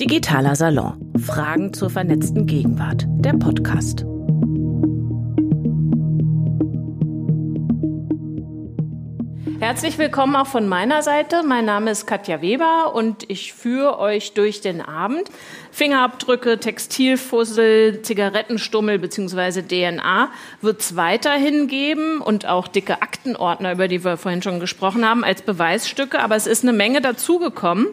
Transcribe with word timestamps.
Digitaler 0.00 0.56
Salon. 0.56 1.12
Fragen 1.24 1.72
zur 1.72 1.88
vernetzten 1.88 2.46
Gegenwart. 2.46 3.06
Der 3.08 3.32
Podcast. 3.34 4.04
Herzlich 9.60 9.96
willkommen 9.96 10.34
auch 10.34 10.48
von 10.48 10.68
meiner 10.68 11.02
Seite. 11.02 11.44
Mein 11.44 11.64
Name 11.64 11.92
ist 11.92 12.06
Katja 12.06 12.42
Weber 12.42 12.92
und 12.94 13.30
ich 13.30 13.52
führe 13.52 14.00
euch 14.00 14.34
durch 14.34 14.60
den 14.60 14.82
Abend. 14.82 15.30
Fingerabdrücke, 15.70 16.58
Textilfussel, 16.58 18.02
Zigarettenstummel 18.02 18.98
bzw. 18.98 19.62
DNA 19.62 20.28
wird 20.60 20.80
es 20.80 20.96
weiterhin 20.96 21.68
geben 21.68 22.20
und 22.20 22.46
auch 22.46 22.66
dicke 22.66 23.00
Aktenordner, 23.00 23.72
über 23.72 23.86
die 23.86 24.04
wir 24.04 24.16
vorhin 24.16 24.42
schon 24.42 24.58
gesprochen 24.58 25.08
haben, 25.08 25.22
als 25.22 25.42
Beweisstücke. 25.42 26.18
Aber 26.18 26.34
es 26.34 26.48
ist 26.48 26.64
eine 26.64 26.72
Menge 26.72 27.00
dazugekommen. 27.00 27.86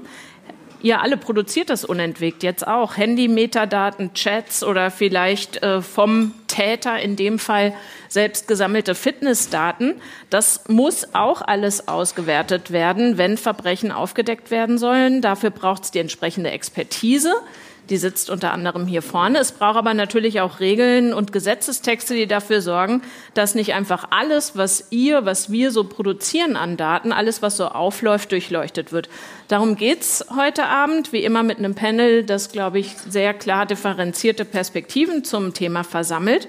Ihr 0.83 1.01
alle 1.01 1.17
produziert 1.17 1.69
das 1.69 1.85
unentwegt 1.85 2.43
jetzt 2.43 2.67
auch. 2.67 2.97
Handy, 2.97 3.27
Metadaten, 3.27 4.13
Chats 4.13 4.63
oder 4.63 4.89
vielleicht 4.89 5.61
äh, 5.61 5.81
vom 5.81 6.33
Täter 6.47 6.99
in 6.99 7.15
dem 7.15 7.39
Fall 7.39 7.73
selbst 8.09 8.47
gesammelte 8.47 8.95
Fitnessdaten. 8.95 10.01
Das 10.29 10.67
muss 10.67 11.13
auch 11.13 11.41
alles 11.41 11.87
ausgewertet 11.87 12.71
werden, 12.71 13.17
wenn 13.17 13.37
Verbrechen 13.37 13.91
aufgedeckt 13.91 14.51
werden 14.51 14.77
sollen. 14.77 15.21
Dafür 15.21 15.51
braucht 15.51 15.83
es 15.83 15.91
die 15.91 15.99
entsprechende 15.99 16.51
Expertise. 16.51 17.33
Die 17.91 17.97
sitzt 17.97 18.29
unter 18.29 18.53
anderem 18.53 18.87
hier 18.87 19.01
vorne. 19.01 19.39
Es 19.39 19.51
braucht 19.51 19.75
aber 19.75 19.93
natürlich 19.93 20.39
auch 20.39 20.61
Regeln 20.61 21.13
und 21.13 21.33
Gesetzestexte, 21.33 22.15
die 22.15 22.25
dafür 22.25 22.61
sorgen, 22.61 23.01
dass 23.33 23.53
nicht 23.53 23.73
einfach 23.73 24.07
alles, 24.11 24.55
was 24.55 24.87
ihr, 24.91 25.25
was 25.25 25.51
wir 25.51 25.71
so 25.71 25.83
produzieren 25.83 26.55
an 26.55 26.77
Daten, 26.77 27.11
alles, 27.11 27.41
was 27.41 27.57
so 27.57 27.67
aufläuft, 27.67 28.31
durchleuchtet 28.31 28.93
wird. 28.93 29.09
Darum 29.49 29.75
geht's 29.75 30.25
heute 30.33 30.67
Abend, 30.67 31.11
wie 31.11 31.25
immer 31.25 31.43
mit 31.43 31.57
einem 31.57 31.75
Panel, 31.75 32.23
das, 32.23 32.53
glaube 32.53 32.79
ich, 32.79 32.95
sehr 33.09 33.33
klar 33.33 33.65
differenzierte 33.65 34.45
Perspektiven 34.45 35.25
zum 35.25 35.53
Thema 35.53 35.83
versammelt. 35.83 36.47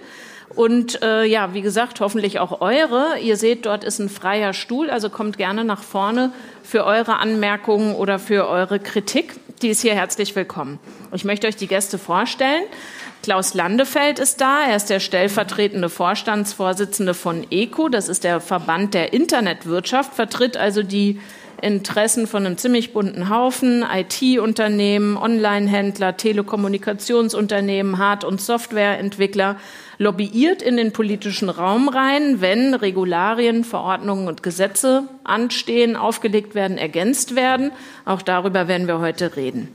Und 0.54 1.02
äh, 1.02 1.24
ja, 1.24 1.54
wie 1.54 1.62
gesagt, 1.62 2.00
hoffentlich 2.00 2.38
auch 2.38 2.60
eure. 2.60 3.18
Ihr 3.20 3.36
seht, 3.36 3.66
dort 3.66 3.84
ist 3.84 3.98
ein 3.98 4.08
freier 4.08 4.52
Stuhl, 4.52 4.90
also 4.90 5.08
kommt 5.08 5.38
gerne 5.38 5.64
nach 5.64 5.82
vorne 5.82 6.32
für 6.62 6.84
eure 6.84 7.18
Anmerkungen 7.18 7.94
oder 7.94 8.18
für 8.18 8.48
eure 8.48 8.78
Kritik. 8.78 9.34
Die 9.62 9.68
ist 9.68 9.80
hier 9.82 9.94
herzlich 9.94 10.34
willkommen. 10.36 10.78
Ich 11.12 11.24
möchte 11.24 11.46
euch 11.46 11.56
die 11.56 11.68
Gäste 11.68 11.98
vorstellen. 11.98 12.64
Klaus 13.22 13.54
Landefeld 13.54 14.18
ist 14.18 14.40
da. 14.40 14.64
Er 14.66 14.76
ist 14.76 14.90
der 14.90 14.98
stellvertretende 14.98 15.88
Vorstandsvorsitzende 15.88 17.14
von 17.14 17.46
ECO. 17.50 17.88
Das 17.88 18.08
ist 18.08 18.24
der 18.24 18.40
Verband 18.40 18.94
der 18.94 19.12
Internetwirtschaft, 19.12 20.14
vertritt 20.14 20.56
also 20.56 20.82
die 20.82 21.20
Interessen 21.62 22.26
von 22.26 22.44
einem 22.44 22.58
ziemlich 22.58 22.92
bunten 22.92 23.28
Haufen, 23.28 23.84
IT-Unternehmen, 23.88 25.16
Online-Händler, 25.16 26.16
Telekommunikationsunternehmen, 26.16 27.98
Hard- 27.98 28.24
und 28.24 28.40
Softwareentwickler, 28.40 29.56
lobbyiert 30.02 30.62
in 30.62 30.76
den 30.76 30.92
politischen 30.92 31.48
Raum 31.48 31.88
rein, 31.88 32.40
wenn 32.40 32.74
Regularien, 32.74 33.64
Verordnungen 33.64 34.26
und 34.26 34.42
Gesetze 34.42 35.04
anstehen, 35.24 35.96
aufgelegt 35.96 36.54
werden, 36.54 36.76
ergänzt 36.76 37.36
werden. 37.36 37.70
Auch 38.04 38.22
darüber 38.22 38.68
werden 38.68 38.88
wir 38.88 38.98
heute 38.98 39.36
reden. 39.36 39.68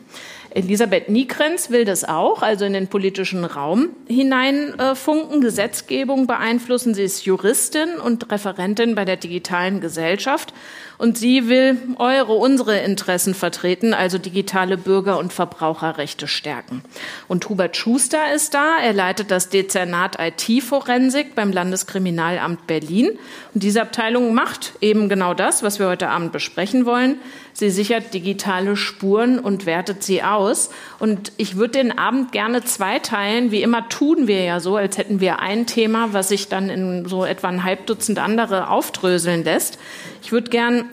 Elisabeth 0.50 1.10
Niekrenz 1.10 1.70
will 1.70 1.86
das 1.86 2.04
auch, 2.04 2.42
also 2.42 2.66
in 2.66 2.74
den 2.74 2.88
politischen 2.88 3.46
Raum 3.46 3.90
hineinfunken, 4.08 5.40
Gesetzgebung 5.40 6.26
beeinflussen. 6.26 6.94
Sie 6.94 7.04
ist 7.04 7.26
Juristin 7.26 7.98
und 8.04 8.32
Referentin 8.32 8.96
bei 8.96 9.06
der 9.06 9.18
digitalen 9.18 9.82
Gesellschaft 9.82 10.54
und 10.98 11.18
sie 11.18 11.48
will 11.48 11.78
eure, 11.98 12.34
unsere 12.34 12.80
Interessen 12.80 13.34
vertreten, 13.34 13.94
also 13.94 14.18
digitale 14.18 14.78
Bürger- 14.78 15.20
und 15.20 15.32
Verbraucherrechte 15.34 16.28
stärken. 16.28 16.84
Und 17.28 17.48
Hubert 17.50 17.78
Schuster 17.78 18.34
ist 18.34 18.54
da. 18.54 18.78
Er 18.82 18.94
leitet 18.94 19.32
das 19.32 19.50
Dezernat 19.50 20.18
IT-Forensik 20.20 21.36
beim 21.36 21.52
Landeskriminalamt 21.52 22.66
Berlin. 22.68 23.12
Und 23.54 23.64
diese 23.64 23.82
Abteilung 23.82 24.34
macht 24.34 24.74
eben 24.82 25.10
genau 25.10 25.34
das, 25.34 25.62
was 25.62 25.80
wir 25.80 25.88
heute 25.88 26.10
Abend 26.10 26.32
besprechen 26.32 26.86
wollen. 26.86 27.18
Sie 27.54 27.72
sichert 27.72 28.14
digitale 28.14 28.76
Spuren 28.76 29.40
und 29.40 29.66
wertet 29.66 30.04
sie 30.04 30.22
aus. 30.22 30.70
Und 31.00 31.32
ich 31.38 31.56
würde 31.58 31.80
den 31.80 31.98
Abend 31.98 32.32
gerne 32.32 32.64
zweiteilen. 32.64 33.50
Wie 33.50 33.64
immer 33.64 33.90
tun 33.90 34.28
wir 34.28 34.44
ja 34.44 34.60
so, 34.60 34.76
als 34.76 35.00
hätten 35.00 35.22
wir 35.22 35.40
ein 35.40 35.66
Thema, 35.66 36.14
was 36.14 36.30
sich 36.30 36.50
dann 36.50 36.70
in 36.70 37.08
so 37.08 37.26
etwa 37.26 37.48
ein 37.48 37.64
Halbdutzend 37.64 38.20
andere 38.20 38.70
aufdröseln 38.70 39.44
lässt. 39.44 39.80
Ich 40.22 40.32
würde 40.32 40.52
gern 40.52 40.87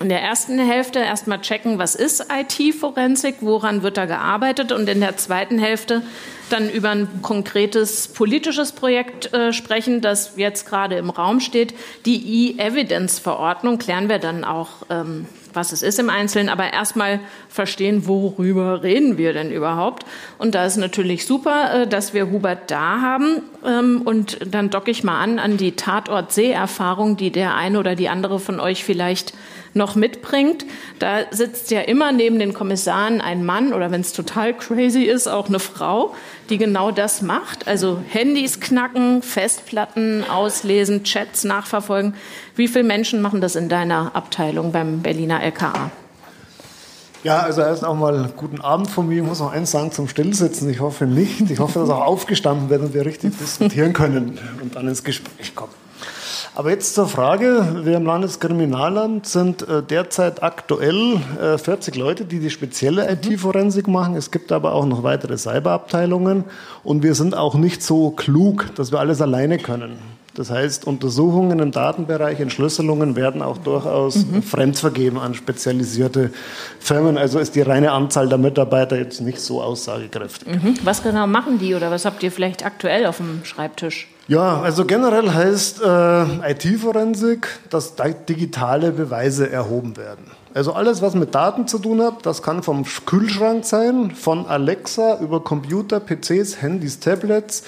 in 0.00 0.08
der 0.08 0.22
ersten 0.22 0.58
Hälfte 0.58 1.00
erstmal 1.00 1.40
checken, 1.40 1.78
was 1.78 1.94
ist 1.94 2.26
IT-Forensik, 2.30 3.36
woran 3.40 3.82
wird 3.82 3.96
da 3.96 4.06
gearbeitet 4.06 4.72
und 4.72 4.88
in 4.88 5.00
der 5.00 5.16
zweiten 5.16 5.58
Hälfte 5.58 6.02
dann 6.50 6.70
über 6.70 6.90
ein 6.90 7.08
konkretes 7.22 8.08
politisches 8.08 8.72
Projekt 8.72 9.32
äh, 9.34 9.52
sprechen, 9.52 10.00
das 10.00 10.32
jetzt 10.36 10.66
gerade 10.66 10.96
im 10.96 11.10
Raum 11.10 11.40
steht. 11.40 11.74
Die 12.06 12.52
E-Evidence-Verordnung 12.56 13.78
klären 13.78 14.08
wir 14.08 14.18
dann 14.18 14.44
auch, 14.44 14.68
ähm, 14.88 15.26
was 15.52 15.72
es 15.72 15.82
ist 15.82 15.98
im 15.98 16.10
Einzelnen, 16.10 16.48
aber 16.48 16.72
erstmal 16.72 17.20
verstehen, 17.48 18.06
worüber 18.06 18.82
reden 18.82 19.18
wir 19.18 19.32
denn 19.32 19.50
überhaupt. 19.50 20.04
Und 20.38 20.54
da 20.54 20.64
ist 20.64 20.76
natürlich 20.76 21.26
super, 21.26 21.82
äh, 21.82 21.86
dass 21.86 22.14
wir 22.14 22.30
Hubert 22.30 22.70
da 22.70 23.00
haben. 23.00 23.42
Ähm, 23.66 24.02
und 24.04 24.38
dann 24.46 24.70
docke 24.70 24.90
ich 24.90 25.04
mal 25.04 25.20
an 25.20 25.38
an 25.38 25.56
die 25.56 25.72
Tatort-Seherfahrung, 25.72 27.16
die 27.16 27.30
der 27.30 27.54
eine 27.54 27.78
oder 27.78 27.94
die 27.94 28.08
andere 28.08 28.38
von 28.40 28.60
euch 28.60 28.84
vielleicht 28.84 29.34
noch 29.78 29.94
mitbringt. 29.94 30.66
Da 30.98 31.20
sitzt 31.30 31.70
ja 31.70 31.80
immer 31.80 32.12
neben 32.12 32.38
den 32.38 32.52
Kommissaren 32.52 33.22
ein 33.22 33.46
Mann 33.46 33.72
oder 33.72 33.90
wenn 33.90 34.02
es 34.02 34.12
total 34.12 34.52
crazy 34.52 35.04
ist, 35.04 35.26
auch 35.26 35.48
eine 35.48 35.60
Frau, 35.60 36.14
die 36.50 36.58
genau 36.58 36.90
das 36.90 37.22
macht. 37.22 37.66
Also 37.66 38.02
Handys 38.08 38.60
knacken, 38.60 39.22
Festplatten 39.22 40.24
auslesen, 40.28 41.04
Chats 41.04 41.44
nachverfolgen. 41.44 42.14
Wie 42.56 42.68
viele 42.68 42.84
Menschen 42.84 43.22
machen 43.22 43.40
das 43.40 43.56
in 43.56 43.70
deiner 43.70 44.14
Abteilung 44.14 44.72
beim 44.72 45.00
Berliner 45.00 45.42
LKA? 45.42 45.90
Ja, 47.24 47.40
also 47.40 47.62
erst 47.62 47.84
auch 47.84 47.96
mal 47.96 48.32
guten 48.36 48.60
Abend 48.60 48.88
von 48.88 49.08
mir. 49.08 49.22
Ich 49.22 49.28
muss 49.28 49.40
noch 49.40 49.52
eins 49.52 49.72
sagen 49.72 49.90
zum 49.90 50.08
Stillsitzen. 50.08 50.70
Ich 50.70 50.80
hoffe 50.80 51.06
nicht. 51.06 51.50
Ich 51.50 51.58
hoffe, 51.58 51.80
dass 51.80 51.90
auch 51.90 52.04
aufgestanden 52.04 52.70
wird 52.70 52.82
und 52.82 52.94
wir 52.94 53.04
richtig 53.04 53.36
diskutieren 53.36 53.92
können 53.92 54.38
und 54.62 54.76
dann 54.76 54.86
ins 54.86 55.02
Gespräch 55.02 55.54
kommen. 55.54 55.72
Aber 56.58 56.70
jetzt 56.70 56.96
zur 56.96 57.06
Frage. 57.06 57.84
Wir 57.84 57.98
im 57.98 58.04
Landeskriminalamt 58.04 59.28
sind 59.28 59.62
äh, 59.68 59.80
derzeit 59.80 60.42
aktuell 60.42 61.20
40 61.56 61.94
äh, 61.94 61.98
Leute, 62.00 62.24
die 62.24 62.40
die 62.40 62.50
spezielle 62.50 63.04
mhm. 63.04 63.30
IT-Forensik 63.30 63.86
machen. 63.86 64.16
Es 64.16 64.32
gibt 64.32 64.50
aber 64.50 64.72
auch 64.72 64.84
noch 64.84 65.04
weitere 65.04 65.38
Cyberabteilungen. 65.38 66.42
Und 66.82 67.04
wir 67.04 67.14
sind 67.14 67.36
auch 67.36 67.54
nicht 67.54 67.84
so 67.84 68.10
klug, 68.10 68.74
dass 68.74 68.90
wir 68.90 68.98
alles 68.98 69.22
alleine 69.22 69.58
können. 69.58 69.98
Das 70.34 70.50
heißt, 70.50 70.84
Untersuchungen 70.84 71.60
im 71.60 71.70
Datenbereich, 71.70 72.40
Entschlüsselungen 72.40 73.14
werden 73.14 73.40
auch 73.40 73.58
durchaus 73.58 74.16
mhm. 74.16 74.42
fremdvergeben 74.42 75.20
an 75.20 75.34
spezialisierte 75.34 76.32
Firmen. 76.80 77.18
Also 77.18 77.38
ist 77.38 77.54
die 77.54 77.62
reine 77.62 77.92
Anzahl 77.92 78.28
der 78.28 78.38
Mitarbeiter 78.38 78.98
jetzt 78.98 79.20
nicht 79.20 79.38
so 79.38 79.62
aussagekräftig. 79.62 80.48
Mhm. 80.48 80.74
Was 80.82 81.04
genau 81.04 81.28
machen 81.28 81.60
die 81.60 81.76
oder 81.76 81.92
was 81.92 82.04
habt 82.04 82.20
ihr 82.24 82.32
vielleicht 82.32 82.66
aktuell 82.66 83.06
auf 83.06 83.18
dem 83.18 83.44
Schreibtisch? 83.44 84.08
Ja, 84.28 84.60
also 84.60 84.84
generell 84.84 85.30
heißt 85.32 85.80
äh, 85.82 86.52
IT-Forensik, 86.52 87.48
dass 87.70 87.94
digitale 88.28 88.92
Beweise 88.92 89.50
erhoben 89.50 89.96
werden. 89.96 90.30
Also 90.52 90.74
alles, 90.74 91.00
was 91.00 91.14
mit 91.14 91.34
Daten 91.34 91.66
zu 91.66 91.78
tun 91.78 92.02
hat, 92.02 92.26
das 92.26 92.42
kann 92.42 92.62
vom 92.62 92.84
Kühlschrank 93.06 93.64
sein, 93.64 94.10
von 94.10 94.46
Alexa 94.46 95.18
über 95.20 95.42
Computer, 95.42 95.98
PCs, 95.98 96.60
Handys, 96.60 97.00
Tablets, 97.00 97.62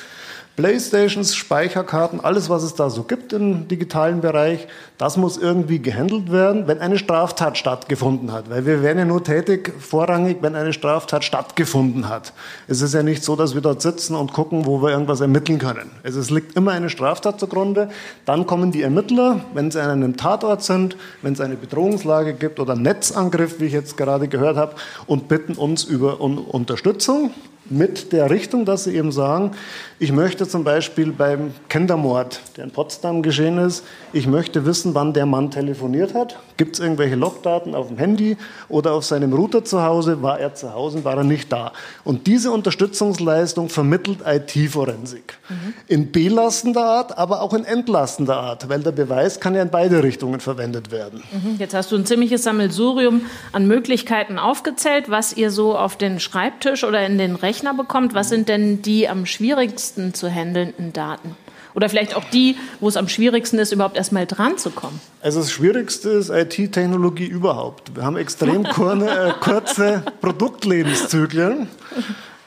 Playstations, 0.61 1.35
Speicherkarten, 1.35 2.21
alles, 2.21 2.51
was 2.51 2.63
es 2.65 2.75
da 2.75 2.91
so 2.91 3.03
gibt 3.05 3.33
im 3.33 3.67
digitalen 3.67 4.21
Bereich, 4.21 4.69
das 4.99 5.17
muss 5.17 5.39
irgendwie 5.39 5.79
gehandelt 5.79 6.31
werden, 6.31 6.67
wenn 6.67 6.81
eine 6.81 6.99
Straftat 6.99 7.57
stattgefunden 7.57 8.31
hat. 8.31 8.51
Weil 8.51 8.67
wir 8.67 8.83
werden 8.83 8.99
ja 8.99 9.05
nur 9.07 9.25
tätig 9.25 9.73
vorrangig, 9.79 10.37
wenn 10.43 10.55
eine 10.55 10.75
Straftat 10.75 11.25
stattgefunden 11.25 12.11
hat. 12.11 12.35
Es 12.69 12.83
ist 12.83 12.93
ja 12.93 13.03
nicht 13.03 13.25
so, 13.25 13.37
dass 13.37 13.55
wir 13.55 13.63
dort 13.63 13.81
sitzen 13.81 14.15
und 14.15 14.35
gucken, 14.35 14.67
wo 14.67 14.83
wir 14.83 14.91
irgendwas 14.91 15.23
ermitteln 15.23 15.59
können. 15.59 15.91
Es 16.03 16.29
liegt 16.29 16.55
immer 16.59 16.73
eine 16.73 16.91
Straftat 16.91 17.41
zugrunde. 17.41 17.89
Dann 18.27 18.47
kommen 18.47 18.71
die 18.71 18.83
Ermittler, 18.83 19.41
wenn 19.55 19.71
sie 19.71 19.83
an 19.83 19.89
einem 19.89 20.19
Tatort 20.19 20.63
sind, 20.63 20.95
wenn 21.23 21.33
es 21.33 21.41
eine 21.41 21.57
Bedrohungslage 21.57 22.35
gibt 22.35 22.61
oder 22.61 22.75
einen 22.75 22.83
Netzangriff, 22.83 23.61
wie 23.61 23.65
ich 23.65 23.73
jetzt 23.73 23.97
gerade 23.97 24.29
gehört 24.29 24.59
habe, 24.59 24.75
und 25.07 25.27
bitten 25.27 25.55
uns 25.55 25.85
über 25.85 26.21
um 26.21 26.37
Unterstützung 26.37 27.31
mit 27.71 28.13
der 28.13 28.31
Richtung, 28.31 28.65
dass 28.65 28.85
sie 28.85 28.97
eben 28.97 29.13
sagen, 29.13 29.53
ich 29.99 30.13
möchte 30.13 30.49
zum 30.49 30.65
Beispiel 30.65 31.13
beim 31.13 31.53
Kindermord, 31.69 32.41
der 32.57 32.65
in 32.65 32.71
Potsdam 32.71 33.23
geschehen 33.23 33.59
ist, 33.59 33.85
ich 34.13 34.27
möchte 34.27 34.65
wissen, 34.67 34.95
wann 34.95 35.13
der 35.13 35.27
Mann 35.27 35.51
telefoniert 35.51 36.15
hat. 36.15 36.39
Gibt 36.57 36.77
es 36.77 36.81
irgendwelche 36.81 37.15
Logdaten 37.15 37.75
auf 37.75 37.89
dem 37.89 37.99
Handy 37.99 38.37
oder 38.69 38.93
auf 38.93 39.05
seinem 39.05 39.33
Router 39.33 39.65
zu 39.65 39.83
Hause? 39.83 40.23
War 40.23 40.41
er 40.41 40.55
zu 40.55 40.73
Hause, 40.73 41.05
war 41.05 41.17
er 41.19 41.25
nicht 41.25 41.53
da? 41.53 41.73
Und 42.03 42.27
diese 42.27 42.51
Unterstützungsleistung 42.51 43.69
vermittelt 43.69 44.21
IT-Forensik. 44.27 45.39
Mhm. 45.49 45.75
In 45.87 46.13
belastender 46.13 46.85
Art, 46.85 47.19
aber 47.19 47.43
auch 47.43 47.55
in 47.55 47.65
entlastender 47.65 48.39
Art, 48.39 48.69
weil 48.69 48.81
der 48.81 48.93
Beweis 48.93 49.39
kann 49.39 49.55
ja 49.55 49.63
in 49.63 49.71
beide 49.71 50.03
Richtungen 50.03 50.41
verwendet 50.41 50.91
werden. 50.91 51.23
Mhm. 51.31 51.57
Jetzt 51.59 51.75
hast 51.75 51.93
du 51.93 51.97
ein 51.97 52.07
ziemliches 52.07 52.43
Sammelsurium 52.43 53.23
an 53.53 53.67
Möglichkeiten 53.67 54.39
aufgezählt, 54.39 55.11
was 55.11 55.37
ihr 55.37 55.51
so 55.51 55.77
auf 55.77 55.97
den 55.97 56.21
Schreibtisch 56.21 56.85
oder 56.85 57.05
in 57.05 57.19
den 57.19 57.37
Rechner 57.37 57.60
bekommt. 57.77 58.15
Was 58.15 58.29
sind 58.29 58.49
denn 58.49 58.83
die 58.83 59.09
am 59.09 59.27
schwierigsten 59.27 60.15
zu 60.15 60.29
handelnden 60.33 60.93
Daten? 60.93 61.37
Oder 61.75 61.89
vielleicht 61.89 62.17
auch 62.17 62.25
die, 62.25 62.57
wo 62.81 62.89
es 62.89 62.97
am 62.97 63.09
schwierigsten 63.09 63.59
ist, 63.59 63.73
überhaupt 63.73 63.97
erstmal 63.97 64.27
dran 64.27 64.59
zu 64.59 64.71
kommen? 64.71 65.01
Also 65.23 65.41
das 65.41 65.53
Schwierigste 65.53 66.11
ist 66.11 66.31
IT-Technologie 66.31 67.27
überhaupt. 67.27 67.95
Wir 67.95 68.05
haben 68.05 68.17
extrem 68.17 68.65
äh, 68.67 69.33
kurze 69.41 70.03
Produktlebenszyklen. 70.21 71.69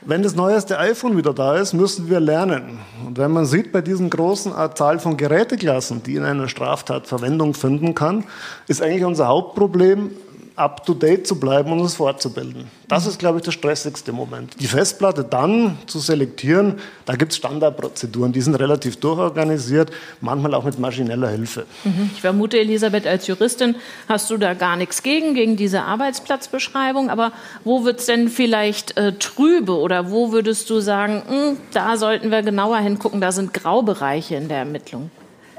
Wenn 0.06 0.22
das 0.22 0.36
neueste 0.36 0.80
iPhone 0.80 1.16
wieder 1.16 1.34
da 1.34 1.56
ist, 1.56 1.72
müssen 1.72 2.10
wir 2.10 2.20
lernen. 2.20 2.80
Und 3.06 3.18
wenn 3.18 3.32
man 3.32 3.46
sieht, 3.46 3.72
bei 3.72 3.80
diesen 3.80 4.10
großen 4.10 4.52
Zahl 4.76 5.00
von 5.00 5.16
Geräteklassen, 5.16 6.04
die 6.04 6.16
in 6.16 6.26
einer 6.26 6.50
Straftat 6.50 7.08
Verwendung 7.08 7.54
finden 7.54 7.96
kann, 7.96 8.26
ist 8.68 8.82
eigentlich 8.82 9.06
unser 9.06 9.28
Hauptproblem, 9.28 10.12
up-to-date 10.56 11.26
zu 11.26 11.40
bleiben 11.40 11.72
und 11.72 11.80
uns 11.80 11.96
fortzubilden. 11.96 12.70
Das 12.88 13.08
ist, 13.08 13.18
glaube 13.18 13.40
ich, 13.40 13.44
der 13.44 13.52
stressigste 13.52 14.12
Moment. 14.12 14.54
Die 14.60 14.68
Festplatte 14.68 15.24
dann 15.24 15.78
zu 15.88 16.00
selektieren, 16.00 16.76
da 17.06 17.16
gibt 17.16 17.32
es 17.32 17.38
Standardprozeduren, 17.38 18.32
die 18.32 18.42
sind 18.42 18.56
relativ 18.56 18.98
durchorganisiert, 18.98 19.92
manchmal 20.22 20.54
auch 20.54 20.64
mit 20.64 20.78
maschineller 20.78 21.30
Hilfe. 21.30 21.66
Mhm. 21.84 22.12
Ich 22.14 22.22
vermute, 22.22 22.60
Elisabeth, 22.60 23.08
als 23.08 23.26
Juristin 23.26 23.76
hast 24.08 24.30
du 24.30 24.38
da 24.38 24.54
gar 24.54 24.76
nichts 24.76 25.02
gegen, 25.02 25.34
gegen 25.34 25.58
diese 25.58 25.84
Arbeitsplatzbeschreibung, 25.84 27.10
aber 27.10 27.32
wo 27.64 27.84
wird 27.84 28.00
es 28.00 28.06
denn 28.06 28.30
vielleicht 28.30 28.96
äh, 28.98 29.14
trübe 29.14 29.78
oder 29.78 30.12
wo 30.12 30.32
würdest 30.32 30.70
du 30.70 30.80
sagen, 30.80 31.24
mh, 31.28 31.34
hm, 31.34 31.58
da 31.74 31.98
sollten 31.98 32.30
wir 32.30 32.44
genauer 32.44 32.78
hingucken, 32.78 33.22
da 33.22 33.32
sind 33.32 33.54
Graubereiche 33.54 34.36
in 34.36 34.50
der 34.50 34.60
Ermittlung? 34.60 35.10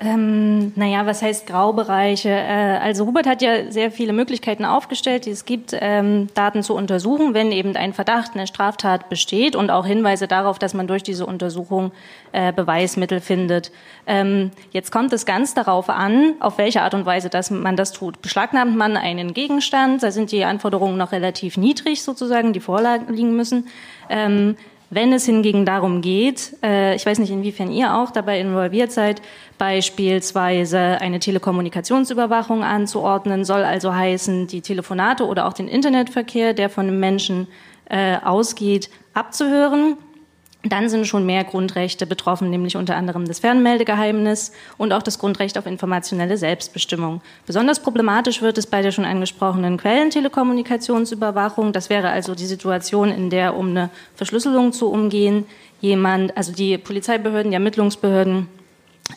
Ähm, 0.00 0.72
naja, 0.76 1.06
was 1.06 1.22
heißt 1.22 1.46
Graubereiche? 1.46 2.30
Äh, 2.30 2.78
also 2.82 3.06
Hubert 3.06 3.26
hat 3.26 3.42
ja 3.42 3.70
sehr 3.70 3.90
viele 3.90 4.12
Möglichkeiten 4.12 4.64
aufgestellt, 4.64 5.26
die 5.26 5.30
es 5.30 5.44
gibt, 5.44 5.76
ähm, 5.78 6.28
Daten 6.34 6.62
zu 6.62 6.74
untersuchen, 6.74 7.32
wenn 7.32 7.52
eben 7.52 7.76
ein 7.76 7.92
Verdacht, 7.92 8.32
eine 8.34 8.46
Straftat 8.46 9.08
besteht 9.08 9.54
und 9.54 9.70
auch 9.70 9.86
Hinweise 9.86 10.26
darauf, 10.26 10.58
dass 10.58 10.74
man 10.74 10.88
durch 10.88 11.02
diese 11.02 11.26
Untersuchung 11.26 11.92
äh, 12.32 12.52
Beweismittel 12.52 13.20
findet. 13.20 13.70
Ähm, 14.06 14.50
jetzt 14.72 14.90
kommt 14.90 15.12
es 15.12 15.26
ganz 15.26 15.54
darauf 15.54 15.88
an, 15.88 16.34
auf 16.40 16.58
welche 16.58 16.82
Art 16.82 16.94
und 16.94 17.06
Weise 17.06 17.30
dass 17.30 17.50
man 17.50 17.76
das 17.76 17.92
tut. 17.92 18.20
Beschlagnahmt 18.20 18.76
man 18.76 18.96
einen 18.96 19.32
Gegenstand, 19.32 20.02
da 20.02 20.10
sind 20.10 20.32
die 20.32 20.44
Anforderungen 20.44 20.96
noch 20.96 21.12
relativ 21.12 21.56
niedrig 21.56 22.02
sozusagen, 22.02 22.52
die 22.52 22.60
vorliegen 22.60 23.36
müssen. 23.36 23.68
Ähm, 24.08 24.56
wenn 24.90 25.12
es 25.12 25.26
hingegen 25.26 25.64
darum 25.64 26.00
geht, 26.00 26.56
äh, 26.62 26.94
ich 26.94 27.04
weiß 27.04 27.18
nicht, 27.18 27.30
inwiefern 27.30 27.70
ihr 27.70 27.94
auch 27.96 28.10
dabei 28.10 28.40
involviert 28.40 28.92
seid, 28.92 29.22
beispielsweise 29.58 30.78
eine 30.78 31.18
Telekommunikationsüberwachung 31.18 32.62
anzuordnen, 32.62 33.44
soll 33.44 33.64
also 33.64 33.94
heißen, 33.94 34.46
die 34.46 34.60
Telefonate 34.60 35.26
oder 35.26 35.46
auch 35.46 35.52
den 35.52 35.68
Internetverkehr, 35.68 36.54
der 36.54 36.70
von 36.70 36.86
einem 36.86 37.00
Menschen 37.00 37.48
äh, 37.86 38.16
ausgeht, 38.16 38.90
abzuhören 39.14 39.96
dann 40.64 40.88
sind 40.88 41.06
schon 41.06 41.26
mehr 41.26 41.44
Grundrechte 41.44 42.06
betroffen, 42.06 42.50
nämlich 42.50 42.76
unter 42.76 42.96
anderem 42.96 43.26
das 43.26 43.40
Fernmeldegeheimnis 43.40 44.52
und 44.78 44.92
auch 44.92 45.02
das 45.02 45.18
Grundrecht 45.18 45.58
auf 45.58 45.66
informationelle 45.66 46.36
Selbstbestimmung. 46.38 47.20
Besonders 47.46 47.80
problematisch 47.80 48.40
wird 48.40 48.58
es 48.58 48.66
bei 48.66 48.82
der 48.82 48.90
schon 48.90 49.04
angesprochenen 49.04 49.76
Quellentelekommunikationsüberwachung. 49.76 51.72
Das 51.72 51.90
wäre 51.90 52.08
also 52.10 52.34
die 52.34 52.46
Situation, 52.46 53.10
in 53.10 53.30
der, 53.30 53.56
um 53.56 53.70
eine 53.70 53.90
Verschlüsselung 54.16 54.72
zu 54.72 54.90
umgehen, 54.90 55.46
jemand, 55.80 56.36
also 56.36 56.52
die 56.52 56.78
Polizeibehörden, 56.78 57.50
die 57.50 57.56
Ermittlungsbehörden 57.56 58.48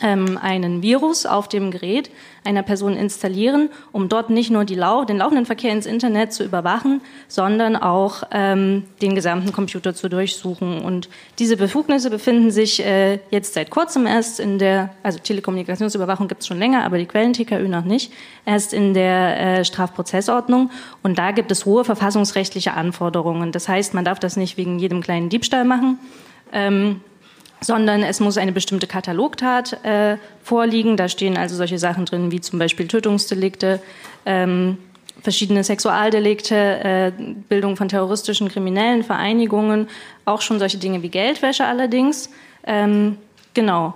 ähm, 0.02 0.38
einen 0.42 0.82
Virus 0.82 1.26
auf 1.26 1.48
dem 1.48 1.72
Gerät 1.72 2.10
einer 2.44 2.64
Person 2.64 2.96
installieren, 2.96 3.70
um 3.92 4.10
dort 4.10 4.30
nicht 4.30 4.52
nur 4.52 4.66
Lau 4.66 5.06
den 5.06 5.18
laufenden 5.18 5.46
Verkehr 5.46 5.72
ins 5.72 5.86
Internet 5.86 6.34
zu 6.34 6.44
überwachen, 6.44 7.02
sondern 7.28 7.76
auch 7.76 8.24
ähm, 8.32 8.86
den 9.02 9.16
gesamten 9.16 9.52
Computer 9.52 9.94
zu 9.94 10.10
durchsuchen. 10.10 10.82
Und 10.82 11.10
diese 11.40 11.58
Befugnisse 11.58 12.10
befinden 12.10 12.52
sich 12.52 12.86
äh, 12.86 13.20
jetzt 13.32 13.54
seit 13.54 13.70
kurzem 13.70 14.06
erst 14.06 14.40
in 14.40 14.60
der, 14.60 14.92
also 15.04 15.20
Telekommunikationsüberwachung 15.20 16.28
gibt 16.28 16.42
es 16.42 16.48
schon 16.48 16.60
länger, 16.60 16.84
aber 16.84 16.98
die 16.98 17.06
Quellen-TKÜ 17.06 17.68
noch 17.68 17.86
nicht, 17.86 18.12
erst 18.46 18.74
in 18.74 18.94
der 18.94 19.60
äh, 19.60 19.66
Strafprozessordnung. 19.66 20.70
Und 21.02 21.18
da 21.18 21.32
gibt 21.32 21.52
es 21.52 21.66
hohe 21.66 21.84
verfassungsrechtliche 21.84 22.74
Anforderungen. 22.74 23.52
Das 23.52 23.68
heißt, 23.68 23.94
man 23.94 24.06
darf 24.06 24.20
das 24.20 24.38
nicht 24.38 24.58
wegen 24.58 24.80
jedem 24.80 25.02
kleinen 25.02 25.30
Diebstahl 25.30 25.66
machen. 25.66 26.00
Ähm, 26.54 27.02
sondern 27.62 28.04
es 28.04 28.20
muss 28.20 28.38
eine 28.38 28.52
bestimmte 28.52 28.88
Katalogtat 28.88 29.84
äh, 29.84 30.18
vorliegen. 30.44 30.98
Da 30.98 31.10
stehen 31.10 31.38
also 31.38 31.56
solche 31.56 31.80
Sachen 31.80 32.06
drin 32.06 32.32
wie 32.32 32.42
zum 32.42 32.60
Beispiel 32.60 32.88
Tötungsdelikte, 32.88 33.82
ähm, 34.26 34.78
verschiedene 35.22 35.64
Sexualdelikte, 35.64 36.56
äh, 36.56 37.12
Bildung 37.50 37.76
von 37.76 37.90
terroristischen 37.90 38.50
kriminellen 38.50 39.04
Vereinigungen, 39.04 39.88
auch 40.26 40.42
schon 40.42 40.60
solche 40.60 40.78
Dinge 40.78 41.02
wie 41.02 41.10
Geldwäsche 41.10 41.66
allerdings. 41.66 42.30
Ähm, 42.66 43.18
genau. 43.54 43.94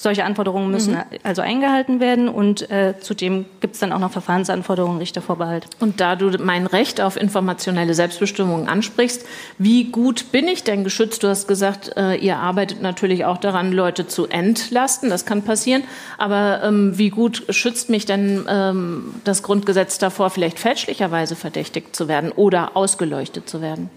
Solche 0.00 0.24
Anforderungen 0.24 0.70
müssen 0.70 0.94
mhm. 0.94 1.02
also 1.24 1.42
eingehalten 1.42 1.98
werden 1.98 2.28
und 2.28 2.70
äh, 2.70 2.94
zudem 3.00 3.46
gibt 3.58 3.74
es 3.74 3.80
dann 3.80 3.92
auch 3.92 3.98
noch 3.98 4.12
Verfahrensanforderungen, 4.12 4.98
Richtervorbehalt. 4.98 5.66
Und 5.80 6.00
da 6.00 6.14
du 6.14 6.30
mein 6.38 6.68
Recht 6.68 7.00
auf 7.00 7.16
informationelle 7.16 7.94
Selbstbestimmung 7.94 8.68
ansprichst, 8.68 9.26
wie 9.58 9.90
gut 9.90 10.30
bin 10.30 10.46
ich 10.46 10.62
denn 10.62 10.84
geschützt? 10.84 11.24
Du 11.24 11.28
hast 11.28 11.48
gesagt, 11.48 11.96
äh, 11.96 12.14
ihr 12.14 12.36
arbeitet 12.36 12.80
natürlich 12.80 13.24
auch 13.24 13.38
daran, 13.38 13.72
Leute 13.72 14.06
zu 14.06 14.28
entlasten, 14.28 15.10
das 15.10 15.26
kann 15.26 15.42
passieren, 15.42 15.82
aber 16.16 16.62
ähm, 16.62 16.96
wie 16.96 17.10
gut 17.10 17.46
schützt 17.48 17.90
mich 17.90 18.06
denn 18.06 18.46
ähm, 18.48 19.14
das 19.24 19.42
Grundgesetz 19.42 19.98
davor, 19.98 20.30
vielleicht 20.30 20.60
fälschlicherweise 20.60 21.34
verdächtigt 21.34 21.96
zu 21.96 22.06
werden 22.06 22.30
oder 22.30 22.76
ausgeleuchtet 22.76 23.48
zu 23.48 23.60
werden? 23.60 23.90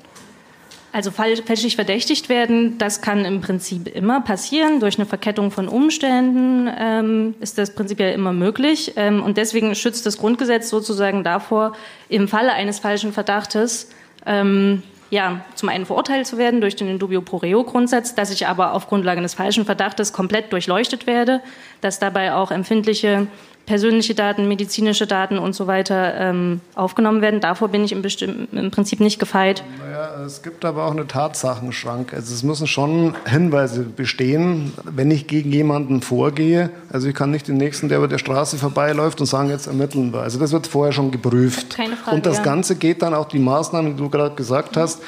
Also 0.93 1.09
fälschlich 1.11 1.75
verdächtigt 1.75 2.27
werden, 2.27 2.77
das 2.77 3.01
kann 3.01 3.23
im 3.23 3.39
Prinzip 3.39 3.88
immer 3.95 4.19
passieren. 4.19 4.81
Durch 4.81 4.97
eine 4.97 5.05
Verkettung 5.05 5.49
von 5.49 5.69
Umständen 5.69 6.69
ähm, 6.77 7.35
ist 7.39 7.57
das 7.57 7.73
prinzipiell 7.73 8.13
immer 8.13 8.33
möglich. 8.33 8.93
Ähm, 8.97 9.23
und 9.23 9.38
deswegen 9.38 9.73
schützt 9.73 10.05
das 10.05 10.17
Grundgesetz 10.17 10.69
sozusagen 10.69 11.23
davor, 11.23 11.73
im 12.09 12.27
Falle 12.27 12.51
eines 12.51 12.79
falschen 12.79 13.13
Verdachtes 13.13 13.89
ähm, 14.25 14.83
ja, 15.11 15.41
zum 15.55 15.67
einen 15.67 15.85
verurteilt 15.85 16.25
zu 16.25 16.38
werden 16.38 16.61
durch 16.61 16.77
den 16.77 16.88
Indubio 16.88 17.21
pro 17.21 17.37
reo 17.37 17.65
Grundsatz, 17.65 18.15
dass 18.15 18.31
ich 18.31 18.47
aber 18.47 18.73
auf 18.73 18.87
Grundlage 18.87 19.19
eines 19.19 19.33
falschen 19.33 19.65
Verdachtes 19.65 20.13
komplett 20.13 20.53
durchleuchtet 20.53 21.05
werde, 21.05 21.41
dass 21.81 21.99
dabei 21.99 22.33
auch 22.33 22.49
empfindliche 22.49 23.27
persönliche 23.65 24.15
Daten, 24.15 24.47
medizinische 24.47 25.07
Daten 25.07 25.37
und 25.37 25.53
so 25.53 25.67
weiter 25.67 26.15
ähm, 26.15 26.61
aufgenommen 26.75 27.21
werden. 27.21 27.39
Davor 27.39 27.69
bin 27.69 27.83
ich 27.83 27.91
im, 27.91 28.03
im, 28.51 28.71
Prinzip 28.71 28.99
nicht 28.99 29.19
gefeit. 29.19 29.63
Naja, 29.80 30.25
es 30.25 30.41
gibt 30.41 30.65
aber 30.65 30.85
auch 30.85 30.91
eine 30.91 31.07
Tatsachenschrank. 31.07 32.13
Also 32.13 32.33
es 32.33 32.44
müssen 32.44 32.68
schon 32.68 33.15
Hinweise 33.25 33.83
bestehen, 33.83 34.73
wenn 34.83 35.11
ich 35.11 35.27
gegen 35.27 35.51
jemanden 35.51 36.01
vorgehe. 36.01 36.69
Also 36.91 37.07
ich 37.07 37.15
kann 37.15 37.31
nicht 37.31 37.47
den 37.47 37.57
Nächsten, 37.57 37.89
der 37.89 37.99
über 37.99 38.07
der 38.07 38.18
Straße 38.18 38.57
vorbeiläuft 38.57 39.19
und 39.19 39.27
sagen, 39.27 39.49
jetzt 39.49 39.68
ermitteln 39.68 40.13
wir. 40.13 40.21
Also 40.21 40.39
das 40.39 40.51
wird 40.51 40.68
vorher 40.68 40.91
schon 40.91 41.11
geprüft. 41.11 41.75
Keine 41.75 41.95
Frage, 41.95 42.15
und 42.15 42.25
das 42.25 42.44
Ganze 42.44 42.75
geht 42.75 43.01
dann 43.01 43.13
auch 43.13 43.27
die 43.27 43.39
Maßnahmen, 43.39 43.95
die 43.95 44.01
du 44.01 44.09
gerade 44.09 44.35
gesagt 44.35 44.75
hast, 44.75 45.01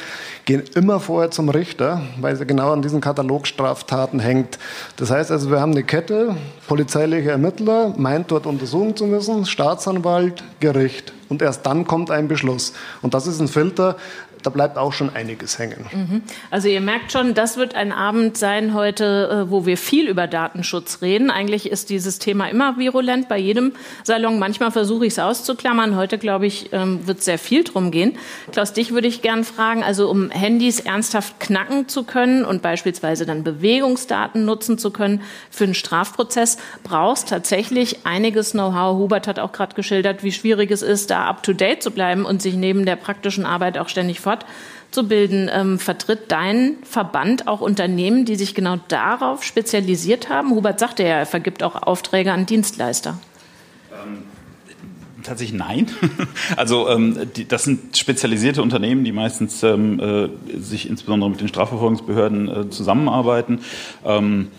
gehen 0.45 0.63
immer 0.75 0.99
vorher 0.99 1.31
zum 1.31 1.49
Richter, 1.49 2.01
weil 2.19 2.35
sie 2.35 2.45
genau 2.45 2.73
an 2.73 2.81
diesen 2.81 3.01
Katalogstraftaten 3.01 4.19
hängt. 4.19 4.59
Das 4.97 5.09
heißt 5.09 5.31
also, 5.31 5.49
wir 5.49 5.59
haben 5.59 5.71
eine 5.71 5.83
Kette, 5.83 6.35
polizeiliche 6.67 7.31
Ermittler, 7.31 7.93
meint 7.97 8.31
dort 8.31 8.45
untersuchen 8.45 8.95
zu 8.95 9.05
müssen, 9.05 9.45
Staatsanwalt, 9.45 10.43
Gericht. 10.59 11.13
Und 11.29 11.41
erst 11.41 11.65
dann 11.65 11.85
kommt 11.85 12.11
ein 12.11 12.27
Beschluss. 12.27 12.73
Und 13.01 13.13
das 13.13 13.27
ist 13.27 13.39
ein 13.39 13.47
Filter, 13.47 13.97
da 14.43 14.49
bleibt 14.49 14.77
auch 14.77 14.91
schon 14.91 15.15
einiges 15.15 15.57
hängen. 15.57 15.85
Mhm. 15.91 16.21
Also 16.51 16.67
ihr 16.67 16.81
merkt 16.81 17.11
schon, 17.13 17.33
das 17.33 17.55
wird 17.55 17.75
ein 17.75 17.93
Abend 17.93 18.37
sein 18.37 18.73
heute, 18.73 19.45
äh, 19.47 19.51
wo 19.51 19.65
wir 19.65 19.77
viel 19.77 20.09
über 20.09 20.27
Datenschutz 20.27 21.01
reden. 21.01 21.31
Eigentlich 21.31 21.69
ist 21.71 21.89
dieses 21.89 22.19
Thema 22.19 22.47
immer 22.49 22.77
virulent 22.77 23.29
bei 23.29 23.37
jedem 23.37 23.71
Salon. 24.03 24.39
Manchmal 24.39 24.71
versuche 24.71 25.05
ich 25.05 25.13
es 25.13 25.19
auszuklammern. 25.19 25.95
Heute, 25.95 26.17
glaube 26.17 26.45
ich, 26.45 26.73
ähm, 26.73 27.07
wird 27.07 27.23
sehr 27.23 27.39
viel 27.39 27.63
drum 27.63 27.89
gehen. 27.89 28.17
Klaus, 28.51 28.73
dich 28.73 28.91
würde 28.91 29.07
ich 29.07 29.21
gern 29.21 29.45
fragen, 29.45 29.81
also 29.81 30.09
um 30.09 30.29
Handys 30.29 30.81
ernsthaft 30.81 31.39
knacken 31.39 31.87
zu 31.87 32.03
können 32.03 32.43
und 32.43 32.61
beispielsweise 32.61 33.25
dann 33.25 33.43
Bewegungsdaten 33.43 34.43
nutzen 34.43 34.77
zu 34.77 34.91
können 34.91 35.21
für 35.49 35.63
einen 35.63 35.73
Strafprozess, 35.73 36.57
brauchst 36.83 37.29
tatsächlich 37.29 38.05
einiges 38.05 38.51
Know-how. 38.51 38.97
Hubert 38.97 39.27
hat 39.27 39.39
auch 39.39 39.53
gerade 39.53 39.73
geschildert, 39.75 40.21
wie 40.21 40.33
schwierig 40.33 40.69
es 40.69 40.81
ist, 40.81 41.09
da 41.11 41.25
up-to-date 41.25 41.81
zu 41.81 41.91
bleiben 41.91 42.25
und 42.25 42.41
sich 42.41 42.55
neben 42.55 42.85
der 42.85 42.97
praktischen 42.97 43.45
Arbeit 43.45 43.77
auch 43.77 43.87
ständig 43.87 44.19
fortzubilden 44.19 44.32
fortzubilden. 44.93 45.49
Ähm, 45.51 45.79
vertritt 45.79 46.31
dein 46.31 46.75
Verband 46.83 47.47
auch 47.47 47.61
Unternehmen, 47.61 48.25
die 48.25 48.35
sich 48.35 48.55
genau 48.55 48.77
darauf 48.87 49.43
spezialisiert 49.43 50.29
haben? 50.29 50.51
Hubert 50.51 50.79
sagte 50.79 51.03
ja, 51.03 51.19
er 51.19 51.25
vergibt 51.25 51.63
auch 51.63 51.81
Aufträge 51.81 52.31
an 52.31 52.45
Dienstleister. 52.45 53.17
Ähm 53.91 54.23
Tatsächlich 55.23 55.57
nein. 55.57 55.87
Also 56.57 56.89
ähm, 56.89 57.17
die, 57.37 57.47
das 57.47 57.63
sind 57.63 57.97
spezialisierte 57.97 58.61
Unternehmen, 58.61 59.05
die 59.05 59.13
meistens 59.13 59.63
ähm, 59.63 59.97
äh, 60.01 60.27
sich 60.59 60.89
insbesondere 60.89 61.29
mit 61.29 61.39
den 61.39 61.47
Strafverfolgungsbehörden 61.47 62.49
äh, 62.49 62.69
zusammenarbeiten. 62.69 63.59
Ähm, 64.03 64.49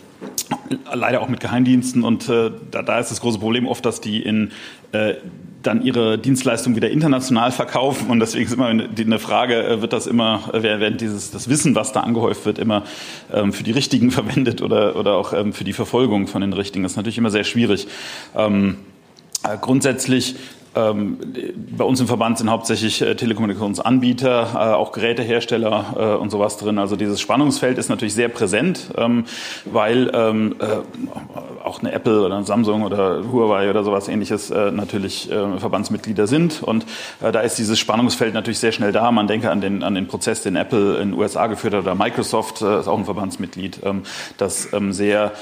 leider 0.93 1.21
auch 1.21 1.28
mit 1.28 1.40
Geheimdiensten 1.40 2.04
und 2.04 2.28
äh, 2.28 2.50
da, 2.71 2.83
da, 2.83 2.99
ist 2.99 3.11
das 3.11 3.21
große 3.21 3.38
Problem 3.38 3.66
oft, 3.66 3.85
dass 3.85 4.00
die 4.00 4.23
in 4.23 4.50
äh, 4.93 5.14
dann 5.62 5.83
ihre 5.83 6.19
Dienstleistung 6.19 6.76
wieder 6.76 6.90
international 6.90 7.50
verkaufen 7.50 8.11
und 8.11 8.21
deswegen 8.21 8.47
ist 8.47 8.52
immer 8.52 8.66
eine 8.66 9.19
Frage, 9.19 9.62
äh, 9.62 9.81
wird 9.81 9.93
das 9.93 10.07
immer, 10.07 10.50
äh, 10.52 10.62
während 10.62 11.00
dieses 11.00 11.31
das 11.31 11.49
Wissen, 11.49 11.75
was 11.75 11.93
da 11.93 12.00
angehäuft 12.00 12.45
wird, 12.47 12.59
immer 12.59 12.85
ähm, 13.33 13.52
für 13.52 13.64
die 13.64 13.73
Richtigen 13.73 14.11
verwendet 14.12 14.62
oder 14.62 14.97
oder 14.97 15.14
auch 15.14 15.33
ähm, 15.33 15.52
für 15.52 15.64
die 15.64 15.73
Verfolgung 15.73 16.26
von 16.26 16.40
den 16.40 16.52
Richtigen. 16.52 16.83
Das 16.83 16.93
ist 16.93 16.97
natürlich 16.97 17.19
immer 17.19 17.31
sehr 17.31 17.45
schwierig. 17.45 17.87
Ähm, 18.37 18.76
äh, 19.43 19.57
grundsätzlich 19.61 20.37
ähm, 20.75 21.19
bei 21.76 21.85
uns 21.85 22.00
im 22.00 22.07
Verband 22.07 22.38
sind 22.38 22.50
hauptsächlich 22.50 23.00
äh, 23.02 23.14
Telekommunikationsanbieter, 23.14 24.49
äh, 24.54 24.75
auch 24.75 24.93
Gerätehersteller 24.93 25.95
äh, 25.97 26.21
und 26.21 26.31
sowas 26.31 26.57
drin. 26.57 26.78
Also 26.78 26.97
dieses 26.97 27.21
Spannungsfeld 27.21 27.78
ist 27.78 27.88
natürlich 27.88 28.14
sehr 28.14 28.28
präsent, 28.28 28.90
ähm, 28.97 29.25
weil 29.64 30.11
ähm, 30.14 30.57
äh, 30.59 31.64
auch 31.64 31.81
eine 31.81 31.93
Apple 31.93 32.25
oder 32.25 32.37
eine 32.37 32.45
Samsung 32.45 32.83
oder 32.83 33.25
Huawei 33.31 33.71
oder 33.71 33.85
sowas 33.85 34.09
ähnliches 34.09 34.50
äh, 34.50 34.71
natürlich 34.71 35.31
äh, 35.31 35.59
Verbandsmitglieder 35.59 36.26
sind. 36.26 36.62
Und 36.62 36.87
da 37.21 37.40
ist 37.40 37.59
dieses 37.59 37.78
Spannungsfeld 37.78 38.35
natürlich 38.35 38.59
sehr 38.59 38.73
schnell 38.73 38.93
da. 38.93 39.11
Man 39.11 39.26
denke 39.26 39.50
an 39.50 39.61
den, 39.61 39.83
an 39.83 39.95
den 39.95 40.07
Prozess, 40.07 40.43
den 40.43 40.57
Apple 40.57 40.97
in 40.99 41.11
den 41.11 41.19
USA 41.19 41.47
geführt 41.47 41.75
hat 41.75 41.83
oder 41.83 41.95
Microsoft 41.95 42.62
ist 42.62 42.88
auch 42.88 42.99
ein 42.99 43.04
Verbandsmitglied, 43.04 43.81
ähm, 43.85 44.02
das 44.37 44.73
ähm, 44.73 44.93
sehr 44.93 45.33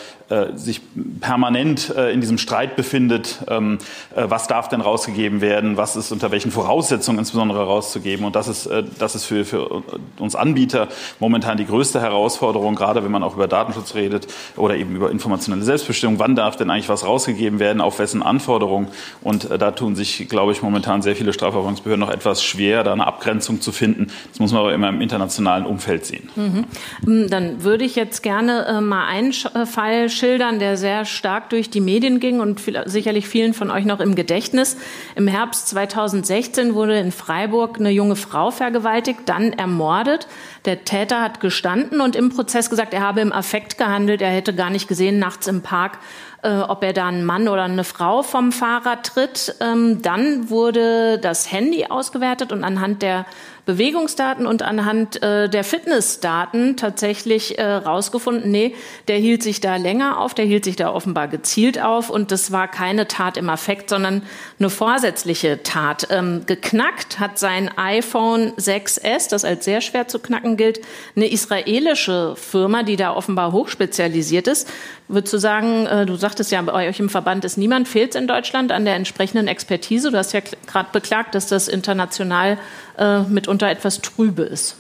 sich 0.55 0.81
permanent 1.21 1.95
äh, 1.97 2.13
in 2.13 2.21
diesem 2.21 2.39
Streit 2.39 2.77
befindet, 2.77 3.39
ähm, 3.49 3.79
äh, 4.15 4.25
was 4.29 4.47
darf 4.49 4.69
denn 4.69 4.81
rausgegeben 4.81 5.41
werden, 5.41 5.77
was 5.77 5.97
ist 5.97 6.13
unter 6.13 6.31
welchen 6.31 6.51
Voraussetzungen 6.51 7.19
insbesondere 7.19 7.65
rauszugeben. 7.65 8.25
Und 8.25 8.37
das 8.37 8.49
ist, 8.49 8.69
das 8.99 9.15
ist 9.15 9.25
für, 9.25 9.45
für 9.45 9.83
uns 10.19 10.35
Anbieter 10.35 10.89
momentan 11.21 11.57
die 11.57 11.67
größte 11.67 12.01
Herausforderung, 12.01 12.75
gerade 12.75 13.05
wenn 13.05 13.11
man 13.11 13.23
auch 13.23 13.35
über 13.35 13.49
Datenschutz 13.49 13.95
redet 13.95 14.27
oder 14.57 14.77
eben 14.77 14.97
über 14.97 15.11
informationelle 15.11 15.65
Selbstbestimmung. 15.65 16.19
Wann 16.19 16.37
darf 16.37 16.57
denn 16.57 16.71
eigentlich 16.71 16.89
was 16.89 17.07
rausgegeben 17.07 17.59
werden, 17.59 17.81
auf 17.81 17.99
wessen 17.99 18.23
Anforderungen? 18.23 18.89
Und 19.23 19.49
da 19.51 19.71
tun 19.71 19.95
sich, 19.97 20.29
glaube 20.29 20.53
ich, 20.53 20.63
momentan 20.63 21.03
sehr 21.03 21.17
viele 21.17 21.33
Strafverfolgungsbehörden 21.33 22.01
noch 22.01 22.11
etwas 22.11 22.43
schwer, 22.43 22.85
da 22.85 22.93
eine 22.93 23.07
Abgrenzung 23.07 23.61
zu 23.61 23.73
finden. 23.73 24.09
Das 24.31 24.41
muss 24.41 24.53
man 24.53 24.61
aber 24.61 24.75
immer 24.75 24.89
im 24.89 25.01
internationalen 25.01 25.67
Umfeld 25.67 26.07
sehen. 26.07 26.29
Mhm. 26.37 27.29
Dann 27.29 27.65
würde 27.65 27.85
ich 27.85 27.97
jetzt 27.97 28.23
gerne 28.23 28.81
mal 28.81 29.07
einen 29.07 29.33
Fall 29.33 30.09
schildern, 30.23 30.61
der 30.61 30.77
sehr 30.77 31.05
stark 31.05 31.51
durch 31.51 31.69
die 31.69 31.81
Medien 31.81 32.21
ging 32.21 32.39
und 32.39 32.61
viel, 32.61 32.81
sicherlich 32.87 33.27
vielen 33.27 33.55
von 33.55 33.73
euch 33.73 33.85
noch 33.85 33.99
im 33.99 34.15
Gedächtnis. 34.15 34.77
Im 35.17 35.27
Herbst 35.27 35.67
2016 35.71 36.75
wurde 36.75 36.97
in 36.97 37.11
Freiburg 37.11 37.81
eine 37.81 37.91
junge 37.91 38.15
Frau 38.15 38.53
vergewaltigt, 38.53 39.23
dann 39.27 39.53
ermordet. 39.53 40.29
Der 40.65 40.85
Täter 40.85 41.21
hat 41.21 41.41
gestanden 41.41 42.01
und 42.01 42.15
im 42.15 42.29
Prozess 42.29 42.71
gesagt, 42.71 42.95
er 42.95 43.01
habe 43.01 43.21
im 43.21 43.33
Affekt 43.33 43.79
gehandelt, 43.79 44.23
er 44.23 44.31
hätte 44.31 44.55
gar 44.55 44.71
nicht 44.71 44.87
gesehen 44.87 45.19
nachts 45.19 45.49
im 45.49 45.61
Park, 45.61 45.99
äh, 46.43 46.59
ob 46.59 46.85
er 46.85 46.93
da 46.93 47.09
einen 47.09 47.25
Mann 47.25 47.49
oder 47.49 47.65
eine 47.65 47.83
Frau 47.83 48.23
vom 48.23 48.53
Fahrrad 48.53 49.05
tritt. 49.05 49.57
Ähm, 49.61 50.03
dann 50.03 50.51
wurde 50.51 51.19
das 51.19 51.51
Handy 51.51 51.87
ausgewertet 51.87 52.53
und 52.53 52.63
anhand 52.63 53.03
der 53.03 53.27
Bewegungsdaten 53.65 54.45
und 54.45 54.63
anhand 54.63 55.23
äh, 55.23 55.49
der 55.49 55.63
Fitnessdaten 55.63 56.77
tatsächlich 56.77 57.59
äh, 57.59 57.65
rausgefunden, 57.65 58.51
nee, 58.51 58.75
der 59.07 59.19
hielt 59.19 59.45
sich 59.45 59.61
da 59.61 59.77
länger 59.77 60.19
auf, 60.19 60.35
der 60.35 60.45
hielt 60.45 60.65
sich 60.65 60.75
da 60.75 60.93
offenbar 60.93 61.29
gezielt 61.29 61.81
auf 61.81 62.11
und 62.11 62.33
das 62.33 62.51
war 62.51 62.67
keine 62.67 63.07
Tat 63.07 63.37
im 63.37 63.49
Affekt, 63.49 63.89
sondern 63.89 64.23
eine 64.59 64.69
vorsätzliche 64.69 65.63
Tat. 65.63 66.09
Ähm, 66.11 66.43
geknackt 66.47 67.21
hat 67.21 67.39
sein 67.39 67.71
iPhone 67.77 68.53
6S, 68.55 69.31
das 69.31 69.45
als 69.45 69.65
sehr 69.65 69.81
schwer 69.81 70.09
zu 70.09 70.19
knacken 70.19 70.57
gilt, 70.57 70.81
eine 71.15 71.31
israelische 71.31 72.35
Firma, 72.35 72.83
die 72.83 72.97
da 72.97 73.15
offenbar 73.15 73.53
hochspezialisiert 73.53 74.49
ist. 74.49 74.69
Würdest 75.07 75.35
du 75.35 75.39
sagen, 75.39 75.87
äh, 75.87 76.05
du 76.05 76.17
sagtest 76.17 76.51
ja, 76.51 76.63
bei 76.63 76.89
euch 76.89 76.99
im 76.99 77.11
Verband 77.11 77.45
ist 77.45 77.59
niemand, 77.59 77.87
fehlt 77.87 78.15
es 78.15 78.21
in 78.21 78.27
Deutschland 78.27 78.73
an 78.73 78.85
der 78.85 78.95
entsprechenden 78.95 79.47
Expertise? 79.47 80.11
Du 80.11 80.17
hast 80.17 80.33
ja 80.33 80.41
gerade 80.67 80.89
beklagt, 80.91 81.35
dass 81.35 81.47
das 81.47 81.69
international 81.69 82.59
äh, 82.99 83.23
mitunter 83.23 83.71
etwas 83.71 84.01
trübe 84.01 84.43
ist. 84.43 84.77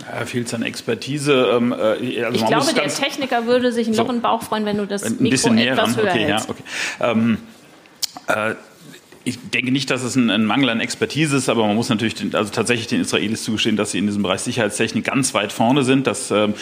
Ja, 0.00 0.26
fehlt 0.26 0.48
es 0.48 0.54
an 0.54 0.62
Expertise. 0.62 1.50
Ähm, 1.52 1.72
äh, 1.72 2.24
also 2.24 2.36
ich 2.36 2.46
glaube, 2.46 2.74
der 2.74 2.88
Techniker 2.88 3.46
würde 3.46 3.72
sich 3.72 3.88
noch 3.88 3.96
so, 3.96 4.04
den 4.04 4.20
Bauch 4.20 4.42
freuen, 4.42 4.66
wenn 4.66 4.78
du 4.78 4.86
das 4.86 5.08
Mikro 5.18 5.52
etwas 5.54 5.96
höher 5.96 6.10
okay, 6.10 6.24
hältst. 6.24 6.48
Ja, 6.48 6.54
okay. 6.54 6.62
Ähm, 7.00 7.38
äh, 8.26 8.54
ich 9.24 9.38
denke 9.50 9.72
nicht, 9.72 9.90
dass 9.90 10.02
es 10.02 10.16
ein, 10.16 10.28
ein, 10.28 10.44
Mangel 10.44 10.68
an 10.68 10.80
Expertise 10.80 11.36
ist, 11.36 11.48
aber 11.48 11.66
man 11.66 11.76
muss 11.76 11.88
natürlich 11.88 12.14
den, 12.14 12.34
also 12.34 12.52
tatsächlich 12.52 12.88
den 12.88 13.00
Israelis 13.00 13.42
zugestehen, 13.42 13.76
dass 13.76 13.92
sie 13.92 13.98
in 13.98 14.06
diesem 14.06 14.22
Bereich 14.22 14.40
Sicherheitstechnik 14.40 15.04
ganz 15.04 15.32
weit 15.32 15.50
vorne 15.50 15.82
sind. 15.82 16.06
Dass, 16.06 16.30
ähm, 16.30 16.54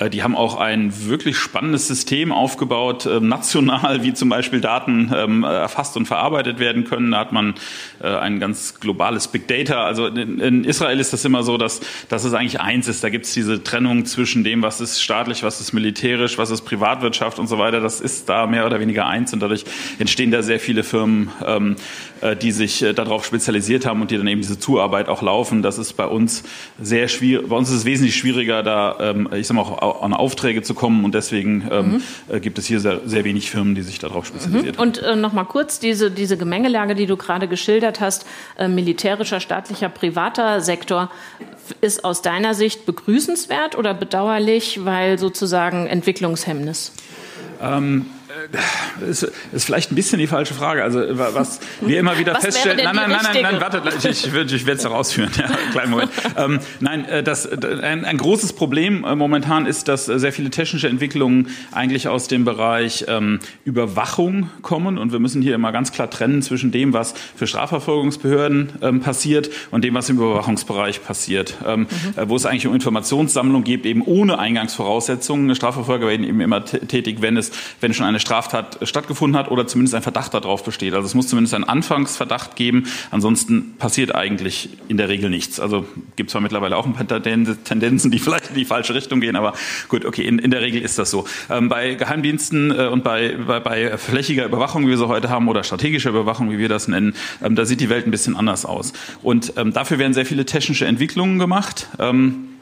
äh, 0.00 0.10
die 0.10 0.24
haben 0.24 0.34
auch 0.34 0.56
ein 0.56 1.06
wirklich 1.06 1.36
spannendes 1.36 1.86
System 1.86 2.32
aufgebaut, 2.32 3.06
äh, 3.06 3.20
national, 3.20 4.02
wie 4.02 4.14
zum 4.14 4.30
Beispiel 4.30 4.60
Daten 4.60 5.12
ähm, 5.14 5.44
erfasst 5.44 5.96
und 5.96 6.06
verarbeitet 6.06 6.58
werden 6.58 6.84
können. 6.84 7.12
Da 7.12 7.20
hat 7.20 7.32
man 7.32 7.54
äh, 8.02 8.08
ein 8.08 8.40
ganz 8.40 8.80
globales 8.80 9.28
Big 9.28 9.46
Data. 9.46 9.84
Also 9.84 10.08
in, 10.08 10.40
in, 10.40 10.64
Israel 10.64 10.98
ist 10.98 11.12
das 11.12 11.24
immer 11.24 11.44
so, 11.44 11.56
dass, 11.56 11.80
dass 12.08 12.24
es 12.24 12.34
eigentlich 12.34 12.60
eins 12.60 12.88
ist. 12.88 13.04
Da 13.04 13.10
gibt 13.10 13.26
es 13.26 13.34
diese 13.34 13.62
Trennung 13.62 14.06
zwischen 14.06 14.42
dem, 14.42 14.62
was 14.62 14.80
ist 14.80 15.00
staatlich, 15.00 15.44
was 15.44 15.60
ist 15.60 15.72
militärisch, 15.72 16.36
was 16.36 16.50
ist 16.50 16.62
Privatwirtschaft 16.62 17.38
und 17.38 17.46
so 17.46 17.58
weiter. 17.58 17.80
Das 17.80 18.00
ist 18.00 18.28
da 18.28 18.48
mehr 18.48 18.66
oder 18.66 18.80
weniger 18.80 19.06
eins 19.06 19.32
und 19.32 19.40
dadurch 19.40 19.64
entstehen 20.00 20.32
da 20.32 20.42
sehr 20.42 20.58
viele 20.58 20.82
Firmen. 20.82 21.30
Ähm, 21.46 21.76
äh, 21.76 22.07
die 22.40 22.52
sich 22.52 22.82
äh, 22.82 22.92
darauf 22.92 23.24
spezialisiert 23.24 23.86
haben 23.86 24.00
und 24.00 24.10
die 24.10 24.16
dann 24.16 24.26
eben 24.26 24.40
diese 24.40 24.58
Zuarbeit 24.58 25.08
auch 25.08 25.22
laufen. 25.22 25.62
Das 25.62 25.78
ist 25.78 25.94
bei 25.94 26.06
uns 26.06 26.42
sehr 26.80 27.08
schwierig. 27.08 27.48
Bei 27.48 27.56
uns 27.56 27.70
ist 27.70 27.76
es 27.76 27.84
wesentlich 27.84 28.16
schwieriger, 28.16 28.62
da, 28.62 28.96
ähm, 29.00 29.28
ich 29.34 29.46
sag 29.46 29.54
mal, 29.54 29.62
auch 29.62 30.02
an 30.02 30.14
Aufträge 30.14 30.62
zu 30.62 30.74
kommen 30.74 31.04
und 31.04 31.14
deswegen 31.14 31.68
ähm, 31.70 31.92
mhm. 31.92 32.02
Äh, 32.28 32.40
gibt 32.40 32.58
es 32.58 32.66
hier 32.66 32.80
sehr, 32.80 33.00
sehr 33.04 33.24
wenig 33.24 33.50
Firmen, 33.50 33.74
die 33.74 33.82
sich 33.82 33.98
darauf 33.98 34.26
spezialisiert 34.26 34.76
mhm. 34.76 34.80
haben. 34.80 34.88
Und 34.88 34.98
äh, 35.02 35.16
nochmal 35.16 35.44
kurz, 35.44 35.78
diese, 35.78 36.10
diese 36.10 36.36
Gemengelage, 36.36 36.94
die 36.94 37.06
du 37.06 37.16
gerade 37.16 37.48
geschildert 37.48 38.00
hast, 38.00 38.26
äh, 38.58 38.68
militärischer, 38.68 39.40
staatlicher, 39.40 39.88
privater 39.88 40.60
Sektor, 40.60 41.10
ist 41.80 42.04
aus 42.04 42.22
deiner 42.22 42.54
Sicht 42.54 42.86
begrüßenswert 42.86 43.76
oder 43.76 43.94
bedauerlich, 43.94 44.84
weil 44.84 45.18
sozusagen 45.18 45.86
Entwicklungshemmnis? 45.86 46.92
Ähm, 47.60 48.06
ist, 49.08 49.30
ist 49.52 49.64
vielleicht 49.64 49.92
ein 49.92 49.94
bisschen 49.94 50.18
die 50.18 50.26
falsche 50.26 50.54
Frage. 50.54 50.82
Also 50.82 51.00
was 51.10 51.60
wir 51.80 51.98
immer 51.98 52.18
wieder 52.18 52.34
was 52.34 52.44
feststellen. 52.44 52.84
Nein, 52.84 52.94
nein, 52.94 53.10
nein, 53.10 53.20
nein, 53.32 53.42
nein, 53.42 53.60
warte, 53.60 53.82
ich, 53.98 54.04
ich, 54.04 54.26
ich 54.26 54.66
werde 54.66 54.78
es 54.78 54.84
herausführen. 54.84 55.30
Ja, 55.36 55.48
kleinen 55.72 55.90
Moment. 55.90 56.10
ähm, 56.36 56.60
nein, 56.80 57.04
äh, 57.04 57.22
das, 57.22 57.46
ein, 57.50 58.04
ein, 58.04 58.16
großes 58.18 58.54
Problem 58.54 59.04
äh, 59.04 59.14
momentan 59.14 59.66
ist, 59.66 59.88
dass 59.88 60.06
sehr 60.06 60.32
viele 60.32 60.50
technische 60.50 60.88
Entwicklungen 60.88 61.48
eigentlich 61.72 62.08
aus 62.08 62.28
dem 62.28 62.44
Bereich 62.44 63.04
ähm, 63.08 63.40
Überwachung 63.64 64.50
kommen. 64.62 64.98
Und 64.98 65.12
wir 65.12 65.18
müssen 65.18 65.42
hier 65.42 65.54
immer 65.54 65.72
ganz 65.72 65.92
klar 65.92 66.10
trennen 66.10 66.42
zwischen 66.42 66.70
dem, 66.72 66.92
was 66.92 67.14
für 67.36 67.46
Strafverfolgungsbehörden 67.46 68.72
ähm, 68.82 69.00
passiert 69.00 69.50
und 69.70 69.84
dem, 69.84 69.94
was 69.94 70.08
im 70.08 70.16
Überwachungsbereich 70.16 71.04
passiert. 71.04 71.56
Ähm, 71.66 71.80
mhm. 71.80 71.86
Äh, 72.20 72.28
wo 72.28 72.36
es 72.36 72.46
eigentlich 72.46 72.66
um 72.66 72.74
Informationssammlung 72.74 73.64
geht, 73.64 73.86
eben 73.86 74.02
ohne 74.02 74.38
Eingangsvoraussetzungen. 74.38 75.54
Strafverfolger 75.54 76.06
werden 76.06 76.26
eben 76.26 76.40
immer 76.40 76.64
tätig, 76.64 77.18
wenn 77.20 77.36
es, 77.36 77.52
wenn 77.80 77.94
schon 77.94 78.06
eine 78.06 78.20
Straftat 78.28 78.78
stattgefunden 78.82 79.38
hat 79.38 79.50
oder 79.50 79.66
zumindest 79.66 79.94
ein 79.94 80.02
Verdacht 80.02 80.34
darauf 80.34 80.62
besteht. 80.62 80.92
Also 80.92 81.06
es 81.06 81.14
muss 81.14 81.28
zumindest 81.28 81.54
einen 81.54 81.64
Anfangsverdacht 81.64 82.56
geben. 82.56 82.84
Ansonsten 83.10 83.76
passiert 83.78 84.14
eigentlich 84.14 84.68
in 84.88 84.98
der 84.98 85.08
Regel 85.08 85.30
nichts. 85.30 85.58
Also 85.58 85.86
gibt 86.16 86.28
zwar 86.28 86.42
mittlerweile 86.42 86.76
auch 86.76 86.84
ein 86.84 86.92
paar 86.92 87.06
Tendenzen, 87.22 88.10
die 88.10 88.18
vielleicht 88.18 88.50
in 88.50 88.54
die 88.54 88.66
falsche 88.66 88.94
Richtung 88.94 89.20
gehen, 89.20 89.34
aber 89.34 89.54
gut, 89.88 90.04
okay, 90.04 90.26
in, 90.26 90.38
in 90.38 90.50
der 90.50 90.60
Regel 90.60 90.82
ist 90.82 90.98
das 90.98 91.10
so. 91.10 91.24
Ähm, 91.48 91.70
bei 91.70 91.94
Geheimdiensten 91.94 92.70
äh, 92.70 92.88
und 92.88 93.02
bei, 93.02 93.34
bei, 93.46 93.60
bei 93.60 93.96
flächiger 93.96 94.44
Überwachung, 94.44 94.84
wie 94.84 94.90
wir 94.90 94.98
sie 94.98 95.08
heute 95.08 95.30
haben, 95.30 95.48
oder 95.48 95.64
strategischer 95.64 96.10
Überwachung, 96.10 96.50
wie 96.50 96.58
wir 96.58 96.68
das 96.68 96.86
nennen, 96.86 97.14
ähm, 97.42 97.56
da 97.56 97.64
sieht 97.64 97.80
die 97.80 97.88
Welt 97.88 98.06
ein 98.06 98.10
bisschen 98.10 98.36
anders 98.36 98.66
aus. 98.66 98.92
Und 99.22 99.54
ähm, 99.56 99.72
dafür 99.72 99.98
werden 99.98 100.12
sehr 100.12 100.26
viele 100.26 100.44
technische 100.44 100.84
Entwicklungen 100.84 101.38
gemacht. 101.38 101.88
Ähm, 101.98 102.44
äh, 102.44 102.57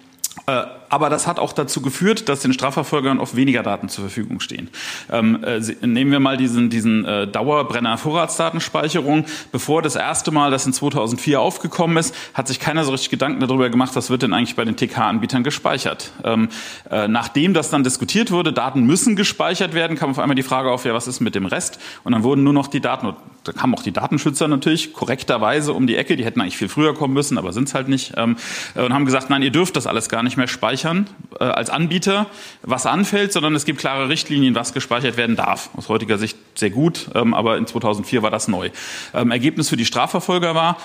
aber 0.46 1.10
das 1.10 1.26
hat 1.26 1.38
auch 1.38 1.52
dazu 1.52 1.80
geführt, 1.80 2.28
dass 2.28 2.40
den 2.40 2.52
Strafverfolgern 2.52 3.18
oft 3.18 3.36
weniger 3.36 3.62
Daten 3.62 3.88
zur 3.88 4.04
Verfügung 4.04 4.40
stehen. 4.40 4.68
Ähm, 5.10 5.42
äh, 5.42 5.60
nehmen 5.84 6.12
wir 6.12 6.20
mal 6.20 6.36
diesen, 6.36 6.70
diesen 6.70 7.04
äh, 7.04 7.26
Dauerbrenner 7.26 7.98
Vorratsdatenspeicherung. 7.98 9.24
Bevor 9.50 9.82
das 9.82 9.96
erste 9.96 10.30
Mal 10.30 10.50
das 10.50 10.66
in 10.66 10.72
2004 10.72 11.40
aufgekommen 11.40 11.96
ist, 11.96 12.14
hat 12.34 12.48
sich 12.48 12.60
keiner 12.60 12.84
so 12.84 12.92
richtig 12.92 13.10
Gedanken 13.10 13.40
darüber 13.40 13.70
gemacht, 13.70 13.96
was 13.96 14.10
wird 14.10 14.22
denn 14.22 14.32
eigentlich 14.32 14.56
bei 14.56 14.64
den 14.64 14.76
TK-Anbietern 14.76 15.42
gespeichert. 15.42 16.12
Ähm, 16.22 16.48
äh, 16.90 17.08
nachdem 17.08 17.54
das 17.54 17.70
dann 17.70 17.82
diskutiert 17.82 18.30
wurde, 18.30 18.52
Daten 18.52 18.84
müssen 18.84 19.16
gespeichert 19.16 19.74
werden, 19.74 19.96
kam 19.96 20.10
auf 20.10 20.18
einmal 20.18 20.36
die 20.36 20.42
Frage 20.42 20.70
auf, 20.70 20.84
ja, 20.84 20.94
was 20.94 21.08
ist 21.08 21.20
mit 21.20 21.34
dem 21.34 21.46
Rest? 21.46 21.80
Und 22.04 22.12
dann 22.12 22.22
wurden 22.22 22.44
nur 22.44 22.52
noch 22.52 22.68
die 22.68 22.80
Daten, 22.80 23.14
da 23.46 23.52
kamen 23.52 23.74
auch 23.74 23.82
die 23.82 23.92
Datenschützer 23.92 24.48
natürlich 24.48 24.92
korrekterweise 24.92 25.72
um 25.72 25.86
die 25.86 25.96
Ecke, 25.96 26.16
die 26.16 26.24
hätten 26.24 26.40
eigentlich 26.40 26.56
viel 26.56 26.68
früher 26.68 26.94
kommen 26.94 27.14
müssen, 27.14 27.38
aber 27.38 27.52
sind 27.52 27.68
es 27.68 27.74
halt 27.74 27.88
nicht, 27.88 28.14
ähm, 28.16 28.36
und 28.74 28.92
haben 28.92 29.04
gesagt, 29.04 29.30
nein, 29.30 29.42
ihr 29.42 29.50
dürft 29.50 29.76
das 29.76 29.86
alles 29.86 30.08
gar 30.08 30.22
nicht 30.22 30.36
mehr 30.36 30.48
speichern 30.48 31.08
äh, 31.38 31.44
als 31.44 31.70
Anbieter, 31.70 32.26
was 32.62 32.86
anfällt, 32.86 33.32
sondern 33.32 33.54
es 33.54 33.64
gibt 33.64 33.78
klare 33.78 34.08
Richtlinien, 34.08 34.54
was 34.54 34.72
gespeichert 34.72 35.16
werden 35.16 35.36
darf. 35.36 35.70
Aus 35.76 35.88
heutiger 35.88 36.18
Sicht 36.18 36.36
sehr 36.54 36.70
gut, 36.70 37.10
ähm, 37.14 37.34
aber 37.34 37.56
in 37.56 37.66
2004 37.66 38.22
war 38.22 38.30
das 38.30 38.48
neu. 38.48 38.70
Ähm, 39.14 39.30
Ergebnis 39.30 39.68
für 39.68 39.76
die 39.76 39.84
Strafverfolger 39.84 40.54
war, 40.54 40.76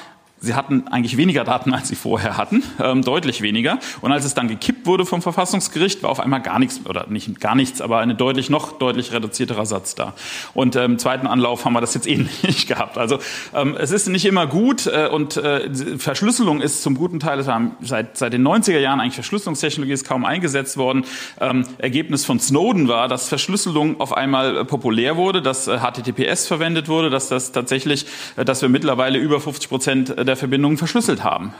Sie 0.44 0.56
hatten 0.56 0.88
eigentlich 0.88 1.18
weniger 1.18 1.44
Daten, 1.44 1.72
als 1.74 1.88
sie 1.88 1.96
vorher 1.96 2.36
hatten, 2.36 2.64
ähm, 2.80 3.04
deutlich 3.04 3.42
weniger. 3.42 3.78
Und 4.02 4.12
als 4.12 4.26
es 4.26 4.34
dann 4.34 4.48
gekippt 4.48 4.88
wurde 4.88 5.06
vom 5.06 5.22
Verfassungsgericht, 5.22 6.02
war 6.02 6.10
auf 6.10 6.20
einmal 6.20 6.42
gar 6.42 6.58
nichts, 6.58 6.82
oder 6.86 7.06
nicht 7.10 7.40
gar 7.40 7.54
nichts, 7.54 7.80
aber 7.80 8.00
eine 8.00 8.16
deutlich, 8.16 8.50
noch 8.50 8.80
deutlich 8.80 9.14
reduzierterer 9.14 9.68
Satz 9.68 9.94
da. 9.94 10.14
Und 10.56 10.76
im 10.76 10.98
zweiten 10.98 11.28
Anlauf 11.28 11.64
haben 11.64 11.74
wir 11.74 11.82
das 11.82 11.94
jetzt 11.94 12.08
ähnlich 12.12 12.66
gehabt. 12.66 12.98
Also 12.98 13.20
ähm, 13.54 13.76
es 13.78 13.92
ist 13.92 14.08
nicht 14.08 14.26
immer 14.26 14.48
gut 14.48 14.88
äh, 14.88 15.08
und 15.08 15.38
äh, 15.38 15.70
Verschlüsselung 15.98 16.62
ist 16.62 16.82
zum 16.82 16.96
guten 16.96 17.20
Teil, 17.20 17.44
seit, 17.44 18.18
seit 18.18 18.34
den 18.34 18.48
90er 18.48 18.80
Jahren 18.80 19.00
eigentlich 19.00 19.16
Verschlüsselungstechnologie 19.16 19.94
ist 19.94 20.08
kaum 20.08 20.26
eingesetzt 20.26 20.78
worden. 20.78 21.06
Ähm, 21.40 21.66
Ergebnis 21.78 22.26
von 22.26 22.40
Snowden 22.40 22.88
war, 22.88 23.08
dass 23.08 23.30
Verschlüsselung 23.30 24.00
auf 24.00 24.14
einmal 24.14 24.58
äh, 24.58 24.66
populär 24.66 25.18
wurde, 25.18 25.44
dass 25.44 25.66
HTTPS 25.66 26.46
äh, 26.46 26.48
verwendet 26.48 26.88
wurde, 26.88 27.10
dass 27.12 27.30
das 27.30 27.52
tatsächlich, 27.52 28.06
äh, 28.38 28.46
dass 28.46 28.62
wir 28.64 28.70
mittlerweile 28.70 29.20
über 29.20 29.40
50 29.40 29.70
Prozent 29.70 30.16
der 30.18 30.31
der 30.32 30.38
Verbindungen 30.38 30.78
verschlüsselt 30.78 31.24
haben. 31.24 31.54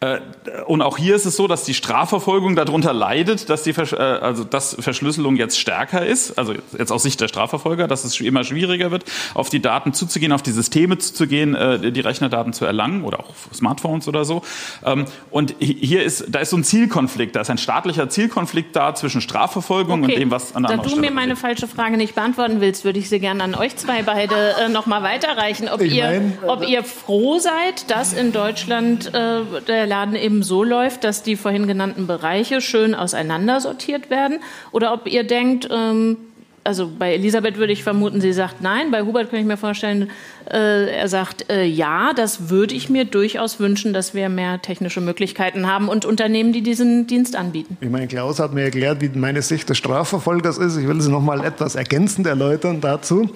Äh, 0.00 0.20
und 0.66 0.82
auch 0.82 0.98
hier 0.98 1.14
ist 1.14 1.24
es 1.24 1.36
so, 1.36 1.46
dass 1.46 1.64
die 1.64 1.74
Strafverfolgung 1.74 2.56
darunter 2.56 2.92
leidet, 2.92 3.48
dass 3.50 3.62
die 3.62 3.72
Versch 3.72 3.92
äh, 3.92 3.96
also 3.96 4.44
dass 4.44 4.76
Verschlüsselung 4.78 5.36
jetzt 5.36 5.58
stärker 5.58 6.04
ist, 6.04 6.38
also 6.38 6.54
jetzt 6.76 6.90
aus 6.90 7.02
Sicht 7.02 7.20
der 7.20 7.28
Strafverfolger, 7.28 7.88
dass 7.88 8.04
es 8.04 8.20
immer 8.20 8.44
schwieriger 8.44 8.90
wird, 8.90 9.04
auf 9.34 9.50
die 9.50 9.60
Daten 9.60 9.92
zuzugehen, 9.92 10.32
auf 10.32 10.42
die 10.42 10.52
Systeme 10.52 10.98
zuzugehen, 10.98 11.54
äh, 11.54 11.92
die 11.92 12.00
Rechnerdaten 12.00 12.52
zu 12.52 12.64
erlangen 12.64 13.04
oder 13.04 13.20
auch 13.20 13.34
Smartphones 13.52 14.08
oder 14.08 14.24
so. 14.24 14.42
Ähm, 14.84 15.06
und 15.30 15.54
hier 15.58 16.02
ist, 16.02 16.26
da 16.28 16.40
ist 16.40 16.50
so 16.50 16.56
ein 16.56 16.64
Zielkonflikt, 16.64 17.36
da 17.36 17.40
ist 17.40 17.50
ein 17.50 17.58
staatlicher 17.58 18.08
Zielkonflikt 18.08 18.76
da 18.76 18.94
zwischen 18.94 19.20
Strafverfolgung 19.20 20.02
okay. 20.02 20.12
und 20.12 20.20
dem, 20.20 20.30
was 20.30 20.54
an 20.54 20.64
der 20.64 20.76
Da 20.76 20.82
du 20.82 20.96
mir 20.96 21.10
meine 21.10 21.36
falsche 21.36 21.68
Frage 21.68 21.96
nicht 21.96 22.14
beantworten 22.14 22.60
willst, 22.60 22.84
würde 22.84 22.98
ich 22.98 23.08
sie 23.08 23.20
gerne 23.20 23.42
an 23.42 23.54
euch 23.54 23.76
zwei 23.76 24.02
beide 24.02 24.54
äh, 24.60 24.68
nochmal 24.68 25.02
weiterreichen, 25.02 25.68
ob 25.68 25.80
ihr, 25.80 26.04
mein, 26.04 26.38
ob 26.46 26.66
ihr 26.66 26.84
froh 26.84 27.38
seid, 27.38 27.90
dass 27.90 28.12
in 28.12 28.32
Deutschland 28.32 29.12
äh, 29.14 29.40
der 29.66 29.83
Laden 29.86 30.16
eben 30.16 30.42
so 30.42 30.64
läuft, 30.64 31.04
dass 31.04 31.22
die 31.22 31.36
vorhin 31.36 31.66
genannten 31.66 32.06
Bereiche 32.06 32.60
schön 32.60 32.94
auseinandersortiert 32.94 34.10
werden? 34.10 34.40
Oder 34.72 34.92
ob 34.92 35.06
ihr 35.06 35.24
denkt, 35.24 35.68
ähm, 35.70 36.16
also 36.64 36.90
bei 36.98 37.14
Elisabeth 37.14 37.58
würde 37.58 37.72
ich 37.72 37.82
vermuten, 37.82 38.20
sie 38.20 38.32
sagt 38.32 38.62
nein. 38.62 38.90
Bei 38.90 39.02
Hubert 39.02 39.30
kann 39.30 39.38
ich 39.38 39.44
mir 39.44 39.58
vorstellen, 39.58 40.10
äh, 40.50 40.90
er 40.90 41.08
sagt 41.08 41.50
äh, 41.50 41.64
ja, 41.64 42.12
das 42.14 42.48
würde 42.48 42.74
ich 42.74 42.88
mir 42.88 43.04
durchaus 43.04 43.60
wünschen, 43.60 43.92
dass 43.92 44.14
wir 44.14 44.28
mehr 44.30 44.60
technische 44.62 45.02
Möglichkeiten 45.02 45.66
haben 45.66 45.88
und 45.88 46.06
Unternehmen, 46.06 46.52
die 46.52 46.62
diesen 46.62 47.06
Dienst 47.06 47.36
anbieten. 47.36 47.76
Ich 47.80 47.90
meine, 47.90 48.06
Klaus 48.08 48.40
hat 48.40 48.54
mir 48.54 48.62
erklärt, 48.62 49.02
wie 49.02 49.10
meine 49.10 49.42
Sicht 49.42 49.68
des 49.68 49.78
Strafverfolgers 49.78 50.58
ist. 50.58 50.76
Ich 50.78 50.88
will 50.88 51.00
sie 51.00 51.10
noch 51.10 51.20
mal 51.20 51.44
etwas 51.44 51.74
ergänzend 51.74 52.26
erläutern 52.26 52.80
dazu. 52.80 53.28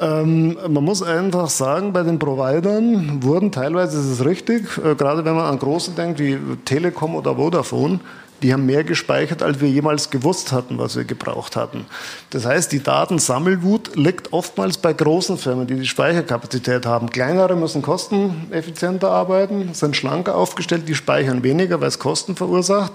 Ähm, 0.00 0.58
man 0.68 0.84
muss 0.84 1.02
einfach 1.02 1.48
sagen, 1.48 1.92
bei 1.92 2.02
den 2.02 2.18
Providern 2.18 3.22
wurden 3.22 3.52
teilweise, 3.52 3.98
ist 3.98 4.06
es 4.06 4.24
richtig, 4.24 4.66
äh, 4.78 4.94
gerade 4.96 5.24
wenn 5.24 5.34
man 5.34 5.46
an 5.46 5.58
große 5.58 5.92
denkt, 5.92 6.18
wie 6.18 6.38
Telekom 6.64 7.14
oder 7.14 7.36
Vodafone, 7.36 8.00
die 8.42 8.52
haben 8.52 8.66
mehr 8.66 8.84
gespeichert, 8.84 9.42
als 9.42 9.60
wir 9.60 9.68
jemals 9.68 10.10
gewusst 10.10 10.52
hatten, 10.52 10.78
was 10.78 10.96
wir 10.96 11.04
gebraucht 11.04 11.56
hatten. 11.56 11.86
Das 12.30 12.46
heißt, 12.46 12.70
die 12.72 12.82
Datensammelwut 12.82 13.96
liegt 13.96 14.32
oftmals 14.32 14.78
bei 14.78 14.92
großen 14.92 15.38
Firmen, 15.38 15.66
die 15.66 15.74
die 15.74 15.86
Speicherkapazität 15.86 16.86
haben. 16.86 17.10
Kleinere 17.10 17.56
müssen 17.56 17.82
kosteneffizienter 17.82 19.10
arbeiten, 19.10 19.74
sind 19.74 19.96
schlanker 19.96 20.36
aufgestellt, 20.36 20.88
die 20.88 20.94
speichern 20.94 21.42
weniger, 21.42 21.80
weil 21.80 21.88
es 21.88 21.98
Kosten 21.98 22.36
verursacht. 22.36 22.92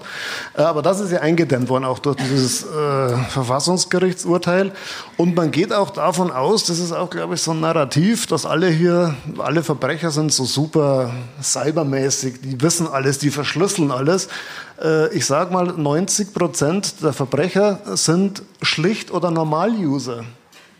Äh, 0.56 0.62
aber 0.62 0.82
das 0.82 1.00
ist 1.00 1.12
ja 1.12 1.20
eingedämmt 1.20 1.68
worden, 1.68 1.84
auch 1.84 1.98
durch 1.98 2.16
dieses 2.16 2.64
äh, 2.64 3.16
Verfassungsgerichtsurteil. 3.28 4.72
Und 5.16 5.34
man 5.34 5.50
geht 5.50 5.72
auch 5.72 5.90
davon 5.90 6.30
aus, 6.30 6.64
das 6.64 6.78
ist 6.78 6.92
auch, 6.92 7.10
glaube 7.10 7.34
ich, 7.34 7.42
so 7.42 7.50
ein 7.50 7.60
Narrativ, 7.60 8.26
dass 8.26 8.46
alle 8.46 8.68
hier, 8.68 9.14
alle 9.38 9.62
Verbrecher 9.62 10.10
sind 10.10 10.32
so 10.32 10.44
super 10.44 11.12
cybermäßig, 11.42 12.40
die 12.42 12.60
wissen 12.60 12.86
alles, 12.86 13.18
die 13.18 13.30
verschlüsseln 13.30 13.90
alles. 13.90 14.28
Äh, 14.84 15.14
ich 15.14 15.26
sage 15.26 15.52
mal, 15.52 15.66
90 15.66 16.34
Prozent 16.34 17.02
der 17.02 17.12
Verbrecher 17.12 17.80
sind 17.96 18.42
schlicht 18.62 19.10
oder 19.10 19.30
Normal-User. 19.30 20.24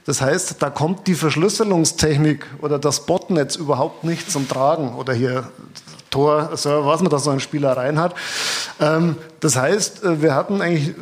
Das 0.04 0.20
heißt, 0.20 0.56
da 0.61 0.68
kommt 0.68 1.06
die 1.06 1.14
Verschlüsselungstechnik 1.14 2.44
oder 2.61 2.78
das 2.78 3.06
Botnetz 3.06 3.56
überhaupt 3.56 4.04
nicht 4.04 4.30
zum 4.30 4.46
Tragen 4.46 4.94
oder 4.94 5.14
hier 5.14 5.49
Tor, 6.11 6.56
Server, 6.56 6.87
was 6.87 7.00
man 7.00 7.11
da 7.11 7.18
so 7.18 7.30
an 7.30 7.40
Spielereien 7.40 7.99
hat. 7.99 8.14
Ähm, 8.80 9.16
das 9.40 9.56
heißt, 9.56 10.04
äh, 10.04 10.23
wir 10.23 10.34
hatten 10.34 10.60
eigentlich 10.60 10.95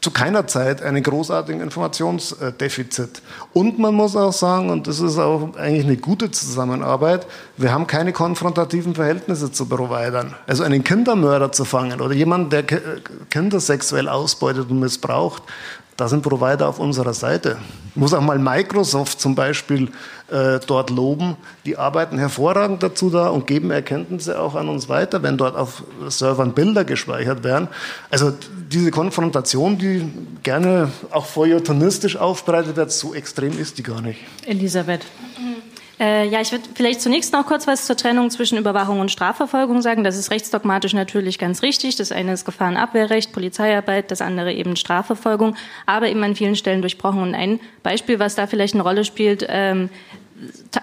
zu 0.00 0.10
keiner 0.10 0.46
Zeit 0.46 0.82
einen 0.82 1.02
großartigen 1.02 1.60
Informationsdefizit. 1.60 3.20
Und 3.52 3.78
man 3.78 3.94
muss 3.94 4.14
auch 4.14 4.32
sagen, 4.32 4.70
und 4.70 4.86
das 4.86 5.00
ist 5.00 5.18
auch 5.18 5.56
eigentlich 5.56 5.86
eine 5.86 5.96
gute 5.96 6.30
Zusammenarbeit, 6.30 7.26
wir 7.56 7.72
haben 7.72 7.86
keine 7.86 8.12
konfrontativen 8.12 8.94
Verhältnisse 8.94 9.50
zu 9.50 9.66
Providern. 9.66 10.34
Also 10.46 10.62
einen 10.62 10.84
Kindermörder 10.84 11.50
zu 11.50 11.64
fangen 11.64 12.00
oder 12.00 12.14
jemanden, 12.14 12.50
der 12.50 12.64
Kinder 13.30 13.58
sexuell 13.58 14.08
ausbeutet 14.08 14.70
und 14.70 14.78
missbraucht, 14.78 15.42
da 15.96 16.08
sind 16.08 16.22
Provider 16.22 16.68
auf 16.68 16.78
unserer 16.78 17.12
Seite. 17.12 17.56
Ich 17.98 18.00
muss 18.00 18.14
auch 18.14 18.20
mal 18.20 18.38
Microsoft 18.38 19.20
zum 19.20 19.34
Beispiel 19.34 19.88
äh, 20.30 20.60
dort 20.64 20.90
loben. 20.90 21.36
Die 21.66 21.76
arbeiten 21.76 22.16
hervorragend 22.16 22.80
dazu 22.80 23.10
da 23.10 23.26
und 23.26 23.48
geben 23.48 23.72
Erkenntnisse 23.72 24.38
auch 24.38 24.54
an 24.54 24.68
uns 24.68 24.88
weiter, 24.88 25.24
wenn 25.24 25.36
dort 25.36 25.56
auf 25.56 25.82
Servern 26.06 26.52
Bilder 26.52 26.84
gespeichert 26.84 27.42
werden. 27.42 27.66
Also 28.08 28.32
diese 28.70 28.92
Konfrontation, 28.92 29.78
die 29.78 30.08
gerne 30.44 30.92
auch 31.10 31.26
feuilletonistisch 31.26 32.16
aufbereitet 32.16 32.76
wird, 32.76 32.92
so 32.92 33.14
extrem 33.14 33.58
ist 33.58 33.78
die 33.78 33.82
gar 33.82 34.00
nicht. 34.00 34.20
Elisabeth. 34.46 35.04
Äh, 36.00 36.28
ja, 36.28 36.40
ich 36.40 36.52
würde 36.52 36.64
vielleicht 36.74 37.00
zunächst 37.00 37.32
noch 37.32 37.46
kurz 37.46 37.66
was 37.66 37.86
zur 37.86 37.96
Trennung 37.96 38.30
zwischen 38.30 38.56
Überwachung 38.56 39.00
und 39.00 39.10
Strafverfolgung 39.10 39.82
sagen. 39.82 40.04
Das 40.04 40.16
ist 40.16 40.30
rechtsdogmatisch 40.30 40.92
natürlich 40.92 41.38
ganz 41.38 41.62
richtig. 41.62 41.96
Das 41.96 42.12
eine 42.12 42.32
ist 42.32 42.44
Gefahrenabwehrrecht, 42.44 43.32
Polizeiarbeit, 43.32 44.10
das 44.10 44.20
andere 44.20 44.52
eben 44.52 44.76
Strafverfolgung, 44.76 45.56
aber 45.86 46.08
eben 46.08 46.22
an 46.22 46.36
vielen 46.36 46.54
Stellen 46.54 46.82
durchbrochen. 46.82 47.20
Und 47.20 47.34
ein 47.34 47.58
Beispiel, 47.82 48.18
was 48.18 48.36
da 48.36 48.46
vielleicht 48.46 48.74
eine 48.74 48.84
Rolle 48.84 49.04
spielt, 49.04 49.44
ähm, 49.48 49.90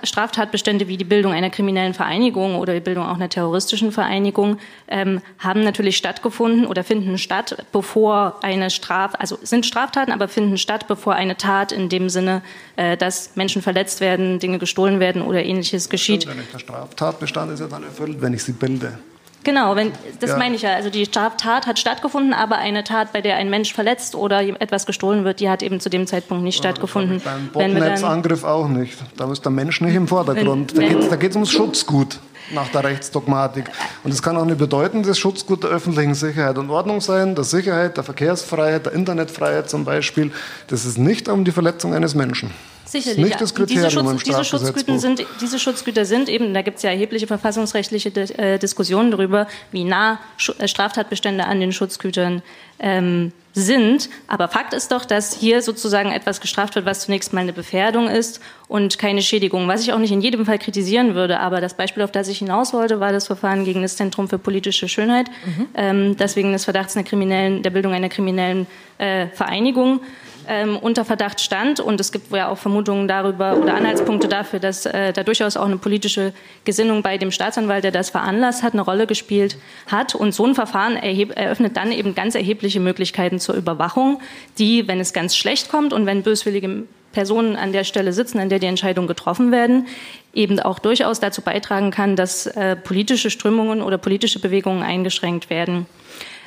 Straftatbestände 0.04 0.88
wie 0.88 0.98
die 0.98 1.06
Bildung 1.06 1.32
einer 1.32 1.50
kriminellen 1.50 1.94
Vereinigung 1.94 2.56
oder 2.56 2.74
die 2.74 2.80
Bildung 2.80 3.06
auch 3.06 3.16
einer 3.16 3.30
terroristischen 3.30 3.92
Vereinigung 3.92 4.58
ähm, 4.88 5.22
haben 5.40 5.64
natürlich 5.64 5.98
stattgefunden 5.98 6.66
oder 6.66 6.84
finden 6.84 7.18
statt, 7.18 7.66
bevor 7.72 8.40
eine 8.44 8.70
Straf, 8.70 9.14
also 9.18 9.38
sind 9.42 9.66
Straftaten, 9.66 10.12
aber 10.12 10.28
finden 10.28 10.58
statt, 10.58 10.88
bevor 10.88 11.14
eine 11.16 11.38
Tat 11.38 11.72
in 11.72 11.90
dem 11.90 12.10
Sinne, 12.10 12.42
äh, 12.76 12.98
dass 12.98 13.36
Menschen 13.36 13.62
verletzt 13.62 14.02
werden, 14.02 14.40
Dinge 14.40 14.60
gestohlen 14.60 15.00
werden 15.00 15.22
oder 15.22 15.44
ähnliches 15.44 15.90
geschieht. 15.90 16.28
Wenn 16.28 16.38
der 16.52 16.60
Straftatbestand 16.60 17.52
ist 17.52 17.60
ja 17.60 17.68
dann 17.68 17.84
erfüllt, 17.84 18.22
wenn 18.22 18.34
ich 18.34 18.44
sie 18.44 18.54
bilde. 18.54 19.00
Genau, 19.46 19.76
wenn, 19.76 19.92
das 20.20 20.32
ja. 20.32 20.38
meine 20.38 20.56
ich 20.56 20.64
ja. 20.64 20.74
Also 20.74 20.90
die 20.90 21.08
Tat 21.08 21.46
hat 21.46 21.80
stattgefunden, 21.80 22.34
aber 22.34 22.58
eine 22.58 22.84
Tat, 22.84 23.14
bei 23.14 23.22
der 23.22 23.38
ein 23.38 23.50
Mensch 23.50 23.74
verletzt 23.74 24.16
oder 24.16 24.42
etwas 24.60 24.86
gestohlen 24.88 25.24
wird, 25.24 25.40
die 25.40 25.50
hat 25.50 25.62
eben 25.62 25.80
zu 25.80 25.90
dem 25.90 26.08
Zeitpunkt 26.08 26.44
nicht 26.44 26.58
ja, 26.58 26.64
stattgefunden. 26.64 27.22
Beim 27.24 27.48
Botnetzangriff 27.50 28.44
auch 28.44 28.68
nicht. 28.68 28.98
Da 29.16 29.32
ist 29.32 29.46
der 29.46 29.52
Mensch 29.52 29.80
nicht 29.82 29.94
im 29.94 30.08
Vordergrund. 30.08 30.76
Wenn, 30.76 31.10
da 31.10 31.16
geht 31.16 31.30
es 31.30 31.36
ums 31.36 31.52
Schutzgut 31.52 32.20
nach 32.54 32.70
der 32.70 32.84
Rechtsdogmatik. 32.84 33.66
Und 34.04 34.12
es 34.12 34.22
kann 34.22 34.36
auch 34.36 34.46
ein 34.46 34.58
bedeutendes 34.58 35.18
Schutzgut 35.20 35.64
der 35.64 35.70
öffentlichen 35.70 36.16
Sicherheit 36.16 36.58
und 36.58 36.72
Ordnung 36.72 37.00
sein, 37.00 37.36
der 37.36 37.44
Sicherheit, 37.44 37.98
der 37.98 38.04
Verkehrsfreiheit, 38.04 38.88
der 38.88 38.94
Internetfreiheit 38.94 39.70
zum 39.70 39.86
Beispiel. 39.86 40.32
Das 40.68 40.86
ist 40.86 40.98
nicht 40.98 41.30
um 41.30 41.46
die 41.46 41.52
Verletzung 41.52 41.94
eines 41.94 42.16
Menschen. 42.16 42.52
Sicherlich. 42.96 43.26
Nicht 43.26 43.42
das 43.42 43.54
Kriterium 43.54 43.84
diese, 43.84 43.92
Schutz, 43.92 44.24
diese, 44.24 44.44
Schutzgüter 44.46 45.00
sind, 45.00 45.26
diese 45.42 45.60
Schutzgüter 45.60 46.06
sind 46.06 46.30
eben, 46.30 46.54
da 46.54 46.62
gibt 46.62 46.78
es 46.78 46.84
ja 46.84 46.92
erhebliche 46.92 47.28
verfassungsrechtliche 47.28 48.10
äh, 48.38 48.58
Diskussionen 48.58 49.12
darüber, 49.12 49.48
wie 49.72 49.84
nah 49.84 50.20
äh, 50.60 50.68
Straftatbestände 50.68 51.46
an 51.46 51.60
den 51.60 51.74
Schutzgütern 51.74 52.42
ähm, 52.80 53.34
sind. 53.54 54.10
Aber 54.28 54.48
Fakt 54.48 54.74
ist 54.74 54.94
doch, 54.94 55.04
dass 55.04 55.36
hier 55.36 55.62
sozusagen 55.62 56.12
etwas 56.12 56.40
gestraft 56.40 56.76
wird, 56.76 56.86
was 56.86 57.02
zunächst 57.02 57.34
mal 57.34 57.42
eine 57.42 57.52
Befährdung 57.52 58.08
ist 58.08 58.40
und 58.70 58.98
keine 58.98 59.22
Schädigung. 59.22 59.68
Was 59.68 59.82
ich 59.82 59.92
auch 59.92 60.00
nicht 60.00 60.12
in 60.12 60.22
jedem 60.22 60.46
Fall 60.46 60.60
kritisieren 60.60 61.16
würde, 61.16 61.42
aber 61.42 61.60
das 61.60 61.74
Beispiel, 61.74 62.04
auf 62.04 62.12
das 62.12 62.30
ich 62.30 62.40
hinaus 62.40 62.72
wollte, 62.72 63.02
war 63.02 63.12
das 63.12 63.28
Verfahren 63.28 63.66
gegen 63.66 63.82
das 63.82 63.98
Zentrum 63.98 64.30
für 64.30 64.40
politische 64.40 64.88
Schönheit, 64.88 65.28
mhm. 65.46 65.68
ähm, 65.76 66.18
das 66.18 66.38
wegen 66.38 66.54
des 66.54 66.64
Verdachts 66.64 66.96
einer 66.96 67.06
kriminellen, 67.06 67.62
der 67.62 67.72
Bildung 67.72 67.94
einer 67.94 68.10
kriminellen 68.10 68.68
äh, 69.00 69.28
Vereinigung 69.28 70.00
ähm, 70.48 70.78
unter 70.78 71.06
Verdacht 71.06 71.42
stand. 71.42 71.80
Und 71.80 72.00
es 72.00 72.12
gibt 72.12 72.32
ja 72.32 72.50
auch 72.50 72.58
Vermutungen 72.58 73.08
darüber 73.08 73.58
oder 73.58 73.76
Anhaltspunkte 73.76 74.28
dafür, 74.28 74.60
dass 74.60 74.86
äh, 74.86 75.14
da 75.14 75.24
durchaus 75.24 75.58
auch 75.58 75.66
eine 75.66 75.78
politische 75.78 76.34
Gesinnung 76.64 77.02
bei 77.02 77.18
dem 77.18 77.32
Staatsanwalt, 77.32 77.84
der 77.84 77.92
das 77.92 78.10
veranlasst 78.10 78.64
hat, 78.64 78.74
eine 78.74 78.82
Rolle 78.82 79.08
gespielt 79.08 79.58
hat. 79.88 80.16
Und 80.16 80.34
so 80.34 80.46
ein 80.46 80.56
Verfahren 80.56 80.96
eröffnet 80.96 81.78
dann 81.78 81.92
eben 81.92 82.16
ganz 82.16 82.36
erhebliche 82.36 82.80
Möglichkeiten 82.80 83.40
zur 83.40 83.56
Überwachung, 83.56 84.22
die, 84.58 84.88
wenn 84.88 85.00
es 85.00 85.14
ganz 85.14 85.36
schlecht 85.36 85.70
kommt 85.70 85.94
und 85.94 86.06
wenn 86.06 86.24
böswillige 86.24 86.86
Personen 87.16 87.56
an 87.56 87.72
der 87.72 87.86
Stelle 87.86 88.14
sitzen, 88.14 88.40
an 88.40 88.50
der 88.50 88.60
die 88.60 88.68
Entscheidungen 88.68 89.08
getroffen 89.08 89.52
werden, 89.52 89.88
eben 90.34 90.60
auch 90.60 90.80
durchaus 90.80 91.20
dazu 91.20 91.42
beitragen 91.42 91.90
kann, 91.90 92.16
dass 92.16 92.46
äh, 92.46 92.76
politische 92.76 93.32
Strömungen 93.32 93.82
oder 93.82 93.98
politische 93.98 94.40
Bewegungen 94.40 94.84
eingeschränkt 94.84 95.50
werden. 95.50 95.88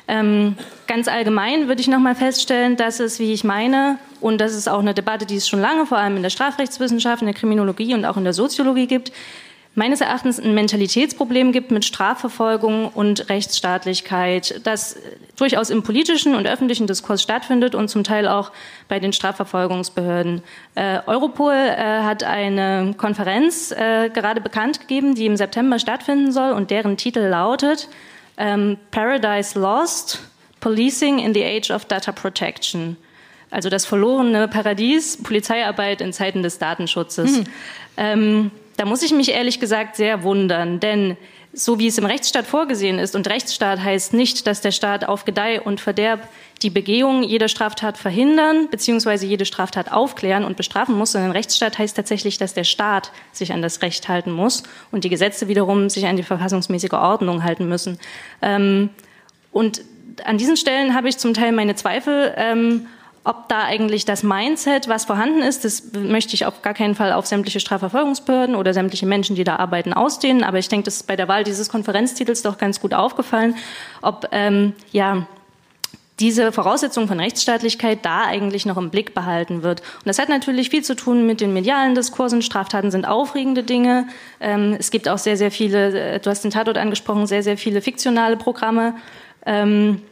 Ähm, 0.09 0.55
ganz 0.87 1.07
allgemein 1.07 1.67
würde 1.67 1.81
ich 1.81 1.87
noch 1.87 1.99
mal 1.99 2.15
feststellen, 2.15 2.75
dass 2.75 2.99
es, 2.99 3.19
wie 3.19 3.31
ich 3.31 3.43
meine, 3.43 3.99
und 4.21 4.41
das 4.41 4.55
ist 4.55 4.67
auch 4.67 4.79
eine 4.79 4.95
Debatte, 4.95 5.27
die 5.27 5.35
es 5.35 5.47
schon 5.47 5.61
lange 5.61 5.85
vor 5.85 5.99
allem 5.99 6.17
in 6.17 6.23
der 6.23 6.31
Strafrechtswissenschaft, 6.31 7.21
in 7.21 7.27
der 7.27 7.35
Kriminologie 7.35 7.93
und 7.93 8.05
auch 8.05 8.17
in 8.17 8.23
der 8.23 8.33
Soziologie 8.33 8.87
gibt, 8.87 9.11
meines 9.75 10.01
Erachtens 10.01 10.39
ein 10.39 10.55
Mentalitätsproblem 10.55 11.51
gibt 11.51 11.69
mit 11.69 11.85
Strafverfolgung 11.85 12.87
und 12.87 13.29
Rechtsstaatlichkeit, 13.29 14.61
das 14.63 14.97
durchaus 15.37 15.69
im 15.69 15.83
politischen 15.83 16.33
und 16.33 16.47
öffentlichen 16.47 16.87
Diskurs 16.87 17.21
stattfindet 17.21 17.75
und 17.75 17.87
zum 17.87 18.03
Teil 18.03 18.27
auch 18.27 18.51
bei 18.87 18.99
den 18.99 19.13
Strafverfolgungsbehörden. 19.13 20.41
Äh, 20.73 21.01
Europol 21.05 21.53
äh, 21.53 22.01
hat 22.01 22.23
eine 22.23 22.95
Konferenz 22.97 23.71
äh, 23.71 24.09
gerade 24.09 24.41
bekannt 24.41 24.79
gegeben, 24.79 25.13
die 25.13 25.27
im 25.27 25.37
September 25.37 25.77
stattfinden 25.77 26.31
soll 26.31 26.51
und 26.51 26.71
deren 26.71 26.97
Titel 26.97 27.19
lautet 27.19 27.89
ähm, 28.39 28.77
Paradise 28.89 29.59
Lost, 29.59 30.21
Policing 30.59 31.19
in 31.19 31.33
the 31.33 31.43
Age 31.43 31.69
of 31.69 31.85
Data 31.85 32.11
Protection. 32.11 32.97
Also 33.51 33.69
das 33.69 33.85
verlorene 33.85 34.47
Paradies, 34.47 35.17
Polizeiarbeit 35.21 36.01
in 36.01 36.13
Zeiten 36.13 36.41
des 36.41 36.57
Datenschutzes. 36.57 37.37
Hm. 37.37 37.43
Ähm, 37.97 38.51
da 38.77 38.85
muss 38.85 39.03
ich 39.03 39.11
mich 39.11 39.31
ehrlich 39.31 39.59
gesagt 39.59 39.97
sehr 39.97 40.23
wundern, 40.23 40.79
denn 40.79 41.17
so 41.51 41.79
wie 41.79 41.87
es 41.87 41.97
im 41.97 42.05
Rechtsstaat 42.05 42.45
vorgesehen 42.45 42.99
ist, 42.99 43.15
und 43.15 43.27
Rechtsstaat 43.27 43.79
heißt 43.79 44.13
nicht, 44.13 44.45
dass 44.45 44.61
der 44.61 44.71
Staat 44.71 45.05
auf 45.05 45.25
Gedeih 45.25 45.61
und 45.61 45.81
Verderb 45.81 46.27
die 46.61 46.69
Begehung 46.69 47.23
jeder 47.23 47.47
Straftat 47.47 47.97
verhindern 47.97 48.67
bzw. 48.69 49.25
jede 49.25 49.45
Straftat 49.45 49.91
aufklären 49.91 50.43
und 50.43 50.57
bestrafen 50.57 50.95
muss, 50.95 51.13
sondern 51.13 51.31
Rechtsstaat 51.31 51.77
heißt 51.77 51.95
tatsächlich, 51.95 52.37
dass 52.37 52.53
der 52.53 52.65
Staat 52.65 53.11
sich 53.31 53.51
an 53.51 53.61
das 53.61 53.81
Recht 53.81 54.07
halten 54.07 54.31
muss 54.31 54.63
und 54.91 55.03
die 55.03 55.09
Gesetze 55.09 55.47
wiederum 55.47 55.89
sich 55.89 56.05
an 56.05 56.17
die 56.17 56.23
verfassungsmäßige 56.23 56.93
Ordnung 56.93 57.43
halten 57.43 57.67
müssen. 57.67 57.99
Ähm, 58.41 58.89
und 59.51 59.81
an 60.25 60.37
diesen 60.37 60.57
Stellen 60.57 60.93
habe 60.93 61.09
ich 61.09 61.17
zum 61.17 61.33
Teil 61.33 61.51
meine 61.51 61.75
Zweifel, 61.75 62.33
ähm, 62.35 62.87
ob 63.23 63.49
da 63.49 63.63
eigentlich 63.63 64.05
das 64.05 64.23
Mindset, 64.23 64.87
was 64.87 65.05
vorhanden 65.05 65.41
ist, 65.41 65.65
das 65.65 65.91
möchte 65.93 66.33
ich 66.35 66.45
auf 66.45 66.61
gar 66.61 66.73
keinen 66.73 66.95
Fall 66.95 67.11
auf 67.11 67.25
sämtliche 67.25 67.59
Strafverfolgungsbehörden 67.59 68.55
oder 68.55 68.73
sämtliche 68.73 69.05
Menschen, 69.05 69.35
die 69.35 69.43
da 69.43 69.57
arbeiten, 69.57 69.93
ausdehnen. 69.93 70.43
Aber 70.43 70.57
ich 70.57 70.69
denke, 70.69 70.85
das 70.85 70.95
ist 70.97 71.07
bei 71.07 71.15
der 71.15 71.27
Wahl 71.27 71.43
dieses 71.43 71.69
Konferenztitels 71.69 72.41
doch 72.41 72.57
ganz 72.57 72.79
gut 72.79 72.93
aufgefallen, 72.93 73.55
ob 74.01 74.27
ähm, 74.31 74.73
ja 74.91 75.27
diese 76.19 76.51
Voraussetzung 76.51 77.07
von 77.07 77.19
Rechtsstaatlichkeit 77.19 77.99
da 78.03 78.25
eigentlich 78.25 78.65
noch 78.65 78.77
im 78.77 78.89
Blick 78.89 79.13
behalten 79.13 79.63
wird. 79.63 79.81
Und 79.81 80.07
das 80.07 80.19
hat 80.19 80.29
natürlich 80.29 80.69
viel 80.69 80.83
zu 80.83 80.95
tun 80.95 81.25
mit 81.25 81.39
den 81.39 81.53
medialen 81.53 81.95
Diskursen. 81.95 82.41
Straftaten 82.41 82.91
sind 82.91 83.07
aufregende 83.07 83.63
Dinge. 83.63 84.07
Ähm, 84.39 84.75
es 84.77 84.91
gibt 84.91 85.07
auch 85.07 85.17
sehr, 85.17 85.37
sehr 85.37 85.51
viele, 85.51 86.15
äh, 86.15 86.19
du 86.19 86.29
hast 86.29 86.43
den 86.43 86.51
Tatort 86.51 86.77
angesprochen, 86.77 87.25
sehr, 87.25 87.43
sehr 87.43 87.57
viele 87.57 87.81
fiktionale 87.81 88.35
Programme. 88.35 88.95
Ähm, 89.45 90.01
äh, 90.01 90.08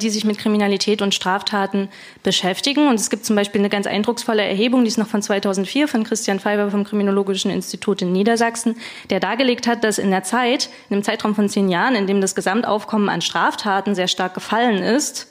die 0.00 0.10
sich 0.10 0.24
mit 0.24 0.38
Kriminalität 0.38 1.02
und 1.02 1.14
Straftaten 1.14 1.88
beschäftigen. 2.22 2.88
Und 2.88 2.96
es 2.96 3.10
gibt 3.10 3.24
zum 3.24 3.36
Beispiel 3.36 3.60
eine 3.60 3.68
ganz 3.68 3.86
eindrucksvolle 3.86 4.42
Erhebung, 4.42 4.84
die 4.84 4.88
ist 4.88 4.98
noch 4.98 5.06
von 5.06 5.22
2004 5.22 5.88
von 5.88 6.04
Christian 6.04 6.40
Feiber 6.40 6.70
vom 6.70 6.84
Kriminologischen 6.84 7.50
Institut 7.50 8.02
in 8.02 8.12
Niedersachsen, 8.12 8.76
der 9.10 9.20
dargelegt 9.20 9.66
hat, 9.66 9.84
dass 9.84 9.98
in 9.98 10.10
der 10.10 10.22
Zeit, 10.22 10.68
in 10.88 10.94
einem 10.94 11.04
Zeitraum 11.04 11.34
von 11.34 11.48
zehn 11.48 11.68
Jahren, 11.68 11.94
in 11.94 12.06
dem 12.06 12.20
das 12.20 12.34
Gesamtaufkommen 12.34 13.08
an 13.08 13.20
Straftaten 13.20 13.94
sehr 13.94 14.08
stark 14.08 14.34
gefallen 14.34 14.82
ist, 14.82 15.28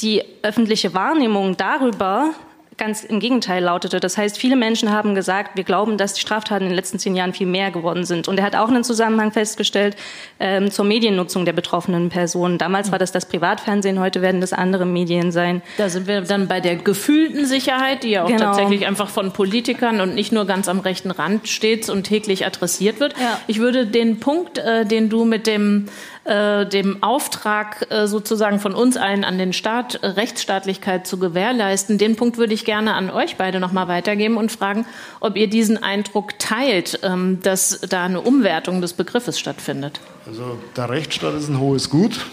die 0.00 0.22
öffentliche 0.42 0.94
Wahrnehmung 0.94 1.56
darüber, 1.56 2.30
ganz 2.80 3.04
im 3.04 3.20
Gegenteil 3.20 3.62
lautete. 3.62 4.00
Das 4.00 4.16
heißt, 4.16 4.38
viele 4.38 4.56
Menschen 4.56 4.90
haben 4.90 5.14
gesagt, 5.14 5.56
wir 5.56 5.64
glauben, 5.64 5.98
dass 5.98 6.14
die 6.14 6.20
Straftaten 6.20 6.64
in 6.64 6.70
den 6.70 6.76
letzten 6.76 6.98
zehn 6.98 7.14
Jahren 7.14 7.34
viel 7.34 7.46
mehr 7.46 7.70
geworden 7.70 8.04
sind. 8.04 8.26
Und 8.26 8.38
er 8.38 8.44
hat 8.44 8.56
auch 8.56 8.68
einen 8.68 8.82
Zusammenhang 8.82 9.32
festgestellt 9.32 9.96
ähm, 10.40 10.70
zur 10.70 10.86
Mediennutzung 10.86 11.44
der 11.44 11.52
betroffenen 11.52 12.08
Personen. 12.08 12.56
Damals 12.56 12.90
war 12.90 12.98
das 12.98 13.12
das 13.12 13.26
Privatfernsehen, 13.26 14.00
heute 14.00 14.22
werden 14.22 14.40
das 14.40 14.52
andere 14.52 14.86
Medien 14.86 15.30
sein. 15.30 15.60
Da 15.76 15.90
sind 15.90 16.06
wir 16.06 16.22
dann 16.22 16.48
bei 16.48 16.60
der 16.60 16.76
gefühlten 16.76 17.44
Sicherheit, 17.44 18.02
die 18.02 18.10
ja 18.10 18.24
auch 18.24 18.28
genau. 18.28 18.46
tatsächlich 18.46 18.86
einfach 18.86 19.10
von 19.10 19.32
Politikern 19.32 20.00
und 20.00 20.14
nicht 20.14 20.32
nur 20.32 20.46
ganz 20.46 20.66
am 20.66 20.80
rechten 20.80 21.10
Rand 21.10 21.48
steht 21.48 21.88
und 21.90 22.04
täglich 22.04 22.46
adressiert 22.46 22.98
wird. 22.98 23.14
Ja. 23.18 23.38
Ich 23.46 23.58
würde 23.58 23.86
den 23.86 24.20
Punkt, 24.20 24.56
äh, 24.56 24.86
den 24.86 25.10
du 25.10 25.26
mit 25.26 25.46
dem 25.46 25.86
äh, 26.24 26.66
dem 26.66 27.02
Auftrag 27.02 27.86
äh, 27.90 28.06
sozusagen 28.06 28.60
von 28.60 28.74
uns 28.74 28.98
allen 28.98 29.24
an 29.24 29.38
den 29.38 29.54
Staat, 29.54 29.94
äh, 29.96 30.06
Rechtsstaatlichkeit 30.06 31.06
zu 31.06 31.18
gewährleisten. 31.18 31.96
Den 31.96 32.16
Punkt 32.16 32.36
würde 32.36 32.52
ich 32.52 32.66
gerne 32.66 32.94
an 32.94 33.10
euch 33.10 33.36
beide 33.36 33.58
nochmal 33.58 33.88
weitergeben 33.88 34.36
und 34.36 34.52
fragen, 34.52 34.84
ob 35.20 35.36
ihr 35.36 35.48
diesen 35.48 35.82
Eindruck 35.82 36.38
teilt, 36.38 37.00
ähm, 37.02 37.38
dass 37.42 37.80
da 37.80 38.04
eine 38.04 38.20
Umwertung 38.20 38.82
des 38.82 38.92
Begriffes 38.92 39.38
stattfindet. 39.38 40.00
Also 40.26 40.58
der 40.76 40.90
Rechtsstaat 40.90 41.34
ist 41.34 41.48
ein 41.48 41.58
hohes 41.58 41.88
Gut. 41.88 42.26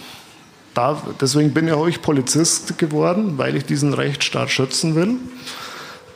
Da, 0.74 1.02
deswegen 1.22 1.54
bin 1.54 1.68
ich 1.68 1.74
auch 1.74 1.90
Polizist 2.02 2.78
geworden, 2.78 3.38
weil 3.38 3.56
ich 3.56 3.66
diesen 3.66 3.94
Rechtsstaat 3.94 4.50
schützen 4.50 4.96
will. 4.96 5.16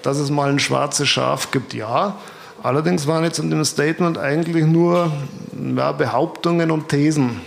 Dass 0.04 0.18
es 0.18 0.30
mal 0.30 0.50
ein 0.50 0.60
schwarzes 0.60 1.08
Schaf 1.08 1.52
gibt, 1.52 1.74
ja. 1.74 2.18
Allerdings 2.64 3.08
waren 3.08 3.24
jetzt 3.24 3.40
in 3.40 3.50
dem 3.50 3.64
Statement 3.64 4.18
eigentlich 4.18 4.66
nur 4.66 5.12
ja, 5.78 5.94
Behauptungen 5.94 6.70
und 6.70 6.90
Thesen. 6.90 7.40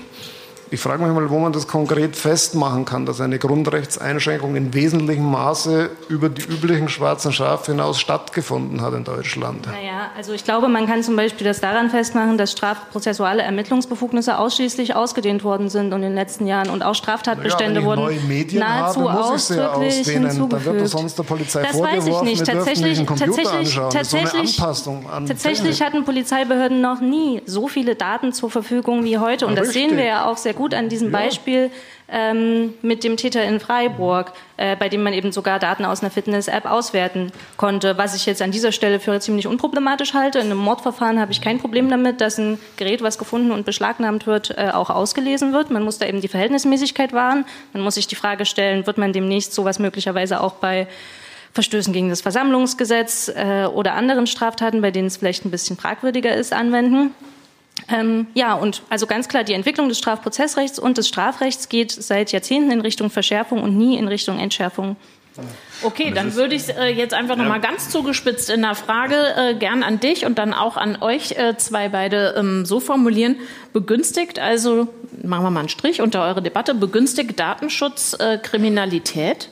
Ich 0.74 0.80
frage 0.80 1.04
mich 1.04 1.14
mal, 1.14 1.30
wo 1.30 1.38
man 1.38 1.52
das 1.52 1.68
konkret 1.68 2.16
festmachen 2.16 2.84
kann, 2.84 3.06
dass 3.06 3.20
eine 3.20 3.38
Grundrechtseinschränkung 3.38 4.56
in 4.56 4.74
wesentlichem 4.74 5.30
Maße 5.30 5.88
über 6.08 6.28
die 6.28 6.42
üblichen 6.42 6.88
schwarzen 6.88 7.32
Schafe 7.32 7.70
hinaus 7.70 8.00
stattgefunden 8.00 8.80
hat 8.80 8.92
in 8.92 9.04
Deutschland. 9.04 9.66
Naja, 9.66 10.10
also 10.16 10.32
ich 10.32 10.42
glaube, 10.42 10.66
man 10.66 10.88
kann 10.88 11.04
zum 11.04 11.14
Beispiel 11.14 11.46
das 11.46 11.60
daran 11.60 11.90
festmachen, 11.90 12.38
dass 12.38 12.50
strafprozessuale 12.50 13.42
Ermittlungsbefugnisse 13.42 14.36
ausschließlich 14.36 14.96
ausgedehnt 14.96 15.44
worden 15.44 15.68
sind 15.68 15.92
in 15.92 16.02
den 16.02 16.16
letzten 16.16 16.48
Jahren 16.48 16.70
und 16.70 16.82
auch 16.82 16.96
Straftatbestände 16.96 17.80
naja, 17.80 17.86
wurden 17.86 18.58
nahezu 18.58 19.12
habe, 19.12 19.24
ausdrücklich 19.26 20.08
hinzugefügt. 20.08 20.66
Dann 20.66 20.74
wird 20.74 20.88
sonst 20.88 21.16
der 21.16 21.22
Polizei 21.22 21.62
das 21.62 21.80
weiß 21.80 22.04
ich 22.04 22.22
nicht. 22.22 22.44
Tatsächlich, 22.44 22.98
tatsächlich, 23.06 23.78
tatsächlich, 23.92 24.56
so 24.56 25.00
tatsächlich 25.28 25.82
hatten 25.82 26.04
Polizeibehörden 26.04 26.80
noch 26.80 27.00
nie 27.00 27.42
so 27.46 27.68
viele 27.68 27.94
Daten 27.94 28.32
zur 28.32 28.50
Verfügung 28.50 29.04
wie 29.04 29.18
heute 29.18 29.46
und 29.46 29.56
das 29.56 29.68
Richtig. 29.68 29.90
sehen 29.90 29.96
wir 29.96 30.04
ja 30.04 30.24
auch 30.26 30.36
sehr 30.36 30.52
gut 30.52 30.63
gut 30.64 30.72
an 30.72 30.88
diesem 30.88 31.12
ja. 31.12 31.18
Beispiel 31.18 31.70
ähm, 32.08 32.72
mit 32.80 33.04
dem 33.04 33.18
Täter 33.18 33.44
in 33.44 33.60
Freiburg, 33.60 34.32
äh, 34.56 34.76
bei 34.76 34.88
dem 34.88 35.02
man 35.02 35.12
eben 35.12 35.30
sogar 35.30 35.58
Daten 35.58 35.84
aus 35.84 36.00
einer 36.00 36.10
Fitness-App 36.10 36.64
auswerten 36.64 37.32
konnte, 37.58 37.98
was 37.98 38.16
ich 38.16 38.24
jetzt 38.24 38.40
an 38.40 38.50
dieser 38.50 38.72
Stelle 38.72 38.98
für 38.98 39.20
ziemlich 39.20 39.46
unproblematisch 39.46 40.14
halte. 40.14 40.38
In 40.38 40.46
einem 40.46 40.58
Mordverfahren 40.58 41.20
habe 41.20 41.32
ich 41.32 41.42
kein 41.42 41.58
Problem 41.58 41.90
damit, 41.90 42.22
dass 42.22 42.38
ein 42.38 42.58
Gerät, 42.78 43.02
was 43.02 43.18
gefunden 43.18 43.50
und 43.50 43.66
beschlagnahmt 43.66 44.26
wird, 44.26 44.56
äh, 44.56 44.70
auch 44.72 44.88
ausgelesen 44.88 45.52
wird. 45.52 45.70
Man 45.70 45.82
muss 45.82 45.98
da 45.98 46.06
eben 46.06 46.22
die 46.22 46.28
Verhältnismäßigkeit 46.28 47.12
wahren. 47.12 47.44
Man 47.74 47.82
muss 47.82 47.96
sich 47.96 48.06
die 48.06 48.16
Frage 48.16 48.46
stellen, 48.46 48.86
wird 48.86 48.96
man 48.96 49.12
demnächst 49.12 49.52
sowas 49.52 49.78
möglicherweise 49.78 50.40
auch 50.40 50.54
bei 50.54 50.86
Verstößen 51.52 51.92
gegen 51.92 52.08
das 52.08 52.22
Versammlungsgesetz 52.22 53.28
äh, 53.28 53.66
oder 53.66 53.92
anderen 53.94 54.26
Straftaten, 54.26 54.80
bei 54.80 54.90
denen 54.90 55.08
es 55.08 55.18
vielleicht 55.18 55.44
ein 55.44 55.50
bisschen 55.50 55.76
fragwürdiger 55.76 56.34
ist, 56.34 56.54
anwenden. 56.54 57.10
Ähm, 57.88 58.26
ja, 58.34 58.54
und 58.54 58.82
also 58.88 59.06
ganz 59.06 59.28
klar, 59.28 59.44
die 59.44 59.52
Entwicklung 59.52 59.88
des 59.88 59.98
Strafprozessrechts 59.98 60.78
und 60.78 60.98
des 60.98 61.08
Strafrechts 61.08 61.68
geht 61.68 61.92
seit 61.92 62.32
Jahrzehnten 62.32 62.70
in 62.70 62.80
Richtung 62.80 63.10
Verschärfung 63.10 63.62
und 63.62 63.76
nie 63.76 63.96
in 63.96 64.08
Richtung 64.08 64.38
Entschärfung. 64.38 64.96
Okay, 65.82 66.12
dann 66.14 66.34
würde 66.34 66.54
ich 66.54 66.68
äh, 66.68 66.90
jetzt 66.90 67.12
einfach 67.12 67.36
noch 67.36 67.44
mal 67.44 67.60
ganz 67.60 67.90
zugespitzt 67.90 68.50
in 68.50 68.62
der 68.62 68.76
Frage 68.76 69.16
äh, 69.36 69.54
gern 69.54 69.82
an 69.82 69.98
dich 69.98 70.24
und 70.24 70.38
dann 70.38 70.54
auch 70.54 70.76
an 70.76 71.02
euch 71.02 71.32
äh, 71.32 71.56
zwei 71.56 71.88
beide 71.88 72.34
ähm, 72.38 72.64
so 72.64 72.78
formulieren. 72.78 73.36
Begünstigt, 73.72 74.38
also 74.38 74.88
machen 75.22 75.44
wir 75.44 75.50
mal 75.50 75.60
einen 75.60 75.68
Strich 75.68 76.00
unter 76.00 76.22
eure 76.22 76.40
Debatte, 76.40 76.74
begünstigt 76.74 77.38
Datenschutz 77.38 78.16
äh, 78.18 78.38
Kriminalität? 78.38 79.48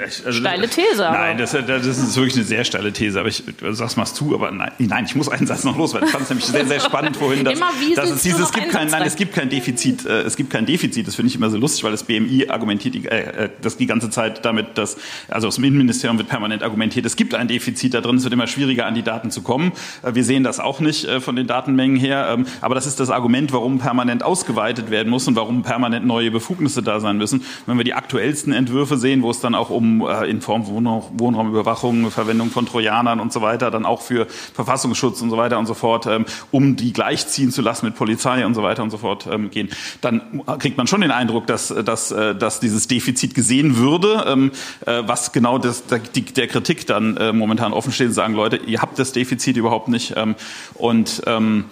Also, 0.00 0.32
steile 0.32 0.68
These. 0.68 1.06
Aber. 1.06 1.18
Nein, 1.18 1.38
das, 1.38 1.52
das, 1.52 1.86
ist 1.86 2.16
wirklich 2.16 2.36
eine 2.36 2.44
sehr 2.44 2.64
steile 2.64 2.92
These. 2.92 3.20
Aber 3.20 3.28
ich 3.28 3.42
sag's 3.72 3.96
mal 3.96 4.06
zu, 4.06 4.34
aber 4.34 4.50
nein, 4.50 4.72
nein, 4.78 5.04
ich 5.06 5.14
muss 5.14 5.28
einen 5.28 5.46
Satz 5.46 5.64
noch 5.64 5.76
los, 5.76 5.94
weil 5.94 6.04
ich 6.04 6.10
fand 6.10 6.24
es 6.24 6.30
nämlich 6.30 6.46
sehr, 6.46 6.66
sehr 6.66 6.80
spannend 6.80 7.16
vorhin, 7.16 7.44
dass, 7.44 7.58
dass 7.94 8.10
es 8.10 8.22
dieses, 8.22 8.40
es 8.40 8.52
gibt 8.52 8.70
kein, 8.70 8.88
nein, 8.88 9.02
es 9.02 9.16
gibt 9.16 9.34
kein 9.34 9.48
Defizit, 9.48 10.06
äh, 10.06 10.22
es 10.22 10.36
gibt 10.36 10.50
kein 10.50 10.66
Defizit. 10.66 11.06
Das 11.06 11.14
finde 11.14 11.28
ich 11.28 11.36
immer 11.36 11.50
so 11.50 11.56
lustig, 11.56 11.84
weil 11.84 11.92
das 11.92 12.04
BMI 12.04 12.48
argumentiert 12.48 12.94
die, 12.94 13.06
äh, 13.06 13.44
äh, 13.44 13.50
das 13.62 13.76
die 13.76 13.86
ganze 13.86 14.10
Zeit 14.10 14.44
damit, 14.44 14.78
dass, 14.78 14.96
also 15.28 15.48
aus 15.48 15.56
dem 15.56 15.64
Innenministerium 15.64 16.18
wird 16.18 16.28
permanent 16.28 16.62
argumentiert, 16.62 17.06
es 17.06 17.16
gibt 17.16 17.34
ein 17.34 17.48
Defizit 17.48 17.94
da 17.94 18.00
drin, 18.00 18.16
es 18.16 18.24
wird 18.24 18.34
immer 18.34 18.46
schwieriger 18.46 18.86
an 18.86 18.94
die 18.94 19.02
Daten 19.02 19.30
zu 19.30 19.42
kommen. 19.42 19.72
Äh, 20.02 20.14
wir 20.14 20.24
sehen 20.24 20.44
das 20.44 20.60
auch 20.60 20.80
nicht 20.80 21.04
äh, 21.04 21.20
von 21.20 21.36
den 21.36 21.46
Datenmengen 21.46 21.96
her, 21.96 22.28
ähm, 22.32 22.46
aber 22.60 22.74
das 22.74 22.86
ist 22.86 23.00
das 23.00 23.10
Argument, 23.10 23.52
warum 23.52 23.78
permanent 23.78 24.22
ausgeweitet 24.22 24.90
werden 24.90 25.10
muss 25.10 25.26
und 25.28 25.36
warum 25.36 25.62
permanent 25.62 26.06
neue 26.06 26.30
Befugnisse 26.30 26.82
da 26.82 27.00
sein 27.00 27.18
müssen. 27.18 27.42
Wenn 27.66 27.76
wir 27.76 27.84
die 27.84 27.94
aktuellsten 27.94 28.52
Entwürfe 28.52 28.96
sehen, 28.96 29.22
wo 29.22 29.30
es 29.30 29.40
dann 29.40 29.54
auch 29.54 29.70
um 29.76 30.00
äh, 30.00 30.24
in 30.28 30.40
Form 30.40 30.66
Wohnraum, 30.66 31.04
Wohnraumüberwachung, 31.12 32.10
Verwendung 32.10 32.50
von 32.50 32.66
Trojanern 32.66 33.20
und 33.20 33.32
so 33.32 33.42
weiter, 33.42 33.70
dann 33.70 33.84
auch 33.84 34.00
für 34.00 34.26
Verfassungsschutz 34.26 35.20
und 35.20 35.30
so 35.30 35.36
weiter 35.36 35.58
und 35.58 35.66
so 35.66 35.74
fort, 35.74 36.06
ähm, 36.06 36.24
um 36.50 36.76
die 36.76 36.92
gleichziehen 36.92 37.52
zu 37.52 37.62
lassen 37.62 37.86
mit 37.86 37.94
Polizei 37.94 38.44
und 38.46 38.54
so 38.54 38.62
weiter 38.62 38.82
und 38.82 38.90
so 38.90 38.98
fort 38.98 39.28
ähm, 39.30 39.50
gehen, 39.50 39.68
dann 40.00 40.42
kriegt 40.58 40.76
man 40.76 40.86
schon 40.86 41.02
den 41.02 41.10
Eindruck, 41.10 41.46
dass, 41.46 41.68
dass, 41.68 42.10
äh, 42.10 42.34
dass 42.34 42.60
dieses 42.60 42.88
Defizit 42.88 43.34
gesehen 43.34 43.76
würde, 43.76 44.24
ähm, 44.26 44.50
äh, 44.86 45.02
was 45.06 45.32
genau 45.32 45.58
das, 45.58 45.86
der, 45.86 45.98
der 45.98 46.48
Kritik 46.48 46.86
dann 46.86 47.16
äh, 47.16 47.32
momentan 47.32 47.72
offen 47.72 47.92
steht, 47.92 48.14
sagen 48.14 48.34
Leute, 48.34 48.56
ihr 48.56 48.80
habt 48.80 48.98
das 48.98 49.12
Defizit 49.12 49.56
überhaupt 49.56 49.88
nicht. 49.88 50.14
Ähm, 50.16 50.34
und 50.74 51.22
ähm, 51.26 51.66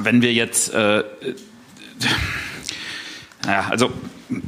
wenn 0.00 0.22
wir 0.22 0.32
jetzt 0.32 0.72
äh, 0.72 1.04
ja, 3.46 3.66
also 3.70 3.90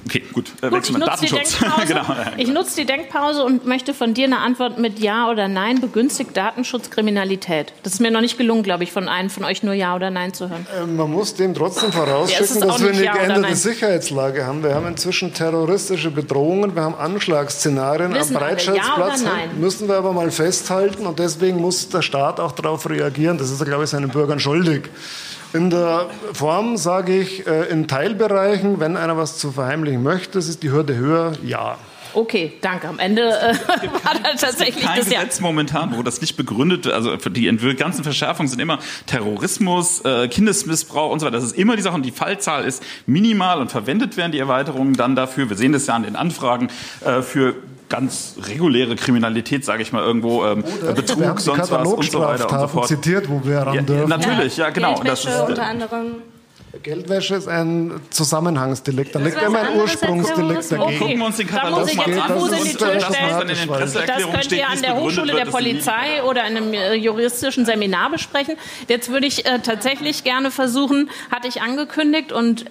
Okay, 0.06 0.22
gut. 0.32 0.52
Äh, 0.62 0.70
gut 0.70 0.88
ich 0.88 0.96
nutze, 0.96 1.26
genau. 1.86 2.02
ich 2.36 2.48
nutze 2.48 2.76
die 2.76 2.86
Denkpause 2.86 3.44
und 3.44 3.66
möchte 3.66 3.94
von 3.94 4.14
dir 4.14 4.26
eine 4.26 4.38
Antwort 4.38 4.78
mit 4.78 4.98
Ja 4.98 5.30
oder 5.30 5.48
Nein. 5.48 5.80
Begünstigt 5.80 6.36
Datenschutz 6.36 6.90
Kriminalität? 6.90 7.72
Das 7.82 7.94
ist 7.94 8.00
mir 8.00 8.10
noch 8.10 8.20
nicht 8.20 8.38
gelungen, 8.38 8.62
glaube 8.62 8.84
ich, 8.84 8.92
von 8.92 9.08
einem 9.08 9.30
von 9.30 9.44
euch 9.44 9.62
nur 9.62 9.74
Ja 9.74 9.94
oder 9.94 10.10
Nein 10.10 10.32
zu 10.32 10.48
hören. 10.48 10.66
Äh, 10.80 10.86
man 10.86 11.10
muss 11.10 11.34
dem 11.34 11.54
trotzdem 11.54 11.92
vorausschicken, 11.92 12.60
ja, 12.60 12.66
dass 12.66 12.82
wir 12.82 12.90
eine 12.90 13.04
ja 13.04 13.12
geänderte 13.12 13.56
Sicherheitslage 13.56 14.46
haben. 14.46 14.62
Wir 14.62 14.74
haben 14.74 14.86
inzwischen 14.86 15.32
terroristische 15.32 16.10
Bedrohungen, 16.10 16.74
wir 16.74 16.82
haben 16.82 16.94
Anschlagsszenarien 16.94 18.14
Wissen 18.14 18.36
am 18.36 18.42
Breitscheidplatz. 18.42 19.22
Ja 19.22 19.30
müssen 19.58 19.88
wir 19.88 19.96
aber 19.96 20.12
mal 20.12 20.30
festhalten 20.30 21.06
und 21.06 21.18
deswegen 21.18 21.60
muss 21.60 21.88
der 21.88 22.02
Staat 22.02 22.40
auch 22.40 22.52
darauf 22.52 22.88
reagieren. 22.88 23.38
Das 23.38 23.50
ist 23.50 23.60
er, 23.60 23.66
glaube 23.66 23.84
ich, 23.84 23.90
seinen 23.90 24.10
Bürgern 24.10 24.40
schuldig. 24.40 24.90
In 25.54 25.70
der 25.70 26.10
Form 26.32 26.76
sage 26.76 27.16
ich, 27.16 27.46
äh, 27.46 27.66
in 27.70 27.86
Teilbereichen, 27.86 28.80
wenn 28.80 28.96
einer 28.96 29.16
was 29.16 29.38
zu 29.38 29.52
verheimlichen 29.52 30.02
möchte, 30.02 30.40
ist 30.40 30.64
die 30.64 30.72
Hürde 30.72 30.96
höher, 30.96 31.32
ja. 31.44 31.78
Okay, 32.12 32.54
danke. 32.60 32.88
Am 32.88 32.98
Ende 32.98 33.22
äh, 33.22 33.54
hat 34.04 34.20
er 34.24 34.36
tatsächlich 34.36 34.84
kein 34.84 34.96
das 34.96 35.08
Gesetz 35.08 35.38
ja. 35.38 35.42
momentan, 35.42 35.96
wo 35.96 36.02
das 36.02 36.20
nicht 36.20 36.36
begründet. 36.36 36.88
Also 36.88 37.16
für 37.18 37.30
die 37.30 37.44
ganzen 37.76 38.02
Verschärfungen 38.02 38.48
sind 38.48 38.60
immer 38.60 38.80
Terrorismus, 39.06 40.00
äh, 40.04 40.26
Kindesmissbrauch 40.26 41.12
und 41.12 41.20
so 41.20 41.26
weiter. 41.26 41.36
Das 41.36 41.44
ist 41.44 41.56
immer 41.56 41.76
die 41.76 41.82
Sache 41.82 41.94
und 41.94 42.04
die 42.04 42.10
Fallzahl 42.12 42.64
ist 42.64 42.82
minimal 43.06 43.60
und 43.60 43.70
verwendet 43.70 44.16
werden 44.16 44.32
die 44.32 44.40
Erweiterungen 44.40 44.94
dann 44.94 45.14
dafür. 45.14 45.48
Wir 45.50 45.56
sehen 45.56 45.72
das 45.72 45.86
ja 45.86 45.94
an 45.94 46.02
den 46.02 46.16
Anfragen 46.16 46.68
äh, 47.04 47.22
für 47.22 47.54
ganz 47.94 48.34
reguläre 48.48 48.96
Kriminalität, 48.96 49.64
sage 49.64 49.82
ich 49.82 49.92
mal, 49.92 50.02
irgendwo 50.02 50.44
ähm, 50.44 50.64
oh, 50.64 50.92
Betrug, 50.94 51.40
sonst 51.40 51.70
was 51.70 51.88
und 51.88 52.10
so 52.10 52.20
weiter 52.20 52.50
und 52.50 52.60
so 52.60 52.68
fort. 52.68 52.88
zitiert, 52.88 53.28
wo 53.28 53.40
wir 53.44 53.58
ran 53.58 53.74
ja, 53.74 53.82
dürfen. 53.82 54.08
Natürlich, 54.08 54.56
ja, 54.56 54.70
genau. 54.70 54.94
Geldwäsche 54.94 55.28
das 55.28 55.36
ist, 55.36 55.48
unter 55.48 55.66
anderem. 55.66 56.06
Geldwäsche 56.82 57.36
ist 57.36 57.46
ein 57.46 58.00
Zusammenhangsdelikt. 58.10 59.14
Da 59.14 59.20
liegt 59.20 59.40
immer 59.40 59.60
ein 59.60 59.78
Ursprungsdelikt 59.78 60.72
dagegen. 60.72 60.82
Okay. 60.82 60.98
Gucken 60.98 61.18
wir 61.18 61.26
uns 61.26 61.36
den 61.36 61.46
Katalog 61.46 61.78
da 61.78 61.80
muss 61.82 61.92
ich 61.92 62.06
jetzt 62.06 62.16
mal 62.16 62.38
Fuß 62.40 62.52
in 62.52 62.64
die 62.64 62.74
Tür 62.74 63.00
stellen. 63.00 63.48
Das 63.78 63.94
könnt 63.94 64.52
ihr 64.52 64.68
an 64.68 64.82
der 64.82 64.96
Hochschule 64.96 65.32
der 65.34 65.44
Polizei 65.44 66.22
oder 66.28 66.48
in 66.48 66.56
einem 66.56 66.74
äh, 66.74 66.94
juristischen 66.94 67.64
Seminar 67.64 68.10
besprechen. 68.10 68.56
Jetzt 68.88 69.08
würde 69.10 69.26
ich 69.28 69.46
äh, 69.46 69.60
tatsächlich 69.60 70.24
gerne 70.24 70.50
versuchen, 70.50 71.10
hatte 71.30 71.46
ich 71.46 71.62
angekündigt 71.62 72.32
und 72.32 72.64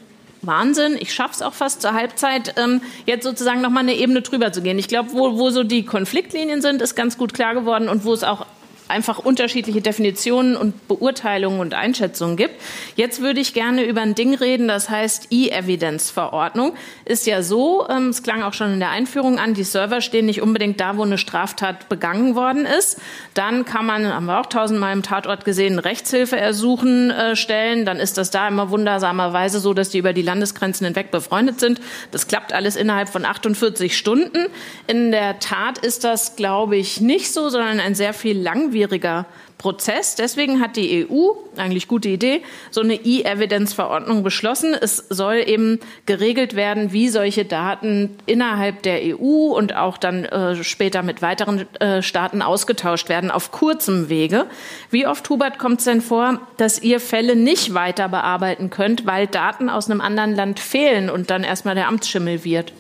Wahnsinn, 0.46 0.98
ich 1.00 1.14
schaffe 1.14 1.34
es 1.34 1.42
auch 1.42 1.54
fast 1.54 1.82
zur 1.82 1.94
Halbzeit, 1.94 2.56
ähm, 2.58 2.82
jetzt 3.06 3.24
sozusagen 3.24 3.62
nochmal 3.62 3.84
eine 3.84 3.96
Ebene 3.96 4.22
drüber 4.22 4.52
zu 4.52 4.62
gehen. 4.62 4.80
Ich 4.80 4.88
glaube, 4.88 5.14
wo, 5.14 5.38
wo 5.38 5.50
so 5.50 5.64
die 5.64 5.86
Konfliktlinien 5.86 6.62
sind, 6.62 6.82
ist 6.82 6.96
ganz 6.96 7.18
gut 7.18 7.34
klar 7.34 7.54
geworden 7.54 7.90
und 7.90 8.06
wo 8.06 8.14
es 8.14 8.24
auch 8.24 8.46
einfach 8.94 9.20
unterschiedliche 9.20 9.82
Definitionen 9.82 10.56
und 10.56 10.88
Beurteilungen 10.88 11.60
und 11.60 11.74
Einschätzungen 11.74 12.38
gibt. 12.38 12.62
Jetzt 12.96 13.22
würde 13.22 13.40
ich 13.40 13.54
gerne 13.54 13.84
über 13.84 14.02
ein 14.02 14.14
Ding 14.14 14.36
reden, 14.36 14.68
das 14.68 14.90
heißt 14.90 15.30
E-Evidence-Verordnung. 15.32 16.74
Ist 17.04 17.26
ja 17.26 17.42
so, 17.42 17.88
ähm, 17.90 18.10
es 18.10 18.22
klang 18.22 18.44
auch 18.44 18.54
schon 18.54 18.74
in 18.74 18.80
der 18.80 18.92
Einführung 18.92 19.40
an, 19.40 19.56
die 19.56 19.64
Server 19.64 20.00
stehen 20.00 20.28
nicht 20.28 20.42
unbedingt 20.42 20.80
da, 20.80 20.96
wo 20.96 21.02
eine 21.02 21.18
Straftat 21.18 21.90
begangen 21.90 22.36
worden 22.36 22.66
ist. 22.66 23.02
Dann 23.34 23.66
kann 23.66 23.86
man, 23.86 24.06
haben 24.14 24.28
wir 24.28 24.40
auch 24.40 24.46
tausendmal 24.46 24.94
im 24.94 25.02
Tatort 25.02 25.44
gesehen, 25.44 25.80
Rechtshilfe 25.80 26.38
ersuchen 26.38 27.10
äh, 27.10 27.36
stellen. 27.36 27.86
Dann 27.86 28.00
ist 28.00 28.20
das 28.20 28.30
da 28.30 28.48
immer 28.48 28.70
wundersamerweise 28.70 29.60
so, 29.60 29.74
dass 29.74 29.90
die 29.90 29.98
über 29.98 30.14
die 30.14 30.22
Landesgrenzen 30.22 30.86
hinweg 30.86 31.10
befreundet 31.10 31.60
sind. 31.60 31.82
Das 32.12 32.28
klappt 32.28 32.54
alles 32.54 32.76
innerhalb 32.76 33.10
von 33.10 33.26
48 33.26 33.98
Stunden. 33.98 34.46
In 34.86 35.12
der 35.12 35.40
Tat 35.40 35.80
ist 35.80 36.04
das, 36.04 36.36
glaube 36.36 36.78
ich, 36.78 37.02
nicht 37.02 37.34
so, 37.34 37.50
sondern 37.50 37.80
ein 37.80 37.96
sehr 37.96 38.14
viel 38.14 38.38
langwieriger 38.40 38.83
langwieriger 38.84 39.26
Prozess. 39.58 40.16
Deswegen 40.16 40.60
hat 40.60 40.76
die 40.76 41.08
EU, 41.10 41.32
eigentlich 41.56 41.88
gute 41.88 42.10
Idee, 42.10 42.42
so 42.70 42.82
eine 42.82 42.96
E-Evidence-Verordnung 42.96 44.24
beschlossen. 44.24 44.74
Es 44.74 44.98
soll 45.10 45.44
eben 45.46 45.80
geregelt 46.06 46.56
werden, 46.56 46.92
wie 46.92 47.08
solche 47.08 47.46
Daten 47.46 48.18
innerhalb 48.26 48.84
der 48.84 49.00
EU 49.02 49.54
und 49.56 49.76
auch 49.76 49.98
dann 49.98 50.26
äh, 50.26 50.64
später 50.64 51.02
mit 51.02 51.22
weiteren 51.22 51.66
äh, 51.80 52.02
Staaten 52.02 52.42
ausgetauscht 52.42 53.08
werden, 53.08 53.32
auf 53.32 53.52
kurzem 53.52 54.10
Wege. 54.10 54.48
Wie 54.90 55.08
oft, 55.08 55.30
Hubert, 55.30 55.60
kommt 55.60 55.80
es 55.80 55.86
denn 55.86 56.02
vor, 56.02 56.42
dass 56.58 56.82
ihr 56.82 57.00
Fälle 57.00 57.36
nicht 57.36 57.74
weiter 57.74 58.10
bearbeiten 58.10 58.70
könnt, 58.70 59.06
weil 59.06 59.28
Daten 59.28 59.70
aus 59.70 59.90
einem 59.90 60.02
anderen 60.02 60.36
Land 60.36 60.60
fehlen 60.60 61.10
und 61.10 61.30
dann 61.30 61.44
erstmal 61.44 61.76
der 61.76 61.88
Amtsschimmel 61.88 62.44
wird? 62.44 62.74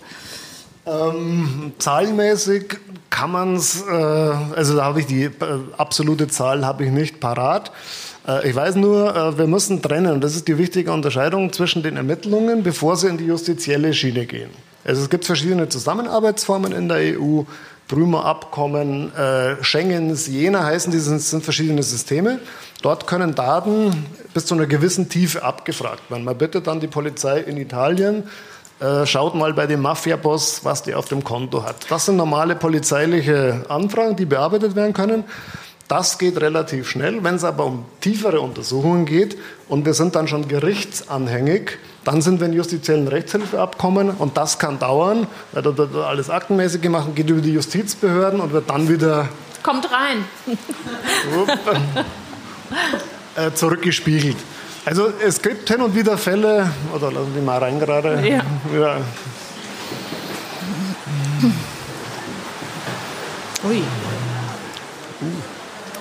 Ähm, 0.86 1.74
zahlenmäßig 1.80 2.78
kann 3.10 3.32
man 3.32 3.56
es, 3.56 3.82
äh, 3.82 3.93
also 3.93 4.76
da 4.76 4.86
habe 4.86 5.00
ich 5.00 5.06
die 5.06 5.24
äh, 5.24 5.32
absolute 5.78 6.28
Zahl 6.28 6.65
habe 6.65 6.86
ich 6.86 6.91
nicht 6.91 7.19
parat. 7.19 7.72
Äh, 8.28 8.50
ich 8.50 8.56
weiß 8.56 8.76
nur, 8.76 9.15
äh, 9.15 9.38
wir 9.38 9.48
müssen 9.48 9.82
trennen, 9.82 10.13
und 10.13 10.24
das 10.24 10.36
ist 10.36 10.48
die 10.48 10.58
wichtige 10.58 10.91
Unterscheidung 10.91 11.54
zwischen 11.54 11.84
den 11.84 11.96
Ermittlungen, 11.96 12.63
bevor 12.63 12.98
sie 12.98 13.08
in 13.08 13.17
die 13.17 13.26
justizielle 13.26 13.93
Schiene 13.93 14.26
gehen. 14.26 14.50
Also 14.84 15.04
es 15.04 15.10
gibt 15.10 15.26
verschiedene 15.26 15.69
Zusammenarbeitsformen 15.69 16.74
in 16.74 16.89
der 16.89 17.17
EU, 17.19 17.43
Prümer 17.88 18.26
Abkommen, 18.26 19.13
äh, 19.15 19.63
Schengens, 19.63 20.28
Jena 20.28 20.63
heißen 20.63 20.91
die, 20.91 21.00
sind, 21.00 21.22
sind 21.22 21.43
verschiedene 21.43 21.84
Systeme. 21.84 22.39
Dort 22.82 23.08
können 23.08 23.36
Daten 23.36 24.06
bis 24.34 24.46
zu 24.46 24.56
einer 24.56 24.65
gewissen 24.65 25.10
Tiefe 25.10 25.43
abgefragt 25.43 26.10
werden. 26.10 26.24
Man 26.24 26.38
bittet 26.38 26.67
dann 26.67 26.80
die 26.80 26.88
Polizei 26.88 27.39
in 27.39 27.58
Italien, 27.58 28.24
äh, 28.79 29.05
schaut 29.05 29.36
mal 29.36 29.53
bei 29.53 29.67
dem 29.67 29.81
Mafia-Boss, 29.81 30.62
was 30.63 30.83
der 30.83 30.99
auf 30.99 31.07
dem 31.07 31.23
Konto 31.23 31.63
hat. 31.63 31.75
Das 31.89 32.05
sind 32.05 32.17
normale 32.17 32.55
polizeiliche 32.55 33.65
Anfragen, 33.69 34.15
die 34.15 34.25
bearbeitet 34.25 34.75
werden 34.75 34.93
können. 34.93 35.23
Das 35.88 36.17
geht 36.17 36.39
relativ 36.41 36.89
schnell. 36.89 37.23
Wenn 37.23 37.36
es 37.36 37.43
aber 37.43 37.65
um 37.65 37.86
tiefere 38.01 38.41
Untersuchungen 38.41 39.05
geht 39.05 39.38
und 39.67 39.86
wir 39.86 39.93
sind 39.93 40.15
dann 40.15 40.27
schon 40.27 40.47
gerichtsanhängig, 40.47 41.77
dann 42.03 42.21
sind 42.21 42.39
wir 42.39 42.47
in 42.47 42.53
justiziellen 42.53 43.07
Rechtshilfeabkommen 43.07 44.12
und 44.12 44.38
das 44.38 44.59
kann 44.59 44.79
dauern, 44.79 45.27
weil 45.51 45.62
da 45.62 45.77
wird 45.77 45.95
alles 45.95 46.29
aktenmäßig 46.29 46.81
gemacht, 46.81 47.15
geht 47.15 47.29
über 47.29 47.41
die 47.41 47.53
Justizbehörden 47.53 48.39
und 48.39 48.53
wird 48.53 48.69
dann 48.69 48.89
wieder. 48.89 49.29
Kommt 49.62 49.89
rein. 49.91 50.25
äh, 53.36 53.51
zurückgespiegelt. 53.53 54.38
Also 54.86 55.13
es 55.26 55.41
gibt 55.41 55.69
hin 55.69 55.82
und 55.82 55.96
wieder 55.96 56.17
Fälle, 56.17 56.69
oder 56.93 57.12
lassen 57.12 57.34
Sie 57.34 57.41
mal 57.41 57.58
rein 57.58 57.80
gerade. 57.80 58.22
Ja. 58.28 58.41
ja. 58.78 58.98
Ui. 63.65 63.82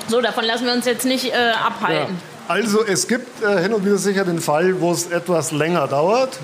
So, 0.08 0.20
davon 0.20 0.44
lassen 0.44 0.66
wir 0.66 0.72
uns 0.72 0.84
jetzt 0.84 1.04
nicht 1.04 1.32
äh, 1.32 1.52
abhalten. 1.64 2.16
Ja. 2.16 2.54
Also 2.54 2.84
es 2.84 3.06
gibt 3.06 3.42
äh, 3.42 3.62
hin 3.62 3.72
und 3.72 3.84
wieder 3.84 3.98
sicher 3.98 4.24
den 4.24 4.40
Fall, 4.40 4.80
wo 4.80 4.90
es 4.90 5.06
etwas 5.06 5.52
länger 5.52 5.86
dauert. 5.86 6.40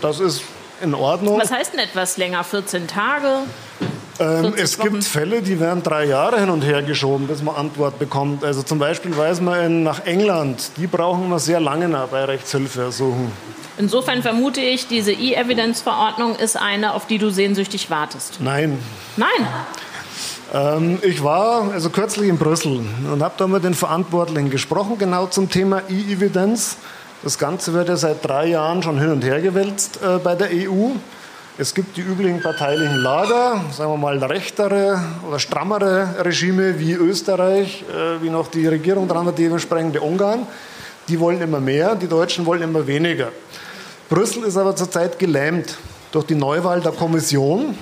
Das 0.00 0.20
ist 0.20 0.42
in 0.80 0.94
Ordnung. 0.94 1.40
Was 1.40 1.50
heißt 1.50 1.72
denn 1.72 1.80
etwas 1.80 2.16
länger? 2.16 2.44
14 2.44 2.86
Tage? 2.86 3.38
Ähm, 4.22 4.54
es 4.56 4.78
gibt 4.78 5.04
Fälle, 5.04 5.42
die 5.42 5.58
werden 5.58 5.82
drei 5.82 6.04
Jahre 6.04 6.38
hin 6.38 6.50
und 6.50 6.62
her 6.62 6.82
geschoben, 6.82 7.26
bis 7.26 7.42
man 7.42 7.56
Antwort 7.56 7.98
bekommt. 7.98 8.44
Also 8.44 8.62
zum 8.62 8.78
Beispiel 8.78 9.16
weiß 9.16 9.40
man 9.40 9.64
in, 9.64 9.82
nach 9.82 10.04
England, 10.06 10.70
die 10.76 10.86
brauchen 10.86 11.24
immer 11.24 11.38
sehr 11.38 11.60
lange 11.60 11.88
bei 12.10 12.24
Rechtshilfeersuchen. 12.24 13.32
Insofern 13.78 14.22
vermute 14.22 14.60
ich, 14.60 14.86
diese 14.86 15.12
E-Evidence-Verordnung 15.12 16.36
ist 16.36 16.56
eine, 16.56 16.94
auf 16.94 17.06
die 17.06 17.18
du 17.18 17.30
sehnsüchtig 17.30 17.90
wartest. 17.90 18.38
Nein. 18.40 18.78
Nein? 19.16 19.28
Ähm, 20.52 20.98
ich 21.02 21.24
war 21.24 21.72
also 21.72 21.90
kürzlich 21.90 22.28
in 22.28 22.38
Brüssel 22.38 22.84
und 23.10 23.22
habe 23.22 23.34
da 23.38 23.46
mit 23.46 23.64
den 23.64 23.74
Verantwortlichen 23.74 24.50
gesprochen, 24.50 24.98
genau 24.98 25.26
zum 25.26 25.48
Thema 25.48 25.82
E-Evidence. 25.88 26.76
Das 27.22 27.38
Ganze 27.38 27.72
wird 27.72 27.88
ja 27.88 27.96
seit 27.96 28.24
drei 28.26 28.46
Jahren 28.46 28.82
schon 28.82 28.98
hin 28.98 29.10
und 29.10 29.24
her 29.24 29.40
gewälzt 29.40 30.00
äh, 30.02 30.18
bei 30.18 30.34
der 30.34 30.48
EU. 30.50 30.90
Es 31.62 31.74
gibt 31.74 31.96
die 31.96 32.00
üblichen 32.00 32.42
parteilichen 32.42 32.96
Lager, 32.96 33.60
sagen 33.70 33.92
wir 33.92 33.96
mal 33.96 34.18
rechtere 34.18 35.00
oder 35.28 35.38
strammere 35.38 36.08
Regime 36.24 36.80
wie 36.80 36.94
Österreich, 36.94 37.84
äh, 37.88 38.20
wie 38.20 38.30
noch 38.30 38.48
die 38.48 38.66
Regierung 38.66 39.06
dran 39.06 39.26
hat, 39.26 39.38
dementsprechend 39.38 39.96
Ungarn. 40.00 40.44
Die 41.06 41.20
wollen 41.20 41.40
immer 41.40 41.60
mehr, 41.60 41.94
die 41.94 42.08
Deutschen 42.08 42.46
wollen 42.46 42.62
immer 42.62 42.84
weniger. 42.88 43.28
Brüssel 44.08 44.42
ist 44.42 44.56
aber 44.56 44.74
zurzeit 44.74 45.20
gelähmt 45.20 45.78
durch 46.10 46.26
die 46.26 46.34
Neuwahl 46.34 46.80
der 46.80 46.90
Kommission. 46.90 47.78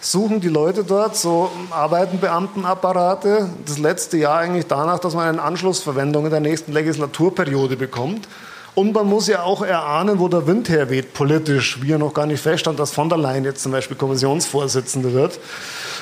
Suchen 0.00 0.40
die 0.40 0.48
Leute 0.48 0.82
dort, 0.82 1.14
so 1.14 1.52
arbeiten 1.70 2.18
Beamtenapparate, 2.18 3.50
das 3.64 3.78
letzte 3.78 4.16
Jahr 4.16 4.38
eigentlich 4.38 4.66
danach, 4.66 4.98
dass 4.98 5.14
man 5.14 5.28
eine 5.28 5.42
Anschlussverwendung 5.42 6.24
in 6.24 6.32
der 6.32 6.40
nächsten 6.40 6.72
Legislaturperiode 6.72 7.76
bekommt. 7.76 8.26
Und 8.74 8.92
man 8.92 9.06
muss 9.06 9.28
ja 9.28 9.42
auch 9.44 9.62
erahnen, 9.62 10.18
wo 10.18 10.26
der 10.26 10.46
Wind 10.48 10.68
herweht 10.68 11.14
politisch, 11.14 11.80
wie 11.80 11.92
er 11.92 11.98
noch 11.98 12.12
gar 12.12 12.26
nicht 12.26 12.40
feststand, 12.40 12.78
dass 12.80 12.92
von 12.92 13.08
der 13.08 13.18
Leyen 13.18 13.44
jetzt 13.44 13.62
zum 13.62 13.70
Beispiel 13.70 13.96
Kommissionsvorsitzende 13.96 15.12
wird. 15.12 15.38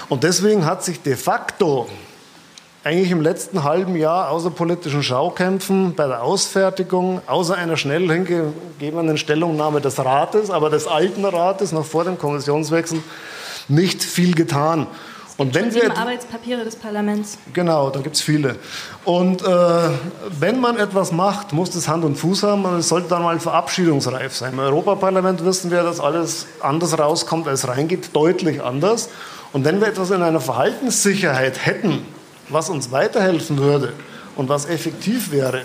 Und 0.08 0.24
deswegen 0.24 0.64
hat 0.64 0.82
sich 0.82 1.02
de 1.02 1.16
facto 1.16 1.87
eigentlich 2.85 3.11
im 3.11 3.20
letzten 3.20 3.62
halben 3.62 3.94
Jahr 3.94 4.30
außer 4.30 4.50
politischen 4.50 5.02
Schaukämpfen 5.02 5.94
bei 5.94 6.06
der 6.06 6.22
Ausfertigung, 6.22 7.20
außer 7.26 7.54
einer 7.54 7.76
schnell 7.76 8.11
hingegebenen 8.11 9.18
Stellungnahme 9.18 9.80
des 9.80 9.98
Rates, 9.98 10.50
aber 10.50 10.68
des 10.70 10.88
alten 10.88 11.24
Rates 11.24 11.72
noch 11.72 11.85
vor 11.85 12.04
dem 12.04 12.18
Kommissionswechsel, 12.18 13.02
nicht 13.68 14.02
viel 14.02 14.35
getan. 14.35 14.87
Und 15.42 15.55
wenn 15.55 15.74
wir 15.74 15.96
Arbeitspapiere 15.98 16.62
des 16.64 16.76
Parlaments. 16.76 17.37
Genau, 17.52 17.90
da 17.90 18.00
gibt 18.00 18.14
es 18.14 18.22
viele. 18.22 18.57
Und 19.05 19.42
äh, 19.42 19.46
wenn 20.38 20.61
man 20.61 20.78
etwas 20.78 21.11
macht, 21.11 21.52
muss 21.52 21.70
das 21.70 21.88
Hand 21.88 22.05
und 22.05 22.14
Fuß 22.14 22.44
haben 22.44 22.64
und 22.64 22.76
es 22.78 22.88
sollte 22.88 23.09
dann 23.09 23.22
mal 23.22 23.40
verabschiedungsreif 23.40 24.37
sein. 24.37 24.52
Im 24.52 24.61
Europaparlament 24.61 25.44
wissen 25.44 25.72
wir, 25.72 25.83
dass 25.83 25.98
alles 25.98 26.46
anders 26.61 26.96
rauskommt, 26.96 27.48
als 27.48 27.66
reingeht, 27.66 28.14
deutlich 28.14 28.62
anders. 28.62 29.09
Und 29.52 29.64
wenn 29.64 29.81
wir 29.81 29.88
etwas 29.88 30.12
in 30.12 30.22
einer 30.22 30.40
Verhaltenssicherheit 30.40 31.66
hätten, 31.66 32.07
was 32.48 32.70
uns 32.70 32.92
weiterhelfen 32.92 33.59
würde 33.59 33.94
und 34.37 34.48
was 34.48 34.66
effektiv 34.66 35.33
wäre, 35.33 35.62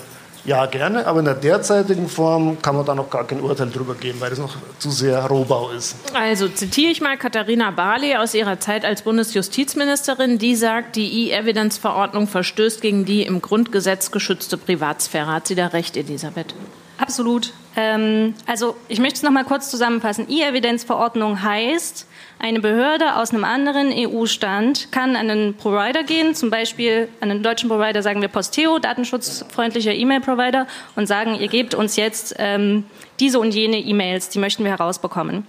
ja, 0.47 0.65
gerne, 0.65 1.05
aber 1.05 1.19
in 1.19 1.25
der 1.25 1.35
derzeitigen 1.35 2.07
Form 2.07 2.61
kann 2.61 2.75
man 2.77 2.85
da 2.85 2.95
noch 2.95 3.09
gar 3.09 3.27
kein 3.27 3.41
Urteil 3.41 3.69
drüber 3.69 3.95
geben, 3.95 4.21
weil 4.21 4.29
das 4.29 4.39
noch 4.39 4.55
zu 4.79 4.89
sehr 4.91 5.19
Rohbau 5.25 5.71
ist. 5.71 5.97
Also 6.13 6.47
zitiere 6.47 6.89
ich 6.89 7.01
mal 7.01 7.17
Katharina 7.17 7.69
Barley 7.71 8.15
aus 8.15 8.33
ihrer 8.33 8.57
Zeit 8.57 8.85
als 8.85 9.01
Bundesjustizministerin, 9.01 10.37
die 10.37 10.55
sagt, 10.55 10.95
die 10.95 11.27
E-Evidence-Verordnung 11.29 12.27
verstößt 12.27 12.79
gegen 12.79 13.03
die 13.03 13.23
im 13.23 13.41
Grundgesetz 13.41 14.09
geschützte 14.09 14.57
Privatsphäre. 14.57 15.27
Hat 15.27 15.47
sie 15.47 15.55
da 15.55 15.67
recht, 15.67 15.97
Elisabeth? 15.97 16.55
Absolut. 16.97 17.51
Ähm, 17.77 18.33
also 18.47 18.75
ich 18.87 18.99
möchte 18.99 19.17
es 19.17 19.23
noch 19.23 19.31
mal 19.31 19.45
kurz 19.45 19.69
zusammenfassen. 19.69 20.25
E-Evidence-Verordnung 20.27 21.43
heißt, 21.43 22.07
eine 22.39 22.59
Behörde 22.59 23.15
aus 23.15 23.31
einem 23.31 23.43
anderen 23.43 23.91
EU-Stand 23.93 24.91
kann 24.91 25.15
an 25.15 25.29
einen 25.29 25.53
Provider 25.53 26.03
gehen, 26.03 26.33
zum 26.33 26.49
Beispiel 26.49 27.07
an 27.21 27.29
einen 27.29 27.43
deutschen 27.43 27.69
Provider, 27.69 28.01
sagen 28.01 28.21
wir 28.21 28.29
Posteo, 28.29 28.79
datenschutzfreundlicher 28.79 29.93
E-Mail-Provider, 29.93 30.67
und 30.95 31.05
sagen, 31.05 31.35
ihr 31.39 31.47
gebt 31.47 31.75
uns 31.75 31.95
jetzt 31.95 32.35
ähm, 32.39 32.83
diese 33.19 33.39
und 33.39 33.53
jene 33.53 33.77
E-Mails, 33.77 34.29
die 34.29 34.39
möchten 34.39 34.63
wir 34.63 34.71
herausbekommen. 34.71 35.45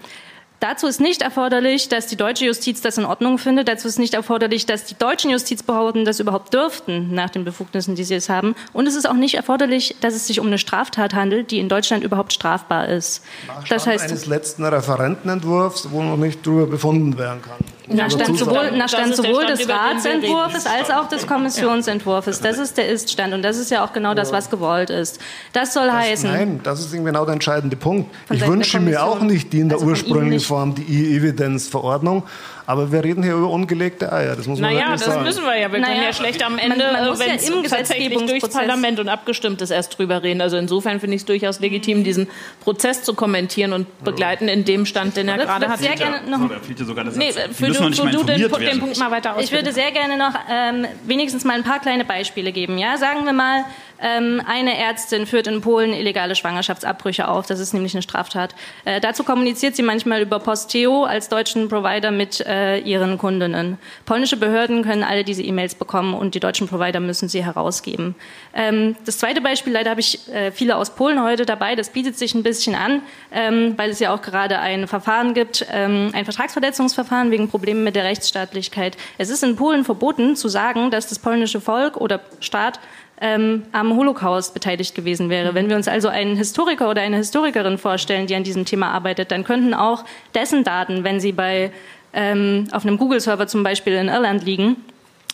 Dazu 0.60 0.88
ist 0.88 1.00
nicht 1.00 1.22
erforderlich, 1.22 1.88
dass 1.88 2.08
die 2.08 2.16
deutsche 2.16 2.44
Justiz 2.44 2.80
das 2.80 2.98
in 2.98 3.04
Ordnung 3.04 3.38
findet. 3.38 3.68
Dazu 3.68 3.86
ist 3.86 3.98
nicht 3.98 4.14
erforderlich, 4.14 4.66
dass 4.66 4.84
die 4.84 4.98
deutschen 4.98 5.30
Justizbehörden 5.30 6.04
das 6.04 6.18
überhaupt 6.18 6.52
dürften 6.52 7.14
nach 7.14 7.30
den 7.30 7.44
Befugnissen, 7.44 7.94
die 7.94 8.02
sie 8.02 8.16
es 8.16 8.28
haben. 8.28 8.56
Und 8.72 8.88
es 8.88 8.96
ist 8.96 9.08
auch 9.08 9.14
nicht 9.14 9.36
erforderlich, 9.36 9.94
dass 10.00 10.14
es 10.14 10.26
sich 10.26 10.40
um 10.40 10.48
eine 10.48 10.58
Straftat 10.58 11.14
handelt, 11.14 11.52
die 11.52 11.60
in 11.60 11.68
Deutschland 11.68 12.02
überhaupt 12.02 12.32
strafbar 12.32 12.88
ist. 12.88 13.22
Nach 13.46 13.68
das 13.68 13.86
heißt, 13.86 14.04
eines 14.04 14.26
letzten 14.26 14.64
Referentenentwurfs, 14.64 15.92
wo 15.92 16.02
noch 16.02 16.16
nicht 16.16 16.44
darüber 16.44 16.66
befunden 16.66 17.16
werden 17.18 17.40
kann. 17.40 17.77
Nach 17.90 18.10
Stand 18.10 18.38
sowohl, 18.38 18.72
nach 18.72 18.88
Stand 18.88 19.16
sowohl 19.16 19.46
des 19.46 19.68
Ratsentwurfs 19.68 20.66
als 20.66 20.90
auch 20.90 21.08
des 21.08 21.26
Kommissionsentwurfs. 21.26 22.40
Das 22.40 22.58
ist 22.58 22.76
der 22.76 22.88
Ist-Stand. 22.88 23.34
Und 23.34 23.42
das 23.42 23.56
ist 23.56 23.70
ja 23.70 23.84
auch 23.84 23.92
genau 23.92 24.14
das, 24.14 24.32
was 24.32 24.50
gewollt 24.50 24.90
ist. 24.90 25.18
Das 25.52 25.72
soll 25.74 25.86
das, 25.86 25.94
heißen. 25.94 26.30
Nein, 26.30 26.60
das 26.62 26.80
ist 26.80 26.92
genau 26.92 27.24
der 27.24 27.34
entscheidende 27.34 27.76
Punkt. 27.76 28.10
Ich 28.30 28.46
wünsche 28.46 28.80
mir 28.80 29.02
auch 29.02 29.20
nicht 29.20 29.52
die 29.52 29.60
in 29.60 29.68
der 29.68 29.78
also 29.78 29.90
ursprünglichen 29.90 30.46
Form, 30.46 30.74
die 30.74 31.14
E-Evidence-Verordnung. 31.14 32.24
Aber 32.68 32.92
wir 32.92 33.02
reden 33.02 33.22
hier 33.22 33.32
über 33.32 33.48
ungelegte 33.48 34.12
Eier. 34.12 34.36
Das 34.36 34.46
muss 34.46 34.60
man 34.60 34.74
naja, 34.74 34.90
das 34.90 35.06
sagen. 35.06 35.22
müssen 35.22 35.42
wir 35.42 35.56
ja. 35.58 35.72
Wir 35.72 35.80
naja, 35.80 35.94
können 35.94 36.04
ja 36.04 36.12
schlecht 36.12 36.44
am 36.44 36.58
Ende, 36.58 36.84
wenn 37.16 37.36
es 37.36 37.48
ja 37.48 37.62
tatsächlich 37.62 38.18
durchs 38.26 38.46
Parlament 38.50 39.00
und 39.00 39.08
abgestimmt 39.08 39.62
ist, 39.62 39.70
erst 39.70 39.98
drüber 39.98 40.22
reden. 40.22 40.42
Also 40.42 40.58
insofern 40.58 41.00
finde 41.00 41.16
ich 41.16 41.22
es 41.22 41.24
durchaus 41.24 41.60
legitim, 41.60 42.04
diesen 42.04 42.28
Prozess 42.60 43.02
zu 43.04 43.14
kommentieren 43.14 43.72
und 43.72 44.04
begleiten 44.04 44.48
in 44.48 44.66
dem 44.66 44.84
Stand, 44.84 45.16
den 45.16 45.28
er 45.28 45.38
gerade 45.38 45.66
hat. 45.66 45.78
Sehr 45.78 45.96
gerne 45.96 46.28
noch, 46.28 46.40
sogar 46.84 47.04
das 47.04 47.16
nee, 47.16 47.32
für 47.32 47.68
du, 47.68 47.72
für 47.72 48.10
du 48.10 48.22
den, 48.24 48.50
den, 48.50 48.80
Punkt 48.80 48.98
mal 48.98 49.10
weiter 49.10 49.36
aus. 49.36 49.44
Ich 49.44 49.50
würde 49.50 49.72
sehr 49.72 49.90
gerne 49.90 50.18
noch 50.18 50.34
ähm, 50.50 50.84
wenigstens 51.06 51.44
mal 51.44 51.54
ein 51.54 51.64
paar 51.64 51.80
kleine 51.80 52.04
Beispiele 52.04 52.52
geben. 52.52 52.76
Ja, 52.76 52.98
sagen 52.98 53.24
wir 53.24 53.32
mal, 53.32 53.64
ähm, 54.00 54.40
eine 54.46 54.78
Ärztin 54.78 55.26
führt 55.26 55.46
in 55.46 55.60
Polen 55.60 55.92
illegale 55.92 56.34
Schwangerschaftsabbrüche 56.34 57.28
auf. 57.28 57.46
Das 57.46 57.60
ist 57.60 57.72
nämlich 57.72 57.94
eine 57.94 58.02
Straftat. 58.02 58.54
Äh, 58.84 59.00
dazu 59.00 59.24
kommuniziert 59.24 59.76
sie 59.76 59.82
manchmal 59.82 60.22
über 60.22 60.38
Posteo 60.38 61.04
als 61.04 61.28
deutschen 61.28 61.68
Provider 61.68 62.10
mit 62.10 62.40
äh, 62.40 62.78
ihren 62.78 63.18
Kundinnen. 63.18 63.78
Polnische 64.06 64.36
Behörden 64.36 64.82
können 64.82 65.02
alle 65.02 65.24
diese 65.24 65.42
E-Mails 65.42 65.74
bekommen 65.74 66.14
und 66.14 66.34
die 66.34 66.40
deutschen 66.40 66.68
Provider 66.68 67.00
müssen 67.00 67.28
sie 67.28 67.44
herausgeben. 67.44 68.14
Ähm, 68.54 68.96
das 69.04 69.18
zweite 69.18 69.40
Beispiel, 69.40 69.72
leider 69.72 69.90
habe 69.90 70.00
ich 70.00 70.28
äh, 70.32 70.52
viele 70.52 70.76
aus 70.76 70.90
Polen 70.90 71.22
heute 71.22 71.44
dabei. 71.46 71.74
Das 71.74 71.90
bietet 71.90 72.18
sich 72.18 72.34
ein 72.34 72.42
bisschen 72.42 72.74
an, 72.74 73.02
ähm, 73.32 73.74
weil 73.76 73.90
es 73.90 73.98
ja 73.98 74.14
auch 74.14 74.22
gerade 74.22 74.58
ein 74.58 74.86
Verfahren 74.86 75.34
gibt, 75.34 75.66
ähm, 75.72 76.10
ein 76.12 76.24
Vertragsverletzungsverfahren 76.24 77.30
wegen 77.30 77.48
Problemen 77.48 77.84
mit 77.84 77.96
der 77.96 78.04
Rechtsstaatlichkeit. 78.04 78.96
Es 79.18 79.30
ist 79.30 79.42
in 79.42 79.56
Polen 79.56 79.84
verboten 79.84 80.36
zu 80.36 80.48
sagen, 80.48 80.90
dass 80.90 81.08
das 81.08 81.18
polnische 81.18 81.60
Volk 81.60 81.96
oder 81.96 82.20
Staat 82.40 82.80
ähm, 83.20 83.64
am 83.72 83.96
Holocaust 83.96 84.54
beteiligt 84.54 84.94
gewesen 84.94 85.30
wäre. 85.30 85.54
Wenn 85.54 85.68
wir 85.68 85.76
uns 85.76 85.88
also 85.88 86.08
einen 86.08 86.36
Historiker 86.36 86.88
oder 86.88 87.02
eine 87.02 87.16
Historikerin 87.16 87.78
vorstellen, 87.78 88.26
die 88.26 88.34
an 88.34 88.44
diesem 88.44 88.64
Thema 88.64 88.92
arbeitet, 88.92 89.30
dann 89.30 89.44
könnten 89.44 89.74
auch 89.74 90.04
dessen 90.34 90.64
Daten, 90.64 91.04
wenn 91.04 91.20
sie 91.20 91.32
bei, 91.32 91.72
ähm, 92.12 92.68
auf 92.72 92.84
einem 92.84 92.98
Google-Server 92.98 93.46
zum 93.46 93.62
Beispiel 93.62 93.94
in 93.94 94.08
Irland 94.08 94.44
liegen, 94.44 94.76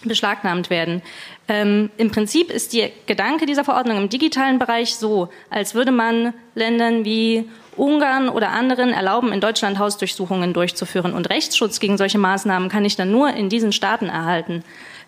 beschlagnahmt 0.03 0.71
werden. 0.71 1.03
Ähm, 1.49 1.91
Im 1.97 2.11
Prinzip 2.11 2.51
ist 2.51 2.73
der 2.73 2.91
Gedanke 3.07 3.47
dieser 3.47 3.65
Verordnung 3.65 3.99
im 3.99 4.09
digitalen 4.09 4.59
Bereich 4.59 4.97
so, 4.97 5.29
als 5.51 5.75
würde 5.75 5.93
man 5.93 6.33
Ländern 6.55 7.05
wie 7.05 7.49
Ungarn 7.77 8.29
oder 8.29 8.51
anderen 8.51 8.91
erlauben, 8.91 9.33
in 9.33 9.41
Deutschland 9.41 9.79
Hausdurchsuchungen 9.79 10.53
durchzuführen. 10.53 11.13
Und 11.13 11.29
Rechtsschutz 11.31 11.81
gegen 11.81 11.99
solche 11.99 12.19
Maßnahmen 12.19 12.69
kann 12.69 12.85
ich 12.85 12.97
dann 12.97 13.11
nur 13.11 13.31
in 13.31 13.49
diesen 13.49 13.73
Staaten 13.73 14.07
erhalten. 14.07 14.63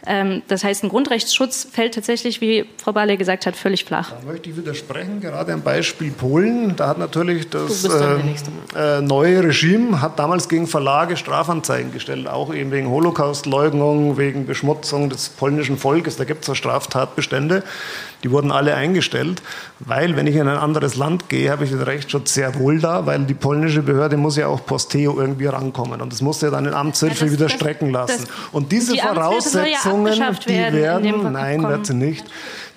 Ähm, 0.07 0.43
das 0.49 0.63
heißt, 0.63 0.85
ein 0.85 0.89
Grundrechtsschutz 0.89 1.67
fällt 1.71 1.95
tatsächlich, 1.95 2.41
wie 2.41 2.65
Frau 2.77 2.93
Barley 2.93 3.17
gesagt 3.17 3.47
hat, 3.47 3.57
völlig 3.57 3.85
flach. 3.85 4.13
Da 4.13 4.31
möchte 4.31 4.51
ich 4.51 4.57
widersprechen, 4.57 5.21
gerade 5.21 5.53
am 5.53 5.63
Beispiel 5.63 6.13
Polen. 6.13 6.77
Da 6.77 6.89
hat 6.89 6.99
natürlich 6.99 7.49
das 7.51 7.85
äh, 7.85 8.99
äh, 8.99 9.01
neue 9.01 9.43
Regime 9.43 10.01
hat 10.01 10.19
damals 10.19 10.49
gegen 10.49 10.67
Verlage 10.67 11.17
Strafanzeigen 11.17 11.93
gestellt, 11.93 12.29
auch 12.29 12.55
eben 12.55 12.71
wegen 12.71 12.89
Holocaustleugnung, 12.89 14.17
wegen 14.17 14.47
Beschmutzung 14.47 15.11
des 15.11 15.29
polnischen 15.31 15.77
Volkes. 15.77 16.17
Da 16.17 16.25
gibt 16.25 16.43
es 16.43 16.49
ja 16.49 16.55
Straftatbestände. 16.55 17.65
Die 18.23 18.31
wurden 18.31 18.51
alle 18.51 18.75
eingestellt, 18.75 19.43
weil 19.81 20.17
wenn 20.17 20.27
ich 20.27 20.37
in 20.37 20.49
ein 20.49 20.57
anderes 20.57 20.97
Land 20.97 21.29
gehe, 21.29 21.51
habe 21.51 21.65
ich 21.65 21.71
den 21.71 21.83
Rechtsschutz 21.83 22.35
sehr 22.35 22.55
wohl 22.59 22.81
da, 22.81 23.07
weil 23.07 23.21
die 23.25 23.35
polnische 23.35 23.83
Behörde 23.83 24.17
muss 24.17 24.37
ja 24.37 24.47
auch 24.49 24.65
Posteo 24.65 25.21
irgendwie 25.21 25.47
rankommen 25.47 26.01
und 26.01 26.13
das 26.13 26.23
muss 26.23 26.41
ja 26.41 26.51
dann 26.51 26.67
in 26.67 26.75
Amtshilfe 26.75 27.27
ja, 27.27 27.33
wieder 27.33 27.49
strecken 27.49 27.91
lassen. 27.91 28.25
Das, 28.25 28.53
und 28.53 28.73
diese 28.73 28.95
die 28.95 29.01
Voraussetzungen, 29.01 30.15
ja 30.15 30.33
die 30.33 30.73
werden, 30.73 31.33
nein, 31.33 31.63
wird 31.63 31.87
sie 31.87 31.95
nicht, 31.95 32.25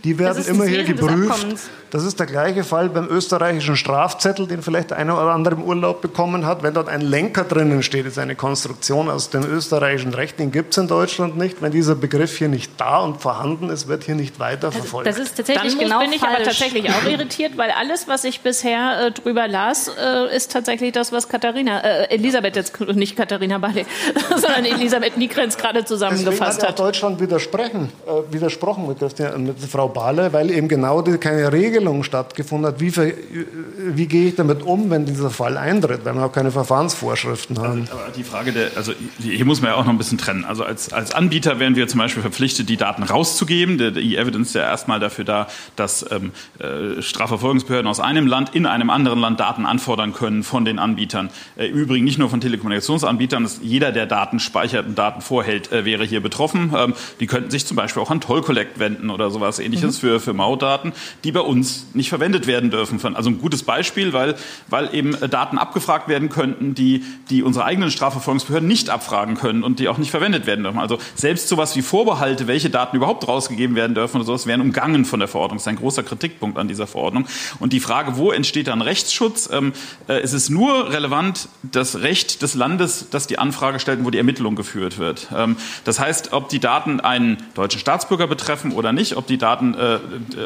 die 0.04 0.19
werden 0.19 0.45
immer 0.45 0.65
hier 0.65 0.84
geprüft. 0.84 1.47
Das 1.91 2.04
ist 2.04 2.19
der 2.19 2.25
gleiche 2.25 2.63
Fall 2.63 2.89
beim 2.89 3.08
österreichischen 3.08 3.75
Strafzettel, 3.75 4.47
den 4.47 4.62
vielleicht 4.62 4.93
einer 4.93 5.13
oder 5.13 5.32
andere 5.32 5.56
im 5.56 5.63
Urlaub 5.63 6.02
bekommen 6.02 6.45
hat. 6.45 6.63
Wenn 6.63 6.73
dort 6.73 6.89
ein 6.89 7.02
Lenker 7.02 7.43
drinnen 7.43 7.84
steht, 7.84 8.06
ist 8.06 8.17
eine 8.17 8.36
Konstruktion 8.36 9.10
aus 9.10 9.30
dem 9.30 9.43
österreichischen 9.43 10.13
Recht, 10.13 10.39
den 10.39 10.52
gibt 10.52 10.71
es 10.71 10.78
in 10.78 10.88
Deutschland 10.88 11.38
nicht. 11.38 11.62
Wenn 11.62 11.71
dieser 11.71 11.95
Begriff 11.95 12.38
hier 12.38 12.47
nicht 12.47 12.71
da 12.78 12.99
und 12.99 13.21
vorhanden 13.21 13.69
ist, 13.69 13.88
wird 13.88 14.04
hier 14.04 14.15
nicht 14.15 14.39
weiterverfolgt. 14.39 15.08
Das 15.08 15.19
ist 15.19 15.38
tatsächlich 15.38 15.73
Dann 15.73 15.84
genau 15.84 15.99
bin 15.99 16.13
ich 16.13 16.21
falsch. 16.21 16.36
aber 16.36 16.43
tatsächlich 16.45 16.89
auch 16.89 17.06
irritiert, 17.06 17.58
weil 17.58 17.71
alles, 17.71 18.08
was 18.08 18.23
ich 18.23 18.41
bisher 18.41 19.08
äh, 19.08 19.12
drüber 19.12 19.47
las, 19.47 19.89
äh, 19.89 20.36
ist 20.36 20.52
tatsächlich 20.52 20.91
das, 20.91 21.12
was 21.12 21.28
Katharina, 21.28 21.82
äh, 21.82 22.15
Elisabeth 22.15 22.56
jetzt 22.56 22.80
nicht 22.80 23.15
Katharina 23.15 23.58
Barley, 23.58 23.86
sondern 24.30 24.65
Elisabeth 24.65 25.17
Niekrenz 25.17 25.58
gerade 25.58 25.86
zusauszusammengefasst 25.86 26.62
hat. 26.62 26.69
hat 26.69 26.80
Deutschland 26.80 27.19
widersprechen, 27.19 27.91
äh, 28.08 28.34
widersprochen 28.34 28.88
mit, 28.88 29.19
der, 29.19 29.38
mit 29.38 29.60
Frau 29.60 29.89
globale, 29.89 30.32
weil 30.34 30.52
eben 30.52 30.67
genau 30.67 31.02
die, 31.02 31.17
keine 31.17 31.52
Regelung 31.80 32.04
stattgefunden 32.04 32.68
hat. 32.68 32.80
Wie, 32.80 32.94
wie 32.96 34.06
gehe 34.06 34.28
ich 34.30 34.36
damit 34.36 34.63
um, 34.63 34.89
wenn 34.89 35.06
dieser 35.06 35.30
Fall 35.30 35.58
eintritt, 35.58 36.04
weil 36.04 36.13
wir 36.13 36.26
auch 36.26 36.32
keine 36.32 36.52
Verfahrensvorschriften 36.52 37.60
haben? 37.60 37.88
Aber 37.92 38.12
die 38.15 38.24
Frage 38.24 38.52
der, 38.52 38.72
also 38.76 38.92
hier 39.20 39.46
muss 39.46 39.62
man 39.62 39.72
ja 39.72 39.78
auch 39.78 39.86
noch 39.86 39.92
ein 39.92 39.98
bisschen 39.98 40.18
trennen. 40.18 40.46
Also 40.46 40.63
als, 40.63 40.92
als 40.92 41.13
Anbieter 41.13 41.60
wären 41.60 41.76
wir 41.76 41.88
zum 41.88 42.00
Beispiel 42.00 42.22
verpflichtet, 42.22 42.70
die 42.70 42.78
Daten 42.78 43.04
rauszugeben. 43.04 43.78
Der, 43.78 43.92
der 43.92 44.04
E-Evidence 44.04 44.50
ist 44.50 44.56
ja 44.56 44.62
erstmal 44.62 45.00
dafür 45.00 45.26
da, 45.26 45.48
dass 45.76 46.06
ähm, 46.12 46.32
äh, 46.60 47.02
Strafverfolgungsbehörden 47.02 47.88
aus 47.88 48.00
einem 48.00 48.28
Land 48.28 48.56
in 48.56 48.65
einem 48.65 48.89
anderen 48.89 49.20
Land 49.20 49.39
Daten 49.39 49.65
anfordern 49.65 50.13
können 50.13 50.44
von 50.44 50.65
den 50.65 50.80
Anbietern. 50.80 51.30
Äh, 51.58 51.68
Im 51.68 51.76
Übrigen 51.78 52.06
nicht 52.06 52.20
nur 52.20 52.30
von 52.30 52.42
Telekommunikationsanbietern. 52.42 53.48
Jeder, 53.62 53.92
der 53.92 54.06
Daten 54.06 54.39
speichert 54.39 54.86
und 54.86 54.98
Daten 54.98 55.22
vorhält, 55.22 55.72
äh, 55.72 55.86
wäre 55.86 56.04
hier 56.04 56.22
betroffen. 56.22 56.74
Ähm, 56.76 56.94
die 57.20 57.28
könnten 57.28 57.52
sich 57.52 57.65
zum 57.65 57.78
Beispiel 57.78 58.02
auch 58.02 58.12
an 58.12 58.22
Toll 58.22 58.42
Collect 58.42 58.80
wenden 58.80 59.10
oder 59.10 59.32
sowas 59.32 59.60
ähnliches 59.60 59.98
mhm. 59.98 60.08
für, 60.08 60.20
für 60.20 60.34
Mautdaten, 60.34 60.94
die 61.24 61.32
bei 61.32 61.39
uns 61.39 61.68
nicht 61.93 62.10
verwendet 62.10 62.47
werden 62.47 62.69
dürfen. 62.71 62.99
Also 63.15 63.29
ein 63.29 63.39
gutes 63.39 63.63
Beispiel, 63.63 64.13
weil, 64.13 64.36
weil 64.67 64.93
eben 64.93 65.13
äh, 65.15 65.29
Daten 65.29 65.58
abgefragt 65.58 66.08
werden 66.08 66.29
könnten, 66.29 66.75
die, 66.75 67.03
die 67.29 67.43
unsere 67.43 67.65
eigenen 67.65 67.91
Strafverfolgungsbehörden 67.91 68.67
nicht 68.67 68.89
abfragen 68.89 69.36
können 69.36 69.63
und 69.63 69.79
die 69.79 69.88
auch 69.88 69.97
nicht 69.97 70.12
verwendet 70.12 70.45
werden 70.45 70.63
dürfen. 70.63 70.79
Also 70.79 70.97
selbst 71.15 71.47
sowas 71.47 71.75
wie 71.75 71.82
Vorbehalte, 71.82 72.47
welche 72.47 72.69
Daten 72.69 72.95
überhaupt 72.95 73.27
rausgegeben 73.27 73.75
werden 73.75 73.95
dürfen 73.95 74.17
oder 74.17 74.25
sowas, 74.25 74.47
wären 74.47 74.62
umgangen 74.62 75.05
von 75.05 75.19
der 75.19 75.27
Verordnung. 75.27 75.58
Das 75.58 75.63
ist 75.63 75.67
ein 75.67 75.75
großer 75.75 76.03
Kritikpunkt 76.03 76.58
an 76.58 76.67
dieser 76.67 76.88
Verordnung. 76.88 77.25
Und 77.60 77.73
die 77.73 77.79
Frage, 77.79 78.17
wo 78.17 78.32
entsteht 78.32 78.67
dann 78.67 78.82
Rechtsschutz? 78.82 79.49
Ähm, 79.51 79.73
äh, 80.08 80.19
es 80.19 80.34
ist 80.34 80.49
nur 80.49 80.91
relevant 80.91 81.49
das 81.63 82.01
Recht 82.01 82.41
des 82.41 82.55
Landes, 82.55 83.08
das 83.12 83.27
die 83.27 83.39
Anfrage 83.39 83.79
stellt, 83.79 84.04
wo 84.04 84.10
die 84.10 84.17
Ermittlung 84.17 84.56
geführt 84.56 84.98
wird. 84.98 85.27
Ähm, 85.35 85.58
das 85.83 86.00
heißt, 86.00 86.33
ob 86.33 86.50
die 86.50 86.60
Daten 86.60 87.00
einen 87.00 87.37
deutschen 87.54 87.79
Staatsbürger 87.79 88.27
betreffen 88.27 88.71
oder 88.71 88.91
nicht, 88.94 89.15
ob 89.15 89.27
die 89.27 89.37
Daten, 89.37 89.73
äh, 89.73 90.00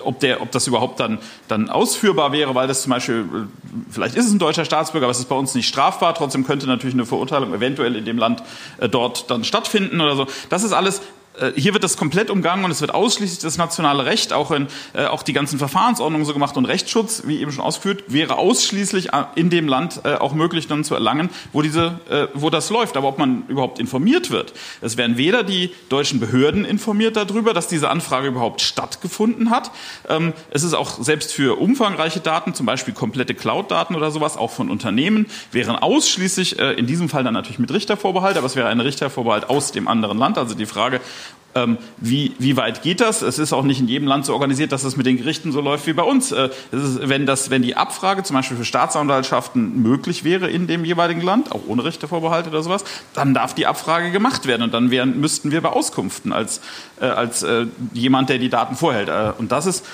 ob, 0.04 0.20
der, 0.20 0.42
ob 0.42 0.52
das 0.52 0.68
überhaupt 0.68 1.00
dann, 1.00 1.13
dann 1.48 1.70
ausführbar 1.70 2.32
wäre, 2.32 2.56
weil 2.56 2.68
das 2.68 2.84
zum 2.84 2.92
Beispiel, 2.92 3.22
äh, 3.22 3.48
vielleicht 3.90 4.16
ist 4.16 4.26
es 4.26 4.32
ein 4.32 4.40
deutscher 4.40 4.66
Staatsbürger, 4.66 5.06
aber 5.06 5.12
es 5.12 5.20
ist 5.20 5.30
bei 5.30 5.36
uns 5.36 5.56
nicht 5.56 5.68
strafbar, 5.68 6.16
trotzdem 6.16 6.46
könnte 6.46 6.68
natürlich 6.68 6.96
eine 6.96 7.06
Verurteilung 7.06 7.54
eventuell 7.54 7.96
in 7.96 8.06
dem 8.06 8.18
Land 8.18 8.44
äh, 8.80 8.90
dort 8.90 9.30
dann 9.30 9.44
stattfinden 9.44 10.02
oder 10.02 10.16
so. 10.16 10.28
Das 10.50 10.64
ist 10.64 10.74
alles 10.74 11.02
hier 11.56 11.74
wird 11.74 11.84
das 11.84 11.98
komplett 11.98 12.30
umgangen 12.30 12.64
und 12.64 12.72
es 12.72 12.82
wird 12.82 12.94
ausschließlich 12.94 13.40
das 13.40 13.58
nationale 13.58 14.06
Recht, 14.06 14.34
auch, 14.34 14.52
in, 14.52 14.68
äh, 14.94 15.06
auch 15.06 15.24
die 15.24 15.34
ganzen 15.34 15.58
Verfahrensordnungen 15.58 16.26
so 16.26 16.34
gemacht 16.34 16.58
und 16.58 16.66
Rechtsschutz, 16.66 17.24
wie 17.26 17.40
eben 17.40 17.52
schon 17.52 17.64
ausgeführt, 17.64 18.04
wäre 18.08 18.38
ausschließlich 18.38 19.14
äh, 19.14 19.24
in 19.36 19.50
dem 19.50 19.68
Land 19.68 20.02
äh, 20.04 20.16
auch 20.16 20.34
möglich 20.34 20.68
dann 20.68 20.84
zu 20.84 20.94
erlangen, 20.94 21.30
wo, 21.52 21.62
diese, 21.62 22.00
äh, 22.10 22.28
wo 22.34 22.50
das 22.50 22.70
läuft. 22.70 22.98
Aber 22.98 23.08
ob 23.08 23.18
man 23.18 23.46
überhaupt 23.48 23.80
informiert 23.80 24.30
wird, 24.30 24.54
es 24.82 24.98
werden 24.98 25.18
weder 25.18 25.44
die 25.44 25.72
deutschen 25.90 26.20
Behörden 26.20 26.66
informiert 26.66 27.16
darüber, 27.16 27.54
dass 27.54 27.68
diese 27.68 27.90
Anfrage 27.90 28.28
überhaupt 28.28 28.62
stattgefunden 28.62 29.50
hat. 29.50 29.72
Ähm, 30.08 30.34
es 30.52 30.64
ist 30.64 30.76
auch 30.76 31.02
selbst 31.02 31.34
für 31.34 31.60
umfangreiche 31.60 32.20
Daten, 32.20 32.54
zum 32.54 32.68
Beispiel 32.68 32.94
komplette 32.94 33.34
Cloud-Daten 33.34 33.96
oder 33.96 34.12
sowas, 34.12 34.38
auch 34.38 34.52
von 34.52 34.70
Unternehmen, 34.70 35.26
wären 35.52 35.76
ausschließlich, 35.76 36.60
äh, 36.60 36.74
in 36.74 36.86
diesem 36.86 37.10
Fall 37.10 37.24
dann 37.24 37.34
natürlich 37.34 37.60
mit 37.60 37.74
Richtervorbehalt, 37.74 38.38
aber 38.38 38.46
es 38.46 38.56
wäre 38.56 38.68
ein 38.68 38.80
Richtervorbehalt 38.80 39.50
aus 39.50 39.72
dem 39.72 39.88
anderen 39.88 40.20
Land. 40.20 40.38
Also 40.38 40.54
die 40.54 40.68
Frage, 40.68 41.02
ähm, 41.56 41.78
wie, 41.98 42.34
wie 42.40 42.58
weit 42.58 42.82
geht 42.82 43.02
das? 43.02 43.22
Es 43.22 43.40
ist 43.40 43.54
auch 43.54 43.64
nicht 43.64 43.80
in 43.80 43.88
jedem 43.88 44.08
Land 44.08 44.26
so 44.26 44.34
organisiert, 44.34 44.72
dass 44.72 44.84
es 44.84 44.98
mit 44.98 45.06
den 45.06 45.18
Gerichten 45.18 45.52
so 45.52 45.62
läuft 45.62 45.88
wie 45.88 45.94
bei 45.94 46.04
uns. 46.04 46.32
Äh, 46.32 46.50
ist, 46.72 47.08
wenn, 47.08 47.26
das, 47.26 47.50
wenn 47.50 47.62
die 47.62 47.76
Abfrage 47.76 48.24
zum 48.24 48.36
Beispiel 48.36 48.58
für 48.58 48.66
Staatsanwaltschaften 48.66 49.82
möglich 49.82 50.24
wäre 50.24 50.50
in 50.50 50.68
dem 50.68 50.86
jeweiligen 50.86 51.22
Land, 51.22 51.52
auch 51.52 51.62
ohne 51.68 51.84
Richtervorbehalte 51.84 52.50
oder 52.50 52.64
sowas, 52.64 52.84
dann 53.14 53.34
darf 53.34 53.54
die 53.54 53.68
Abfrage 53.68 54.12
gemacht 54.12 54.48
werden 54.48 54.64
und 54.64 54.74
dann 54.74 54.92
wären, 54.92 55.20
müssten 55.20 55.52
wir 55.52 55.62
beauskunften 55.62 56.34
als, 56.34 56.62
äh, 57.00 57.06
als 57.06 57.44
äh, 57.44 57.68
jemand, 57.94 58.30
der 58.30 58.40
die 58.40 58.50
Daten 58.50 58.76
vorhält. 58.76 59.10
Äh, 59.10 59.34
und 59.38 59.52
das 59.52 59.66
ist 59.66 59.86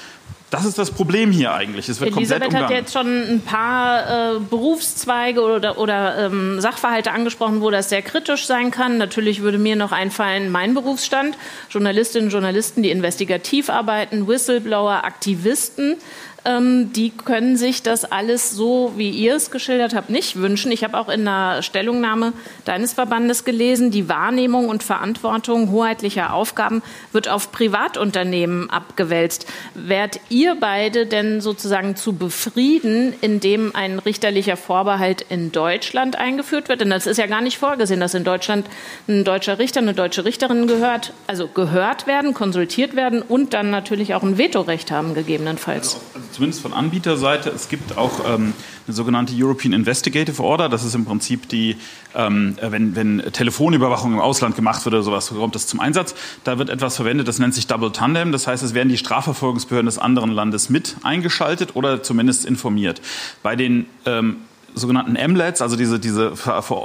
das 0.50 0.66
ist 0.66 0.78
das 0.78 0.91
Problem 0.91 1.32
hier 1.32 1.54
eigentlich. 1.54 1.89
Es 1.89 2.00
wird 2.00 2.16
Elisabeth 2.16 2.50
komplett 2.50 2.64
hat 2.64 2.72
jetzt 2.72 2.93
schon 2.93 3.08
ein 3.08 3.41
paar 3.41 4.36
äh, 4.36 4.39
Berufszweige 4.39 5.41
oder, 5.41 5.78
oder 5.78 6.26
ähm, 6.26 6.60
Sachverhalte 6.60 7.12
angesprochen, 7.12 7.62
wo 7.62 7.70
das 7.70 7.89
sehr 7.89 8.02
kritisch 8.02 8.45
sein 8.45 8.72
kann. 8.72 8.97
Natürlich 8.97 9.41
würde 9.41 9.60
mir 9.60 9.76
noch 9.76 9.91
einfallen, 9.91 10.52
mein 10.52 10.74
Berufsstand, 10.74 11.38
Journalistinnen 11.70 12.28
und 12.28 12.32
Journalisten, 12.32 12.82
die 12.82 12.89
investigativ 12.89 13.70
arbeiten, 13.70 14.28
Whistleblower, 14.28 15.04
Aktivisten 15.04 15.97
ähm, 16.46 16.94
die 16.94 17.10
können 17.10 17.58
sich 17.58 17.84
das 17.84 18.06
alles 18.06 18.52
so, 18.52 18.94
wie 18.96 19.10
ihr 19.10 19.36
es 19.36 19.52
geschildert 19.52 19.96
habt, 19.96 20.10
nicht 20.10 20.38
wünschen. 20.38 20.72
Ich 20.72 20.84
habe 20.84 20.98
auch 20.98 21.10
in 21.10 21.28
einer 21.28 21.62
Stellungnahme 21.62 22.34
deines 22.66 22.94
Verbandes 22.94 23.44
gelesen, 23.44 23.92
die 23.92 24.10
Wahrnehmung 24.10 24.70
und 24.70 24.84
Verantwortung 24.84 25.72
hoheitlicher 25.72 26.34
Aufgaben 26.34 26.82
wird 27.12 27.28
auf 27.28 27.52
Privatunternehmen 27.52 28.70
abgewälzt. 28.70 29.46
Wärt 29.74 30.20
ihr 30.30 30.56
beide 30.60 31.06
denn 31.06 31.42
sozusagen 31.42 31.96
zu 31.96 32.14
befrieden, 32.14 33.14
indem 33.22 33.76
ein 33.76 34.00
richterlicher 34.00 34.58
Vorbehalt 34.58 35.26
in 35.30 35.52
Deutschland 35.52 36.18
eingeführt 36.18 36.70
wird? 36.70 36.82
Denn 36.82 36.90
das 36.90 37.08
ist 37.08 37.18
ja 37.18 37.28
gar 37.28 37.42
nicht 37.42 37.58
vorgesehen, 37.58 38.00
dass 38.00 38.14
in 38.14 38.24
Deutschland 38.24 38.68
ein 39.08 39.24
deutscher 39.24 39.60
Richter, 39.60 39.82
eine 39.82 39.94
deutsche 39.94 40.26
Richterin 40.26 40.68
gehört, 40.68 41.14
also 41.28 41.48
gehört 41.48 42.08
werden, 42.08 42.34
konsultiert 42.34 42.96
werden 42.96 43.22
und 43.22 43.54
dann 43.54 43.70
natürlich 43.70 44.16
auch 44.16 44.24
ein 44.24 44.38
Vetorecht 44.38 44.92
haben, 44.92 45.14
gegebenenfalls. 45.14 45.96
Also, 45.96 46.29
zumindest 46.32 46.62
von 46.62 46.74
Anbieterseite, 46.74 47.50
es 47.50 47.70
gibt 47.70 47.98
auch 47.98 48.12
ähm, 48.28 48.54
eine 48.88 48.96
sogenannte 48.96 49.34
European 49.36 49.74
Investigative 49.74 50.44
Order. 50.44 50.70
Das 50.70 50.84
ist 50.84 50.96
im 50.96 51.06
Prinzip 51.06 51.50
die, 51.50 51.78
ähm, 52.16 52.58
wenn, 52.62 52.96
wenn 52.96 53.22
Telefonüberwachung 53.32 54.14
im 54.14 54.20
Ausland 54.20 54.56
gemacht 54.56 54.86
wird 54.86 54.96
oder 54.96 55.04
sowas, 55.04 55.30
kommt 55.30 55.56
das 55.56 55.68
zum 55.68 55.80
Einsatz. 55.80 56.16
Da 56.44 56.58
wird 56.58 56.70
etwas 56.70 56.96
verwendet, 56.96 57.28
das 57.28 57.40
nennt 57.40 57.54
sich 57.54 57.68
Double 57.68 57.92
Tandem. 57.92 58.32
Das 58.32 58.48
heißt, 58.48 58.64
es 58.64 58.74
werden 58.74 58.90
die 58.90 58.98
Strafverfolgungsbehörden 58.98 59.86
des 59.86 59.98
anderen 59.98 60.32
Landes 60.32 60.70
mit 60.70 60.98
eingeschaltet 61.04 61.76
oder 61.76 62.04
zumindest 62.04 62.46
informiert. 62.46 63.02
Bei 63.44 63.56
den 63.56 63.86
ähm, 64.06 64.38
sogenannten 64.76 65.14
MLEDs, 65.14 65.62
also 65.62 65.76
diese, 65.76 66.00
diese 66.00 66.34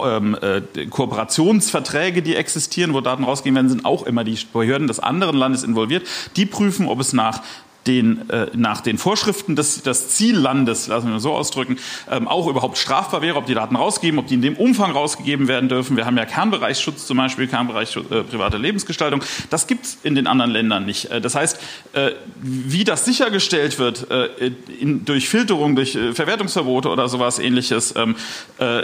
ähm, 0.04 0.36
äh, 0.40 0.86
Kooperationsverträge, 0.86 2.22
die 2.22 2.36
existieren, 2.36 2.94
wo 2.94 3.00
Daten 3.00 3.24
rausgehen 3.24 3.54
werden, 3.54 3.68
sind 3.68 3.84
auch 3.84 4.04
immer 4.04 4.24
die 4.24 4.38
Behörden 4.52 4.88
des 4.88 5.00
anderen 5.00 5.36
Landes 5.36 5.62
involviert. 5.62 6.06
Die 6.36 6.46
prüfen, 6.46 6.86
ob 6.88 7.00
es 7.00 7.12
nach 7.12 7.42
den, 7.86 8.28
äh, 8.30 8.46
nach 8.54 8.80
den 8.80 8.98
Vorschriften 8.98 9.56
des, 9.56 9.82
des 9.82 10.08
Ziellandes, 10.08 10.88
lassen 10.88 11.10
wir 11.10 11.20
so 11.20 11.32
ausdrücken, 11.32 11.78
ähm, 12.10 12.28
auch 12.28 12.46
überhaupt 12.46 12.78
strafbar 12.78 13.22
wäre, 13.22 13.36
ob 13.36 13.46
die 13.46 13.54
Daten 13.54 13.76
rausgeben, 13.76 14.18
ob 14.18 14.26
die 14.26 14.34
in 14.34 14.42
dem 14.42 14.56
Umfang 14.56 14.92
rausgegeben 14.92 15.48
werden 15.48 15.68
dürfen. 15.68 15.96
Wir 15.96 16.06
haben 16.06 16.16
ja 16.16 16.24
Kernbereichsschutz 16.24 17.06
zum 17.06 17.18
Beispiel, 17.18 17.46
Kernbereich 17.46 17.96
äh, 17.96 18.22
private 18.22 18.56
Lebensgestaltung. 18.56 19.22
Das 19.50 19.66
gibt 19.66 19.84
es 19.84 19.98
in 20.02 20.14
den 20.14 20.26
anderen 20.26 20.50
Ländern 20.50 20.86
nicht. 20.86 21.10
Äh, 21.10 21.20
das 21.20 21.34
heißt, 21.34 21.60
äh, 21.92 22.12
wie 22.40 22.84
das 22.84 23.04
sichergestellt 23.04 23.78
wird 23.78 24.10
äh, 24.10 24.52
in, 24.80 25.04
durch 25.04 25.28
Filterung, 25.28 25.76
durch 25.76 25.94
äh, 25.94 26.14
Verwertungsverbote 26.14 26.88
oder 26.88 27.08
sowas 27.08 27.38
ähnliches, 27.38 27.94
ähm, 27.96 28.16
äh, 28.58 28.82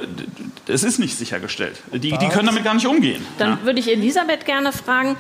es 0.66 0.84
ist 0.84 0.98
nicht 0.98 1.16
sichergestellt. 1.16 1.76
Die, 1.92 1.98
die 1.98 2.28
können 2.28 2.46
damit 2.46 2.64
gar 2.64 2.74
nicht 2.74 2.86
umgehen. 2.86 3.24
Dann 3.38 3.50
ja. 3.50 3.58
würde 3.64 3.80
ich 3.80 3.90
Elisabeth 3.90 4.44
gerne 4.44 4.72
fragen, 4.72 5.16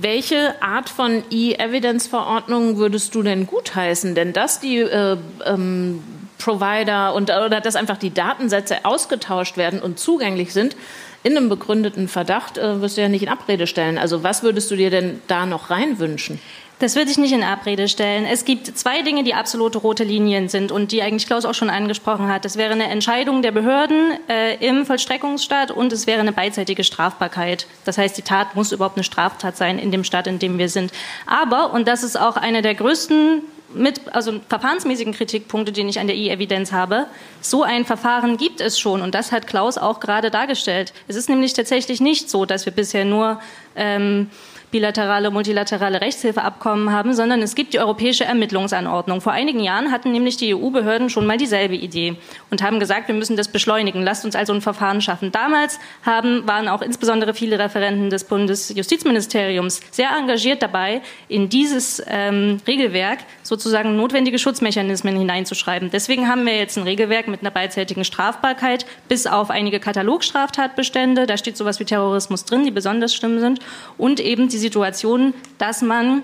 welche 0.00 0.62
Art 0.62 0.88
von 0.88 1.22
E-Evidence-Verordnung 1.30 2.76
würdest 2.76 3.14
du 3.14 3.21
denn 3.22 3.46
gutheißen? 3.46 4.14
Denn 4.14 4.32
dass 4.32 4.60
die 4.60 4.78
äh, 4.78 5.16
ähm, 5.44 6.02
Provider 6.38 7.14
und 7.14 7.30
oder 7.30 7.60
dass 7.60 7.76
einfach 7.76 7.96
die 7.96 8.12
Datensätze 8.12 8.84
ausgetauscht 8.84 9.56
werden 9.56 9.80
und 9.80 9.98
zugänglich 9.98 10.52
sind, 10.52 10.76
in 11.22 11.36
einem 11.36 11.48
begründeten 11.48 12.08
Verdacht 12.08 12.58
äh, 12.58 12.80
wirst 12.80 12.96
du 12.96 13.02
ja 13.02 13.08
nicht 13.08 13.22
in 13.22 13.28
Abrede 13.28 13.66
stellen. 13.66 13.96
Also 13.96 14.24
was 14.24 14.42
würdest 14.42 14.70
du 14.70 14.76
dir 14.76 14.90
denn 14.90 15.22
da 15.28 15.46
noch 15.46 15.70
reinwünschen? 15.70 16.40
Das 16.82 16.96
würde 16.96 17.12
ich 17.12 17.16
nicht 17.16 17.30
in 17.30 17.44
Abrede 17.44 17.86
stellen. 17.86 18.26
Es 18.26 18.44
gibt 18.44 18.76
zwei 18.76 19.02
Dinge, 19.02 19.22
die 19.22 19.34
absolute 19.34 19.78
rote 19.78 20.02
Linien 20.02 20.48
sind 20.48 20.72
und 20.72 20.90
die 20.90 21.00
eigentlich 21.00 21.28
Klaus 21.28 21.44
auch 21.44 21.54
schon 21.54 21.70
angesprochen 21.70 22.26
hat. 22.26 22.44
Das 22.44 22.56
wäre 22.56 22.72
eine 22.72 22.88
Entscheidung 22.88 23.40
der 23.40 23.52
Behörden 23.52 24.18
äh, 24.28 24.56
im 24.56 24.84
Vollstreckungsstaat 24.84 25.70
und 25.70 25.92
es 25.92 26.08
wäre 26.08 26.18
eine 26.18 26.32
beidseitige 26.32 26.82
Strafbarkeit. 26.82 27.68
Das 27.84 27.98
heißt, 27.98 28.18
die 28.18 28.22
Tat 28.22 28.56
muss 28.56 28.72
überhaupt 28.72 28.96
eine 28.96 29.04
Straftat 29.04 29.56
sein 29.56 29.78
in 29.78 29.92
dem 29.92 30.02
Staat, 30.02 30.26
in 30.26 30.40
dem 30.40 30.58
wir 30.58 30.68
sind. 30.68 30.90
Aber, 31.24 31.72
und 31.72 31.86
das 31.86 32.02
ist 32.02 32.18
auch 32.18 32.36
einer 32.36 32.62
der 32.62 32.74
größten 32.74 33.42
mit, 33.74 34.12
also 34.12 34.40
verfahrensmäßigen 34.48 35.12
Kritikpunkte, 35.12 35.70
die 35.70 35.82
ich 35.82 36.00
an 36.00 36.08
der 36.08 36.16
E-Evidenz 36.16 36.72
habe. 36.72 37.06
So 37.40 37.62
ein 37.62 37.84
Verfahren 37.84 38.38
gibt 38.38 38.60
es 38.60 38.80
schon 38.80 39.02
und 39.02 39.14
das 39.14 39.30
hat 39.30 39.46
Klaus 39.46 39.78
auch 39.78 40.00
gerade 40.00 40.32
dargestellt. 40.32 40.92
Es 41.06 41.14
ist 41.14 41.28
nämlich 41.28 41.52
tatsächlich 41.52 42.00
nicht 42.00 42.28
so, 42.28 42.44
dass 42.44 42.66
wir 42.66 42.72
bisher 42.72 43.04
nur 43.04 43.40
ähm, 43.76 44.30
bilaterale, 44.72 45.30
multilaterale 45.30 46.00
Rechtshilfeabkommen 46.00 46.90
haben, 46.90 47.12
sondern 47.12 47.42
es 47.42 47.54
gibt 47.54 47.74
die 47.74 47.78
Europäische 47.78 48.24
Ermittlungsanordnung. 48.24 49.20
Vor 49.20 49.32
einigen 49.32 49.60
Jahren 49.60 49.92
hatten 49.92 50.10
nämlich 50.10 50.38
die 50.38 50.54
EU-Behörden 50.54 51.10
schon 51.10 51.26
mal 51.26 51.36
dieselbe 51.36 51.76
Idee 51.76 52.16
und 52.50 52.62
haben 52.62 52.80
gesagt, 52.80 53.06
wir 53.06 53.14
müssen 53.14 53.36
das 53.36 53.48
beschleunigen. 53.48 54.02
Lasst 54.02 54.24
uns 54.24 54.34
also 54.34 54.52
ein 54.52 54.62
Verfahren 54.62 55.00
schaffen. 55.00 55.30
Damals 55.30 55.78
haben, 56.04 56.48
waren 56.48 56.68
auch 56.68 56.82
insbesondere 56.82 57.34
viele 57.34 57.58
Referenten 57.58 58.10
des 58.10 58.24
Bundesjustizministeriums 58.24 59.82
sehr 59.90 60.08
engagiert 60.18 60.62
dabei, 60.62 61.02
in 61.28 61.50
dieses 61.50 62.02
ähm, 62.08 62.58
Regelwerk 62.66 63.18
sozusagen 63.42 63.96
notwendige 63.96 64.38
Schutzmechanismen 64.38 65.16
hineinzuschreiben. 65.16 65.90
Deswegen 65.90 66.28
haben 66.28 66.46
wir 66.46 66.56
jetzt 66.56 66.78
ein 66.78 66.84
Regelwerk 66.84 67.28
mit 67.28 67.42
einer 67.42 67.50
beidseitigen 67.50 68.04
Strafbarkeit 68.04 68.86
bis 69.08 69.26
auf 69.26 69.50
einige 69.50 69.80
Katalogstraftatbestände. 69.80 71.26
Da 71.26 71.36
steht 71.36 71.58
sowas 71.58 71.78
wie 71.78 71.84
Terrorismus 71.84 72.46
drin, 72.46 72.64
die 72.64 72.70
besonders 72.70 73.14
schlimm 73.14 73.38
sind 73.38 73.60
und 73.98 74.18
eben 74.18 74.48
die 74.48 74.61
Situation, 74.62 75.34
dass 75.58 75.82
man 75.82 76.22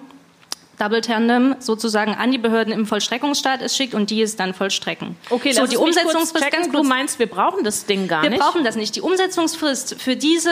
Double 0.79 1.01
Tandem 1.01 1.57
sozusagen 1.59 2.15
an 2.15 2.31
die 2.31 2.39
Behörden 2.39 2.73
im 2.73 2.87
Vollstreckungsstaat 2.87 3.61
es 3.63 3.77
schickt 3.77 3.95
und 3.95 4.11
die 4.11 4.23
es 4.23 4.37
dann 4.37 4.55
vollstrecken. 4.55 5.17
Okay, 5.29 5.53
so, 5.53 5.67
die 5.67 5.77
Umsetzungsfrist. 5.77 6.51
Ganz 6.51 6.71
kurz, 6.71 6.83
du 6.83 6.89
meinst, 6.89 7.19
wir 7.19 7.27
brauchen 7.27 7.65
das 7.65 7.85
Ding 7.85 8.07
gar 8.09 8.23
wir 8.23 8.31
nicht? 8.31 8.39
Wir 8.39 8.45
brauchen 8.45 8.65
das 8.65 8.77
nicht. 8.77 8.95
Die 8.95 9.01
Umsetzungsfrist 9.01 10.01
für 10.01 10.17
diese 10.17 10.51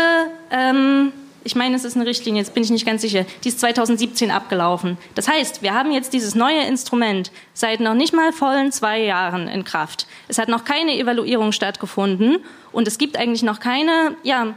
ähm, 0.50 1.12
ich 1.46 1.54
meine, 1.54 1.76
es 1.76 1.84
ist 1.84 1.94
eine 1.94 2.06
Richtlinie, 2.06 2.42
jetzt 2.42 2.54
bin 2.54 2.64
ich 2.64 2.70
nicht 2.70 2.84
ganz 2.84 3.02
sicher, 3.02 3.24
die 3.44 3.50
ist 3.50 3.60
2017 3.60 4.32
abgelaufen. 4.32 4.98
Das 5.14 5.28
heißt, 5.28 5.62
wir 5.62 5.74
haben 5.74 5.92
jetzt 5.92 6.12
dieses 6.12 6.34
neue 6.34 6.66
Instrument 6.66 7.30
seit 7.54 7.78
noch 7.78 7.94
nicht 7.94 8.12
mal 8.12 8.32
vollen 8.32 8.72
zwei 8.72 9.00
Jahren 9.00 9.46
in 9.46 9.62
Kraft. 9.62 10.08
Es 10.26 10.38
hat 10.38 10.48
noch 10.48 10.64
keine 10.64 10.98
Evaluierung 10.98 11.52
stattgefunden 11.52 12.38
und 12.72 12.88
es 12.88 12.98
gibt 12.98 13.16
eigentlich 13.16 13.44
noch 13.44 13.60
keine, 13.60 14.16
ja, 14.24 14.56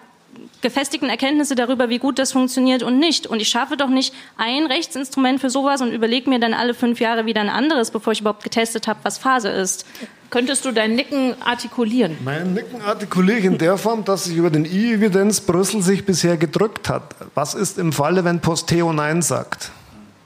gefestigten 0.62 1.10
Erkenntnisse 1.10 1.56
darüber, 1.56 1.90
wie 1.90 2.00
gut 2.00 2.20
das 2.20 2.32
funktioniert 2.32 2.84
und 2.84 3.00
nicht. 3.00 3.28
Und 3.28 3.42
ich 3.42 3.50
schaffe 3.50 3.78
doch 3.78 3.90
nicht 3.90 4.14
ein 4.38 4.66
Rechtsinstrument 4.66 5.40
für 5.40 5.50
sowas 5.50 5.82
und 5.82 5.92
überlege 5.92 6.30
mir 6.30 6.40
dann 6.40 6.54
alle 6.54 6.74
fünf 6.74 7.00
Jahre 7.00 7.26
wieder 7.26 7.42
ein 7.42 7.50
anderes, 7.50 7.92
bevor 7.92 8.14
ich 8.14 8.22
überhaupt 8.22 8.44
getestet 8.44 8.88
habe, 8.88 9.00
was 9.04 9.18
Phase 9.18 9.50
ist. 9.50 9.86
Könntest 10.30 10.66
du 10.66 10.72
dein 10.72 10.96
Nicken 10.96 11.34
artikulieren? 11.44 12.18
Mein 12.24 12.54
Nicken 12.54 12.82
artikuliere 12.82 13.40
ich 13.40 13.46
in 13.46 13.58
der 13.58 13.78
Form, 13.78 14.06
dass 14.06 14.26
sich 14.26 14.36
über 14.36 14.52
den 14.52 14.66
E-Evidenz 14.66 15.42
Brüssel 15.42 15.82
sich 15.82 16.06
bisher 16.06 16.38
gedrückt 16.38 16.88
hat. 16.88 17.16
Was 17.34 17.56
ist 17.56 17.80
im 17.80 17.92
Falle, 17.92 18.24
wenn 18.26 18.40
Posteo 18.40 18.94
Nein 18.94 19.24
sagt? 19.24 19.72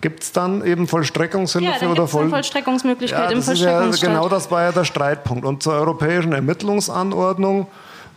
Gibt 0.01 0.23
es 0.23 0.33
dann 0.33 0.65
eben 0.65 0.85
Vollstreckungshilfe 0.89 1.85
ja, 1.85 1.89
oder 1.89 2.09
Voll 2.09 2.29
Vollstreckungsmöglichkeit 2.29 3.31
ja, 3.31 3.37
im 3.37 3.41
Vollstreckungsstaat? 3.41 4.01
Ja, 4.01 4.13
genau 4.13 4.27
das 4.27 4.51
war 4.51 4.63
ja 4.63 4.73
der 4.73 4.83
Streitpunkt. 4.83 5.45
Und 5.45 5.63
zur 5.63 5.75
europäischen 5.75 6.33
Ermittlungsanordnung, 6.33 7.67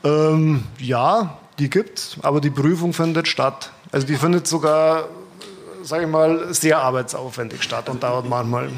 ähm, 0.03 0.65
ja, 0.81 1.39
die 1.59 1.71
gibt 1.71 1.99
es, 1.99 2.17
aber 2.23 2.41
die 2.41 2.51
Prüfung 2.51 2.93
findet 2.93 3.29
statt. 3.29 3.73
Also 3.93 4.07
die 4.07 4.17
findet 4.17 4.47
sogar, 4.47 5.09
sage 5.83 6.05
ich 6.05 6.11
mal, 6.11 6.53
sehr 6.53 6.79
arbeitsaufwendig 6.79 7.63
statt 7.63 7.89
und 7.89 8.03
dauert 8.03 8.29
manchmal 8.29 8.69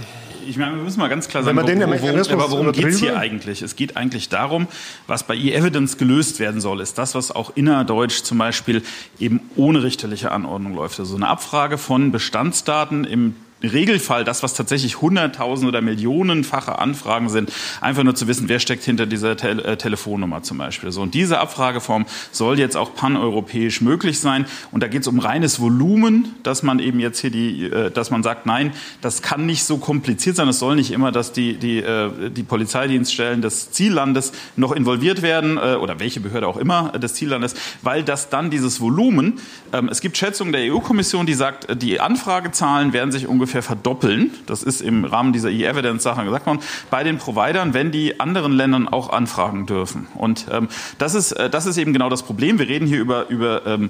ich 0.48 0.56
meine, 0.56 0.76
wir 0.76 0.82
müssen 0.82 0.98
mal 0.98 1.08
ganz 1.08 1.28
klar 1.28 1.42
sagen, 1.42 1.58
wo, 1.58 1.62
wo, 1.62 2.32
aber 2.32 2.50
worum 2.50 2.72
geht 2.72 2.86
es 2.86 3.00
hier 3.00 3.18
eigentlich? 3.18 3.60
Es 3.60 3.76
geht 3.76 3.98
eigentlich 3.98 4.30
darum, 4.30 4.66
was 5.06 5.24
bei 5.24 5.34
E-Evidence 5.34 5.98
gelöst 5.98 6.40
werden 6.40 6.62
soll, 6.62 6.80
ist 6.80 6.96
das, 6.96 7.14
was 7.14 7.30
auch 7.30 7.52
innerdeutsch 7.54 8.22
zum 8.22 8.38
Beispiel 8.38 8.82
eben 9.20 9.40
ohne 9.56 9.82
richterliche 9.82 10.32
Anordnung 10.32 10.74
läuft. 10.74 10.98
Also 11.00 11.16
eine 11.16 11.28
Abfrage 11.28 11.76
von 11.76 12.12
Bestandsdaten 12.12 13.04
im 13.04 13.36
Regelfall 13.62 14.24
das, 14.24 14.42
was 14.42 14.54
tatsächlich 14.54 15.00
hunderttausend 15.00 15.68
oder 15.68 15.80
millionenfache 15.80 16.78
Anfragen 16.78 17.28
sind, 17.28 17.52
einfach 17.80 18.04
nur 18.04 18.14
zu 18.14 18.28
wissen, 18.28 18.48
wer 18.48 18.60
steckt 18.60 18.84
hinter 18.84 19.06
dieser 19.06 19.36
Te 19.36 19.50
äh, 19.64 19.76
Telefonnummer 19.76 20.42
zum 20.42 20.58
Beispiel. 20.58 20.92
So, 20.92 21.02
und 21.02 21.14
diese 21.14 21.40
Abfrageform 21.40 22.06
soll 22.30 22.58
jetzt 22.58 22.76
auch 22.76 22.94
paneuropäisch 22.94 23.80
möglich 23.80 24.20
sein. 24.20 24.46
Und 24.70 24.82
da 24.82 24.88
geht 24.88 25.02
es 25.02 25.08
um 25.08 25.18
reines 25.18 25.60
Volumen, 25.60 26.34
dass 26.42 26.62
man 26.62 26.78
eben 26.78 27.00
jetzt 27.00 27.20
hier 27.20 27.30
die, 27.30 27.64
äh, 27.64 27.90
dass 27.90 28.10
man 28.10 28.22
sagt, 28.22 28.46
nein, 28.46 28.72
das 29.00 29.22
kann 29.22 29.46
nicht 29.46 29.64
so 29.64 29.78
kompliziert 29.78 30.36
sein. 30.36 30.48
Es 30.48 30.60
soll 30.60 30.76
nicht 30.76 30.92
immer, 30.92 31.10
dass 31.10 31.32
die, 31.32 31.56
die, 31.56 31.78
äh, 31.78 32.30
die 32.30 32.44
Polizeidienststellen 32.44 33.42
des 33.42 33.72
Ziellandes 33.72 34.32
noch 34.56 34.72
involviert 34.72 35.22
werden 35.22 35.56
äh, 35.56 35.74
oder 35.74 35.98
welche 35.98 36.20
Behörde 36.20 36.46
auch 36.46 36.56
immer 36.56 36.92
des 36.98 37.14
Ziellandes, 37.14 37.54
weil 37.82 38.04
das 38.04 38.28
dann 38.30 38.50
dieses 38.50 38.80
Volumen, 38.80 39.40
ähm, 39.72 39.88
es 39.88 40.00
gibt 40.00 40.16
Schätzungen 40.16 40.52
der 40.52 40.72
EU-Kommission, 40.72 41.26
die 41.26 41.34
sagt, 41.34 41.82
die 41.82 42.00
Anfragezahlen 42.00 42.92
werden 42.92 43.10
sich 43.10 43.26
ungefähr 43.26 43.47
ungefähr 43.48 43.62
verdoppeln. 43.62 44.30
Das 44.44 44.62
ist 44.62 44.82
im 44.82 45.06
Rahmen 45.06 45.32
dieser 45.32 45.50
E-Evidence-Sache 45.50 46.22
gesagt 46.24 46.44
worden, 46.44 46.60
bei 46.90 47.02
den 47.02 47.16
Providern, 47.16 47.72
wenn 47.72 47.90
die 47.90 48.20
anderen 48.20 48.52
Ländern 48.52 48.88
auch 48.88 49.10
anfragen 49.10 49.64
dürfen. 49.64 50.06
Und 50.16 50.46
ähm, 50.52 50.68
das, 50.98 51.14
ist, 51.14 51.32
äh, 51.32 51.48
das 51.48 51.64
ist 51.64 51.78
eben 51.78 51.94
genau 51.94 52.10
das 52.10 52.22
Problem. 52.22 52.58
Wir 52.58 52.68
reden 52.68 52.86
hier 52.86 53.00
über, 53.00 53.28
über 53.30 53.66
ähm, 53.66 53.88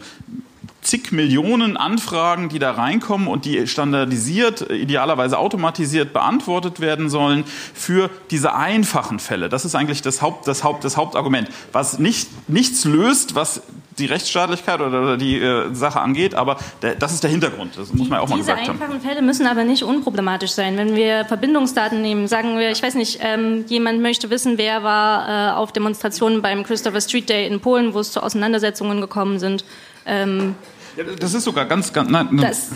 zig 0.80 1.10
Millionen 1.10 1.76
Anfragen, 1.76 2.48
die 2.48 2.60
da 2.60 2.70
reinkommen 2.70 3.26
und 3.26 3.46
die 3.46 3.66
standardisiert, 3.66 4.70
idealerweise 4.70 5.36
automatisiert 5.36 6.12
beantwortet 6.12 6.78
werden 6.78 7.10
sollen 7.10 7.42
für 7.74 8.10
diese 8.30 8.54
einfachen 8.54 9.18
Fälle. 9.18 9.48
Das 9.48 9.64
ist 9.64 9.74
eigentlich 9.74 10.02
das, 10.02 10.22
Haupt, 10.22 10.46
das, 10.46 10.62
Haupt, 10.62 10.84
das 10.84 10.96
Hauptargument, 10.96 11.48
was 11.72 11.98
nicht, 11.98 12.28
nichts 12.48 12.84
löst, 12.84 13.34
was 13.34 13.62
die 13.98 14.06
Rechtsstaatlichkeit 14.06 14.80
oder 14.80 15.16
die 15.16 15.38
äh, 15.38 15.74
Sache 15.74 16.00
angeht, 16.00 16.34
aber 16.34 16.58
der, 16.82 16.94
das 16.94 17.12
ist 17.12 17.22
der 17.22 17.30
Hintergrund. 17.30 17.76
Das 17.76 17.92
muss 17.92 18.08
man 18.08 18.20
auch 18.20 18.28
mal 18.28 18.38
gesagt 18.38 18.60
haben. 18.60 18.72
Diese 18.72 18.84
einfachen 18.84 19.00
Fälle 19.00 19.22
müssen 19.22 19.46
aber 19.46 19.64
nicht 19.64 19.82
unproblematisch 19.82 20.52
sein. 20.52 20.76
Wenn 20.76 20.94
wir 20.96 21.24
Verbindungsdaten 21.24 22.00
nehmen, 22.00 22.28
sagen 22.28 22.58
wir, 22.58 22.70
ich 22.70 22.82
weiß 22.82 22.94
nicht, 22.94 23.20
ähm, 23.22 23.64
jemand 23.68 24.00
möchte 24.00 24.30
wissen, 24.30 24.58
wer 24.58 24.82
war 24.82 25.28
äh, 25.28 25.56
auf 25.56 25.72
Demonstrationen 25.72 26.42
beim 26.42 26.64
Christopher 26.64 27.00
Street 27.00 27.28
Day 27.28 27.46
in 27.46 27.60
Polen, 27.60 27.94
wo 27.94 28.00
es 28.00 28.12
zu 28.12 28.22
Auseinandersetzungen 28.22 29.00
gekommen 29.00 29.38
sind. 29.38 29.64
Ähm, 30.06 30.54
ja, 30.96 31.04
das 31.04 31.34
ist 31.34 31.44
sogar 31.44 31.64
ganz, 31.66 31.92
ganz 31.92 32.10
nein, 32.10 32.28
das, 32.40 32.70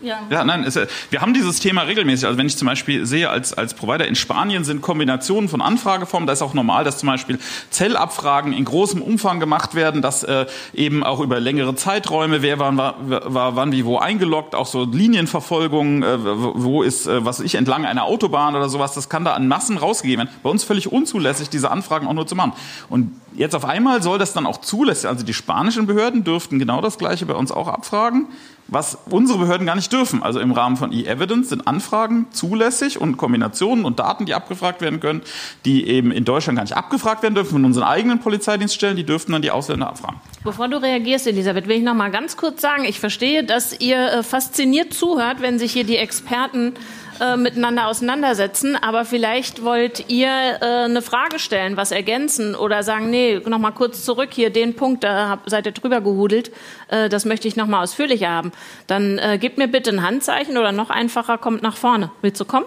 ja. 0.00 0.20
ja, 0.30 0.44
nein, 0.44 0.64
es, 0.64 0.78
wir 1.10 1.20
haben 1.20 1.34
dieses 1.34 1.58
Thema 1.58 1.82
regelmäßig. 1.82 2.26
Also 2.26 2.38
wenn 2.38 2.46
ich 2.46 2.56
zum 2.56 2.66
Beispiel 2.66 3.04
sehe, 3.04 3.30
als, 3.30 3.52
als 3.52 3.74
Provider 3.74 4.06
in 4.06 4.14
Spanien 4.14 4.64
sind 4.64 4.80
Kombinationen 4.80 5.48
von 5.48 5.60
Anfrageformen, 5.60 6.26
da 6.26 6.32
ist 6.32 6.42
auch 6.42 6.54
normal, 6.54 6.84
dass 6.84 6.98
zum 6.98 7.08
Beispiel 7.08 7.38
Zellabfragen 7.70 8.52
in 8.52 8.64
großem 8.64 9.02
Umfang 9.02 9.40
gemacht 9.40 9.74
werden, 9.74 10.00
dass 10.00 10.22
äh, 10.22 10.46
eben 10.72 11.02
auch 11.02 11.20
über 11.20 11.40
längere 11.40 11.74
Zeiträume, 11.74 12.42
wer 12.42 12.58
war, 12.58 12.76
war, 12.76 12.94
war 13.34 13.56
wann 13.56 13.72
wie 13.72 13.84
wo 13.84 13.98
eingeloggt, 13.98 14.54
auch 14.54 14.66
so 14.66 14.84
Linienverfolgung, 14.84 16.02
äh, 16.02 16.18
wo 16.20 16.82
ist, 16.82 17.06
äh, 17.06 17.24
was 17.24 17.40
ich, 17.40 17.56
entlang 17.56 17.84
einer 17.84 18.04
Autobahn 18.04 18.54
oder 18.54 18.68
sowas, 18.68 18.94
das 18.94 19.08
kann 19.08 19.24
da 19.24 19.34
an 19.34 19.48
Massen 19.48 19.78
rausgegeben 19.78 20.26
werden. 20.26 20.36
Bei 20.42 20.50
uns 20.50 20.62
völlig 20.64 20.92
unzulässig, 20.92 21.48
diese 21.48 21.70
Anfragen 21.70 22.06
auch 22.06 22.14
nur 22.14 22.26
zu 22.26 22.36
machen. 22.36 22.52
Und 22.88 23.12
jetzt 23.34 23.54
auf 23.54 23.64
einmal 23.64 24.02
soll 24.02 24.18
das 24.18 24.32
dann 24.32 24.46
auch 24.46 24.58
zulässig, 24.58 25.08
also 25.08 25.24
die 25.24 25.34
spanischen 25.34 25.86
Behörden 25.86 26.24
dürften 26.24 26.58
genau 26.58 26.80
das 26.80 26.98
Gleiche 26.98 27.26
bei 27.26 27.34
uns 27.34 27.50
auch 27.50 27.68
abfragen 27.68 28.28
was 28.68 28.98
unsere 29.10 29.38
Behörden 29.38 29.66
gar 29.66 29.74
nicht 29.74 29.87
dürfen. 29.88 30.22
Also 30.22 30.40
im 30.40 30.52
Rahmen 30.52 30.76
von 30.76 30.92
E-Evidence 30.92 31.48
sind 31.48 31.66
Anfragen 31.66 32.26
zulässig 32.30 33.00
und 33.00 33.16
Kombinationen 33.16 33.84
und 33.84 33.98
Daten, 33.98 34.26
die 34.26 34.34
abgefragt 34.34 34.80
werden 34.80 35.00
können, 35.00 35.22
die 35.64 35.86
eben 35.86 36.12
in 36.12 36.24
Deutschland 36.24 36.56
gar 36.56 36.64
nicht 36.64 36.76
abgefragt 36.76 37.22
werden 37.22 37.34
dürfen 37.34 37.52
von 37.52 37.64
unseren 37.64 37.84
eigenen 37.84 38.20
Polizeidienststellen, 38.20 38.96
die 38.96 39.04
dürften 39.04 39.32
dann 39.32 39.42
die 39.42 39.50
Ausländer 39.50 39.88
abfragen. 39.88 40.20
Bevor 40.44 40.68
du 40.68 40.80
reagierst, 40.80 41.26
Elisabeth, 41.26 41.68
will 41.68 41.78
ich 41.78 41.82
noch 41.82 41.94
mal 41.94 42.10
ganz 42.10 42.36
kurz 42.36 42.60
sagen, 42.60 42.84
ich 42.84 43.00
verstehe, 43.00 43.44
dass 43.44 43.78
ihr 43.80 43.98
äh, 43.98 44.22
fasziniert 44.22 44.94
zuhört, 44.94 45.40
wenn 45.40 45.58
sich 45.58 45.72
hier 45.72 45.84
die 45.84 45.96
Experten 45.96 46.74
äh, 47.20 47.36
miteinander 47.36 47.86
auseinandersetzen. 47.86 48.76
Aber 48.76 49.04
vielleicht 49.04 49.64
wollt 49.64 50.08
ihr 50.08 50.28
äh, 50.28 50.84
eine 50.84 51.02
Frage 51.02 51.38
stellen, 51.38 51.76
was 51.76 51.90
ergänzen 51.90 52.54
oder 52.54 52.82
sagen, 52.82 53.10
nee, 53.10 53.40
noch 53.46 53.58
mal 53.58 53.72
kurz 53.72 54.04
zurück 54.04 54.30
hier, 54.32 54.50
den 54.50 54.74
Punkt, 54.76 55.04
da 55.04 55.28
hab, 55.28 55.50
seid 55.50 55.66
ihr 55.66 55.72
drüber 55.72 56.00
gehudelt, 56.00 56.50
äh, 56.88 57.08
das 57.08 57.24
möchte 57.24 57.48
ich 57.48 57.56
noch 57.56 57.66
mal 57.66 57.82
ausführlicher 57.82 58.28
haben. 58.28 58.52
Dann 58.86 59.18
äh, 59.18 59.38
gebt 59.38 59.58
mir 59.58 59.68
bitte 59.68 59.90
ein 59.90 60.02
Handzeichen 60.02 60.56
oder 60.56 60.72
noch 60.72 60.90
einfacher, 60.90 61.38
kommt 61.38 61.62
nach 61.62 61.76
vorne. 61.76 62.10
Willst 62.22 62.40
du 62.40 62.44
kommen? 62.44 62.66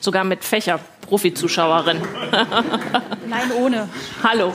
Sogar 0.00 0.24
mit 0.24 0.44
Fächer, 0.44 0.80
Profi-Zuschauerin. 1.08 2.00
Nein, 3.28 3.52
ohne. 3.56 3.88
Hallo. 4.24 4.52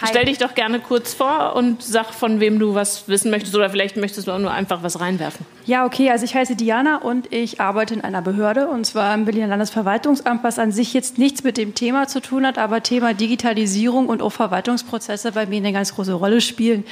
Hi. 0.00 0.08
Stell 0.10 0.26
dich 0.26 0.36
doch 0.36 0.54
gerne 0.54 0.78
kurz 0.78 1.14
vor 1.14 1.56
und 1.56 1.82
sag, 1.82 2.12
von 2.12 2.38
wem 2.38 2.58
du 2.58 2.74
was 2.74 3.08
wissen 3.08 3.30
möchtest 3.30 3.54
oder 3.54 3.70
vielleicht 3.70 3.96
möchtest 3.96 4.26
du 4.26 4.32
auch 4.32 4.38
nur 4.38 4.50
einfach 4.50 4.82
was 4.82 5.00
reinwerfen. 5.00 5.46
Ja, 5.64 5.86
okay, 5.86 6.10
also 6.10 6.26
ich 6.26 6.34
heiße 6.34 6.54
Diana 6.54 6.98
und 6.98 7.32
ich 7.32 7.62
arbeite 7.62 7.94
in 7.94 8.02
einer 8.02 8.20
Behörde 8.20 8.68
und 8.68 8.84
zwar 8.84 9.14
im 9.14 9.24
Berliner 9.24 9.46
Landesverwaltungsamt, 9.46 10.44
was 10.44 10.58
an 10.58 10.70
sich 10.70 10.92
jetzt 10.92 11.16
nichts 11.16 11.44
mit 11.44 11.56
dem 11.56 11.74
Thema 11.74 12.08
zu 12.08 12.20
tun 12.20 12.46
hat, 12.46 12.58
aber 12.58 12.82
Thema 12.82 13.14
Digitalisierung 13.14 14.08
und 14.08 14.20
auch 14.20 14.32
Verwaltungsprozesse 14.32 15.32
bei 15.32 15.46
mir 15.46 15.56
eine 15.56 15.72
ganz 15.72 15.94
große 15.94 16.12
Rolle 16.12 16.42
spielen, 16.42 16.84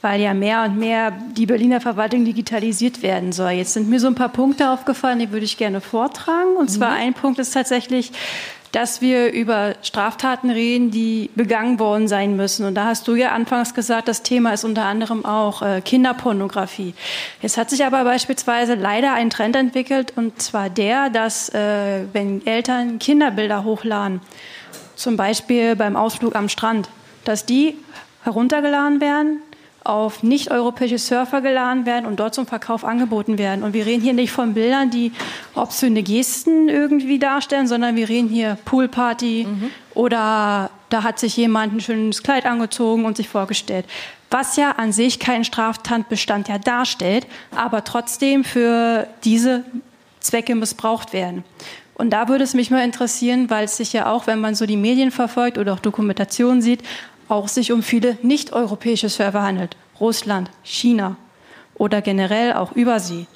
weil 0.00 0.22
ja 0.22 0.32
mehr 0.32 0.62
und 0.62 0.78
mehr 0.78 1.12
die 1.36 1.44
Berliner 1.44 1.82
Verwaltung 1.82 2.24
digitalisiert 2.24 3.02
werden 3.02 3.32
soll. 3.32 3.50
Jetzt 3.50 3.74
sind 3.74 3.90
mir 3.90 4.00
so 4.00 4.06
ein 4.06 4.14
paar 4.14 4.30
Punkte 4.30 4.70
aufgefallen, 4.70 5.18
die 5.18 5.30
würde 5.30 5.44
ich 5.44 5.58
gerne 5.58 5.82
vortragen. 5.82 6.56
Und 6.56 6.70
zwar 6.70 6.92
mhm. 6.92 7.00
ein 7.00 7.14
Punkt 7.14 7.38
ist 7.38 7.52
tatsächlich, 7.52 8.12
dass 8.72 9.00
wir 9.00 9.32
über 9.32 9.74
Straftaten 9.82 10.50
reden, 10.50 10.90
die 10.90 11.30
begangen 11.34 11.78
worden 11.78 12.08
sein 12.08 12.36
müssen. 12.36 12.66
Und 12.66 12.74
da 12.74 12.84
hast 12.84 13.08
du 13.08 13.14
ja 13.14 13.32
anfangs 13.32 13.74
gesagt, 13.74 14.08
das 14.08 14.22
Thema 14.22 14.52
ist 14.52 14.64
unter 14.64 14.84
anderem 14.84 15.24
auch 15.24 15.62
äh, 15.62 15.80
Kinderpornografie. 15.80 16.94
Es 17.42 17.56
hat 17.56 17.70
sich 17.70 17.84
aber 17.84 18.04
beispielsweise 18.04 18.74
leider 18.74 19.12
ein 19.14 19.30
Trend 19.30 19.56
entwickelt, 19.56 20.12
und 20.16 20.40
zwar 20.40 20.70
der, 20.70 21.10
dass 21.10 21.48
äh, 21.50 22.04
wenn 22.12 22.46
Eltern 22.46 22.98
Kinderbilder 22.98 23.64
hochladen, 23.64 24.20
zum 24.94 25.16
Beispiel 25.16 25.76
beim 25.76 25.96
Ausflug 25.96 26.34
am 26.34 26.48
Strand, 26.48 26.88
dass 27.24 27.46
die 27.46 27.76
heruntergeladen 28.24 29.00
werden, 29.00 29.40
auf 29.88 30.22
nicht-europäische 30.22 30.98
Surfer 30.98 31.40
geladen 31.40 31.86
werden 31.86 32.06
und 32.06 32.18
dort 32.20 32.34
zum 32.34 32.46
Verkauf 32.46 32.84
angeboten 32.84 33.38
werden. 33.38 33.62
Und 33.62 33.72
wir 33.72 33.86
reden 33.86 34.02
hier 34.02 34.12
nicht 34.12 34.32
von 34.32 34.54
Bildern, 34.54 34.90
die 34.90 35.12
obszöne 35.54 36.02
Gesten 36.02 36.68
irgendwie 36.68 37.18
darstellen, 37.18 37.66
sondern 37.66 37.96
wir 37.96 38.08
reden 38.08 38.28
hier 38.28 38.58
Poolparty 38.64 39.46
mhm. 39.48 39.70
oder 39.94 40.70
da 40.88 41.02
hat 41.02 41.18
sich 41.18 41.36
jemand 41.36 41.74
ein 41.74 41.80
schönes 41.80 42.22
Kleid 42.22 42.46
angezogen 42.46 43.04
und 43.04 43.16
sich 43.16 43.28
vorgestellt. 43.28 43.86
Was 44.30 44.56
ja 44.56 44.72
an 44.72 44.92
sich 44.92 45.18
keinen 45.18 45.44
Straftatbestand 45.44 46.48
ja 46.48 46.58
darstellt, 46.58 47.26
aber 47.54 47.84
trotzdem 47.84 48.44
für 48.44 49.06
diese 49.24 49.64
Zwecke 50.20 50.54
missbraucht 50.54 51.12
werden. 51.12 51.44
Und 51.94 52.10
da 52.10 52.28
würde 52.28 52.44
es 52.44 52.52
mich 52.52 52.70
mal 52.70 52.84
interessieren, 52.84 53.48
weil 53.48 53.64
es 53.64 53.78
sich 53.78 53.92
ja 53.92 54.10
auch, 54.10 54.26
wenn 54.26 54.40
man 54.40 54.54
so 54.54 54.66
die 54.66 54.76
Medien 54.76 55.10
verfolgt 55.10 55.56
oder 55.56 55.72
auch 55.72 55.80
Dokumentationen 55.80 56.60
sieht, 56.60 56.82
auch 57.28 57.48
sich 57.48 57.72
um 57.72 57.82
viele 57.82 58.18
nicht-europäische 58.22 59.08
Server 59.08 59.42
handelt. 59.42 59.76
Russland, 60.00 60.50
China 60.62 61.16
oder 61.74 62.02
generell 62.02 62.52
auch 62.52 62.72
Übersee. 62.72 63.26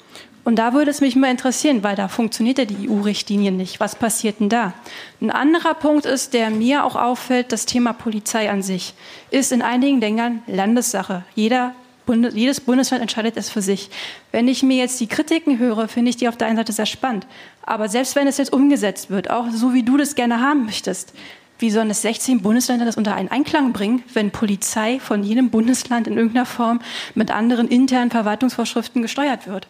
Und 0.43 0.55
da 0.55 0.73
würde 0.73 0.89
es 0.89 1.01
mich 1.01 1.15
mal 1.15 1.29
interessieren, 1.29 1.83
weil 1.83 1.95
da 1.95 2.07
funktioniert 2.07 2.57
ja 2.57 2.65
die 2.65 2.89
EU-Richtlinie 2.89 3.51
nicht. 3.51 3.79
Was 3.79 3.95
passiert 3.95 4.39
denn 4.39 4.49
da? 4.49 4.73
Ein 5.21 5.29
anderer 5.29 5.75
Punkt 5.75 6.05
ist, 6.05 6.33
der 6.33 6.49
mir 6.49 6.83
auch 6.83 6.95
auffällt, 6.95 7.51
das 7.51 7.67
Thema 7.67 7.93
Polizei 7.93 8.49
an 8.49 8.63
sich 8.63 8.95
ist 9.29 9.51
in 9.51 9.61
einigen 9.61 9.99
Ländern 10.01 10.41
Landessache. 10.47 11.23
Jeder 11.35 11.75
Bundes, 12.07 12.33
jedes 12.33 12.59
Bundesland 12.59 13.03
entscheidet 13.03 13.37
es 13.37 13.51
für 13.51 13.61
sich. 13.61 13.91
Wenn 14.31 14.47
ich 14.47 14.63
mir 14.63 14.77
jetzt 14.77 14.99
die 14.99 15.07
Kritiken 15.07 15.59
höre, 15.59 15.87
finde 15.87 16.09
ich 16.09 16.17
die 16.17 16.27
auf 16.27 16.37
der 16.37 16.47
einen 16.47 16.57
Seite 16.57 16.73
sehr 16.73 16.87
spannend. 16.87 17.27
Aber 17.63 17.87
selbst 17.87 18.15
wenn 18.15 18.25
es 18.25 18.37
jetzt 18.37 18.51
umgesetzt 18.51 19.11
wird, 19.11 19.29
auch 19.29 19.45
so 19.51 19.75
wie 19.75 19.83
du 19.83 19.95
das 19.97 20.15
gerne 20.15 20.41
haben 20.41 20.65
möchtest, 20.65 21.13
wie 21.61 21.69
sollen 21.69 21.89
es 21.89 22.01
16 22.01 22.41
Bundesländer 22.41 22.85
das 22.85 22.97
unter 22.97 23.15
einen 23.15 23.29
Einklang 23.29 23.71
bringen, 23.71 24.03
wenn 24.13 24.31
Polizei 24.31 24.99
von 24.99 25.23
jedem 25.23 25.49
Bundesland 25.49 26.07
in 26.07 26.17
irgendeiner 26.17 26.45
Form 26.45 26.79
mit 27.13 27.31
anderen 27.31 27.67
internen 27.67 28.11
Verwaltungsvorschriften 28.11 29.01
gesteuert 29.01 29.47
wird? 29.47 29.67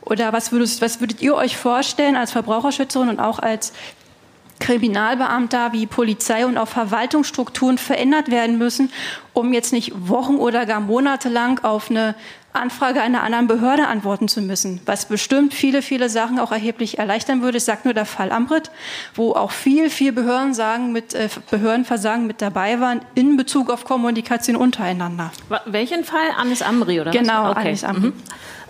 Oder 0.00 0.32
was 0.32 0.52
würdet, 0.52 0.80
was 0.80 1.00
würdet 1.00 1.22
ihr 1.22 1.34
euch 1.34 1.56
vorstellen 1.56 2.16
als 2.16 2.32
Verbraucherschützerin 2.32 3.08
und 3.08 3.20
auch 3.20 3.38
als 3.38 3.72
Kriminalbeamter 4.60 5.72
wie 5.72 5.86
Polizei 5.86 6.46
und 6.46 6.56
auch 6.56 6.68
Verwaltungsstrukturen 6.68 7.78
verändert 7.78 8.30
werden 8.30 8.56
müssen, 8.56 8.92
um 9.32 9.52
jetzt 9.52 9.72
nicht 9.72 9.92
Wochen 10.08 10.36
oder 10.36 10.66
gar 10.66 10.80
Monate 10.80 11.28
lang 11.28 11.64
auf 11.64 11.90
eine 11.90 12.14
Anfrage 12.54 13.02
einer 13.02 13.22
anderen 13.22 13.46
Behörde 13.46 13.86
antworten 13.88 14.28
zu 14.28 14.40
müssen, 14.40 14.80
was 14.86 15.06
bestimmt 15.06 15.52
viele, 15.54 15.82
viele 15.82 16.08
Sachen 16.08 16.38
auch 16.38 16.52
erheblich 16.52 16.98
erleichtern 16.98 17.42
würde. 17.42 17.58
Ich 17.58 17.64
sage 17.64 17.80
nur 17.84 17.94
der 17.94 18.06
Fall 18.06 18.30
Amrit, 18.32 18.70
wo 19.14 19.32
auch 19.32 19.50
viel, 19.50 19.90
viel 19.90 20.12
Behörden 20.12 20.54
sagen, 20.54 20.92
mit 20.92 21.14
äh, 21.14 21.28
Behördenversagen 21.50 22.26
mit 22.26 22.40
dabei 22.40 22.80
waren 22.80 23.00
in 23.14 23.36
Bezug 23.36 23.70
auf 23.70 23.84
Kommunikation 23.84 24.56
untereinander. 24.56 25.32
Welchen 25.66 26.04
Fall? 26.04 26.30
Anis 26.36 26.62
Amri 26.62 27.00
oder 27.00 27.10
genau? 27.10 27.48
Genau, 27.48 27.52
Anis 27.52 27.84
Amri. 27.84 28.08
Mhm. 28.08 28.12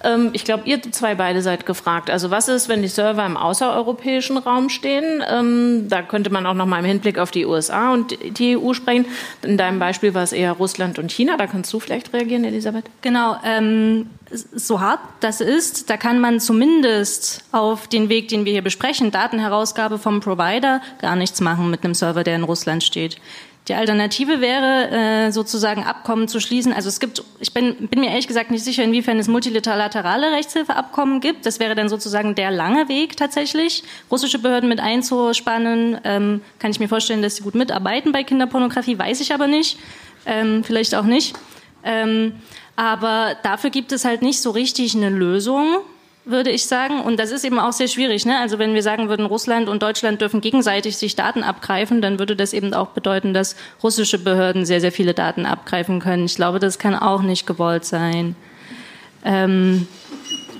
Ähm, 0.05 0.31
ich 0.33 0.45
glaube, 0.45 0.65
ihr 0.67 0.81
zwei 0.83 1.15
beide 1.15 1.43
seid 1.43 1.67
gefragt. 1.67 2.11
Also 2.11 2.31
was 2.31 2.49
ist, 2.49 2.69
wenn 2.69 2.83
die 2.83 2.89
Server 2.89 3.25
im 3.25 3.37
außereuropäischen 3.37 4.37
Raum 4.37 4.69
stehen? 4.69 5.23
Ähm, 5.29 5.89
da 5.89 6.03
könnte 6.03 6.31
man 6.31 6.47
auch 6.47 6.55
noch 6.55 6.67
mal 6.67 6.79
im 6.79 6.85
Hinblick 6.85 7.19
auf 7.19 7.31
die 7.31 7.47
USA 7.47 7.93
und 7.93 8.17
die 8.39 8.57
EU 8.57 8.75
sprechen. 8.75 9.07
In 9.43 9.57
deinem 9.57 9.79
Beispiel 9.79 10.15
war 10.15 10.23
es 10.23 10.33
eher 10.33 10.53
Russland 10.53 10.99
und 10.99 11.11
China. 11.11 11.37
Da 11.37 11.47
kannst 11.47 11.73
du 11.73 11.81
vielleicht 11.81 12.13
reagieren, 12.13 12.45
Elisabeth. 12.45 12.85
Genau. 13.01 13.37
Ähm, 13.45 14.11
so 14.31 14.81
hart 14.81 15.01
das 15.21 15.41
ist, 15.41 15.91
da 15.91 15.97
kann 15.97 16.21
man 16.21 16.41
zumindest 16.41 17.45
auf 17.53 17.87
den 17.87 18.09
Weg, 18.09 18.29
den 18.29 18.45
wir 18.45 18.53
hier 18.53 18.63
besprechen, 18.63 19.11
Datenherausgabe 19.11 19.99
vom 19.99 20.21
Provider, 20.21 20.81
gar 21.01 21.17
nichts 21.17 21.41
machen 21.41 21.71
mit 21.71 21.85
einem 21.85 21.95
Server, 21.95 22.25
der 22.25 22.37
in 22.37 22.43
Russland 22.43 22.83
steht. 22.83 23.19
Die 23.69 23.75
Alternative 23.75 24.43
wäre, 24.43 24.91
äh, 24.91 25.33
sozusagen 25.33 25.85
Abkommen 25.85 26.29
zu 26.29 26.39
schließen. 26.39 26.75
Also 26.75 26.91
es 26.91 27.01
gibt, 27.01 27.25
ich 27.41 27.55
bin, 27.55 27.89
bin 27.89 28.01
mir 28.01 28.11
ehrlich 28.11 28.29
gesagt 28.29 28.51
nicht 28.51 28.63
sicher, 28.63 28.85
inwiefern 28.85 29.19
es 29.19 29.27
multilaterale 29.27 30.33
Rechtshilfeabkommen 30.33 31.21
gibt. 31.21 31.47
Das 31.47 31.61
wäre 31.61 31.75
dann 31.75 31.89
sozusagen 31.89 32.35
der 32.35 32.51
lange 32.51 32.91
Weg 32.91 33.17
tatsächlich, 33.17 33.83
russische 34.11 34.39
Behörden 34.39 34.69
mit 34.69 34.81
einzuspannen. 34.81 35.99
Ähm, 36.05 36.43
kann 36.59 36.73
ich 36.73 36.81
mir 36.81 36.89
vorstellen, 36.89 37.23
dass 37.23 37.37
sie 37.37 37.43
gut 37.43 37.55
mitarbeiten 37.55 38.13
bei 38.13 38.23
Kinderpornografie, 38.23 38.99
weiß 38.99 39.23
ich 39.23 39.33
aber 39.33 39.47
nicht. 39.47 39.79
Ähm, 40.27 40.63
vielleicht 40.63 40.95
auch 40.95 41.05
nicht. 41.05 41.35
Ähm, 41.85 42.35
aber 42.77 43.37
dafür 43.43 43.71
gibt 43.71 43.93
es 43.93 44.05
halt 44.05 44.21
nicht 44.21 44.43
so 44.43 44.51
richtig 44.51 44.95
eine 44.95 45.09
Lösung 45.09 45.79
würde 46.25 46.51
ich 46.51 46.67
sagen. 46.67 47.01
Und 47.01 47.19
das 47.19 47.31
ist 47.31 47.45
eben 47.45 47.59
auch 47.59 47.73
sehr 47.73 47.89
schwierig. 47.89 48.25
Ne? 48.27 48.39
Also 48.39 48.59
wenn 48.59 48.75
wir 48.75 48.83
sagen 48.83 49.09
würden, 49.09 49.27
Russland 49.27 49.69
und 49.69 49.83
Deutschland 49.83 50.21
dürfen 50.21 50.41
gegenseitig 50.41 50.97
sich 50.97 51.17
Daten 51.17 51.43
abgreifen, 51.43 52.01
dann 52.01 52.19
würde 52.19 52.37
das 52.37 52.53
eben 52.53 52.73
auch 52.75 52.89
bedeuten, 52.89 53.35
dass 53.35 53.57
russische 53.83 54.19
Behörden 54.19 54.65
sehr, 54.65 54.81
sehr 54.81 54.93
viele 54.93 55.15
Daten 55.15 55.47
abgreifen 55.47 56.01
können. 56.01 56.25
Ich 56.25 56.37
glaube, 56.37 56.59
das 56.59 56.79
kann 56.79 56.95
auch 56.95 57.23
nicht 57.23 57.47
gewollt 57.47 57.85
sein. 57.85 58.37
Ähm, 59.25 59.87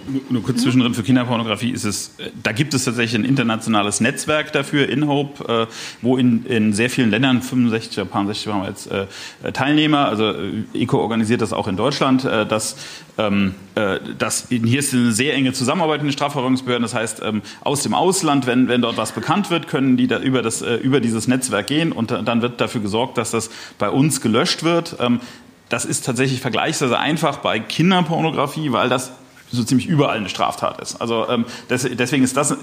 nur, 0.07 0.23
nur 0.29 0.43
kurz 0.43 0.63
zwischendrin 0.63 0.95
für 0.95 1.03
Kinderpornografie 1.03 1.71
ist 1.71 1.85
es, 1.85 2.15
äh, 2.19 2.31
da 2.43 2.53
gibt 2.53 2.75
es 2.75 2.85
tatsächlich 2.85 3.21
ein 3.21 3.25
internationales 3.25 4.01
Netzwerk 4.01 4.53
dafür, 4.53 4.89
InHope, 4.89 5.67
äh, 5.69 5.75
wo 6.03 6.17
in, 6.17 6.45
in 6.47 6.73
sehr 6.73 6.91
vielen 6.91 7.11
Ländern, 7.11 7.43
65 7.43 7.99
oder 7.99 8.27
60 8.27 8.47
waren 8.49 8.63
wir 8.63 8.69
jetzt 8.69 8.91
äh, 8.91 9.53
Teilnehmer, 9.53 10.09
also 10.09 10.35
ECO 10.73 10.99
organisiert 10.99 11.41
das 11.41 11.53
auch 11.53 11.69
in 11.69 11.77
Deutschland, 11.77 12.25
dass 12.25 12.77
ähm, 13.19 13.55
das, 13.75 14.49
hier 14.49 14.79
ist 14.79 14.95
eine 14.95 15.13
sehr 15.13 15.35
enge 15.35 15.53
Zusammenarbeit 15.53 16.03
mit 16.03 16.11
den 16.11 16.13
Strafverfolgungsbehörden. 16.13 16.83
Das 16.83 16.95
heißt, 16.95 17.23
ähm, 17.23 17.43
aus 17.61 17.83
dem 17.83 17.95
Ausland, 17.95 18.47
wenn, 18.47 18.69
wenn 18.69 18.83
dort 18.83 18.97
was 18.97 19.13
bekannt 19.13 19.51
wird, 19.51 19.69
können 19.69 19.97
die 19.97 20.07
da 20.07 20.19
über, 20.19 20.43
das, 20.43 20.63
über 20.63 21.01
dieses 21.01 21.29
Netzwerk 21.29 21.67
gehen 21.67 21.93
und 21.93 22.11
dann 22.11 22.43
wird 22.43 22.61
dafür 22.61 22.81
gesorgt, 22.81 23.19
dass 23.19 23.31
das 23.31 23.51
bei 23.79 23.91
uns 23.91 24.21
gelöscht 24.21 24.63
wird. 24.63 24.97
Ähm, 25.01 25.21
das 25.69 25.85
ist 25.85 26.05
tatsächlich 26.05 26.41
vergleichsweise 26.41 26.99
einfach 26.99 27.39
bei 27.39 27.59
Kinderpornografie, 27.59 28.73
weil 28.73 28.89
das 28.89 29.13
so 29.55 29.65
ziemlich 29.65 29.87
überall 29.87 30.17
eine 30.17 30.29
Straftat 30.29 30.81
ist. 30.81 31.01
Also 31.01 31.29
ähm, 31.29 31.45
das, 31.69 31.87
deswegen 31.91 32.25
ist 32.25 32.37
das, 32.37 32.57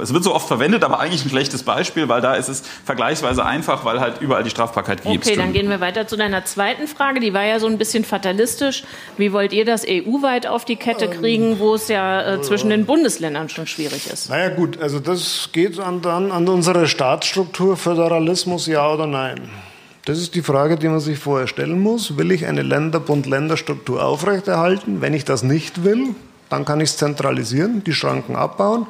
es 0.00 0.12
wird 0.12 0.24
so 0.24 0.34
oft 0.34 0.48
verwendet, 0.48 0.84
aber 0.84 1.00
eigentlich 1.00 1.24
ein 1.24 1.30
schlechtes 1.30 1.62
Beispiel, 1.62 2.08
weil 2.08 2.20
da 2.20 2.34
ist 2.34 2.48
es 2.48 2.62
vergleichsweise 2.84 3.44
einfach, 3.44 3.84
weil 3.84 4.00
halt 4.00 4.20
überall 4.20 4.42
die 4.42 4.50
Strafbarkeit 4.50 5.02
gibt. 5.02 5.26
Okay, 5.26 5.36
dann 5.36 5.52
gehen 5.52 5.68
wir 5.68 5.80
weiter 5.80 6.06
zu 6.06 6.16
deiner 6.16 6.44
zweiten 6.44 6.86
Frage. 6.86 7.20
Die 7.20 7.32
war 7.34 7.44
ja 7.44 7.60
so 7.60 7.66
ein 7.66 7.78
bisschen 7.78 8.04
fatalistisch. 8.04 8.84
Wie 9.16 9.32
wollt 9.32 9.52
ihr 9.52 9.64
das 9.64 9.84
EU-weit 9.86 10.46
auf 10.46 10.64
die 10.64 10.76
Kette 10.76 11.08
kriegen, 11.08 11.58
wo 11.58 11.74
es 11.74 11.88
ja 11.88 12.34
äh, 12.34 12.42
zwischen 12.42 12.70
den 12.70 12.86
Bundesländern 12.86 13.48
schon 13.48 13.66
schwierig 13.66 14.08
ist? 14.10 14.30
Naja 14.30 14.48
gut, 14.48 14.80
also 14.80 15.00
das 15.00 15.50
geht 15.52 15.78
an, 15.78 16.04
an, 16.04 16.32
an 16.32 16.48
unsere 16.48 16.86
Staatsstruktur, 16.86 17.76
Föderalismus, 17.76 18.66
ja 18.66 18.90
oder 18.92 19.06
nein. 19.06 19.48
Das 20.06 20.18
ist 20.18 20.36
die 20.36 20.42
Frage, 20.42 20.76
die 20.76 20.88
man 20.88 21.00
sich 21.00 21.18
vorher 21.18 21.48
stellen 21.48 21.80
muss. 21.80 22.16
Will 22.16 22.30
ich 22.30 22.46
eine 22.46 22.62
Länder-Bund-Länder-Struktur 22.62 24.04
aufrechterhalten? 24.04 25.00
Wenn 25.00 25.14
ich 25.14 25.24
das 25.24 25.42
nicht 25.42 25.82
will, 25.82 26.14
dann 26.48 26.64
kann 26.64 26.80
ich 26.80 26.90
es 26.90 26.96
zentralisieren, 26.96 27.82
die 27.82 27.92
Schranken 27.92 28.36
abbauen. 28.36 28.86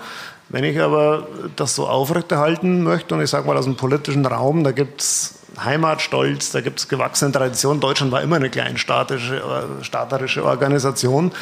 Wenn 0.51 0.63
ich 0.63 0.79
aber 0.79 1.27
das 1.57 1.75
so 1.75 1.89
aufrechterhalten 1.89 2.83
möchte, 2.83 3.15
und 3.15 3.23
ich 3.23 3.31
sage 3.31 3.47
mal 3.47 3.57
aus 3.57 3.65
dem 3.65 3.77
politischen 3.77 4.27
Raum, 4.27 4.63
da 4.63 4.73
gibt 4.73 5.01
es 5.01 5.39
Heimatstolz, 5.59 6.53
da 6.53 6.61
gibt 6.61 6.81
es 6.81 6.89
gewachsene 6.89 7.33
Tradition. 7.33 7.81
Deutschland 7.81 8.13
war 8.13 8.21
immer 8.21 8.37
eine 8.37 8.51
kleinstaatische, 8.51 9.37
äh, 9.37 9.85
staaterische 9.85 10.45
Organisation. 10.45 11.33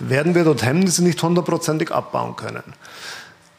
Werden 0.00 0.34
wir 0.34 0.42
dort 0.42 0.64
Hemmnisse 0.64 1.04
nicht 1.04 1.22
hundertprozentig 1.22 1.92
abbauen 1.92 2.34
können. 2.34 2.64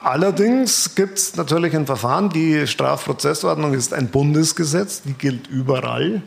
Allerdings 0.03 0.95
gibt 0.95 1.17
es 1.17 1.37
natürlich 1.37 1.73
ein 1.73 1.85
Verfahren. 1.85 2.29
Die 2.29 2.67
Strafprozessordnung 2.67 3.73
ist 3.73 3.93
ein 3.93 4.09
Bundesgesetz, 4.09 5.01
die 5.01 5.13
gilt 5.13 5.47
überall. 5.47 6.21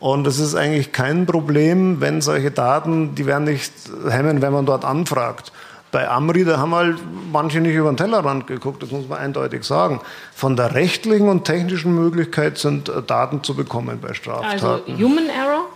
Und 0.00 0.26
es 0.26 0.40
ist 0.40 0.56
eigentlich 0.56 0.90
kein 0.90 1.26
Problem, 1.26 2.00
wenn 2.00 2.22
solche 2.22 2.50
Daten, 2.50 3.14
die 3.14 3.26
werden 3.26 3.44
nicht 3.44 3.72
hemmen, 4.08 4.42
wenn 4.42 4.52
man 4.52 4.66
dort 4.66 4.84
anfragt. 4.84 5.52
Bei 5.92 6.08
Amri, 6.08 6.44
da 6.44 6.58
haben 6.58 6.74
halt 6.74 6.98
manche 7.32 7.60
nicht 7.60 7.74
über 7.74 7.90
den 7.90 7.96
Tellerrand 7.96 8.46
geguckt, 8.46 8.82
das 8.82 8.90
muss 8.90 9.08
man 9.08 9.18
eindeutig 9.18 9.64
sagen. 9.64 10.00
Von 10.34 10.56
der 10.56 10.74
rechtlichen 10.74 11.28
und 11.28 11.44
technischen 11.44 11.94
Möglichkeit 11.94 12.58
sind 12.58 12.88
äh, 12.88 13.02
Daten 13.02 13.44
zu 13.44 13.54
bekommen 13.54 14.00
bei 14.00 14.14
Straftaten. 14.14 14.64
Also 14.64 14.82
Human 14.86 15.28
Error? 15.28 15.66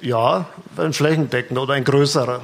Ja, 0.00 0.46
ein 0.76 0.92
flächendeckender 0.92 1.62
oder 1.62 1.74
ein 1.74 1.84
größerer. 1.84 2.40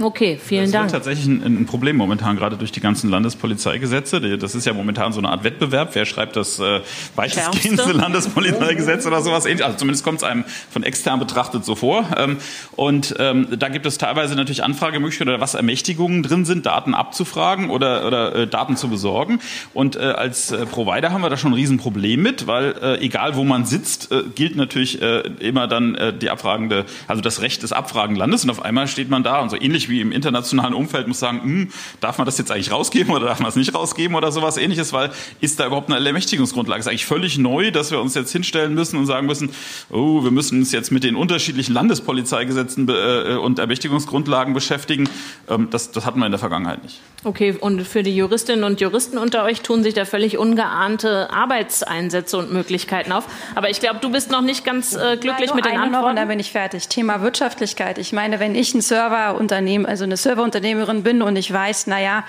Okay, 0.00 0.38
vielen 0.42 0.64
das 0.64 0.72
Dank. 0.72 0.84
Das 0.84 0.92
ist 0.92 1.04
tatsächlich 1.04 1.26
ein, 1.26 1.60
ein, 1.62 1.66
Problem 1.66 1.96
momentan, 1.96 2.36
gerade 2.36 2.56
durch 2.56 2.72
die 2.72 2.80
ganzen 2.80 3.10
Landespolizeigesetze. 3.10 4.38
Das 4.38 4.54
ist 4.54 4.66
ja 4.66 4.72
momentan 4.72 5.12
so 5.12 5.20
eine 5.20 5.30
Art 5.30 5.44
Wettbewerb. 5.44 5.94
Wer 5.94 6.04
schreibt 6.04 6.36
das 6.36 6.58
äh, 6.58 6.80
weitestgehendste 7.14 7.92
Landespolizeigesetz 7.92 9.06
oder 9.06 9.22
sowas 9.22 9.46
ähnliches? 9.46 9.66
Also 9.66 9.78
zumindest 9.78 10.04
kommt 10.04 10.18
es 10.18 10.24
einem 10.24 10.44
von 10.70 10.82
extern 10.82 11.18
betrachtet 11.18 11.64
so 11.64 11.74
vor. 11.74 12.04
Ähm, 12.16 12.38
und 12.72 13.14
ähm, 13.18 13.48
da 13.58 13.68
gibt 13.68 13.86
es 13.86 13.98
teilweise 13.98 14.34
natürlich 14.34 14.62
Anfragemöglichkeiten 14.62 15.32
oder 15.32 15.40
was 15.40 15.54
Ermächtigungen 15.54 16.22
drin 16.22 16.44
sind, 16.44 16.66
Daten 16.66 16.94
abzufragen 16.94 17.70
oder, 17.70 18.06
oder 18.06 18.34
äh, 18.34 18.46
Daten 18.46 18.76
zu 18.76 18.88
besorgen. 18.88 19.40
Und 19.72 19.96
äh, 19.96 20.00
als 20.00 20.52
äh, 20.52 20.66
Provider 20.66 21.10
haben 21.12 21.22
wir 21.22 21.30
da 21.30 21.36
schon 21.36 21.52
ein 21.52 21.54
Riesenproblem 21.54 22.22
mit, 22.22 22.46
weil 22.46 22.74
äh, 22.82 23.04
egal 23.04 23.36
wo 23.36 23.44
man 23.44 23.64
sitzt, 23.64 24.12
äh, 24.12 24.22
gilt 24.34 24.56
natürlich 24.56 25.00
immer 25.40 25.66
dann 25.66 25.96
die 26.20 26.30
abfragende, 26.30 26.84
also 27.06 27.20
das 27.22 27.42
Recht 27.42 27.62
des 27.62 27.72
Abfragenlandes. 27.72 28.44
Und 28.44 28.50
auf 28.50 28.62
einmal 28.62 28.88
steht 28.88 29.10
man 29.10 29.22
da 29.22 29.40
und 29.40 29.50
so 29.50 29.56
ähnlich 29.56 29.85
wie 29.88 30.00
im 30.00 30.12
internationalen 30.12 30.74
Umfeld 30.74 31.08
muss 31.08 31.18
sagen, 31.18 31.42
hm, 31.42 31.68
darf 32.00 32.18
man 32.18 32.26
das 32.26 32.38
jetzt 32.38 32.50
eigentlich 32.50 32.72
rausgeben 32.72 33.14
oder 33.14 33.26
darf 33.26 33.40
man 33.40 33.48
es 33.48 33.56
nicht 33.56 33.74
rausgeben 33.74 34.16
oder 34.16 34.32
sowas 34.32 34.56
ähnliches, 34.56 34.92
weil 34.92 35.10
ist 35.40 35.60
da 35.60 35.66
überhaupt 35.66 35.90
eine 35.90 36.04
Ermächtigungsgrundlage? 36.04 36.80
Ist 36.80 36.88
eigentlich 36.88 37.06
völlig 37.06 37.38
neu, 37.38 37.70
dass 37.70 37.90
wir 37.90 38.00
uns 38.00 38.14
jetzt 38.14 38.32
hinstellen 38.32 38.74
müssen 38.74 38.98
und 38.98 39.06
sagen 39.06 39.26
müssen, 39.26 39.50
oh, 39.90 40.24
wir 40.24 40.30
müssen 40.30 40.60
uns 40.60 40.72
jetzt 40.72 40.90
mit 40.92 41.04
den 41.04 41.16
unterschiedlichen 41.16 41.72
Landespolizeigesetzen 41.72 42.88
äh, 42.88 43.36
und 43.36 43.58
Ermächtigungsgrundlagen 43.58 44.54
beschäftigen. 44.54 45.08
Ähm, 45.48 45.68
das, 45.70 45.92
das 45.92 46.06
hatten 46.06 46.18
wir 46.18 46.26
in 46.26 46.32
der 46.32 46.38
Vergangenheit 46.38 46.82
nicht. 46.82 47.00
Okay, 47.24 47.56
und 47.58 47.82
für 47.82 48.02
die 48.02 48.16
Juristinnen 48.16 48.64
und 48.64 48.80
Juristen 48.80 49.18
unter 49.18 49.42
euch 49.44 49.62
tun 49.62 49.82
sich 49.82 49.94
da 49.94 50.04
völlig 50.04 50.38
ungeahnte 50.38 51.28
Arbeitseinsätze 51.30 52.38
und 52.38 52.52
Möglichkeiten 52.52 53.10
auf. 53.10 53.24
Aber 53.54 53.68
ich 53.68 53.80
glaube, 53.80 53.98
du 54.00 54.10
bist 54.10 54.30
noch 54.30 54.42
nicht 54.42 54.64
ganz 54.64 54.94
äh, 54.94 55.16
glücklich 55.16 55.48
Nein, 55.48 55.56
mit 55.56 55.64
den 55.64 55.72
Antworten. 55.72 55.92
Noch 55.92 56.10
und 56.10 56.16
dann 56.16 56.28
bin 56.28 56.38
ich 56.38 56.52
fertig. 56.52 56.88
Thema 56.88 57.22
Wirtschaftlichkeit. 57.22 57.98
Ich 57.98 58.12
meine, 58.12 58.38
wenn 58.38 58.54
ich 58.54 58.74
ein 58.74 58.80
Serverunternehmen 58.80 59.75
also 59.84 60.04
eine 60.04 60.16
Serverunternehmerin 60.16 61.02
bin 61.02 61.20
und 61.20 61.36
ich 61.36 61.52
weiß, 61.52 61.88
naja, 61.88 62.24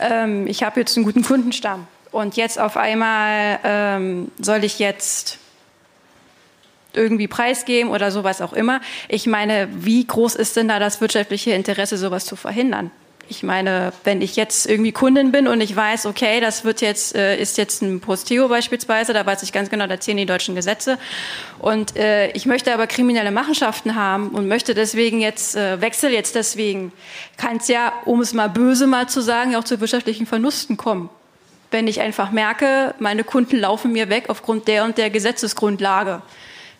ähm, 0.00 0.46
ich 0.46 0.62
habe 0.62 0.80
jetzt 0.80 0.96
einen 0.96 1.06
guten 1.06 1.22
Kundenstamm 1.22 1.86
und 2.10 2.36
jetzt 2.36 2.58
auf 2.58 2.76
einmal 2.76 3.58
ähm, 3.64 4.30
soll 4.38 4.64
ich 4.64 4.78
jetzt 4.78 5.38
irgendwie 6.94 7.28
preisgeben 7.28 7.90
oder 7.90 8.10
sowas 8.10 8.40
auch 8.42 8.52
immer. 8.52 8.80
Ich 9.08 9.26
meine, 9.26 9.68
wie 9.72 10.06
groß 10.06 10.34
ist 10.34 10.56
denn 10.56 10.68
da 10.68 10.78
das 10.78 11.00
wirtschaftliche 11.00 11.52
Interesse, 11.52 11.96
sowas 11.96 12.26
zu 12.26 12.36
verhindern? 12.36 12.90
Ich 13.28 13.42
meine, 13.42 13.92
wenn 14.04 14.20
ich 14.20 14.36
jetzt 14.36 14.66
irgendwie 14.66 14.92
Kundin 14.92 15.32
bin 15.32 15.48
und 15.48 15.60
ich 15.60 15.74
weiß, 15.74 16.06
okay, 16.06 16.40
das 16.40 16.64
wird 16.64 16.80
jetzt, 16.80 17.14
äh, 17.14 17.36
ist 17.36 17.56
jetzt 17.56 17.82
ein 17.82 18.00
Posteo 18.00 18.48
beispielsweise, 18.48 19.12
da 19.12 19.24
weiß 19.24 19.42
ich 19.42 19.52
ganz 19.52 19.70
genau, 19.70 19.86
da 19.86 19.98
zählen 19.98 20.18
die 20.18 20.26
deutschen 20.26 20.54
Gesetze. 20.54 20.98
Und 21.58 21.96
äh, 21.96 22.30
ich 22.32 22.46
möchte 22.46 22.74
aber 22.74 22.86
kriminelle 22.86 23.30
Machenschaften 23.30 23.94
haben 23.94 24.30
und 24.30 24.48
möchte 24.48 24.74
deswegen 24.74 25.20
jetzt, 25.20 25.56
äh, 25.56 25.80
wechsel 25.80 26.10
jetzt 26.10 26.34
deswegen, 26.34 26.92
kann 27.36 27.56
es 27.56 27.68
ja, 27.68 27.92
um 28.04 28.20
es 28.20 28.34
mal 28.34 28.48
böse 28.48 28.86
mal 28.86 29.08
zu 29.08 29.20
sagen, 29.20 29.56
auch 29.56 29.64
zu 29.64 29.80
wirtschaftlichen 29.80 30.26
Verlusten 30.26 30.76
kommen. 30.76 31.08
Wenn 31.70 31.86
ich 31.86 32.00
einfach 32.00 32.32
merke, 32.32 32.94
meine 32.98 33.24
Kunden 33.24 33.56
laufen 33.56 33.92
mir 33.92 34.10
weg 34.10 34.24
aufgrund 34.28 34.68
der 34.68 34.84
und 34.84 34.98
der 34.98 35.10
Gesetzesgrundlage 35.10 36.22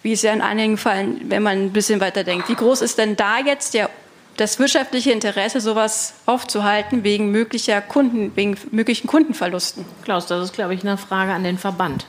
wie 0.02 0.12
es 0.12 0.22
ja 0.22 0.32
in 0.32 0.40
einigen 0.40 0.76
Fällen, 0.76 1.30
wenn 1.30 1.42
man 1.42 1.66
ein 1.66 1.72
bisschen 1.72 2.00
weiter 2.00 2.24
denkt. 2.24 2.48
Wie 2.48 2.54
groß 2.54 2.82
ist 2.82 2.98
denn 2.98 3.16
da 3.16 3.38
jetzt 3.38 3.74
der 3.74 3.88
das 4.36 4.58
wirtschaftliche 4.58 5.12
Interesse, 5.12 5.60
sowas 5.60 6.14
aufzuhalten 6.26 7.04
wegen 7.04 7.30
möglicher 7.30 7.80
Kunden, 7.80 8.32
wegen 8.34 8.56
möglichen 8.70 9.06
Kundenverlusten? 9.06 9.84
Klaus, 10.04 10.26
das 10.26 10.44
ist, 10.44 10.52
glaube 10.54 10.74
ich, 10.74 10.82
eine 10.82 10.96
Frage 10.96 11.32
an 11.32 11.44
den 11.44 11.58
Verband. 11.58 12.06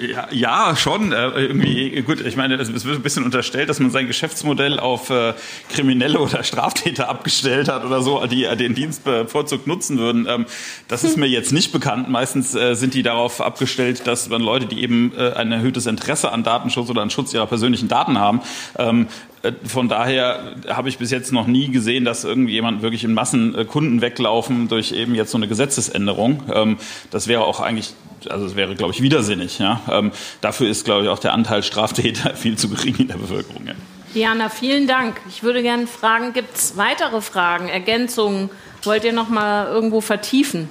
Ja, 0.00 0.28
ja, 0.30 0.76
schon. 0.76 1.12
Äh, 1.12 1.28
irgendwie, 1.32 2.02
gut, 2.02 2.20
ich 2.20 2.36
meine, 2.36 2.54
es 2.54 2.84
wird 2.84 2.96
ein 2.96 3.02
bisschen 3.02 3.24
unterstellt, 3.24 3.68
dass 3.68 3.80
man 3.80 3.90
sein 3.90 4.06
Geschäftsmodell 4.06 4.80
auf 4.80 5.10
äh, 5.10 5.34
Kriminelle 5.68 6.18
oder 6.18 6.42
Straftäter 6.42 7.08
abgestellt 7.08 7.68
hat 7.68 7.84
oder 7.84 8.02
so, 8.02 8.24
die 8.26 8.44
äh, 8.44 8.56
den 8.56 8.74
Dienst 8.74 9.04
bevorzugt 9.04 9.66
nutzen 9.66 9.98
würden. 9.98 10.26
Ähm, 10.28 10.46
das 10.88 11.04
ist 11.04 11.16
mir 11.16 11.26
jetzt 11.26 11.52
nicht 11.52 11.72
bekannt. 11.72 12.08
Meistens 12.08 12.54
äh, 12.54 12.74
sind 12.74 12.94
die 12.94 13.02
darauf 13.02 13.40
abgestellt, 13.40 14.06
dass 14.06 14.28
man 14.28 14.40
Leute, 14.40 14.66
die 14.66 14.82
eben 14.82 15.12
äh, 15.16 15.32
ein 15.32 15.52
erhöhtes 15.52 15.86
Interesse 15.86 16.32
an 16.32 16.44
Datenschutz 16.44 16.88
oder 16.88 17.02
an 17.02 17.10
Schutz 17.10 17.34
ihrer 17.34 17.46
persönlichen 17.46 17.88
Daten 17.88 18.18
haben, 18.18 18.40
ähm, 18.78 19.06
äh, 19.06 19.31
von 19.64 19.88
daher 19.88 20.54
habe 20.68 20.88
ich 20.88 20.98
bis 20.98 21.10
jetzt 21.10 21.32
noch 21.32 21.46
nie 21.46 21.70
gesehen, 21.70 22.04
dass 22.04 22.22
irgendjemand 22.24 22.82
wirklich 22.82 23.02
in 23.02 23.12
Massen 23.12 23.54
äh, 23.56 23.64
Kunden 23.64 24.00
weglaufen 24.00 24.68
durch 24.68 24.92
eben 24.92 25.14
jetzt 25.14 25.32
so 25.32 25.38
eine 25.38 25.48
Gesetzesänderung. 25.48 26.44
Ähm, 26.52 26.78
das 27.10 27.26
wäre 27.26 27.44
auch 27.44 27.60
eigentlich, 27.60 27.94
also 28.28 28.46
es 28.46 28.54
wäre, 28.54 28.76
glaube 28.76 28.92
ich, 28.92 29.02
widersinnig. 29.02 29.60
Ähm, 29.90 30.12
dafür 30.40 30.68
ist, 30.68 30.84
glaube 30.84 31.04
ich, 31.04 31.08
auch 31.08 31.18
der 31.18 31.32
Anteil 31.32 31.62
Straftäter 31.64 32.34
viel 32.36 32.56
zu 32.56 32.68
gering 32.68 32.96
in 32.96 33.08
der 33.08 33.16
Bevölkerung. 33.16 33.64
Diana, 34.14 34.48
vielen 34.48 34.86
Dank. 34.86 35.20
Ich 35.28 35.42
würde 35.42 35.62
gerne 35.62 35.86
fragen, 35.86 36.32
gibt 36.32 36.56
es 36.56 36.76
weitere 36.76 37.20
Fragen, 37.20 37.68
Ergänzungen? 37.68 38.50
Wollt 38.84 39.04
ihr 39.04 39.12
noch 39.12 39.28
mal 39.28 39.66
irgendwo 39.66 40.00
vertiefen? 40.00 40.70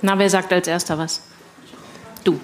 Na, 0.00 0.18
wer 0.18 0.30
sagt 0.30 0.52
als 0.52 0.68
erster 0.68 0.98
was? 0.98 1.22
Du. 2.22 2.38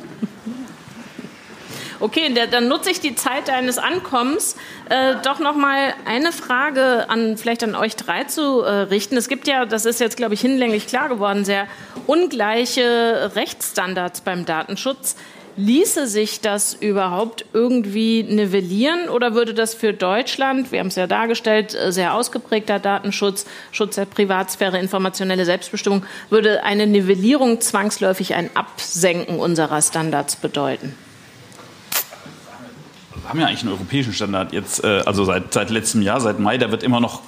Okay, 2.03 2.35
dann 2.51 2.67
nutze 2.67 2.91
ich 2.91 3.01
die 3.01 3.15
Zeit 3.15 3.49
deines 3.49 3.77
Ankommens, 3.77 4.57
äh, 4.89 5.17
doch 5.23 5.39
noch 5.39 5.55
mal 5.55 5.93
eine 6.07 6.33
Frage 6.33 7.11
an 7.11 7.37
vielleicht 7.37 7.63
an 7.63 7.75
euch 7.75 7.95
drei 7.95 8.25
zu 8.25 8.63
äh, 8.63 8.71
richten. 8.71 9.19
Es 9.19 9.29
gibt 9.29 9.47
ja, 9.47 9.67
das 9.67 9.85
ist 9.85 10.01
jetzt 10.01 10.17
glaube 10.17 10.33
ich 10.33 10.41
hinlänglich 10.41 10.87
klar 10.87 11.11
geworden, 11.11 11.45
sehr 11.45 11.67
ungleiche 12.07 13.33
Rechtsstandards 13.35 14.23
beim 14.23 14.47
Datenschutz. 14.47 15.15
Ließe 15.57 16.07
sich 16.07 16.41
das 16.41 16.73
überhaupt 16.73 17.45
irgendwie 17.53 18.23
nivellieren 18.23 19.11
oder 19.11 19.35
würde 19.35 19.53
das 19.53 19.75
für 19.75 19.93
Deutschland, 19.93 20.73
wir 20.73 20.81
haben 20.81 20.87
es 20.87 20.97
ja 20.97 21.07
dargestellt, 21.07 21.75
äh, 21.75 21.93
sehr 21.93 22.15
ausgeprägter 22.15 22.79
Datenschutz, 22.79 23.45
Schutz 23.73 23.97
der 23.97 24.07
Privatsphäre, 24.07 24.79
informationelle 24.79 25.45
Selbstbestimmung, 25.45 26.07
würde 26.31 26.65
eine 26.65 26.87
Nivellierung 26.87 27.61
zwangsläufig 27.61 28.35
ein 28.35 28.49
Absenken 28.57 29.39
unserer 29.39 29.83
Standards 29.83 30.37
bedeuten? 30.37 30.95
Haben 33.31 33.41
ja 33.41 33.47
eigentlich 33.47 33.63
einen 33.63 33.73
europäischen 33.73 34.13
Standard 34.13 34.53
jetzt, 34.53 34.85
äh, 34.85 35.03
also 35.07 35.25
seit, 35.25 35.55
seit 35.55 35.71
letztem 35.71 36.03
Jahr, 36.03 36.21
seit 36.21 36.39
Mai, 36.41 36.59
der 36.59 36.71
wird 36.71 36.83
immer 36.83 37.01
noch 37.01 37.23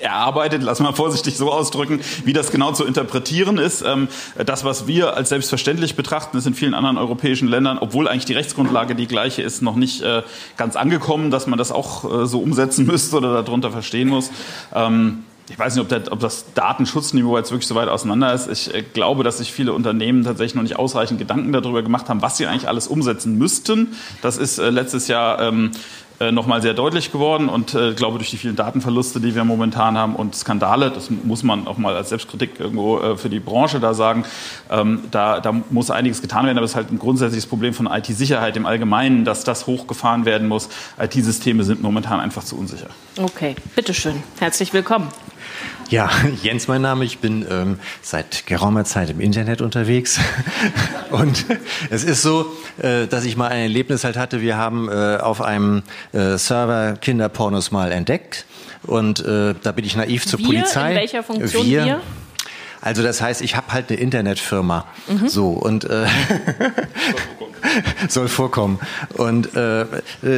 erarbeitet, 0.00 0.62
lass 0.62 0.80
mal 0.80 0.92
vorsichtig 0.92 1.36
so 1.36 1.52
ausdrücken, 1.52 2.00
wie 2.24 2.32
das 2.32 2.50
genau 2.50 2.72
zu 2.72 2.84
interpretieren 2.84 3.58
ist. 3.58 3.82
Ähm, 3.82 4.08
das, 4.44 4.64
was 4.64 4.86
wir 4.86 5.16
als 5.16 5.28
selbstverständlich 5.28 5.94
betrachten, 5.94 6.36
ist 6.36 6.46
in 6.46 6.54
vielen 6.54 6.74
anderen 6.74 6.98
europäischen 6.98 7.48
Ländern, 7.48 7.78
obwohl 7.78 8.08
eigentlich 8.08 8.24
die 8.24 8.34
Rechtsgrundlage 8.34 8.94
die 8.96 9.06
gleiche 9.06 9.42
ist, 9.42 9.62
noch 9.62 9.76
nicht 9.76 10.02
äh, 10.02 10.22
ganz 10.56 10.76
angekommen, 10.76 11.30
dass 11.30 11.46
man 11.46 11.58
das 11.58 11.70
auch 11.70 12.22
äh, 12.22 12.26
so 12.26 12.40
umsetzen 12.40 12.84
müsste 12.86 13.16
oder 13.16 13.42
darunter 13.42 13.70
verstehen 13.70 14.08
muss. 14.08 14.30
Ich 15.50 15.58
weiß 15.58 15.74
nicht, 15.74 15.82
ob, 15.82 15.88
der, 15.88 16.10
ob, 16.10 16.20
das 16.20 16.54
Datenschutzniveau 16.54 17.36
jetzt 17.36 17.50
wirklich 17.50 17.66
so 17.66 17.74
weit 17.74 17.88
auseinander 17.88 18.32
ist. 18.32 18.48
Ich 18.48 18.74
äh, 18.74 18.82
glaube, 18.82 19.24
dass 19.24 19.38
sich 19.38 19.52
viele 19.52 19.74
Unternehmen 19.74 20.24
tatsächlich 20.24 20.54
noch 20.54 20.62
nicht 20.62 20.76
ausreichend 20.76 21.18
Gedanken 21.18 21.52
darüber 21.52 21.82
gemacht 21.82 22.08
haben, 22.08 22.22
was 22.22 22.38
sie 22.38 22.46
eigentlich 22.46 22.68
alles 22.68 22.88
umsetzen 22.88 23.36
müssten. 23.36 23.94
Das 24.22 24.38
ist 24.38 24.58
äh, 24.58 24.70
letztes 24.70 25.06
Jahr 25.06 25.40
ähm, 25.40 25.72
äh, 26.20 26.30
nochmal 26.30 26.62
sehr 26.62 26.74
deutlich 26.74 27.10
geworden 27.10 27.48
und 27.48 27.74
äh, 27.74 27.92
glaube 27.92 28.18
durch 28.18 28.30
die 28.30 28.36
vielen 28.36 28.56
Datenverluste, 28.56 29.20
die 29.20 29.34
wir 29.34 29.44
momentan 29.44 29.98
haben 29.98 30.14
und 30.14 30.34
Skandale, 30.36 30.90
das 30.90 31.10
muss 31.10 31.42
man 31.42 31.66
auch 31.66 31.76
mal 31.76 31.96
als 31.96 32.10
Selbstkritik 32.10 32.60
irgendwo 32.60 33.00
äh, 33.00 33.16
für 33.16 33.28
die 33.28 33.40
Branche 33.40 33.80
da 33.80 33.94
sagen, 33.94 34.24
ähm, 34.70 35.00
da, 35.10 35.40
da 35.40 35.52
muss 35.70 35.90
einiges 35.90 36.22
getan 36.22 36.46
werden, 36.46 36.56
aber 36.56 36.64
es 36.64 36.70
ist 36.70 36.76
halt 36.76 36.92
ein 36.92 37.00
grundsätzliches 37.00 37.46
Problem 37.46 37.74
von 37.74 37.86
IT-Sicherheit 37.86 38.56
im 38.56 38.64
Allgemeinen, 38.64 39.24
dass 39.24 39.42
das 39.42 39.66
hochgefahren 39.66 40.24
werden 40.24 40.46
muss. 40.46 40.68
IT-Systeme 41.00 41.64
sind 41.64 41.82
momentan 41.82 42.20
einfach 42.20 42.44
zu 42.44 42.56
unsicher. 42.56 42.88
Okay, 43.20 43.56
bitteschön. 43.74 44.22
Herzlich 44.38 44.72
willkommen. 44.72 45.08
Ja, 45.88 46.10
Jens 46.42 46.68
mein 46.68 46.82
Name. 46.82 47.04
Ich 47.04 47.18
bin 47.18 47.46
ähm, 47.50 47.78
seit 48.02 48.46
geraumer 48.46 48.84
Zeit 48.84 49.10
im 49.10 49.20
Internet 49.20 49.60
unterwegs. 49.60 50.18
Und 51.10 51.44
es 51.90 52.04
ist 52.04 52.22
so, 52.22 52.52
äh, 52.78 53.06
dass 53.06 53.24
ich 53.24 53.36
mal 53.36 53.48
ein 53.48 53.62
Erlebnis 53.62 54.04
halt 54.04 54.16
hatte. 54.16 54.40
Wir 54.40 54.56
haben 54.56 54.88
äh, 54.88 55.18
auf 55.18 55.40
einem 55.40 55.82
äh, 56.12 56.36
Server 56.36 56.94
Kinderpornos 57.00 57.70
mal 57.70 57.92
entdeckt. 57.92 58.46
Und 58.82 59.20
äh, 59.20 59.54
da 59.62 59.72
bin 59.72 59.84
ich 59.84 59.96
naiv 59.96 60.26
zur 60.26 60.38
wir? 60.40 60.46
Polizei. 60.46 60.90
In 60.90 60.96
welcher 60.96 61.22
Funktion 61.22 61.64
wir? 61.66 61.84
wir? 61.84 62.00
Also 62.84 63.02
das 63.02 63.22
heißt, 63.22 63.40
ich 63.40 63.56
habe 63.56 63.72
halt 63.72 63.88
eine 63.88 63.98
Internetfirma. 63.98 64.84
Mhm. 65.08 65.28
So 65.28 65.48
und 65.48 65.84
äh, 65.84 66.04
soll 68.10 68.28
vorkommen. 68.28 68.78
Und 69.14 69.56
äh, 69.56 69.82
äh, 69.82 69.86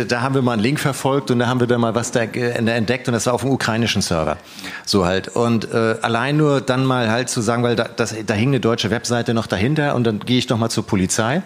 da 0.07 0.21
haben 0.21 0.37
wir 0.37 0.43
mal 0.43 0.53
einen 0.53 0.63
Link 0.63 0.79
verfolgt 0.79 1.33
und 1.33 1.41
da 1.41 1.49
haben 1.49 1.59
wir 1.59 1.67
dann 1.67 1.81
mal 1.81 1.97
was 1.97 2.13
da 2.13 2.21
entdeckt 2.21 3.09
und 3.09 3.15
das 3.15 3.27
war 3.27 3.35
auf 3.35 3.41
dem 3.41 3.51
ukrainischen 3.51 4.01
Server. 4.01 4.37
So 4.85 5.05
halt. 5.05 5.27
Und 5.27 5.73
äh, 5.73 5.97
allein 6.03 6.37
nur 6.37 6.61
dann 6.61 6.85
mal 6.85 7.11
halt 7.11 7.31
zu 7.31 7.41
sagen, 7.41 7.65
weil 7.65 7.75
da, 7.75 7.89
das, 7.89 8.15
da 8.25 8.35
hing 8.35 8.51
eine 8.51 8.61
deutsche 8.61 8.91
Webseite 8.91 9.35
noch 9.35 9.49
dahinter 9.49 9.97
und 9.97 10.05
dann 10.05 10.21
gehe 10.21 10.39
ich 10.39 10.47
doch 10.47 10.57
mal 10.57 10.71
zur 10.71 10.87
Polizei. 10.87 11.43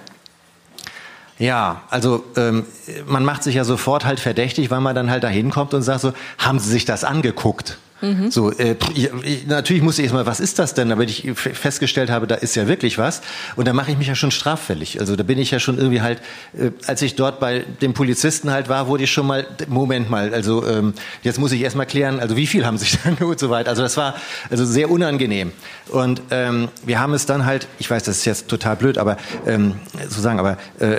Ja, 1.39 1.81
also 1.89 2.25
ähm, 2.37 2.67
man 3.07 3.25
macht 3.25 3.43
sich 3.43 3.55
ja 3.55 3.65
sofort 3.65 4.05
halt 4.05 4.21
verdächtig, 4.21 4.71
weil 4.71 4.83
man 4.83 4.95
dann 4.95 5.11
halt 5.11 5.25
da 5.25 5.29
hinkommt 5.29 5.73
und 5.73 5.81
sagt 5.81 6.03
so, 6.03 6.13
haben 6.37 6.59
Sie 6.59 6.69
sich 6.69 6.85
das 6.85 7.05
angeguckt? 7.05 7.79
Mhm. 8.01 8.31
So, 8.31 8.51
äh, 8.53 8.77
ich, 8.95 9.47
natürlich 9.47 9.83
muss 9.83 9.99
ich 9.99 10.05
erstmal, 10.05 10.27
was 10.27 10.41
ist 10.41 10.59
das 10.59 10.75
denn? 10.75 10.89
Damit 10.89 11.11
ich 11.11 11.31
festgestellt 11.35 12.11
habe, 12.11 12.27
da 12.27 12.35
ist 12.37 12.55
ja 12.57 12.67
wirklich 12.67 12.99
was. 12.99 13.21
Und 13.57 13.69
da 13.69 13.73
mache 13.73 13.91
ich 13.91 13.99
mich 13.99 14.09
ja 14.09 14.15
schon 14.15 14.31
straffällig. 14.31 15.01
Also 15.01 15.17
da 15.17 15.23
bin 15.23 15.39
ich 15.39 15.51
ja 15.51 15.59
schon 15.59 15.77
irgendwie 15.77 16.01
halt, 16.01 16.21
äh, 16.59 16.71
als 16.87 17.03
ich 17.03 17.15
dort 17.15 17.41
bei 17.41 17.65
dem 17.83 17.93
Polizisten 17.93 18.51
halt 18.51 18.69
war, 18.69 18.87
wurde 18.87 19.05
ich 19.05 19.11
schon 19.13 19.27
mal, 19.27 19.47
Moment 19.69 20.11
mal, 20.11 20.33
also 20.33 20.67
ähm, 20.67 20.95
jetzt 21.23 21.39
muss 21.39 21.53
ich 21.53 21.61
erstmal 21.61 21.87
klären, 21.87 22.21
also 22.21 22.37
wie 22.37 22.47
viel 22.47 22.65
haben 22.65 22.79
sich 22.79 22.99
dann 23.05 23.17
und 23.17 23.39
so 23.39 23.51
weiter. 23.51 23.71
Also 23.71 23.83
das 23.83 23.97
war 23.97 24.15
also 24.51 24.65
sehr 24.65 24.91
unangenehm. 24.91 25.53
Und 25.89 26.23
ähm, 26.31 26.69
wir 26.85 27.01
haben 27.01 27.15
es 27.15 27.27
dann 27.27 27.45
halt, 27.45 27.67
ich 27.79 27.91
weiß, 27.91 28.03
das 28.05 28.19
ist 28.19 28.25
jetzt 28.25 28.49
total 28.49 28.77
blöd, 28.77 28.97
aber 28.97 29.17
ähm, 29.47 29.75
zu 30.09 30.21
sagen, 30.21 30.39
aber 30.39 30.57
äh, 30.79 30.99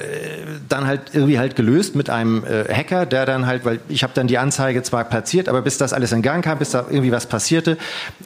dann 0.70 0.86
halt 0.86 1.02
irgendwie 1.14 1.40
halt 1.40 1.56
gelöst 1.56 1.96
mit 1.96 2.10
einem 2.10 2.44
äh, 2.44 2.72
Hacker, 2.74 3.06
der 3.06 3.26
dann 3.26 3.48
halt, 3.48 3.66
weil 3.66 3.80
ich 3.90 4.04
habe 4.04 4.14
dann 4.14 4.28
die 4.28 4.38
Anzeige 4.38 4.84
zwar 4.84 5.04
platziert, 5.06 5.50
aber 5.50 5.62
bis 5.62 5.78
das 5.78 5.94
alles 5.94 6.12
in 6.12 6.22
Gang 6.22 6.44
kam, 6.44 6.60
bis 6.60 6.72
da 6.72 6.86
irgendwie 6.92 7.12
was 7.12 7.26
passierte. 7.26 7.78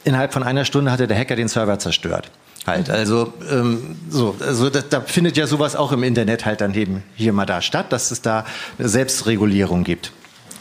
Innerhalb 0.03 0.34
von 0.34 0.43
einer 0.43 0.66
Stunde 0.66 0.91
hatte 0.91 1.07
der 1.07 1.18
Hacker 1.18 1.36
den 1.36 1.47
Server 1.47 1.80
zerstört. 1.80 2.32
Halt, 2.66 2.89
also 2.89 3.32
ähm, 3.51 3.95
so, 4.09 4.36
also 4.39 4.72
da, 4.72 4.82
da 4.82 5.01
findet 5.01 5.38
ja 5.38 5.45
sowas 5.45 5.76
auch 5.76 5.91
im 5.91 6.01
Internet 6.01 6.45
halt 6.45 6.61
dann 6.61 6.74
eben 6.74 7.03
hier 7.16 7.32
mal 7.32 7.45
da 7.45 7.61
statt, 7.61 7.91
dass 7.91 8.09
es 8.09 8.22
da 8.22 8.43
eine 8.80 8.89
Selbstregulierung 8.89 9.84
gibt. 9.84 10.11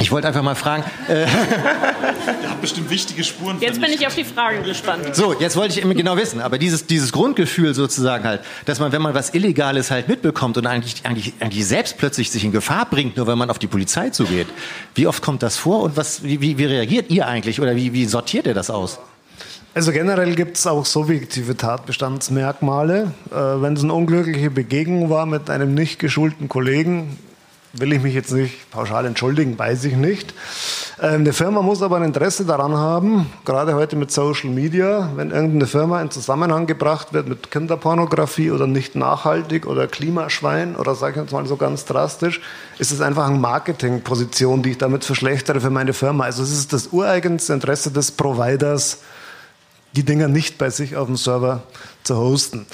Ich 0.00 0.10
wollte 0.10 0.26
einfach 0.26 0.42
mal 0.42 0.56
fragen. 0.56 0.82
Äh, 1.08 1.22
Ihr 2.42 2.50
habt 2.50 2.60
bestimmt 2.60 2.90
wichtige 2.90 3.22
Spuren. 3.22 3.58
Jetzt 3.60 3.80
bin 3.80 3.92
ich 3.92 4.06
auf 4.06 4.14
die 4.14 4.24
Frage 4.24 4.62
gespannt. 4.62 5.14
So, 5.14 5.34
jetzt 5.38 5.56
wollte 5.56 5.78
ich 5.78 5.96
genau 5.96 6.16
wissen, 6.16 6.40
aber 6.40 6.58
dieses, 6.58 6.86
dieses 6.86 7.12
Grundgefühl 7.12 7.74
sozusagen 7.74 8.24
halt, 8.24 8.40
dass 8.64 8.80
man, 8.80 8.90
wenn 8.92 9.02
man 9.02 9.14
was 9.14 9.34
Illegales 9.34 9.90
halt 9.90 10.08
mitbekommt 10.08 10.56
und 10.56 10.66
eigentlich, 10.66 10.96
eigentlich, 11.04 11.34
eigentlich 11.38 11.66
selbst 11.66 11.96
plötzlich 11.98 12.30
sich 12.30 12.44
in 12.44 12.50
Gefahr 12.50 12.86
bringt, 12.90 13.16
nur 13.16 13.26
wenn 13.26 13.38
man 13.38 13.50
auf 13.50 13.58
die 13.58 13.68
Polizei 13.68 14.10
zugeht, 14.10 14.48
wie 14.94 15.06
oft 15.06 15.22
kommt 15.22 15.42
das 15.42 15.56
vor 15.56 15.82
und 15.82 15.96
was, 15.96 16.24
wie, 16.24 16.40
wie, 16.40 16.58
wie 16.58 16.64
reagiert 16.64 17.10
ihr 17.10 17.28
eigentlich 17.28 17.60
oder 17.60 17.76
wie, 17.76 17.92
wie 17.92 18.06
sortiert 18.06 18.46
ihr 18.46 18.54
das 18.54 18.70
aus? 18.70 18.98
Also 19.74 19.90
generell 19.90 20.34
gibt 20.36 20.56
es 20.56 20.66
auch 20.66 20.84
subjektive 20.84 21.56
Tatbestandsmerkmale. 21.56 23.12
Äh, 23.30 23.34
Wenn 23.34 23.74
es 23.74 23.82
eine 23.82 23.92
unglückliche 23.92 24.50
Begegnung 24.50 25.10
war 25.10 25.26
mit 25.26 25.50
einem 25.50 25.74
nicht 25.74 25.98
geschulten 25.98 26.48
Kollegen, 26.48 27.18
will 27.74 27.92
ich 27.92 28.02
mich 28.02 28.14
jetzt 28.14 28.32
nicht 28.32 28.70
pauschal 28.70 29.06
entschuldigen, 29.06 29.58
weiß 29.58 29.84
ich 29.84 29.96
nicht. 29.96 30.34
Äh, 31.00 31.04
Ähm, 31.04 31.20
eine 31.20 31.32
Firma 31.32 31.60
muss 31.60 31.82
aber 31.82 31.96
ein 31.96 32.04
Interesse 32.04 32.44
daran 32.44 32.76
haben, 32.76 33.30
gerade 33.44 33.74
heute 33.74 33.96
mit 33.96 34.10
Social 34.10 34.50
Media, 34.50 35.10
wenn 35.16 35.32
irgendeine 35.32 35.66
Firma 35.66 36.00
in 36.00 36.10
Zusammenhang 36.10 36.66
gebracht 36.66 37.12
wird 37.12 37.28
mit 37.28 37.50
Kinderpornografie 37.50 38.50
oder 38.50 38.66
nicht 38.66 38.94
nachhaltig 38.94 39.66
oder 39.66 39.86
Klimaschwein 39.86 40.76
oder 40.76 40.94
sage 40.94 41.16
ich 41.16 41.22
jetzt 41.22 41.32
mal 41.32 41.46
so 41.46 41.56
ganz 41.56 41.84
drastisch, 41.84 42.40
ist 42.78 42.92
es 42.92 43.00
einfach 43.00 43.26
eine 43.26 43.38
Marketingposition, 43.38 44.62
die 44.62 44.70
ich 44.70 44.78
damit 44.78 45.04
verschlechtere 45.04 45.60
für 45.60 45.70
meine 45.70 45.92
Firma. 45.92 46.24
Also 46.24 46.42
es 46.42 46.52
ist 46.52 46.72
das 46.72 46.88
ureigenste 46.88 47.52
Interesse 47.52 47.90
des 47.90 48.12
Providers, 48.12 48.98
die 49.96 50.04
Dinger 50.04 50.28
nicht 50.28 50.58
bei 50.58 50.70
sich 50.70 50.96
auf 50.96 51.06
dem 51.06 51.16
Server 51.16 51.62
zu 52.02 52.16
hosten. 52.16 52.66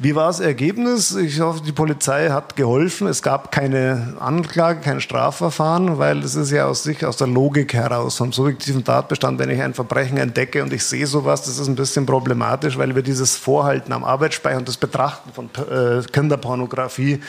Wie 0.00 0.14
war 0.14 0.28
das 0.28 0.38
Ergebnis? 0.38 1.16
Ich 1.16 1.40
hoffe, 1.40 1.60
die 1.60 1.72
Polizei 1.72 2.28
hat 2.30 2.54
geholfen. 2.54 3.08
Es 3.08 3.20
gab 3.20 3.50
keine 3.50 4.14
Anklage, 4.20 4.78
kein 4.78 5.00
Strafverfahren, 5.00 5.98
weil 5.98 6.18
es 6.18 6.36
ist 6.36 6.52
ja 6.52 6.66
aus 6.66 6.84
sich, 6.84 7.04
aus 7.04 7.16
der 7.16 7.26
Logik 7.26 7.74
heraus, 7.74 8.18
vom 8.18 8.32
subjektiven 8.32 8.84
Tatbestand, 8.84 9.40
wenn 9.40 9.50
ich 9.50 9.60
ein 9.60 9.74
Verbrechen 9.74 10.16
entdecke 10.16 10.62
und 10.62 10.72
ich 10.72 10.84
sehe 10.84 11.08
sowas, 11.08 11.42
das 11.42 11.58
ist 11.58 11.66
ein 11.66 11.74
bisschen 11.74 12.06
problematisch, 12.06 12.78
weil 12.78 12.94
wir 12.94 13.02
dieses 13.02 13.36
Vorhalten 13.36 13.92
am 13.92 14.04
Arbeitsspeicher 14.04 14.58
und 14.58 14.68
das 14.68 14.76
Betrachten 14.76 15.32
von 15.32 15.50
äh, 15.68 16.00
Kinderpornografie 16.12 17.20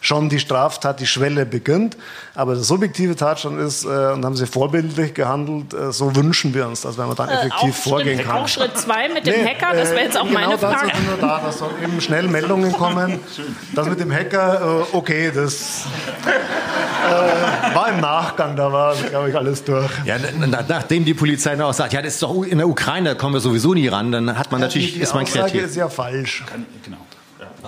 schon 0.00 0.28
die 0.28 0.38
Straftat, 0.38 1.00
die 1.00 1.06
Schwelle 1.06 1.46
beginnt. 1.46 1.96
Aber 2.34 2.54
der 2.54 2.62
subjektive 2.62 3.16
Tatstand 3.16 3.60
ist, 3.60 3.84
äh, 3.84 3.88
und 3.88 4.24
haben 4.24 4.36
sie 4.36 4.46
vorbildlich 4.46 5.14
gehandelt, 5.14 5.74
äh, 5.74 5.92
so 5.92 6.14
wünschen 6.16 6.54
wir 6.54 6.66
uns, 6.66 6.82
dass 6.82 6.96
wenn 6.96 7.06
man 7.06 7.16
dann 7.16 7.28
äh, 7.28 7.34
effektiv 7.34 7.78
äh, 7.78 7.88
vorgehen 7.88 8.18
Schritt, 8.18 8.26
kann. 8.26 8.42
Auch 8.42 8.48
Schritt 8.48 8.78
zwei 8.78 9.08
mit 9.08 9.26
dem 9.26 9.44
nee, 9.44 9.50
Hacker, 9.50 9.76
das 9.76 9.90
wäre 9.90 10.04
jetzt 10.04 10.18
auch 10.18 10.26
genau 10.26 10.40
meine 10.40 10.58
Frage. 10.58 10.88
Dazu 10.88 10.96
sind 10.96 11.10
wir 11.10 11.28
da, 11.28 11.40
dass 11.40 11.58
soll 11.58 11.70
eben 11.82 12.00
schnell 12.00 12.28
Meldungen 12.28 12.72
kommen. 12.72 13.20
Das 13.74 13.88
mit 13.88 14.00
dem 14.00 14.12
Hacker, 14.12 14.84
äh, 14.92 14.96
okay, 14.96 15.30
das 15.32 15.84
äh, 16.26 17.74
war 17.74 17.88
im 17.90 18.00
Nachgang, 18.00 18.56
da 18.56 18.72
war, 18.72 18.94
glaube 18.94 19.30
ich, 19.30 19.36
alles 19.36 19.64
durch. 19.64 19.90
Ja, 20.04 20.16
nachdem 20.68 21.04
die 21.04 21.14
Polizei 21.14 21.52
dann 21.52 21.62
auch 21.62 21.72
sagt, 21.72 21.92
ja, 21.92 22.02
das 22.02 22.14
ist 22.14 22.22
doch 22.22 22.42
in 22.42 22.58
der 22.58 22.68
Ukraine, 22.68 23.10
da 23.10 23.14
kommen 23.14 23.34
wir 23.34 23.40
sowieso 23.40 23.74
nie 23.74 23.88
ran, 23.88 24.12
dann 24.12 24.38
hat 24.38 24.50
man 24.50 24.60
natürlich, 24.60 24.94
die 24.94 25.00
ist 25.00 25.14
man 25.14 25.24
Aussage 25.24 25.50
kreativ. 25.50 25.64
ist 25.64 25.76
ja 25.76 25.88
falsch. 25.88 26.44
Kann, 26.50 26.66
genau. 26.84 26.98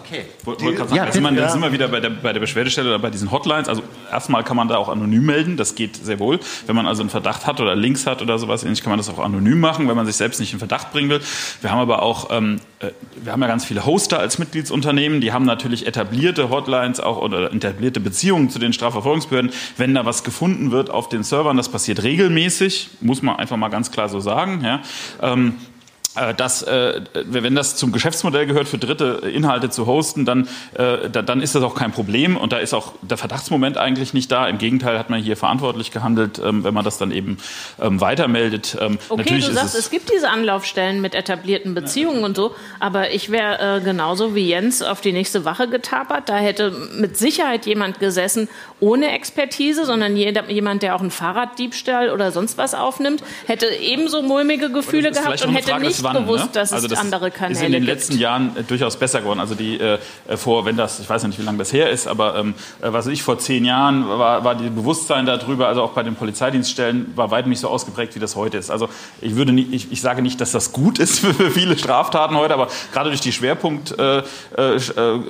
Okay. 0.04 0.24
Wollte 0.44 0.64
gerade 0.64 0.88
sagen, 0.88 0.94
ja, 0.96 1.06
da, 1.06 1.12
sind 1.12 1.22
wir, 1.22 1.32
ja. 1.32 1.48
sind 1.48 1.62
wir 1.62 1.72
wieder 1.72 1.88
bei 1.88 2.00
der, 2.00 2.10
bei 2.10 2.32
der 2.32 2.40
Beschwerdestelle 2.40 2.88
oder 2.88 2.98
bei 2.98 3.10
diesen 3.10 3.30
Hotlines. 3.30 3.68
Also 3.68 3.82
erstmal 4.10 4.42
kann 4.42 4.56
man 4.56 4.68
da 4.68 4.76
auch 4.76 4.88
anonym 4.88 5.24
melden, 5.24 5.56
das 5.56 5.74
geht 5.74 5.96
sehr 5.96 6.18
wohl. 6.18 6.40
Wenn 6.66 6.74
man 6.74 6.86
also 6.86 7.02
einen 7.02 7.10
Verdacht 7.10 7.46
hat 7.46 7.60
oder 7.60 7.76
Links 7.76 8.06
hat 8.06 8.20
oder 8.20 8.38
sowas 8.38 8.64
ähnlich, 8.64 8.82
kann 8.82 8.90
man 8.90 8.98
das 8.98 9.08
auch 9.08 9.18
anonym 9.18 9.60
machen, 9.60 9.88
wenn 9.88 9.96
man 9.96 10.06
sich 10.06 10.16
selbst 10.16 10.40
nicht 10.40 10.52
in 10.52 10.58
Verdacht 10.58 10.92
bringen 10.92 11.08
will. 11.08 11.20
Wir 11.60 11.70
haben 11.70 11.78
aber 11.78 12.02
auch, 12.02 12.30
ähm, 12.30 12.60
äh, 12.80 12.90
wir 13.22 13.32
haben 13.32 13.40
ja 13.42 13.48
ganz 13.48 13.64
viele 13.64 13.86
Hoster 13.86 14.18
als 14.18 14.38
Mitgliedsunternehmen, 14.38 15.20
die 15.20 15.32
haben 15.32 15.44
natürlich 15.44 15.86
etablierte 15.86 16.50
Hotlines 16.50 17.00
auch 17.00 17.18
oder 17.18 17.52
etablierte 17.52 18.00
Beziehungen 18.00 18.50
zu 18.50 18.58
den 18.58 18.72
Strafverfolgungsbehörden. 18.72 19.52
Wenn 19.76 19.94
da 19.94 20.04
was 20.04 20.24
gefunden 20.24 20.72
wird 20.72 20.90
auf 20.90 21.08
den 21.08 21.22
Servern, 21.22 21.56
das 21.56 21.68
passiert 21.68 22.02
regelmäßig, 22.02 22.90
muss 23.00 23.22
man 23.22 23.36
einfach 23.36 23.56
mal 23.56 23.68
ganz 23.68 23.90
klar 23.90 24.08
so 24.08 24.20
sagen. 24.20 24.62
Ja. 24.64 24.80
Ähm, 25.20 25.48
äh, 25.50 25.71
dass, 26.14 26.62
äh, 26.62 27.00
wenn 27.14 27.54
das 27.54 27.76
zum 27.76 27.90
Geschäftsmodell 27.90 28.46
gehört, 28.46 28.68
für 28.68 28.76
Dritte 28.78 29.22
Inhalte 29.32 29.70
zu 29.70 29.86
hosten, 29.86 30.24
dann, 30.24 30.48
äh, 30.74 31.08
dann 31.10 31.40
ist 31.40 31.54
das 31.54 31.62
auch 31.62 31.74
kein 31.74 31.92
Problem 31.92 32.36
und 32.36 32.52
da 32.52 32.58
ist 32.58 32.74
auch 32.74 32.92
der 33.00 33.16
Verdachtsmoment 33.16 33.78
eigentlich 33.78 34.12
nicht 34.12 34.30
da. 34.30 34.46
Im 34.46 34.58
Gegenteil 34.58 34.98
hat 34.98 35.08
man 35.08 35.22
hier 35.22 35.36
verantwortlich 35.36 35.90
gehandelt, 35.90 36.40
ähm, 36.44 36.64
wenn 36.64 36.74
man 36.74 36.84
das 36.84 36.98
dann 36.98 37.12
eben 37.12 37.38
ähm, 37.80 38.00
weitermeldet. 38.00 38.76
Ähm, 38.78 38.98
okay, 39.08 39.22
Natürlich 39.22 39.46
du 39.46 39.52
sagst, 39.54 39.74
es, 39.74 39.86
es, 39.86 39.90
gibt 39.90 40.12
diese 40.12 40.28
Anlaufstellen 40.28 41.00
mit 41.00 41.14
etablierten 41.14 41.74
Beziehungen 41.74 42.24
und 42.24 42.36
so, 42.36 42.54
aber 42.78 43.12
ich 43.12 43.30
wäre 43.30 43.78
äh, 43.78 43.80
genauso 43.80 44.34
wie 44.34 44.48
Jens 44.48 44.82
auf 44.82 45.00
die 45.00 45.12
nächste 45.12 45.46
Wache 45.46 45.68
getapert. 45.68 46.28
Da 46.28 46.36
hätte 46.36 46.72
mit 46.94 47.16
Sicherheit 47.16 47.64
jemand 47.64 48.00
gesessen 48.00 48.48
ohne 48.80 49.12
Expertise, 49.12 49.86
sondern 49.86 50.16
jeder, 50.16 50.50
jemand, 50.50 50.82
der 50.82 50.94
auch 50.96 51.00
einen 51.00 51.10
Fahrraddiebstahl 51.10 52.10
oder 52.10 52.32
sonst 52.32 52.58
was 52.58 52.74
aufnimmt, 52.74 53.22
hätte 53.46 53.66
ebenso 53.66 54.22
mulmige 54.22 54.70
Gefühle 54.70 55.12
gehabt 55.12 55.44
und 55.46 55.54
hätte 55.54 55.70
Frage, 55.70 56.01
nicht 56.02 56.14
wann, 56.14 56.24
gewusst, 56.24 56.46
ne? 56.46 56.50
dass 56.52 56.72
also 56.72 56.88
das 56.88 56.98
es 56.98 57.04
andere 57.04 57.30
Kanäle 57.30 57.52
ist 57.52 57.62
in 57.62 57.72
den 57.72 57.84
gibt. 57.84 57.94
letzten 57.94 58.18
Jahren 58.18 58.56
äh, 58.56 58.62
durchaus 58.62 58.96
besser 58.96 59.20
geworden. 59.20 59.40
Also 59.40 59.54
die 59.54 59.78
äh, 59.80 59.98
vor, 60.36 60.64
wenn 60.64 60.76
das, 60.76 61.00
ich 61.00 61.08
weiß 61.08 61.24
nicht, 61.24 61.38
wie 61.38 61.42
lange 61.42 61.58
das 61.58 61.72
her 61.72 61.90
ist, 61.90 62.06
aber 62.06 62.36
ähm, 62.36 62.54
äh, 62.80 62.92
was 62.92 63.06
ich 63.06 63.22
vor 63.22 63.38
zehn 63.38 63.64
Jahren 63.64 64.08
war, 64.08 64.44
war 64.44 64.54
die 64.54 64.68
Bewusstsein 64.68 65.26
darüber, 65.26 65.68
also 65.68 65.82
auch 65.82 65.92
bei 65.92 66.02
den 66.02 66.14
Polizeidienststellen, 66.14 67.12
war 67.16 67.30
weit 67.30 67.46
nicht 67.46 67.60
so 67.60 67.68
ausgeprägt, 67.68 68.14
wie 68.14 68.20
das 68.20 68.36
heute 68.36 68.58
ist. 68.58 68.70
Also 68.70 68.88
ich 69.20 69.36
würde 69.36 69.52
nicht, 69.52 69.72
ich, 69.72 69.92
ich 69.92 70.00
sage 70.00 70.22
nicht, 70.22 70.40
dass 70.40 70.52
das 70.52 70.72
gut 70.72 70.98
ist 70.98 71.20
für 71.20 71.50
viele 71.50 71.78
Straftaten 71.78 72.36
heute, 72.36 72.54
aber 72.54 72.68
gerade 72.92 73.10
durch 73.10 73.20
die 73.20 73.32
Schwerpunkt 73.32 73.98
äh, 73.98 74.18
äh, 74.18 74.76
äh 74.76 75.20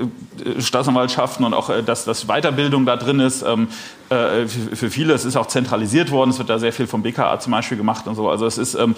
Staatsanwaltschaften 0.59 1.45
und 1.45 1.55
auch, 1.55 1.70
dass, 1.85 2.05
dass 2.05 2.27
Weiterbildung 2.27 2.87
da 2.87 2.97
drin 2.97 3.20
ist, 3.20 3.43
ähm, 3.43 3.68
für, 4.09 4.49
für 4.49 4.91
viele, 4.91 5.15
es 5.15 5.25
ist 5.25 5.37
auch 5.37 5.47
zentralisiert 5.47 6.11
worden, 6.11 6.31
es 6.31 6.39
wird 6.39 6.51
da 6.51 6.59
sehr 6.59 6.73
viel 6.73 6.87
vom 6.87 7.03
BKA 7.03 7.41
zum 7.41 7.53
Beispiel 7.53 7.79
gemacht 7.79 8.07
und 8.07 8.15
so. 8.15 8.29
Also 8.29 8.47
es 8.47 8.59
ist, 8.59 8.75
ähm, 8.75 8.95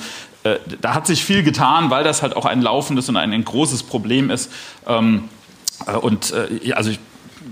da 0.80 0.94
hat 0.94 1.06
sich 1.06 1.24
viel 1.24 1.42
getan 1.42 1.90
weil 1.90 2.04
das 2.04 2.22
halt 2.22 2.36
auch 2.36 2.44
ein 2.44 2.62
laufendes 2.62 3.08
und 3.08 3.16
ein, 3.16 3.32
ein 3.32 3.44
großes 3.44 3.84
Problem 3.84 4.30
ist. 4.30 4.50
Ähm, 4.86 5.28
äh, 5.86 5.96
und 5.96 6.32
äh, 6.32 6.72
also 6.72 6.90
ich, 6.90 6.98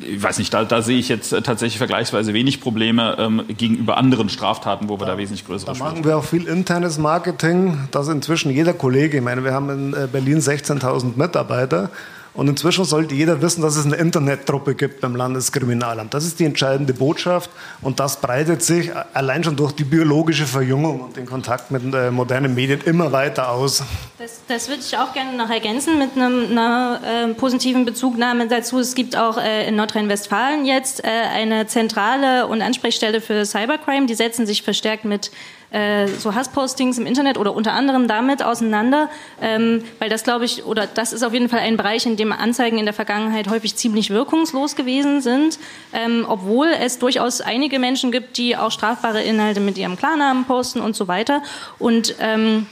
ich 0.01 0.23
weiß 0.23 0.39
nicht, 0.39 0.53
da, 0.53 0.65
da, 0.65 0.83
sehe 0.83 0.99
ich 0.99 1.09
jetzt 1.09 1.33
äh, 1.33 1.43
tatsächlich 1.43 1.79
vergleichsweise 1.79 2.33
wenig 2.35 2.61
Probleme 2.61 3.17
ähm, 3.19 3.45
gegenüber 3.49 3.97
anderen 3.97 4.29
Straftaten, 4.29 4.89
wo 4.89 4.99
wir 4.99 5.07
da, 5.07 5.13
da 5.13 5.19
wesentlich 5.19 5.47
größere 5.47 5.73
Da 5.73 5.79
machen 5.79 6.05
wir 6.05 6.17
auch 6.17 6.25
viel 6.25 6.47
internes 6.47 6.99
Marketing, 6.99 7.89
dass 7.91 8.09
inzwischen 8.09 8.51
jeder 8.51 8.73
Kollege, 8.73 9.19
ich 9.19 9.23
meine, 9.23 9.45
wir 9.45 9.53
haben 9.53 9.71
in 9.71 9.95
äh, 9.95 10.09
Berlin 10.11 10.39
16.000 10.39 11.17
Mitarbeiter 11.17 11.91
und 12.35 12.49
inzwischen 12.49 12.85
sollte 12.85 13.14
jeder 13.14 13.43
wissen, 13.43 13.62
dass 13.62 13.76
es 13.76 13.85
eine 13.85 13.97
Internettruppe 13.97 14.74
gibt 14.74 15.01
beim 15.01 15.14
Landeskriminalamt. 15.14 16.14
Das 16.14 16.24
ist 16.24 16.41
die 16.41 16.45
entscheidende 16.45 16.95
Botschaft 16.95 17.51
und 17.83 18.01
das 18.01 18.20
breitet 18.20 18.62
sich 18.62 18.91
allein 19.12 19.45
schon 19.45 19.57
durch 19.57 19.72
die 19.72 19.85
biologische 19.85 20.47
Verjüngung 20.47 21.01
und 21.01 21.16
den 21.16 21.26
Kontakt 21.26 21.70
mit 21.70 21.83
äh, 21.95 22.11
modernen 22.11 22.55
Medien 22.55 22.80
immer 22.83 23.12
weiter 23.12 23.51
aus. 23.51 23.83
Das, 24.18 24.41
das 24.49 24.68
würde 24.68 24.80
ich 24.80 24.97
auch 24.97 25.12
gerne 25.12 25.37
noch 25.37 25.51
ergänzen 25.51 25.99
mit 25.99 26.16
einem, 26.16 26.51
einer 26.51 27.01
äh, 27.05 27.35
positiven 27.35 27.85
Bezugnahme 27.85 28.49
dazu. 28.49 28.78
Es 28.78 28.95
gibt 28.95 29.16
auch 29.16 29.37
äh, 29.37 29.68
in 29.68 29.76
Nordrhein-Westfalen 29.76 30.64
jetzt 30.64 31.05
äh, 31.05 31.09
eine 31.09 31.66
zentrale 31.66 32.47
und 32.47 32.62
Ansprechstelle 32.62 33.20
für 33.20 33.45
Cybercrime. 33.45 34.07
Die 34.07 34.14
setzen 34.14 34.47
sich 34.47 34.62
verstärkt 34.62 35.05
mit 35.05 35.30
äh, 35.73 36.07
so 36.07 36.35
Hasspostings 36.35 36.99
im 36.99 37.07
Internet 37.07 37.39
oder 37.39 37.55
unter 37.55 37.73
anderem 37.73 38.09
damit 38.09 38.43
auseinander, 38.43 39.09
ähm, 39.41 39.83
weil 39.99 40.09
das 40.09 40.25
glaube 40.25 40.45
ich, 40.45 40.64
oder 40.64 40.87
das 40.87 41.12
ist 41.12 41.23
auf 41.23 41.33
jeden 41.33 41.49
Fall 41.49 41.61
ein 41.61 41.77
Bereich, 41.77 42.07
in 42.07 42.16
dem 42.16 42.33
Anzeigen 42.33 42.79
in 42.79 42.85
der 42.85 42.95
Vergangenheit 42.95 43.49
häufig 43.49 43.77
ziemlich 43.77 44.11
wirkungslos 44.11 44.77
gewesen 44.77 45.20
sind, 45.20 45.59
ähm, 45.93 46.25
obwohl 46.29 46.68
es 46.68 46.99
durchaus 46.99 47.41
einige 47.41 47.79
Menschen 47.79 48.12
gibt, 48.12 48.37
die 48.37 48.57
auch 48.57 48.70
strafbare 48.70 49.23
Inhalte 49.23 49.61
mit 49.61 49.79
ihrem 49.79 49.97
Klarnamen 49.97 50.45
posten 50.45 50.81
und 50.81 50.95
so 50.95 51.09
weiter. 51.09 51.43
Und 51.79 52.14
ähm, 52.20 52.66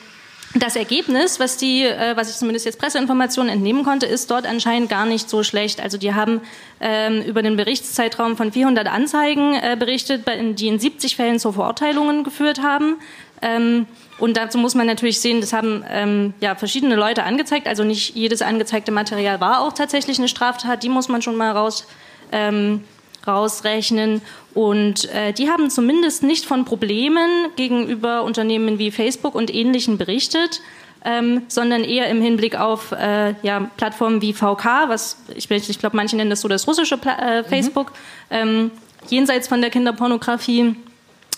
das 0.54 0.74
Ergebnis, 0.74 1.38
was 1.38 1.56
die, 1.56 1.84
äh, 1.84 2.16
was 2.16 2.28
ich 2.28 2.36
zumindest 2.36 2.66
jetzt 2.66 2.80
Presseinformationen 2.80 3.52
entnehmen 3.52 3.84
konnte, 3.84 4.06
ist 4.06 4.30
dort 4.30 4.46
anscheinend 4.46 4.90
gar 4.90 5.06
nicht 5.06 5.30
so 5.30 5.44
schlecht. 5.44 5.80
Also 5.80 5.96
die 5.96 6.12
haben 6.12 6.40
ähm, 6.80 7.22
über 7.22 7.42
den 7.42 7.56
Berichtszeitraum 7.56 8.36
von 8.36 8.50
400 8.50 8.88
Anzeigen 8.88 9.54
äh, 9.54 9.76
berichtet, 9.78 10.26
die 10.58 10.66
in 10.66 10.80
70 10.80 11.14
Fällen 11.14 11.38
zu 11.38 11.52
Verurteilungen 11.52 12.24
geführt 12.24 12.62
haben. 12.62 12.96
Ähm, 13.42 13.86
und 14.18 14.36
dazu 14.36 14.58
muss 14.58 14.74
man 14.74 14.86
natürlich 14.88 15.20
sehen, 15.20 15.40
das 15.40 15.52
haben 15.52 15.84
ähm, 15.88 16.34
ja 16.40 16.56
verschiedene 16.56 16.96
Leute 16.96 17.22
angezeigt. 17.22 17.68
Also 17.68 17.84
nicht 17.84 18.16
jedes 18.16 18.42
angezeigte 18.42 18.90
Material 18.90 19.40
war 19.40 19.60
auch 19.60 19.72
tatsächlich 19.72 20.18
eine 20.18 20.28
Straftat. 20.28 20.82
Die 20.82 20.88
muss 20.88 21.08
man 21.08 21.22
schon 21.22 21.36
mal 21.36 21.52
raus 21.52 21.86
ähm, 22.32 22.82
rausrechnen. 23.26 24.22
Und 24.54 25.08
äh, 25.10 25.32
die 25.32 25.50
haben 25.50 25.70
zumindest 25.70 26.22
nicht 26.22 26.46
von 26.46 26.64
Problemen 26.64 27.48
gegenüber 27.56 28.22
Unternehmen 28.24 28.78
wie 28.78 28.90
Facebook 28.90 29.34
und 29.34 29.52
Ähnlichen 29.52 29.98
berichtet. 29.98 30.60
Ähm, 31.02 31.44
sondern 31.48 31.82
eher 31.82 32.10
im 32.10 32.20
Hinblick 32.20 32.60
auf 32.60 32.92
äh, 32.92 33.32
ja, 33.40 33.70
Plattformen 33.78 34.20
wie 34.20 34.34
VK, 34.34 34.86
was 34.88 35.16
ich, 35.34 35.50
ich 35.50 35.78
glaube, 35.78 35.96
manche 35.96 36.14
nennen 36.14 36.28
das 36.28 36.42
so 36.42 36.48
das 36.48 36.68
russische 36.68 36.98
Pla 36.98 37.38
äh, 37.38 37.42
Facebook, 37.42 37.92
mhm. 38.28 38.36
ähm, 38.36 38.70
jenseits 39.08 39.48
von 39.48 39.62
der 39.62 39.70
Kinderpornografie 39.70 40.76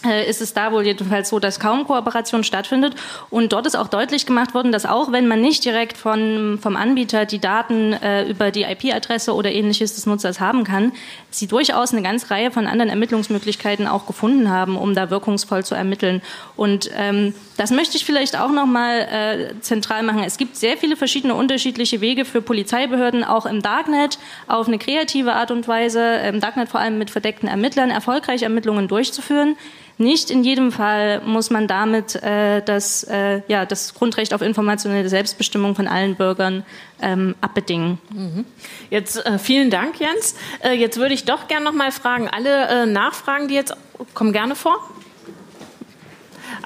äh, 0.04 0.28
ist 0.28 0.40
es 0.40 0.52
da 0.52 0.72
wohl 0.72 0.84
jedenfalls 0.84 1.28
so, 1.28 1.38
dass 1.38 1.60
kaum 1.60 1.86
Kooperation 1.86 2.44
stattfindet. 2.44 2.94
Und 3.30 3.52
dort 3.52 3.66
ist 3.66 3.76
auch 3.76 3.88
deutlich 3.88 4.26
gemacht 4.26 4.54
worden, 4.54 4.72
dass 4.72 4.86
auch 4.86 5.12
wenn 5.12 5.28
man 5.28 5.40
nicht 5.40 5.64
direkt 5.64 5.96
von, 5.96 6.58
vom 6.60 6.76
Anbieter 6.76 7.26
die 7.26 7.38
Daten 7.38 7.92
äh, 7.92 8.28
über 8.28 8.50
die 8.50 8.62
IP-Adresse 8.62 9.34
oder 9.34 9.52
ähnliches 9.52 9.94
des 9.94 10.06
Nutzers 10.06 10.40
haben 10.40 10.64
kann, 10.64 10.92
sie 11.34 11.46
durchaus 11.46 11.92
eine 11.92 12.02
ganze 12.02 12.30
Reihe 12.30 12.50
von 12.50 12.66
anderen 12.66 12.90
Ermittlungsmöglichkeiten 12.90 13.86
auch 13.86 14.06
gefunden 14.06 14.50
haben, 14.50 14.76
um 14.76 14.94
da 14.94 15.10
wirkungsvoll 15.10 15.64
zu 15.64 15.74
ermitteln. 15.74 16.22
Und 16.56 16.90
ähm, 16.96 17.34
das 17.56 17.70
möchte 17.70 17.96
ich 17.96 18.04
vielleicht 18.04 18.38
auch 18.38 18.50
noch 18.50 18.66
mal 18.66 19.00
äh, 19.00 19.60
zentral 19.60 20.02
machen. 20.02 20.22
Es 20.24 20.36
gibt 20.36 20.56
sehr 20.56 20.76
viele 20.76 20.96
verschiedene 20.96 21.34
unterschiedliche 21.34 22.00
Wege 22.00 22.24
für 22.24 22.42
Polizeibehörden, 22.42 23.24
auch 23.24 23.46
im 23.46 23.62
Darknet, 23.62 24.18
auf 24.46 24.68
eine 24.68 24.78
kreative 24.78 25.32
Art 25.34 25.50
und 25.50 25.66
Weise, 25.68 26.16
im 26.28 26.40
Darknet 26.40 26.68
vor 26.68 26.80
allem 26.80 26.98
mit 26.98 27.10
verdeckten 27.10 27.48
Ermittlern, 27.48 27.90
erfolgreich 27.90 28.42
Ermittlungen 28.42 28.88
durchzuführen. 28.88 29.56
Nicht 30.02 30.32
in 30.32 30.42
jedem 30.42 30.72
Fall 30.72 31.20
muss 31.24 31.50
man 31.50 31.68
damit 31.68 32.16
äh, 32.16 32.60
das, 32.60 33.04
äh, 33.04 33.42
ja, 33.46 33.64
das 33.64 33.94
Grundrecht 33.94 34.34
auf 34.34 34.42
informationelle 34.42 35.08
Selbstbestimmung 35.08 35.76
von 35.76 35.86
allen 35.86 36.16
Bürgern 36.16 36.64
ähm, 37.00 37.36
abbedingen. 37.40 37.98
Mhm. 38.12 38.44
Jetzt 38.90 39.24
äh, 39.24 39.38
vielen 39.38 39.70
Dank, 39.70 40.00
Jens. 40.00 40.34
Äh, 40.64 40.72
jetzt 40.72 40.98
würde 40.98 41.14
ich 41.14 41.24
doch 41.24 41.46
gerne 41.46 41.64
noch 41.64 41.72
mal 41.72 41.92
fragen, 41.92 42.28
alle 42.28 42.82
äh, 42.82 42.86
Nachfragen, 42.86 43.46
die 43.46 43.54
jetzt 43.54 43.76
kommen 44.12 44.32
gerne 44.32 44.56
vor. 44.56 44.76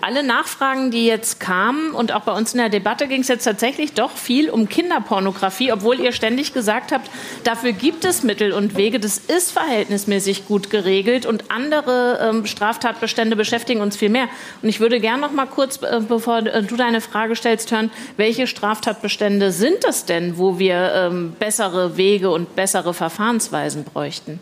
Alle 0.00 0.22
Nachfragen, 0.22 0.90
die 0.90 1.06
jetzt 1.06 1.40
kamen 1.40 1.92
und 1.92 2.12
auch 2.12 2.22
bei 2.22 2.32
uns 2.32 2.52
in 2.52 2.58
der 2.58 2.68
Debatte 2.68 3.08
ging 3.08 3.20
es 3.20 3.28
jetzt 3.28 3.44
tatsächlich 3.44 3.92
doch 3.92 4.10
viel 4.10 4.50
um 4.50 4.68
Kinderpornografie, 4.68 5.72
obwohl 5.72 6.00
ihr 6.00 6.12
ständig 6.12 6.52
gesagt 6.52 6.92
habt, 6.92 7.10
dafür 7.44 7.72
gibt 7.72 8.04
es 8.04 8.22
Mittel 8.22 8.52
und 8.52 8.76
Wege, 8.76 9.00
das 9.00 9.18
ist 9.18 9.52
verhältnismäßig 9.52 10.46
gut 10.46 10.70
geregelt 10.70 11.26
und 11.26 11.50
andere 11.50 12.18
ähm, 12.22 12.46
Straftatbestände 12.46 13.36
beschäftigen 13.36 13.80
uns 13.80 13.96
viel 13.96 14.10
mehr. 14.10 14.28
Und 14.62 14.68
ich 14.68 14.80
würde 14.80 15.00
gerne 15.00 15.22
noch 15.22 15.32
mal 15.32 15.46
kurz, 15.46 15.82
äh, 15.82 16.00
bevor 16.06 16.38
äh, 16.38 16.62
du 16.62 16.76
deine 16.76 17.00
Frage 17.00 17.36
stellst, 17.36 17.72
hören, 17.72 17.90
welche 18.16 18.46
Straftatbestände 18.46 19.52
sind 19.52 19.84
es 19.88 20.04
denn, 20.04 20.38
wo 20.38 20.58
wir 20.58 20.92
ähm, 20.94 21.32
bessere 21.38 21.96
Wege 21.96 22.30
und 22.30 22.56
bessere 22.56 22.94
Verfahrensweisen 22.94 23.84
bräuchten? 23.84 24.40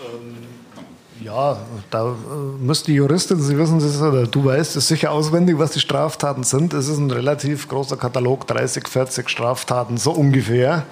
Ähm 0.00 0.51
ja, 1.24 1.56
da 1.90 2.08
äh, 2.10 2.14
müsste 2.58 2.90
die 2.90 2.96
Juristin, 2.96 3.40
Sie 3.40 3.56
wissen 3.56 3.78
es, 3.78 4.00
oder 4.00 4.26
du 4.26 4.44
weißt 4.44 4.76
es 4.76 4.88
sicher 4.88 5.10
auswendig, 5.12 5.58
was 5.58 5.72
die 5.72 5.80
Straftaten 5.80 6.44
sind. 6.44 6.74
Es 6.74 6.88
ist 6.88 6.98
ein 6.98 7.10
relativ 7.10 7.68
großer 7.68 7.96
Katalog, 7.96 8.46
30, 8.46 8.88
40 8.88 9.28
Straftaten, 9.28 9.96
so 9.96 10.12
ungefähr. 10.12 10.84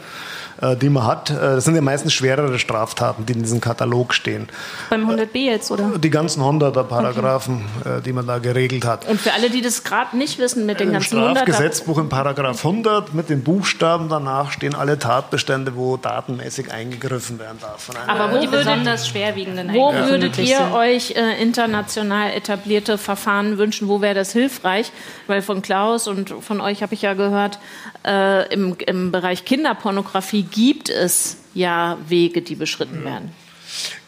Äh, 0.61 0.76
die 0.76 0.90
man 0.90 1.06
hat. 1.06 1.30
Äh, 1.30 1.34
das 1.34 1.64
sind 1.64 1.74
ja 1.74 1.80
meistens 1.80 2.12
schwerere 2.12 2.58
Straftaten, 2.58 3.24
die 3.24 3.32
in 3.32 3.42
diesem 3.42 3.61
Katalog 3.61 4.12
stehen. 4.12 4.48
Beim 4.90 5.08
100b 5.08 5.38
jetzt, 5.38 5.70
oder? 5.70 5.98
Die 5.98 6.11
ganzen 6.11 6.42
100er 6.42 6.82
Paragraphen, 6.84 7.64
okay. 7.80 7.98
Äh, 7.98 8.02
die 8.02 8.12
man 8.12 8.26
da 8.26 8.38
geregelt 8.38 8.84
hat. 8.84 9.08
Und 9.08 9.18
für 9.18 9.32
alle, 9.32 9.48
die 9.48 9.62
das 9.62 9.84
gerade 9.84 10.16
nicht 10.18 10.38
wissen, 10.38 10.66
mit 10.66 10.78
den 10.78 10.88
Im 10.88 10.92
ganzen 10.94 11.18
Strafgesetzbuch 11.18 11.98
im 11.98 12.11
Paragraph 12.11 12.64
100 12.64 13.14
mit 13.14 13.30
den 13.30 13.42
Buchstaben 13.42 14.11
danach 14.11 14.50
stehen 14.50 14.74
alle 14.74 14.98
Tatbestände, 14.98 15.76
wo 15.76 15.96
datenmäßig 15.96 16.70
eingegriffen 16.70 17.38
werden 17.38 17.58
darf. 17.61 17.88
Aber 18.06 18.34
wo 18.34 18.40
die 18.40 18.46
besonders 18.46 19.08
schwerwiegenden 19.08 19.72
Wo 19.72 19.94
würdet 19.94 20.36
ihr 20.38 20.58
sind? 20.58 20.72
euch 20.74 21.12
äh, 21.12 21.40
international 21.42 22.32
etablierte 22.32 22.98
Verfahren 22.98 23.56
wünschen? 23.56 23.88
Wo 23.88 24.02
wäre 24.02 24.14
das 24.14 24.32
hilfreich? 24.32 24.92
Weil 25.26 25.40
von 25.40 25.62
Klaus 25.62 26.06
und 26.06 26.34
von 26.40 26.61
euch 26.61 26.82
habe 26.82 26.92
ich 26.92 27.02
ja 27.02 27.14
gehört, 27.14 27.58
äh, 28.05 28.53
im, 28.53 28.76
im 28.86 29.12
Bereich 29.12 29.44
Kinderpornografie 29.44 30.42
gibt 30.42 30.88
es 30.88 31.38
ja 31.55 31.98
Wege, 32.09 32.42
die 32.42 32.55
beschritten 32.55 33.05
werden. 33.05 33.32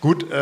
Gut, 0.01 0.31
äh, 0.31 0.35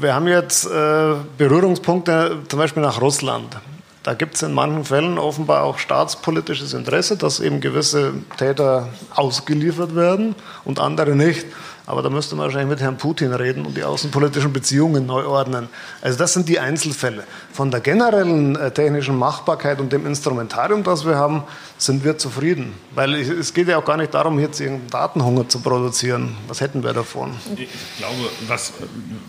wir 0.00 0.14
haben 0.14 0.28
jetzt 0.28 0.66
äh, 0.66 1.14
Berührungspunkte 1.38 2.38
zum 2.48 2.58
Beispiel 2.58 2.82
nach 2.82 3.00
Russland. 3.00 3.56
Da 4.02 4.14
gibt 4.14 4.34
es 4.34 4.42
in 4.42 4.54
manchen 4.54 4.84
Fällen 4.84 5.18
offenbar 5.18 5.62
auch 5.62 5.78
staatspolitisches 5.78 6.72
Interesse, 6.72 7.18
dass 7.18 7.38
eben 7.38 7.60
gewisse 7.60 8.14
Täter 8.38 8.88
ausgeliefert 9.14 9.94
werden 9.94 10.34
und 10.64 10.78
andere 10.78 11.14
nicht. 11.14 11.46
Aber 11.90 12.02
da 12.02 12.08
müsste 12.08 12.36
man 12.36 12.44
wahrscheinlich 12.44 12.70
mit 12.70 12.80
Herrn 12.80 12.96
Putin 12.96 13.32
reden 13.32 13.66
und 13.66 13.76
die 13.76 13.82
außenpolitischen 13.82 14.52
Beziehungen 14.52 15.06
neu 15.06 15.26
ordnen. 15.26 15.68
Also 16.00 16.16
das 16.16 16.32
sind 16.32 16.48
die 16.48 16.60
Einzelfälle. 16.60 17.24
Von 17.52 17.72
der 17.72 17.80
generellen 17.80 18.54
äh, 18.54 18.70
technischen 18.70 19.18
Machbarkeit 19.18 19.80
und 19.80 19.92
dem 19.92 20.06
Instrumentarium, 20.06 20.84
das 20.84 21.04
wir 21.04 21.16
haben, 21.16 21.42
sind 21.78 22.04
wir 22.04 22.16
zufrieden. 22.16 22.74
Weil 22.94 23.14
es 23.14 23.52
geht 23.54 23.66
ja 23.66 23.76
auch 23.76 23.84
gar 23.84 23.96
nicht 23.96 24.14
darum, 24.14 24.38
jetzt 24.38 24.60
irgendeinen 24.60 24.90
Datenhunger 24.90 25.48
zu 25.48 25.58
produzieren. 25.60 26.36
Was 26.46 26.60
hätten 26.60 26.84
wir 26.84 26.92
davon? 26.92 27.32
Ich 27.56 27.68
glaube, 27.98 28.14
was, 28.46 28.72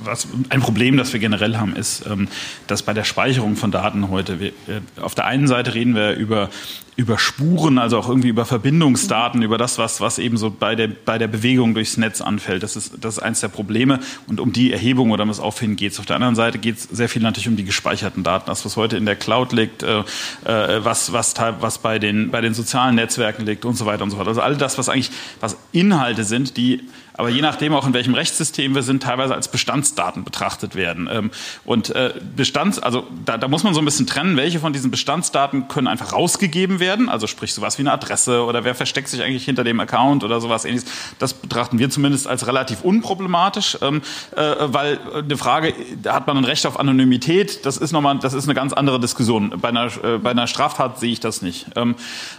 was 0.04 0.28
ein 0.50 0.62
Problem, 0.62 0.98
das 0.98 1.14
wir 1.14 1.20
generell 1.20 1.58
haben, 1.58 1.76
ist, 1.76 2.06
ähm, 2.06 2.28
dass 2.68 2.84
bei 2.84 2.94
der 2.94 3.06
Speicherung 3.06 3.56
von 3.56 3.72
Daten 3.72 4.12
heute, 4.12 4.40
wir, 4.40 4.50
äh, 4.50 4.82
auf 5.02 5.16
der 5.16 5.26
einen 5.26 5.48
Seite 5.48 5.74
reden 5.74 5.96
wir 5.96 6.14
über 6.14 6.52
über 6.98 7.18
Spuren, 7.18 7.78
also 7.78 7.98
auch 7.98 8.10
irgendwie 8.10 8.28
über 8.28 8.46
Verbindungsdaten, 8.46 9.42
über 9.42 9.58
das, 9.58 9.78
was, 9.78 10.02
was 10.02 10.20
eben 10.20 10.38
so 10.38 10.52
bei 10.52 10.76
der, 10.76 10.88
bei 10.88 11.18
der 11.18 11.28
Bewegung 11.28 11.74
durchs 11.74 11.98
Netz 11.98 12.22
anfällt. 12.22 12.64
Das 12.64 12.76
ist, 12.76 12.94
das 13.00 13.18
ist 13.18 13.24
eines 13.24 13.40
der 13.40 13.48
Probleme. 13.48 14.00
Und 14.28 14.40
um 14.40 14.52
die 14.52 14.74
Erhebung 14.74 15.12
oder 15.12 15.24
um 15.24 15.30
das 15.30 15.40
Auffinden 15.40 15.78
geht 15.78 15.94
es. 15.94 16.00
Auf 16.00 16.06
der 16.06 16.18
anderen 16.18 16.36
Seite 16.36 16.60
geht 16.60 16.78
es 16.78 16.84
sehr 16.84 17.08
viel 17.08 17.22
natürlich 17.22 17.48
um 17.48 17.56
die 17.56 17.64
gespeicherten 17.64 18.24
Daten. 18.24 18.48
Das, 18.48 18.66
was 18.66 18.76
heute 18.76 18.98
in 18.98 19.06
der 19.06 19.16
Cloud 19.16 19.54
liegt, 19.54 19.84
äh, 19.84 20.00
äh, 20.46 20.84
was, 20.84 21.14
was, 21.14 21.34
was 21.60 21.78
bei, 21.78 21.98
den, 21.98 22.30
bei 22.30 22.42
den 22.42 22.54
sozialen 22.54 22.96
Netzwerken 22.96 23.46
liegt 23.46 23.64
und 23.64 23.76
so 23.76 23.86
weiter 23.86 24.04
und 24.04 24.10
so 24.10 24.18
fort. 24.18 24.28
Also 24.28 24.42
all 24.42 24.58
das, 24.58 24.78
was 24.78 24.90
eigentlich, 24.90 25.12
was 25.40 25.58
Inhalte 25.72 26.26
sind, 26.26 26.58
die 26.58 26.82
aber 27.14 27.30
je 27.30 27.42
nachdem 27.42 27.74
auch 27.74 27.86
in 27.86 27.94
welchem 27.94 28.14
Rechtssystem 28.14 28.76
wir 28.76 28.84
sind, 28.84 29.04
teilweise 29.04 29.36
als 29.36 29.48
Bestandsdaten 29.48 30.24
betrachtet 30.24 30.76
werden. 30.76 31.10
Ähm, 31.12 31.32
und 31.66 31.90
äh, 31.96 32.14
Bestands, 32.36 32.80
also 32.80 33.08
da, 33.26 33.38
da 33.38 33.48
muss 33.48 33.64
man 33.64 33.74
so 33.74 33.82
ein 33.82 33.86
bisschen 33.86 34.08
trennen, 34.08 34.38
welche 34.38 34.60
von 34.60 34.74
diesen 34.74 34.92
Bestandsdaten 34.92 35.68
können 35.68 35.88
einfach 35.88 36.14
rausgegeben 36.14 36.80
werden, 36.80 37.10
also 37.10 37.28
sprich 37.28 37.54
sowas 37.54 37.78
wie 37.78 37.84
eine 37.84 37.92
Adresse 37.92 38.44
oder 38.44 38.64
wer 38.64 38.76
versteckt 38.76 39.08
sich 39.08 39.22
eigentlich 39.22 39.46
hinter 39.46 39.64
dem 39.64 39.80
Account 39.80 40.24
oder 40.24 40.42
sowas 40.42 40.66
ähnliches. 40.66 40.90
Das 41.20 41.34
betrachten 41.34 41.80
wir 41.80 41.90
zumindest 41.90 42.28
als 42.28 42.48
relativ 42.48 42.82
unproblematisch, 42.82 43.78
ähm, 43.82 44.02
äh, 44.36 44.42
weil 44.60 45.00
eine 45.14 45.38
Frage, 45.38 45.74
hat 46.06 46.28
man 46.28 46.38
ein 46.38 46.46
Recht 46.46 46.66
auf 46.66 46.80
Anonymität, 46.80 47.66
das 47.66 47.78
ist 47.78 47.92
nochmal, 47.92 48.20
das 48.20 48.34
ist 48.34 48.46
eine 48.46 48.54
ganz 48.54 48.74
andere 48.74 49.00
Diskussion. 49.00 49.54
Bei 49.62 49.70
einer, 49.70 49.86
äh, 50.04 50.18
bei 50.18 50.32
einer 50.32 50.48
Straftat 50.48 51.00
sehe 51.00 51.12
ich 51.12 51.20
das 51.20 51.42
nicht. 51.42 51.68
Ähm, 51.76 51.96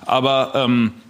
aber 0.07 0.53
ähm, 0.55 0.93
äh, 0.95 1.02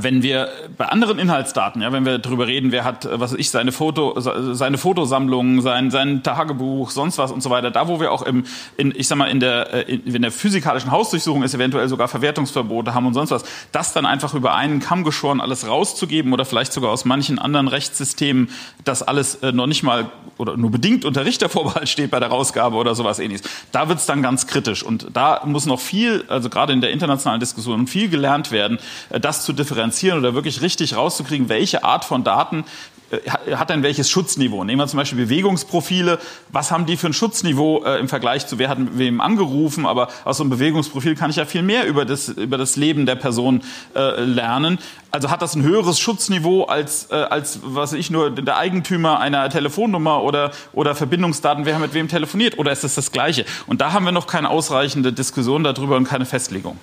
wenn 0.00 0.22
wir 0.22 0.48
bei 0.78 0.86
anderen 0.86 1.18
Inhaltsdaten, 1.18 1.82
ja, 1.82 1.92
wenn 1.92 2.06
wir 2.06 2.18
darüber 2.18 2.46
reden, 2.46 2.72
wer 2.72 2.84
hat, 2.84 3.04
äh, 3.04 3.20
was 3.20 3.34
ich, 3.34 3.50
seine 3.50 3.70
Foto, 3.70 4.18
seine 4.18 4.78
Fotosammlung, 4.78 5.60
sein, 5.60 5.90
sein 5.90 6.22
Tagebuch, 6.22 6.90
sonst 6.90 7.18
was 7.18 7.30
und 7.30 7.42
so 7.42 7.50
weiter, 7.50 7.70
da 7.70 7.86
wo 7.86 8.00
wir 8.00 8.10
auch 8.10 8.22
im, 8.22 8.44
in, 8.76 8.94
ich 8.96 9.08
sag 9.08 9.18
mal, 9.18 9.26
in 9.26 9.40
der, 9.40 9.74
äh, 9.74 9.94
in, 9.94 10.14
in 10.14 10.22
der 10.22 10.32
physikalischen 10.32 10.90
Hausdurchsuchung 10.90 11.42
ist, 11.42 11.54
eventuell 11.54 11.88
sogar 11.88 12.08
Verwertungsverbote 12.08 12.94
haben 12.94 13.06
und 13.06 13.14
sonst 13.14 13.30
was, 13.30 13.44
das 13.72 13.92
dann 13.92 14.06
einfach 14.06 14.32
über 14.34 14.54
einen 14.54 14.80
Kamm 14.80 15.04
geschoren 15.04 15.40
alles 15.40 15.66
rauszugeben 15.66 16.32
oder 16.32 16.44
vielleicht 16.44 16.72
sogar 16.72 16.90
aus 16.90 17.04
manchen 17.04 17.38
anderen 17.38 17.68
Rechtssystemen, 17.68 18.48
das 18.84 19.02
alles 19.02 19.36
äh, 19.36 19.52
noch 19.52 19.66
nicht 19.66 19.82
mal 19.82 20.06
oder 20.38 20.56
nur 20.56 20.70
bedingt 20.70 21.04
unter 21.04 21.24
Richtervorbehalt 21.24 21.88
steht 21.88 22.10
bei 22.10 22.20
der 22.20 22.28
Rausgabe 22.28 22.76
oder 22.76 22.94
sowas 22.94 23.18
ähnliches. 23.18 23.46
Da 23.70 23.88
wird's 23.88 24.06
dann 24.06 24.22
ganz 24.22 24.46
kritisch 24.46 24.82
und 24.82 25.08
da 25.12 25.42
muss 25.44 25.66
noch 25.66 25.80
viel, 25.80 26.24
also 26.28 26.48
gerade 26.48 26.72
in 26.72 26.80
der 26.80 26.90
internationalen 26.90 27.38
Diskussion, 27.38 27.86
viel 27.86 28.08
gelernt 28.08 28.50
werden, 28.50 28.78
das 29.10 29.44
zu 29.44 29.52
differenzieren 29.52 29.73
oder 29.74 30.34
wirklich 30.34 30.62
richtig 30.62 30.96
rauszukriegen, 30.96 31.48
welche 31.48 31.84
Art 31.84 32.04
von 32.04 32.24
Daten 32.24 32.64
äh, 33.10 33.54
hat 33.56 33.70
denn 33.70 33.82
welches 33.82 34.10
Schutzniveau? 34.10 34.64
Nehmen 34.64 34.80
wir 34.80 34.86
zum 34.86 34.98
Beispiel 34.98 35.18
Bewegungsprofile. 35.18 36.18
Was 36.50 36.70
haben 36.70 36.86
die 36.86 36.96
für 36.96 37.08
ein 37.08 37.12
Schutzniveau 37.12 37.84
äh, 37.84 37.98
im 37.98 38.08
Vergleich 38.08 38.46
zu 38.46 38.58
wer 38.58 38.68
hat 38.68 38.78
wem 38.92 39.20
angerufen? 39.20 39.86
Aber 39.86 40.08
aus 40.24 40.38
so 40.38 40.42
einem 40.42 40.50
Bewegungsprofil 40.50 41.14
kann 41.14 41.30
ich 41.30 41.36
ja 41.36 41.44
viel 41.44 41.62
mehr 41.62 41.86
über 41.86 42.04
das, 42.04 42.28
über 42.28 42.58
das 42.58 42.76
Leben 42.76 43.06
der 43.06 43.16
Person 43.16 43.62
äh, 43.94 44.22
lernen. 44.22 44.78
Also 45.10 45.30
hat 45.30 45.42
das 45.42 45.54
ein 45.54 45.62
höheres 45.62 46.00
Schutzniveau 46.00 46.64
als, 46.64 47.10
äh, 47.10 47.14
als 47.14 47.60
was 47.62 47.92
ich 47.92 48.10
nur 48.10 48.30
der 48.30 48.56
Eigentümer 48.56 49.20
einer 49.20 49.48
Telefonnummer 49.48 50.22
oder, 50.22 50.50
oder 50.72 50.94
Verbindungsdaten, 50.94 51.66
wer 51.66 51.78
mit 51.78 51.94
wem 51.94 52.08
telefoniert? 52.08 52.58
Oder 52.58 52.72
ist 52.72 52.84
es 52.84 52.94
das 52.94 53.12
Gleiche? 53.12 53.44
Und 53.66 53.80
da 53.80 53.92
haben 53.92 54.04
wir 54.04 54.12
noch 54.12 54.26
keine 54.26 54.50
ausreichende 54.50 55.12
Diskussion 55.12 55.62
darüber 55.62 55.96
und 55.96 56.04
keine 56.04 56.24
Festlegung. 56.24 56.78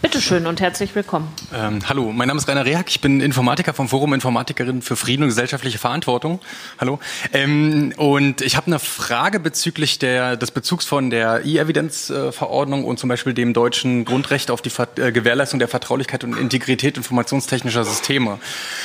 Bitte 0.00 0.20
schön 0.20 0.46
und 0.46 0.60
herzlich 0.60 0.94
willkommen. 0.94 1.26
Ähm, 1.52 1.80
hallo, 1.88 2.12
mein 2.12 2.28
Name 2.28 2.38
ist 2.38 2.46
Rainer 2.46 2.64
Rehak. 2.64 2.88
Ich 2.88 3.00
bin 3.00 3.20
Informatiker 3.20 3.74
vom 3.74 3.88
Forum 3.88 4.14
Informatikerin 4.14 4.80
für 4.80 4.94
Frieden 4.94 5.24
und 5.24 5.30
gesellschaftliche 5.30 5.78
Verantwortung. 5.78 6.38
Hallo. 6.78 7.00
Ähm, 7.32 7.92
und 7.96 8.40
ich 8.40 8.56
habe 8.56 8.68
eine 8.68 8.78
Frage 8.78 9.40
bezüglich 9.40 9.98
der, 9.98 10.36
des 10.36 10.52
Bezugs 10.52 10.84
von 10.84 11.10
der 11.10 11.44
E-Evidence-Verordnung 11.44 12.84
und 12.84 13.00
zum 13.00 13.08
Beispiel 13.08 13.34
dem 13.34 13.52
deutschen 13.52 14.04
Grundrecht 14.04 14.52
auf 14.52 14.62
die 14.62 14.70
Ver 14.70 14.86
äh, 14.98 15.10
Gewährleistung 15.10 15.58
der 15.58 15.66
Vertraulichkeit 15.66 16.22
und 16.22 16.38
Integrität 16.38 16.96
informationstechnischer 16.96 17.84
Systeme. 17.84 18.38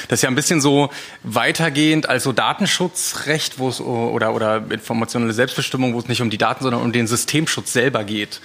Das 0.08 0.18
ist 0.18 0.24
ja 0.24 0.30
ein 0.30 0.36
bisschen 0.36 0.62
so 0.62 0.90
weitergehend 1.22 2.10
als 2.10 2.24
so 2.24 2.32
Datenschutzrecht, 2.32 3.60
wo 3.60 3.70
es 3.70 3.80
oder, 3.80 4.34
oder 4.34 4.64
informationelle 4.72 5.34
Selbstbestimmung, 5.34 5.94
wo 5.94 6.00
es 6.00 6.08
nicht 6.08 6.24
um 6.24 6.32
die 6.32 6.40
Daten, 6.40 6.64
sondern 6.64 6.82
um 6.82 6.92
den 6.92 7.06
Systemschutz 7.06 7.72
selber 7.72 8.04
geht. 8.04 8.42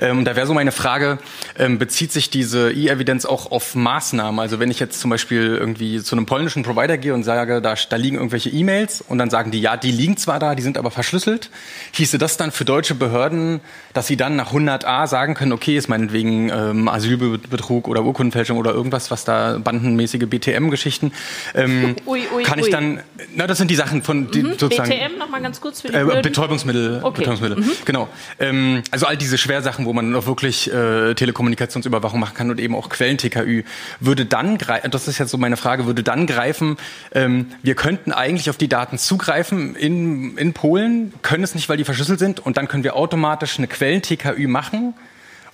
Ähm, 0.00 0.24
da 0.24 0.36
wäre 0.36 0.46
so 0.46 0.54
meine 0.54 0.72
Frage, 0.72 1.18
ähm, 1.58 1.78
bezieht 1.78 2.12
sich 2.12 2.30
diese 2.30 2.72
E-Evidenz 2.72 3.24
auch 3.24 3.50
auf 3.50 3.74
Maßnahmen? 3.74 4.40
Also 4.40 4.58
wenn 4.60 4.70
ich 4.70 4.80
jetzt 4.80 5.00
zum 5.00 5.10
Beispiel 5.10 5.56
irgendwie 5.56 6.02
zu 6.02 6.16
einem 6.16 6.26
polnischen 6.26 6.62
Provider 6.62 6.98
gehe 6.98 7.14
und 7.14 7.22
sage, 7.22 7.60
da, 7.62 7.74
da 7.88 7.96
liegen 7.96 8.16
irgendwelche 8.16 8.50
E-Mails 8.50 9.00
und 9.00 9.18
dann 9.18 9.30
sagen 9.30 9.50
die, 9.50 9.60
ja, 9.60 9.76
die 9.76 9.90
liegen 9.90 10.16
zwar 10.16 10.38
da, 10.38 10.54
die 10.54 10.62
sind 10.62 10.78
aber 10.78 10.90
verschlüsselt, 10.90 11.50
hieße 11.92 12.18
das 12.18 12.36
dann 12.36 12.50
für 12.50 12.64
deutsche 12.64 12.94
Behörden, 12.94 13.60
dass 13.92 14.06
sie 14.06 14.16
dann 14.16 14.36
nach 14.36 14.52
100a 14.52 15.06
sagen 15.06 15.34
können, 15.34 15.52
okay, 15.52 15.76
ist 15.76 15.88
meinetwegen 15.88 16.50
ähm, 16.50 16.88
Asylbetrug 16.88 17.88
oder 17.88 18.02
Urkundenfälschung 18.04 18.58
oder 18.58 18.72
irgendwas, 18.72 19.10
was 19.10 19.24
da 19.24 19.58
bandenmäßige 19.58 20.26
BTM-Geschichten, 20.26 21.12
ähm, 21.54 21.96
ui, 22.06 22.22
ui, 22.34 22.42
kann 22.42 22.58
ich 22.58 22.66
ui. 22.66 22.70
dann, 22.70 23.00
na, 23.34 23.46
das 23.46 23.58
sind 23.58 23.70
die 23.70 23.76
Sachen 23.76 24.02
von, 24.02 24.30
die 24.30 24.42
mhm, 24.42 24.58
sozusagen. 24.58 24.90
BTM 24.90 25.18
nochmal 25.18 25.42
ganz 25.42 25.60
kurz 25.60 25.80
für 25.80 25.88
die 25.88 25.94
äh, 25.94 26.20
Betäubungsmittel, 26.22 27.00
okay. 27.02 27.20
Betäubungsmittel, 27.20 27.58
mhm. 27.58 27.72
genau. 27.84 28.08
Ähm, 28.38 28.82
also 28.90 29.06
all 29.06 29.16
diese 29.16 29.38
Schwersachen, 29.38 29.85
wo 29.86 29.92
man 29.92 30.14
auch 30.14 30.26
wirklich 30.26 30.72
äh, 30.72 31.14
Telekommunikationsüberwachung 31.14 32.20
machen 32.20 32.34
kann 32.34 32.50
und 32.50 32.60
eben 32.60 32.74
auch 32.74 32.88
Quellen-TKÜ, 32.88 33.62
würde 34.00 34.26
dann 34.26 34.58
greifen, 34.58 34.90
das 34.90 35.08
ist 35.08 35.18
jetzt 35.18 35.30
so 35.30 35.38
meine 35.38 35.56
Frage, 35.56 35.86
würde 35.86 36.02
dann 36.02 36.26
greifen, 36.26 36.76
ähm, 37.12 37.46
wir 37.62 37.74
könnten 37.74 38.12
eigentlich 38.12 38.50
auf 38.50 38.58
die 38.58 38.68
Daten 38.68 38.98
zugreifen 38.98 39.74
in, 39.74 40.36
in 40.36 40.52
Polen, 40.52 41.14
können 41.22 41.44
es 41.44 41.54
nicht, 41.54 41.68
weil 41.68 41.78
die 41.78 41.84
verschlüsselt 41.84 42.18
sind 42.18 42.40
und 42.40 42.56
dann 42.58 42.68
können 42.68 42.84
wir 42.84 42.96
automatisch 42.96 43.58
eine 43.58 43.66
Quellen-TKÜ 43.66 44.46
machen 44.46 44.94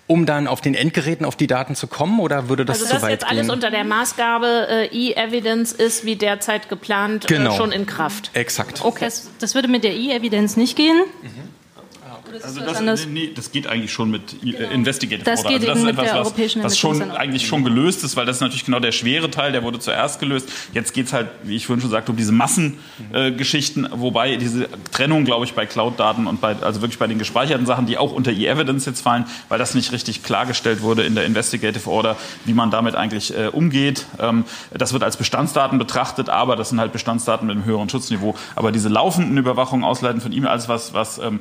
um 0.07 0.26
dann 0.26 0.47
auf 0.47 0.61
den 0.61 0.74
Endgeräten 0.74 1.24
auf 1.24 1.37
die 1.37 1.47
Daten 1.47 1.74
zu 1.74 1.87
kommen 1.87 2.20
oder 2.20 2.49
würde 2.49 2.64
das 2.64 2.83
also 2.83 2.97
zu 2.97 3.03
weit 3.03 3.03
gehen? 3.03 3.11
Also 3.11 3.24
das 3.24 3.30
jetzt 3.30 3.30
alles 3.30 3.51
unter 3.51 3.70
der 3.70 3.85
Maßgabe 3.85 4.66
äh, 4.68 4.87
E-Evidence 4.87 5.72
ist 5.72 6.05
wie 6.05 6.16
derzeit 6.16 6.68
geplant 6.68 7.24
äh, 7.24 7.35
genau. 7.35 7.55
äh, 7.55 7.57
schon 7.57 7.72
in 7.72 7.87
Kraft. 7.87 8.30
Exakt. 8.35 8.85
Okay. 8.85 9.05
Das, 9.05 9.30
das, 9.39 9.55
würde 9.55 9.68
mit 9.68 9.85
der 9.85 9.95
E-Evidence 9.95 10.57
nicht 10.57 10.76
gehen. 10.76 10.99
Mhm. 11.22 11.49
Also 12.43 12.61
das, 12.61 13.07
nee, 13.07 13.30
das 13.35 13.53
geht 13.53 13.66
eigentlich 13.66 13.93
schon 13.93 14.11
mit 14.11 14.41
genau. 14.41 14.70
Investigative 14.70 15.24
das 15.24 15.45
Order. 15.45 15.59
Geht 15.59 15.68
also 15.68 15.87
das 15.87 15.95
ist 15.95 15.99
etwas, 15.99 16.37
was, 16.57 16.64
was 16.64 16.78
schon 16.78 17.11
eigentlich 17.11 17.47
schon 17.47 17.64
gelöst 17.64 18.05
ist, 18.05 18.16
weil 18.16 18.26
das 18.26 18.37
ist 18.37 18.41
natürlich 18.41 18.64
genau 18.64 18.80
der 18.80 18.93
schwere 18.93 19.30
Teil, 19.30 19.53
der 19.53 19.62
wurde 19.62 19.78
zuerst 19.78 20.20
gelöst. 20.20 20.49
Jetzt 20.72 20.95
geht 20.95 21.07
es 21.07 21.12
halt, 21.12 21.28
wie 21.43 21.57
ich 21.57 21.66
vorhin 21.66 21.80
schon 21.80 21.91
sagte, 21.91 22.11
um 22.12 22.16
diese 22.16 22.33
Massengeschichten, 22.33 23.87
äh, 23.87 23.89
wobei 23.93 24.37
diese 24.37 24.68
Trennung, 24.93 25.24
glaube 25.24 25.45
ich, 25.45 25.55
bei 25.55 25.66
Cloud-Daten 25.66 26.26
und 26.26 26.41
bei, 26.41 26.57
also 26.61 26.83
wirklich 26.83 26.99
bei 26.99 27.07
den 27.07 27.18
gespeicherten 27.18 27.66
Sachen, 27.66 27.87
die 27.87 27.99
auch 27.99 28.12
unter 28.12 28.30
E-Evidence 28.33 28.87
jetzt 28.87 29.01
fallen, 29.01 29.24
weil 29.49 29.59
das 29.59 29.74
nicht 29.74 29.93
richtig 29.93 30.22
klargestellt 30.22 30.83
wurde 30.83 31.03
in 31.03 31.14
der 31.14 31.24
Investigative 31.24 31.89
Order, 31.91 32.16
wie 32.45 32.55
man 32.55 32.70
damit 32.70 32.95
eigentlich 32.95 33.37
äh, 33.37 33.49
umgeht. 33.49 34.07
Ähm, 34.18 34.45
das 34.72 34.93
wird 34.93 35.03
als 35.03 35.16
Bestandsdaten 35.16 35.78
betrachtet, 35.78 36.28
aber 36.28 36.57
das 36.57 36.70
sind 36.70 36.80
halt 36.80 36.93
Bestandsdaten 36.93 37.47
mit 37.47 37.57
einem 37.57 37.64
höheren 37.64 37.89
Schutzniveau. 37.89 38.35
Aber 38.57 38.72
diese 38.72 38.89
laufenden 38.89 39.37
Überwachungen, 39.37 39.85
Ausleiten 39.85 40.20
von 40.20 40.33
E-Mail, 40.33 40.51
alles 40.51 40.68
was, 40.68 40.95
was 40.95 41.18
ähm, 41.18 41.41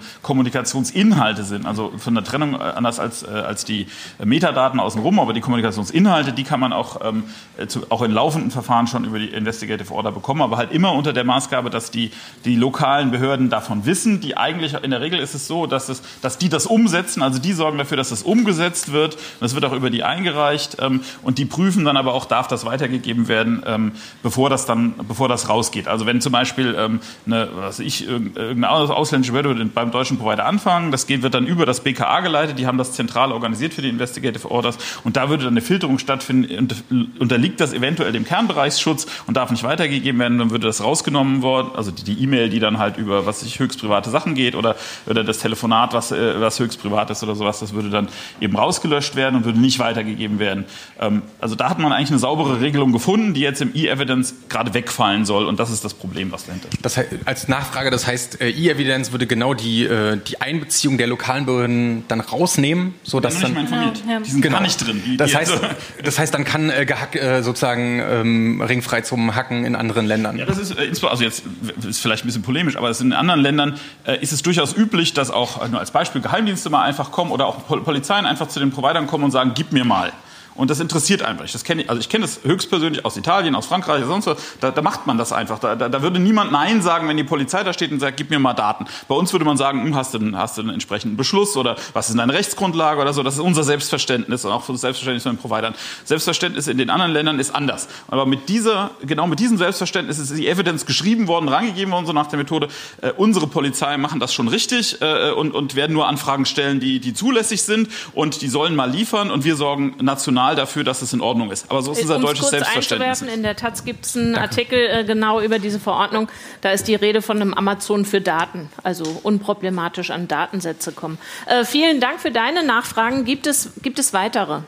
Kommunikationsinhalte 0.82 1.43
sind, 1.43 1.65
also 1.65 1.93
von 1.97 2.15
der 2.15 2.23
Trennung 2.23 2.55
äh, 2.55 2.57
anders 2.57 2.99
als, 2.99 3.23
äh, 3.23 3.27
als 3.27 3.65
die 3.65 3.88
Metadaten 4.23 4.79
außenrum, 4.79 5.19
aber 5.19 5.34
die 5.34 5.41
Kommunikationsinhalte, 5.41 6.34
die 6.34 6.43
kann 6.43 6.59
man 6.59 6.73
auch, 6.73 6.99
ähm, 7.03 7.23
zu, 7.67 7.86
auch 7.89 8.01
in 8.01 8.11
laufenden 8.11 8.51
Verfahren 8.51 8.88
schon 8.88 9.05
über 9.05 9.19
die 9.19 9.27
Investigative 9.27 9.93
Order 9.93 10.11
bekommen, 10.11 10.41
aber 10.41 10.57
halt 10.57 10.71
immer 10.71 10.93
unter 10.93 11.13
der 11.13 11.23
Maßgabe, 11.23 11.69
dass 11.69 11.91
die, 11.91 12.11
die 12.45 12.55
lokalen 12.55 13.11
Behörden 13.11 13.49
davon 13.49 13.86
wissen. 13.86 14.21
Die 14.21 14.38
eigentlich, 14.38 14.73
in 14.73 14.91
der 14.91 15.01
Regel 15.01 15.19
ist 15.19 15.36
es 15.36 15.47
so, 15.47 15.67
dass, 15.67 15.89
es, 15.89 16.01
dass 16.21 16.38
die 16.38 16.49
das 16.49 16.65
umsetzen, 16.65 17.21
also 17.21 17.39
die 17.39 17.53
sorgen 17.53 17.77
dafür, 17.77 17.97
dass 17.97 18.09
das 18.09 18.23
umgesetzt 18.23 18.91
wird. 18.91 19.17
Das 19.39 19.55
wird 19.55 19.65
auch 19.65 19.73
über 19.73 19.89
die 19.89 20.03
eingereicht 20.03 20.77
ähm, 20.79 21.01
und 21.23 21.38
die 21.38 21.45
prüfen 21.45 21.86
dann 21.86 21.97
aber 21.97 22.13
auch, 22.13 22.25
darf 22.25 22.47
das 22.47 22.65
weitergegeben 22.65 23.27
werden, 23.27 23.63
ähm, 23.65 23.91
bevor 24.23 24.49
das 24.49 24.65
dann, 24.65 24.95
bevor 25.07 25.27
das 25.27 25.49
rausgeht. 25.49 25.88
Also 25.88 26.05
wenn 26.05 26.21
zum 26.21 26.32
Beispiel 26.32 26.75
ähm, 26.77 26.99
eine, 27.25 27.49
was 27.55 27.79
ich, 27.79 28.07
irgendeine 28.07 28.69
ausländische 28.69 29.34
Behörde 29.34 29.65
beim 29.65 29.91
deutschen 29.91 30.17
Provider 30.17 30.45
anfangen, 30.72 30.91
das 30.91 31.07
wird 31.09 31.34
dann 31.34 31.45
über 31.45 31.65
das 31.65 31.82
BKA 31.82 32.22
geleitet, 32.22 32.57
die 32.57 32.65
haben 32.65 32.78
das 32.78 32.93
zentral 32.93 33.32
organisiert 33.32 33.74
für 33.74 33.82
die 33.82 33.89
Investigative 33.89 34.49
Orders 34.49 34.78
und 35.03 35.17
da 35.17 35.30
würde 35.30 35.43
dann 35.43 35.53
eine 35.53 35.61
Filterung 35.61 35.99
stattfinden, 35.99 36.57
und 36.89 37.19
unterliegt 37.19 37.59
das 37.59 37.74
eventuell 37.74 38.11
dem 38.11 38.26
Kernbereichsschutz 38.26 39.07
und 39.28 39.38
darf 39.38 39.51
nicht 39.51 39.63
weitergegeben 39.63 40.19
werden, 40.19 40.38
dann 40.39 40.51
würde 40.51 40.67
das 40.67 40.84
rausgenommen 40.84 41.41
worden, 41.41 41.72
also 41.76 41.91
die 41.91 42.24
E-Mail, 42.24 42.49
die 42.49 42.59
dann 42.59 42.80
halt 42.80 42.97
über, 42.97 43.26
was 43.26 43.41
sich 43.41 43.59
höchst 43.59 43.82
private 43.82 44.09
Sachen 44.09 44.36
geht 44.36 44.55
oder, 44.55 44.76
oder 45.07 45.24
das 45.24 45.39
Telefonat, 45.39 45.93
was, 45.93 46.11
äh, 46.11 46.39
was 46.39 46.59
höchst 46.59 46.82
privat 46.82 47.09
ist 47.09 47.24
oder 47.24 47.36
sowas, 47.36 47.59
das 47.59 47.74
würde 47.74 47.89
dann 47.89 48.07
eben 48.39 48.55
rausgelöscht 48.55 49.15
werden 49.15 49.36
und 49.36 49.45
würde 49.45 49.59
nicht 49.59 49.80
weitergegeben 49.80 50.39
werden. 50.39 50.65
Ähm, 50.99 51.22
also 51.39 51.55
da 51.55 51.69
hat 51.69 51.80
man 51.80 51.91
eigentlich 51.91 52.11
eine 52.11 52.19
saubere 52.19 52.61
Regelung 52.61 52.91
gefunden, 52.91 53.34
die 53.34 53.41
jetzt 53.41 53.61
im 53.61 53.76
E-Evidence 53.76 54.36
gerade 54.49 54.74
wegfallen 54.74 55.26
soll 55.26 55.45
und 55.45 55.59
das 55.59 55.69
ist 55.69 55.84
das 55.84 55.93
Problem, 55.93 56.32
was 56.32 56.45
dahinter. 56.45 56.69
Das 56.82 56.97
heißt, 56.97 57.09
als 57.26 57.47
Nachfrage, 57.47 57.91
das 57.91 58.07
heißt, 58.07 58.41
äh, 58.41 58.49
E-Evidence 58.49 59.11
würde 59.11 59.28
genau 59.28 59.53
die, 59.53 59.84
äh, 59.84 60.17
die 60.17 60.39
Einbeziehung 60.62 60.97
der 60.97 61.07
lokalen 61.07 61.45
Behörden 61.45 62.03
dann 62.07 62.20
rausnehmen, 62.20 62.93
so 63.03 63.20
dass 63.20 63.39
dann 63.39 63.55
informiert. 63.55 64.01
Ja, 64.05 64.14
ja. 64.14 64.20
Die 64.20 64.30
sind 64.30 64.41
genau. 64.41 64.57
gar 64.57 64.62
nicht 64.62 64.78
drin. 64.78 65.01
Die, 65.05 65.18
das, 65.18 65.34
heißt, 65.34 65.51
also 65.51 65.66
das 66.03 66.20
heißt, 66.20 66.34
dann 66.34 66.45
kann 66.45 66.70
äh, 66.70 66.86
gehack, 66.86 67.16
äh, 67.16 67.41
sozusagen 67.41 67.99
ähm, 67.99 68.62
ringfrei 68.62 69.01
zum 69.01 69.36
Hacken 69.36 69.66
in 69.66 69.76
anderen 69.76 70.05
Ländern. 70.05 70.38
Ja, 70.38 70.45
das 70.45 70.59
ist 70.59 70.72
äh, 70.78 70.91
also 71.07 71.24
jetzt 71.24 71.43
ist 71.88 71.99
vielleicht 71.99 72.24
ein 72.24 72.28
bisschen 72.28 72.43
polemisch, 72.43 72.78
aber 72.78 72.91
in 72.99 73.14
anderen 73.14 73.41
Ländern 73.41 73.80
äh, 74.05 74.22
ist 74.22 74.32
es 74.32 74.43
durchaus 74.43 74.76
üblich, 74.78 75.14
dass 75.14 75.32
auch 75.32 75.68
nur 75.68 75.80
als 75.80 75.91
Beispiel 75.91 76.22
Geheimdienste 76.22 76.70
mal 76.70 76.84
einfach 76.84 77.12
kommen 77.12 77.32
oder 77.32 77.47
auch 77.47 77.66
Polizeien 77.84 78.26
einfach 78.26 78.47
zu 78.47 78.59
den 78.59 78.72
Providern 78.72 79.07
kommen 79.07 79.24
und 79.24 79.32
sagen, 79.32 79.53
gib 79.55 79.72
mir 79.72 79.84
mal. 79.84 80.12
Und 80.56 80.70
das 80.70 80.80
interessiert 80.80 81.22
einfach. 81.22 81.49
Das 81.49 81.64
kenne 81.64 81.84
ich, 81.84 81.89
also 81.89 81.99
ich 81.99 82.10
kenne 82.10 82.24
das 82.24 82.41
höchstpersönlich 82.43 83.06
aus 83.06 83.16
Italien, 83.16 83.56
aus 83.56 83.68
Frankreich, 83.68 84.04
sonst 84.06 84.28
was. 84.28 84.38
Da, 84.60 84.72
da 84.72 84.82
macht 84.82 85.08
man 85.08 85.18
das 85.18 85.32
einfach. 85.32 85.60
Da, 85.60 85.76
da, 85.76 85.88
da, 85.88 86.02
würde 86.02 86.20
niemand 86.20 86.52
Nein 86.52 86.82
sagen, 86.82 87.08
wenn 87.08 87.18
die 87.18 87.24
Polizei 87.24 87.64
da 87.64 87.72
steht 87.72 87.91
und 87.91 87.99
sagt, 87.99 88.18
gib 88.18 88.30
mir 88.30 88.39
mal 88.39 88.54
Daten. 88.54 88.86
Bei 89.08 89.16
uns 89.16 89.32
würde 89.32 89.45
man 89.45 89.58
sagen, 89.58 89.84
hm, 89.84 89.95
hast, 89.95 90.14
du, 90.14 90.20
hast 90.36 90.58
du 90.58 90.62
einen 90.62 90.72
entsprechenden 90.72 91.16
Beschluss 91.16 91.56
oder 91.56 91.78
was 91.93 92.10
ist 92.10 92.18
deine 92.18 92.34
Rechtsgrundlage 92.34 93.02
oder 93.02 93.14
so. 93.14 93.24
Das 93.24 93.36
ist 93.36 93.39
unser 93.39 93.64
Selbstverständnis 93.64 94.43
und 94.43 94.52
auch 94.52 94.66
das 94.66 94.82
Selbstverständnis 94.82 95.24
von 95.24 95.36
den 95.36 95.41
Providern. 95.41 95.74
Selbstverständnis 96.04 96.68
in 96.68 96.78
den 96.78 96.89
anderen 96.89 97.14
Ländern 97.14 97.39
ist 97.39 97.56
anders. 97.56 97.88
Aber 98.10 98.26
mit 98.26 98.49
dieser, 98.49 98.91
genau 99.06 99.28
mit 99.28 99.39
diesem 99.39 99.58
Selbstverständnis 99.58 100.20
ist 100.20 100.36
die 100.36 100.47
Evidence 100.47 100.86
geschrieben 100.86 101.28
worden, 101.28 101.47
rangegeben 101.47 101.93
worden, 101.93 102.06
so 102.06 102.14
nach 102.14 102.28
der 102.28 102.38
Methode, 102.38 102.68
äh, 103.02 103.12
unsere 103.12 103.47
Polizei 103.47 103.95
machen 103.97 104.20
das 104.20 104.34
schon 104.34 104.47
richtig 104.47 105.02
äh, 105.02 105.32
und, 105.32 105.54
und 105.54 105.76
werden 105.76 105.93
nur 105.93 106.08
Anfragen 106.08 106.45
stellen, 106.45 106.80
die, 106.80 106.99
die 106.99 107.14
zulässig 107.14 107.62
sind 107.62 107.89
und 108.14 108.41
die 108.41 108.49
sollen 108.49 108.76
mal 108.76 108.89
liefern 108.89 109.32
und 109.32 109.45
wir 109.45 109.56
sorgen 109.56 109.95
national 110.02 110.51
Signal 110.52 110.56
dafür, 110.56 110.84
dass 110.84 111.02
es 111.02 111.14
in 111.14 111.22
Ordnung 111.22 111.52
ist. 111.52 111.70
Aber 111.70 111.82
so 111.82 111.91
ist 111.91 112.02
unser 112.02 112.18
um 112.18 112.22
deutsches 112.22 112.49
Selbstverständnis. 112.49 113.22
In 113.22 113.43
der 113.43 113.56
Taz 113.56 113.84
gibt 113.84 114.06
es 114.06 114.16
einen 114.16 114.34
Danke. 114.34 114.41
Artikel 114.41 114.80
äh, 114.80 115.04
genau 115.04 115.41
über 115.41 115.60
diese 115.60 115.80
Verordnung. 115.80 116.28
Da 116.62 116.72
ist 116.72 116.88
die 116.88 116.95
Rede 116.95 117.22
von 117.22 117.38
einem 117.38 117.54
Amazon 117.54 118.06
für 118.06 118.22
Daten, 118.22 118.70
also 118.84 119.04
unproblematisch 119.24 120.12
an 120.12 120.28
Datensätze 120.28 120.91
kommen. 120.91 121.18
Äh, 121.45 121.66
vielen 121.66 121.99
Dank 121.99 122.20
für 122.20 122.32
deine 122.32 122.64
Nachfragen. 122.64 123.26
Gibt 123.26 123.47
es, 123.47 123.72
gibt 123.82 123.99
es 123.99 124.14
weitere? 124.14 124.62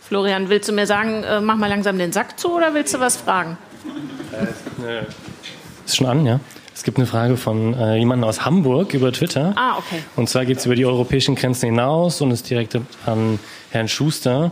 Florian, 0.00 0.48
willst 0.48 0.68
du 0.68 0.72
mir 0.72 0.86
sagen, 0.86 1.24
äh, 1.24 1.40
mach 1.40 1.56
mal 1.56 1.68
langsam 1.68 1.98
den 1.98 2.12
Sack 2.12 2.38
zu 2.38 2.54
oder 2.54 2.74
willst 2.74 2.94
du 2.94 3.00
was 3.00 3.16
fragen? 3.16 3.58
Äh, 4.84 5.04
ist 5.84 5.96
schon 5.96 6.06
an, 6.06 6.24
ja. 6.24 6.40
Es 6.74 6.82
gibt 6.82 6.98
eine 6.98 7.06
Frage 7.06 7.38
von 7.38 7.72
äh, 7.72 7.96
jemandem 7.96 8.28
aus 8.28 8.44
Hamburg 8.44 8.92
über 8.92 9.10
Twitter. 9.10 9.54
Ah, 9.56 9.78
okay. 9.78 10.02
Und 10.14 10.28
zwar 10.28 10.44
geht 10.44 10.58
es 10.58 10.66
über 10.66 10.74
die 10.74 10.84
europäischen 10.84 11.34
Grenzen 11.34 11.66
hinaus 11.66 12.20
und 12.20 12.30
ist 12.30 12.50
direkt 12.50 12.78
an 13.06 13.38
Herrn 13.76 13.88
Schuster. 13.88 14.50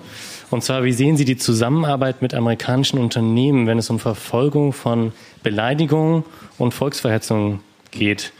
Und 0.50 0.62
zwar, 0.62 0.84
wie 0.84 0.92
sehen 0.92 1.16
Sie 1.16 1.24
die 1.24 1.36
Zusammenarbeit 1.36 2.22
mit 2.22 2.34
amerikanischen 2.34 2.98
Unternehmen, 2.98 3.66
wenn 3.66 3.78
es 3.78 3.90
um 3.90 3.98
Verfolgung 3.98 4.72
von 4.72 5.12
Beleidigungen 5.42 6.24
und 6.58 6.72
Volksverhetzung 6.72 7.60
geht? 7.90 8.32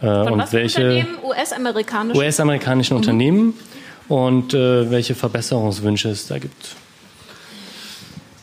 Äh, 0.00 0.06
von 0.06 0.32
und 0.32 0.52
welche 0.52 1.06
US-amerikanischen 1.22 2.16
US-amerikanischen 2.18 2.94
mhm. 2.94 2.98
Unternehmen 2.98 3.54
und 4.08 4.54
äh, 4.54 4.90
welche 4.90 5.14
Verbesserungswünsche 5.14 6.08
es 6.08 6.26
da 6.26 6.38
gibt? 6.38 6.74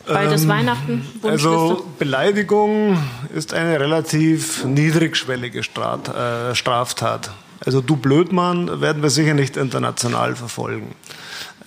Beides 0.06 0.44
ähm, 0.44 0.48
Weihnachten. 0.48 1.06
Also 1.22 1.84
Beleidigung 1.98 2.96
ist 3.34 3.52
eine 3.52 3.78
relativ 3.78 4.64
niedrigschwellige 4.64 5.58
äh, 5.58 6.54
Straftat. 6.54 7.30
Also 7.64 7.80
du 7.80 7.96
Blödmann 7.96 8.80
werden 8.80 9.02
wir 9.02 9.10
sicher 9.10 9.34
nicht 9.34 9.56
international 9.56 10.36
verfolgen. 10.36 10.94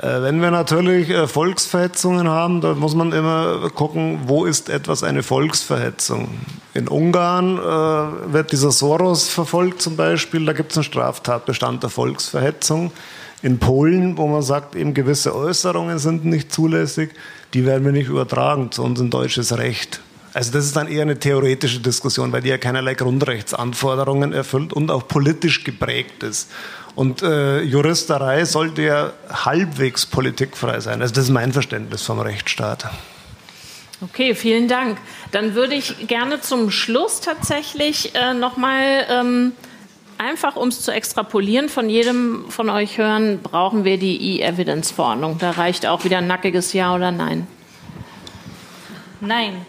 Äh, 0.01 0.23
wenn 0.23 0.41
wir 0.41 0.49
natürlich 0.49 1.09
äh, 1.09 1.27
Volksverhetzungen 1.27 2.27
haben, 2.27 2.59
da 2.61 2.73
muss 2.73 2.95
man 2.95 3.11
immer 3.11 3.69
gucken, 3.69 4.21
wo 4.25 4.45
ist 4.45 4.69
etwas 4.69 5.03
eine 5.03 5.21
Volksverhetzung. 5.21 6.29
In 6.73 6.87
Ungarn 6.87 7.57
wird 7.57 8.53
dieser 8.53 8.71
Soros 8.71 9.27
verfolgt 9.27 9.81
zum 9.81 9.97
Beispiel, 9.97 10.45
da 10.45 10.53
gibt 10.53 10.71
es 10.71 10.77
einen 10.77 10.85
Straftatbestand 10.85 11.83
der 11.83 11.89
Volksverhetzung. 11.89 12.93
In 13.41 13.59
Polen, 13.59 14.17
wo 14.17 14.25
man 14.27 14.41
sagt, 14.41 14.75
eben 14.75 14.93
gewisse 14.93 15.35
Äußerungen 15.35 15.99
sind 15.99 16.23
nicht 16.23 16.53
zulässig, 16.53 17.11
die 17.53 17.65
werden 17.65 17.83
wir 17.83 17.91
nicht 17.91 18.07
übertragen 18.07 18.71
zu 18.71 18.83
uns 18.83 19.01
in 19.01 19.09
deutsches 19.09 19.57
Recht. 19.57 19.99
Also 20.33 20.51
das 20.53 20.65
ist 20.65 20.75
dann 20.75 20.87
eher 20.87 21.01
eine 21.01 21.19
theoretische 21.19 21.79
Diskussion, 21.79 22.31
weil 22.31 22.41
die 22.41 22.49
ja 22.49 22.57
keinerlei 22.57 22.93
Grundrechtsanforderungen 22.93 24.31
erfüllt 24.31 24.71
und 24.71 24.89
auch 24.89 25.07
politisch 25.07 25.63
geprägt 25.63 26.23
ist. 26.23 26.49
Und 26.95 27.21
äh, 27.21 27.61
Juristerei 27.61 28.45
sollte 28.45 28.81
ja 28.81 29.13
halbwegs 29.29 30.05
politikfrei 30.05 30.79
sein. 30.79 31.01
Also 31.01 31.13
das 31.13 31.25
ist 31.25 31.29
mein 31.31 31.51
Verständnis 31.51 32.03
vom 32.03 32.19
Rechtsstaat. 32.19 32.89
Okay, 34.01 34.33
vielen 34.33 34.67
Dank. 34.67 34.97
Dann 35.31 35.53
würde 35.53 35.75
ich 35.75 36.07
gerne 36.07 36.41
zum 36.41 36.71
Schluss 36.71 37.21
tatsächlich 37.21 38.15
äh, 38.15 38.33
nochmal 38.33 39.05
ähm, 39.09 39.51
einfach, 40.17 40.55
um 40.55 40.69
es 40.69 40.81
zu 40.81 40.91
extrapolieren, 40.91 41.69
von 41.69 41.89
jedem 41.89 42.45
von 42.49 42.69
euch 42.69 42.97
hören, 42.97 43.39
brauchen 43.43 43.83
wir 43.83 43.97
die 43.97 44.39
E-Evidence-Verordnung. 44.39 45.37
Da 45.39 45.51
reicht 45.51 45.85
auch 45.85 46.03
wieder 46.03 46.19
ein 46.19 46.27
nackiges 46.27 46.73
Ja 46.73 46.95
oder 46.95 47.11
Nein. 47.11 47.47
Nein. 49.19 49.65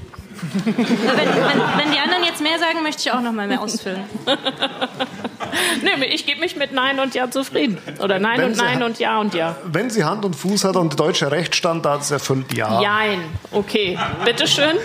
Wenn, 0.64 0.76
wenn, 0.76 1.26
wenn, 1.26 1.92
die 1.92 1.98
anderen 1.98 2.24
jetzt 2.24 2.42
mehr 2.42 2.58
sagen, 2.58 2.82
möchte 2.82 3.02
ich 3.02 3.12
auch 3.12 3.20
noch 3.20 3.32
mal 3.32 3.46
mehr 3.46 3.60
ausfüllen. 3.60 4.02
nee, 5.82 6.04
ich 6.06 6.26
gebe 6.26 6.40
mich 6.40 6.56
mit 6.56 6.72
Nein 6.72 6.98
und 6.98 7.14
Ja 7.14 7.30
zufrieden. 7.30 7.78
Oder 8.00 8.18
Nein 8.18 8.38
wenn 8.38 8.50
und 8.50 8.56
Nein 8.56 8.82
und 8.82 8.98
Ja 8.98 9.20
und 9.20 9.34
Ja. 9.34 9.56
Wenn 9.64 9.90
sie 9.90 10.04
Hand 10.04 10.24
und 10.24 10.34
Fuß 10.34 10.64
hat 10.64 10.76
und 10.76 10.98
deutsche 10.98 11.30
Rechtsstandards 11.30 12.10
erfüllt, 12.10 12.52
Ja. 12.54 12.80
Jein. 12.80 13.20
Okay. 13.50 13.98
Bitteschön. 14.24 14.76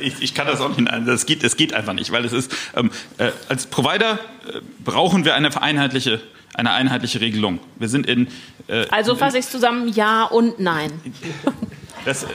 Ich, 0.00 0.22
ich 0.22 0.34
kann 0.34 0.46
das 0.46 0.60
auch 0.60 0.76
nicht. 0.76 0.90
Das 1.06 1.26
geht, 1.26 1.44
das 1.44 1.56
geht 1.56 1.74
einfach 1.74 1.92
nicht, 1.92 2.10
weil 2.12 2.24
es 2.24 2.32
ist, 2.32 2.52
ähm, 2.74 2.90
äh, 3.18 3.30
als 3.48 3.66
Provider 3.66 4.12
äh, 4.12 4.60
brauchen 4.84 5.24
wir 5.24 5.34
eine 5.34 5.60
einheitliche 5.60 6.20
eine 6.54 6.72
einheitliche 6.72 7.20
Regelung. 7.20 7.60
Wir 7.78 7.88
sind 7.88 8.06
in. 8.06 8.28
Äh, 8.66 8.86
also 8.90 9.14
fasse 9.14 9.38
ich 9.38 9.44
es 9.44 9.50
zusammen: 9.50 9.88
Ja 9.88 10.24
und 10.24 10.58
Nein. 10.58 10.90
Das, 12.06 12.22
äh, 12.22 12.28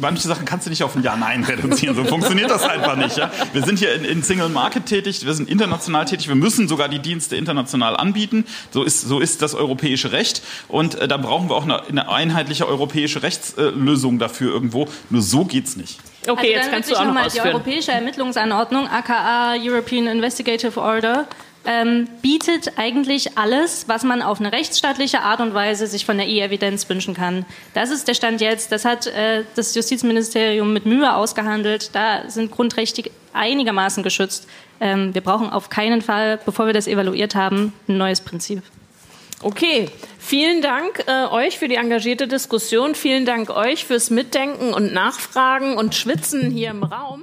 manche 0.00 0.26
Sachen 0.26 0.44
kannst 0.44 0.66
du 0.66 0.70
nicht 0.70 0.82
auf 0.82 0.96
ein 0.96 1.02
Ja-Nein 1.04 1.44
reduzieren. 1.44 1.94
So 1.94 2.04
funktioniert 2.04 2.50
das 2.50 2.64
einfach 2.64 2.96
nicht. 2.96 3.16
Ja? 3.16 3.30
Wir 3.52 3.62
sind 3.62 3.78
hier 3.78 3.94
in, 3.94 4.04
in, 4.04 4.22
Single 4.24 4.48
Market 4.48 4.86
tätig, 4.86 5.24
wir 5.24 5.34
sind 5.34 5.48
international 5.48 6.04
tätig, 6.04 6.26
wir 6.26 6.34
müssen 6.34 6.66
sogar 6.66 6.88
die 6.88 6.98
Dienste 6.98 7.36
international 7.36 7.96
anbieten. 7.96 8.44
So 8.72 8.82
ist, 8.82 9.02
so 9.02 9.20
ist 9.20 9.40
das 9.40 9.54
europäische 9.54 10.10
Recht. 10.10 10.42
Und 10.66 10.96
äh, 10.96 11.06
da 11.06 11.16
brauchen 11.16 11.48
wir 11.48 11.54
auch 11.54 11.62
eine, 11.62 11.84
eine 11.84 12.10
einheitliche 12.10 12.66
europäische 12.66 13.22
Rechtslösung 13.22 14.18
dafür 14.18 14.52
irgendwo. 14.52 14.88
Nur 15.10 15.22
so 15.22 15.44
geht 15.44 15.66
es 15.66 15.76
nicht. 15.76 16.00
Okay, 16.26 16.32
also 16.32 16.46
jetzt 16.46 16.70
kannst 16.70 16.90
du 16.90 16.96
auch 16.96 17.04
noch 17.04 17.14
mal 17.14 17.28
Die 17.28 17.40
europäische 17.40 17.92
Ermittlungsanordnung, 17.92 18.88
aka 18.88 19.54
European 19.60 20.08
Investigative 20.08 20.80
Order, 20.80 21.26
ähm, 21.66 22.08
bietet 22.22 22.72
eigentlich 22.76 23.38
alles, 23.38 23.88
was 23.88 24.02
man 24.02 24.22
auf 24.22 24.40
eine 24.40 24.52
rechtsstaatliche 24.52 25.20
Art 25.20 25.40
und 25.40 25.54
Weise 25.54 25.86
sich 25.86 26.04
von 26.04 26.16
der 26.18 26.26
E-Evidenz 26.28 26.88
wünschen 26.88 27.14
kann. 27.14 27.46
Das 27.72 27.90
ist 27.90 28.08
der 28.08 28.14
Stand 28.14 28.40
jetzt. 28.40 28.72
Das 28.72 28.84
hat 28.84 29.06
äh, 29.06 29.44
das 29.54 29.74
Justizministerium 29.74 30.72
mit 30.72 30.86
Mühe 30.86 31.14
ausgehandelt. 31.14 31.90
Da 31.94 32.28
sind 32.28 32.50
Grundrechte 32.50 33.10
einigermaßen 33.32 34.02
geschützt. 34.02 34.46
Ähm, 34.80 35.14
wir 35.14 35.20
brauchen 35.20 35.50
auf 35.50 35.68
keinen 35.70 36.02
Fall, 36.02 36.38
bevor 36.44 36.66
wir 36.66 36.72
das 36.72 36.86
evaluiert 36.86 37.34
haben, 37.34 37.72
ein 37.88 37.96
neues 37.96 38.20
Prinzip. 38.20 38.62
Okay, 39.42 39.90
vielen 40.18 40.62
Dank 40.62 41.04
äh, 41.06 41.26
euch 41.26 41.58
für 41.58 41.68
die 41.68 41.74
engagierte 41.74 42.26
Diskussion. 42.26 42.94
Vielen 42.94 43.26
Dank 43.26 43.50
euch 43.50 43.84
fürs 43.84 44.08
Mitdenken 44.10 44.72
und 44.72 44.94
Nachfragen 44.94 45.76
und 45.76 45.94
Schwitzen 45.94 46.50
hier 46.50 46.70
im 46.70 46.82
Raum. 46.82 47.22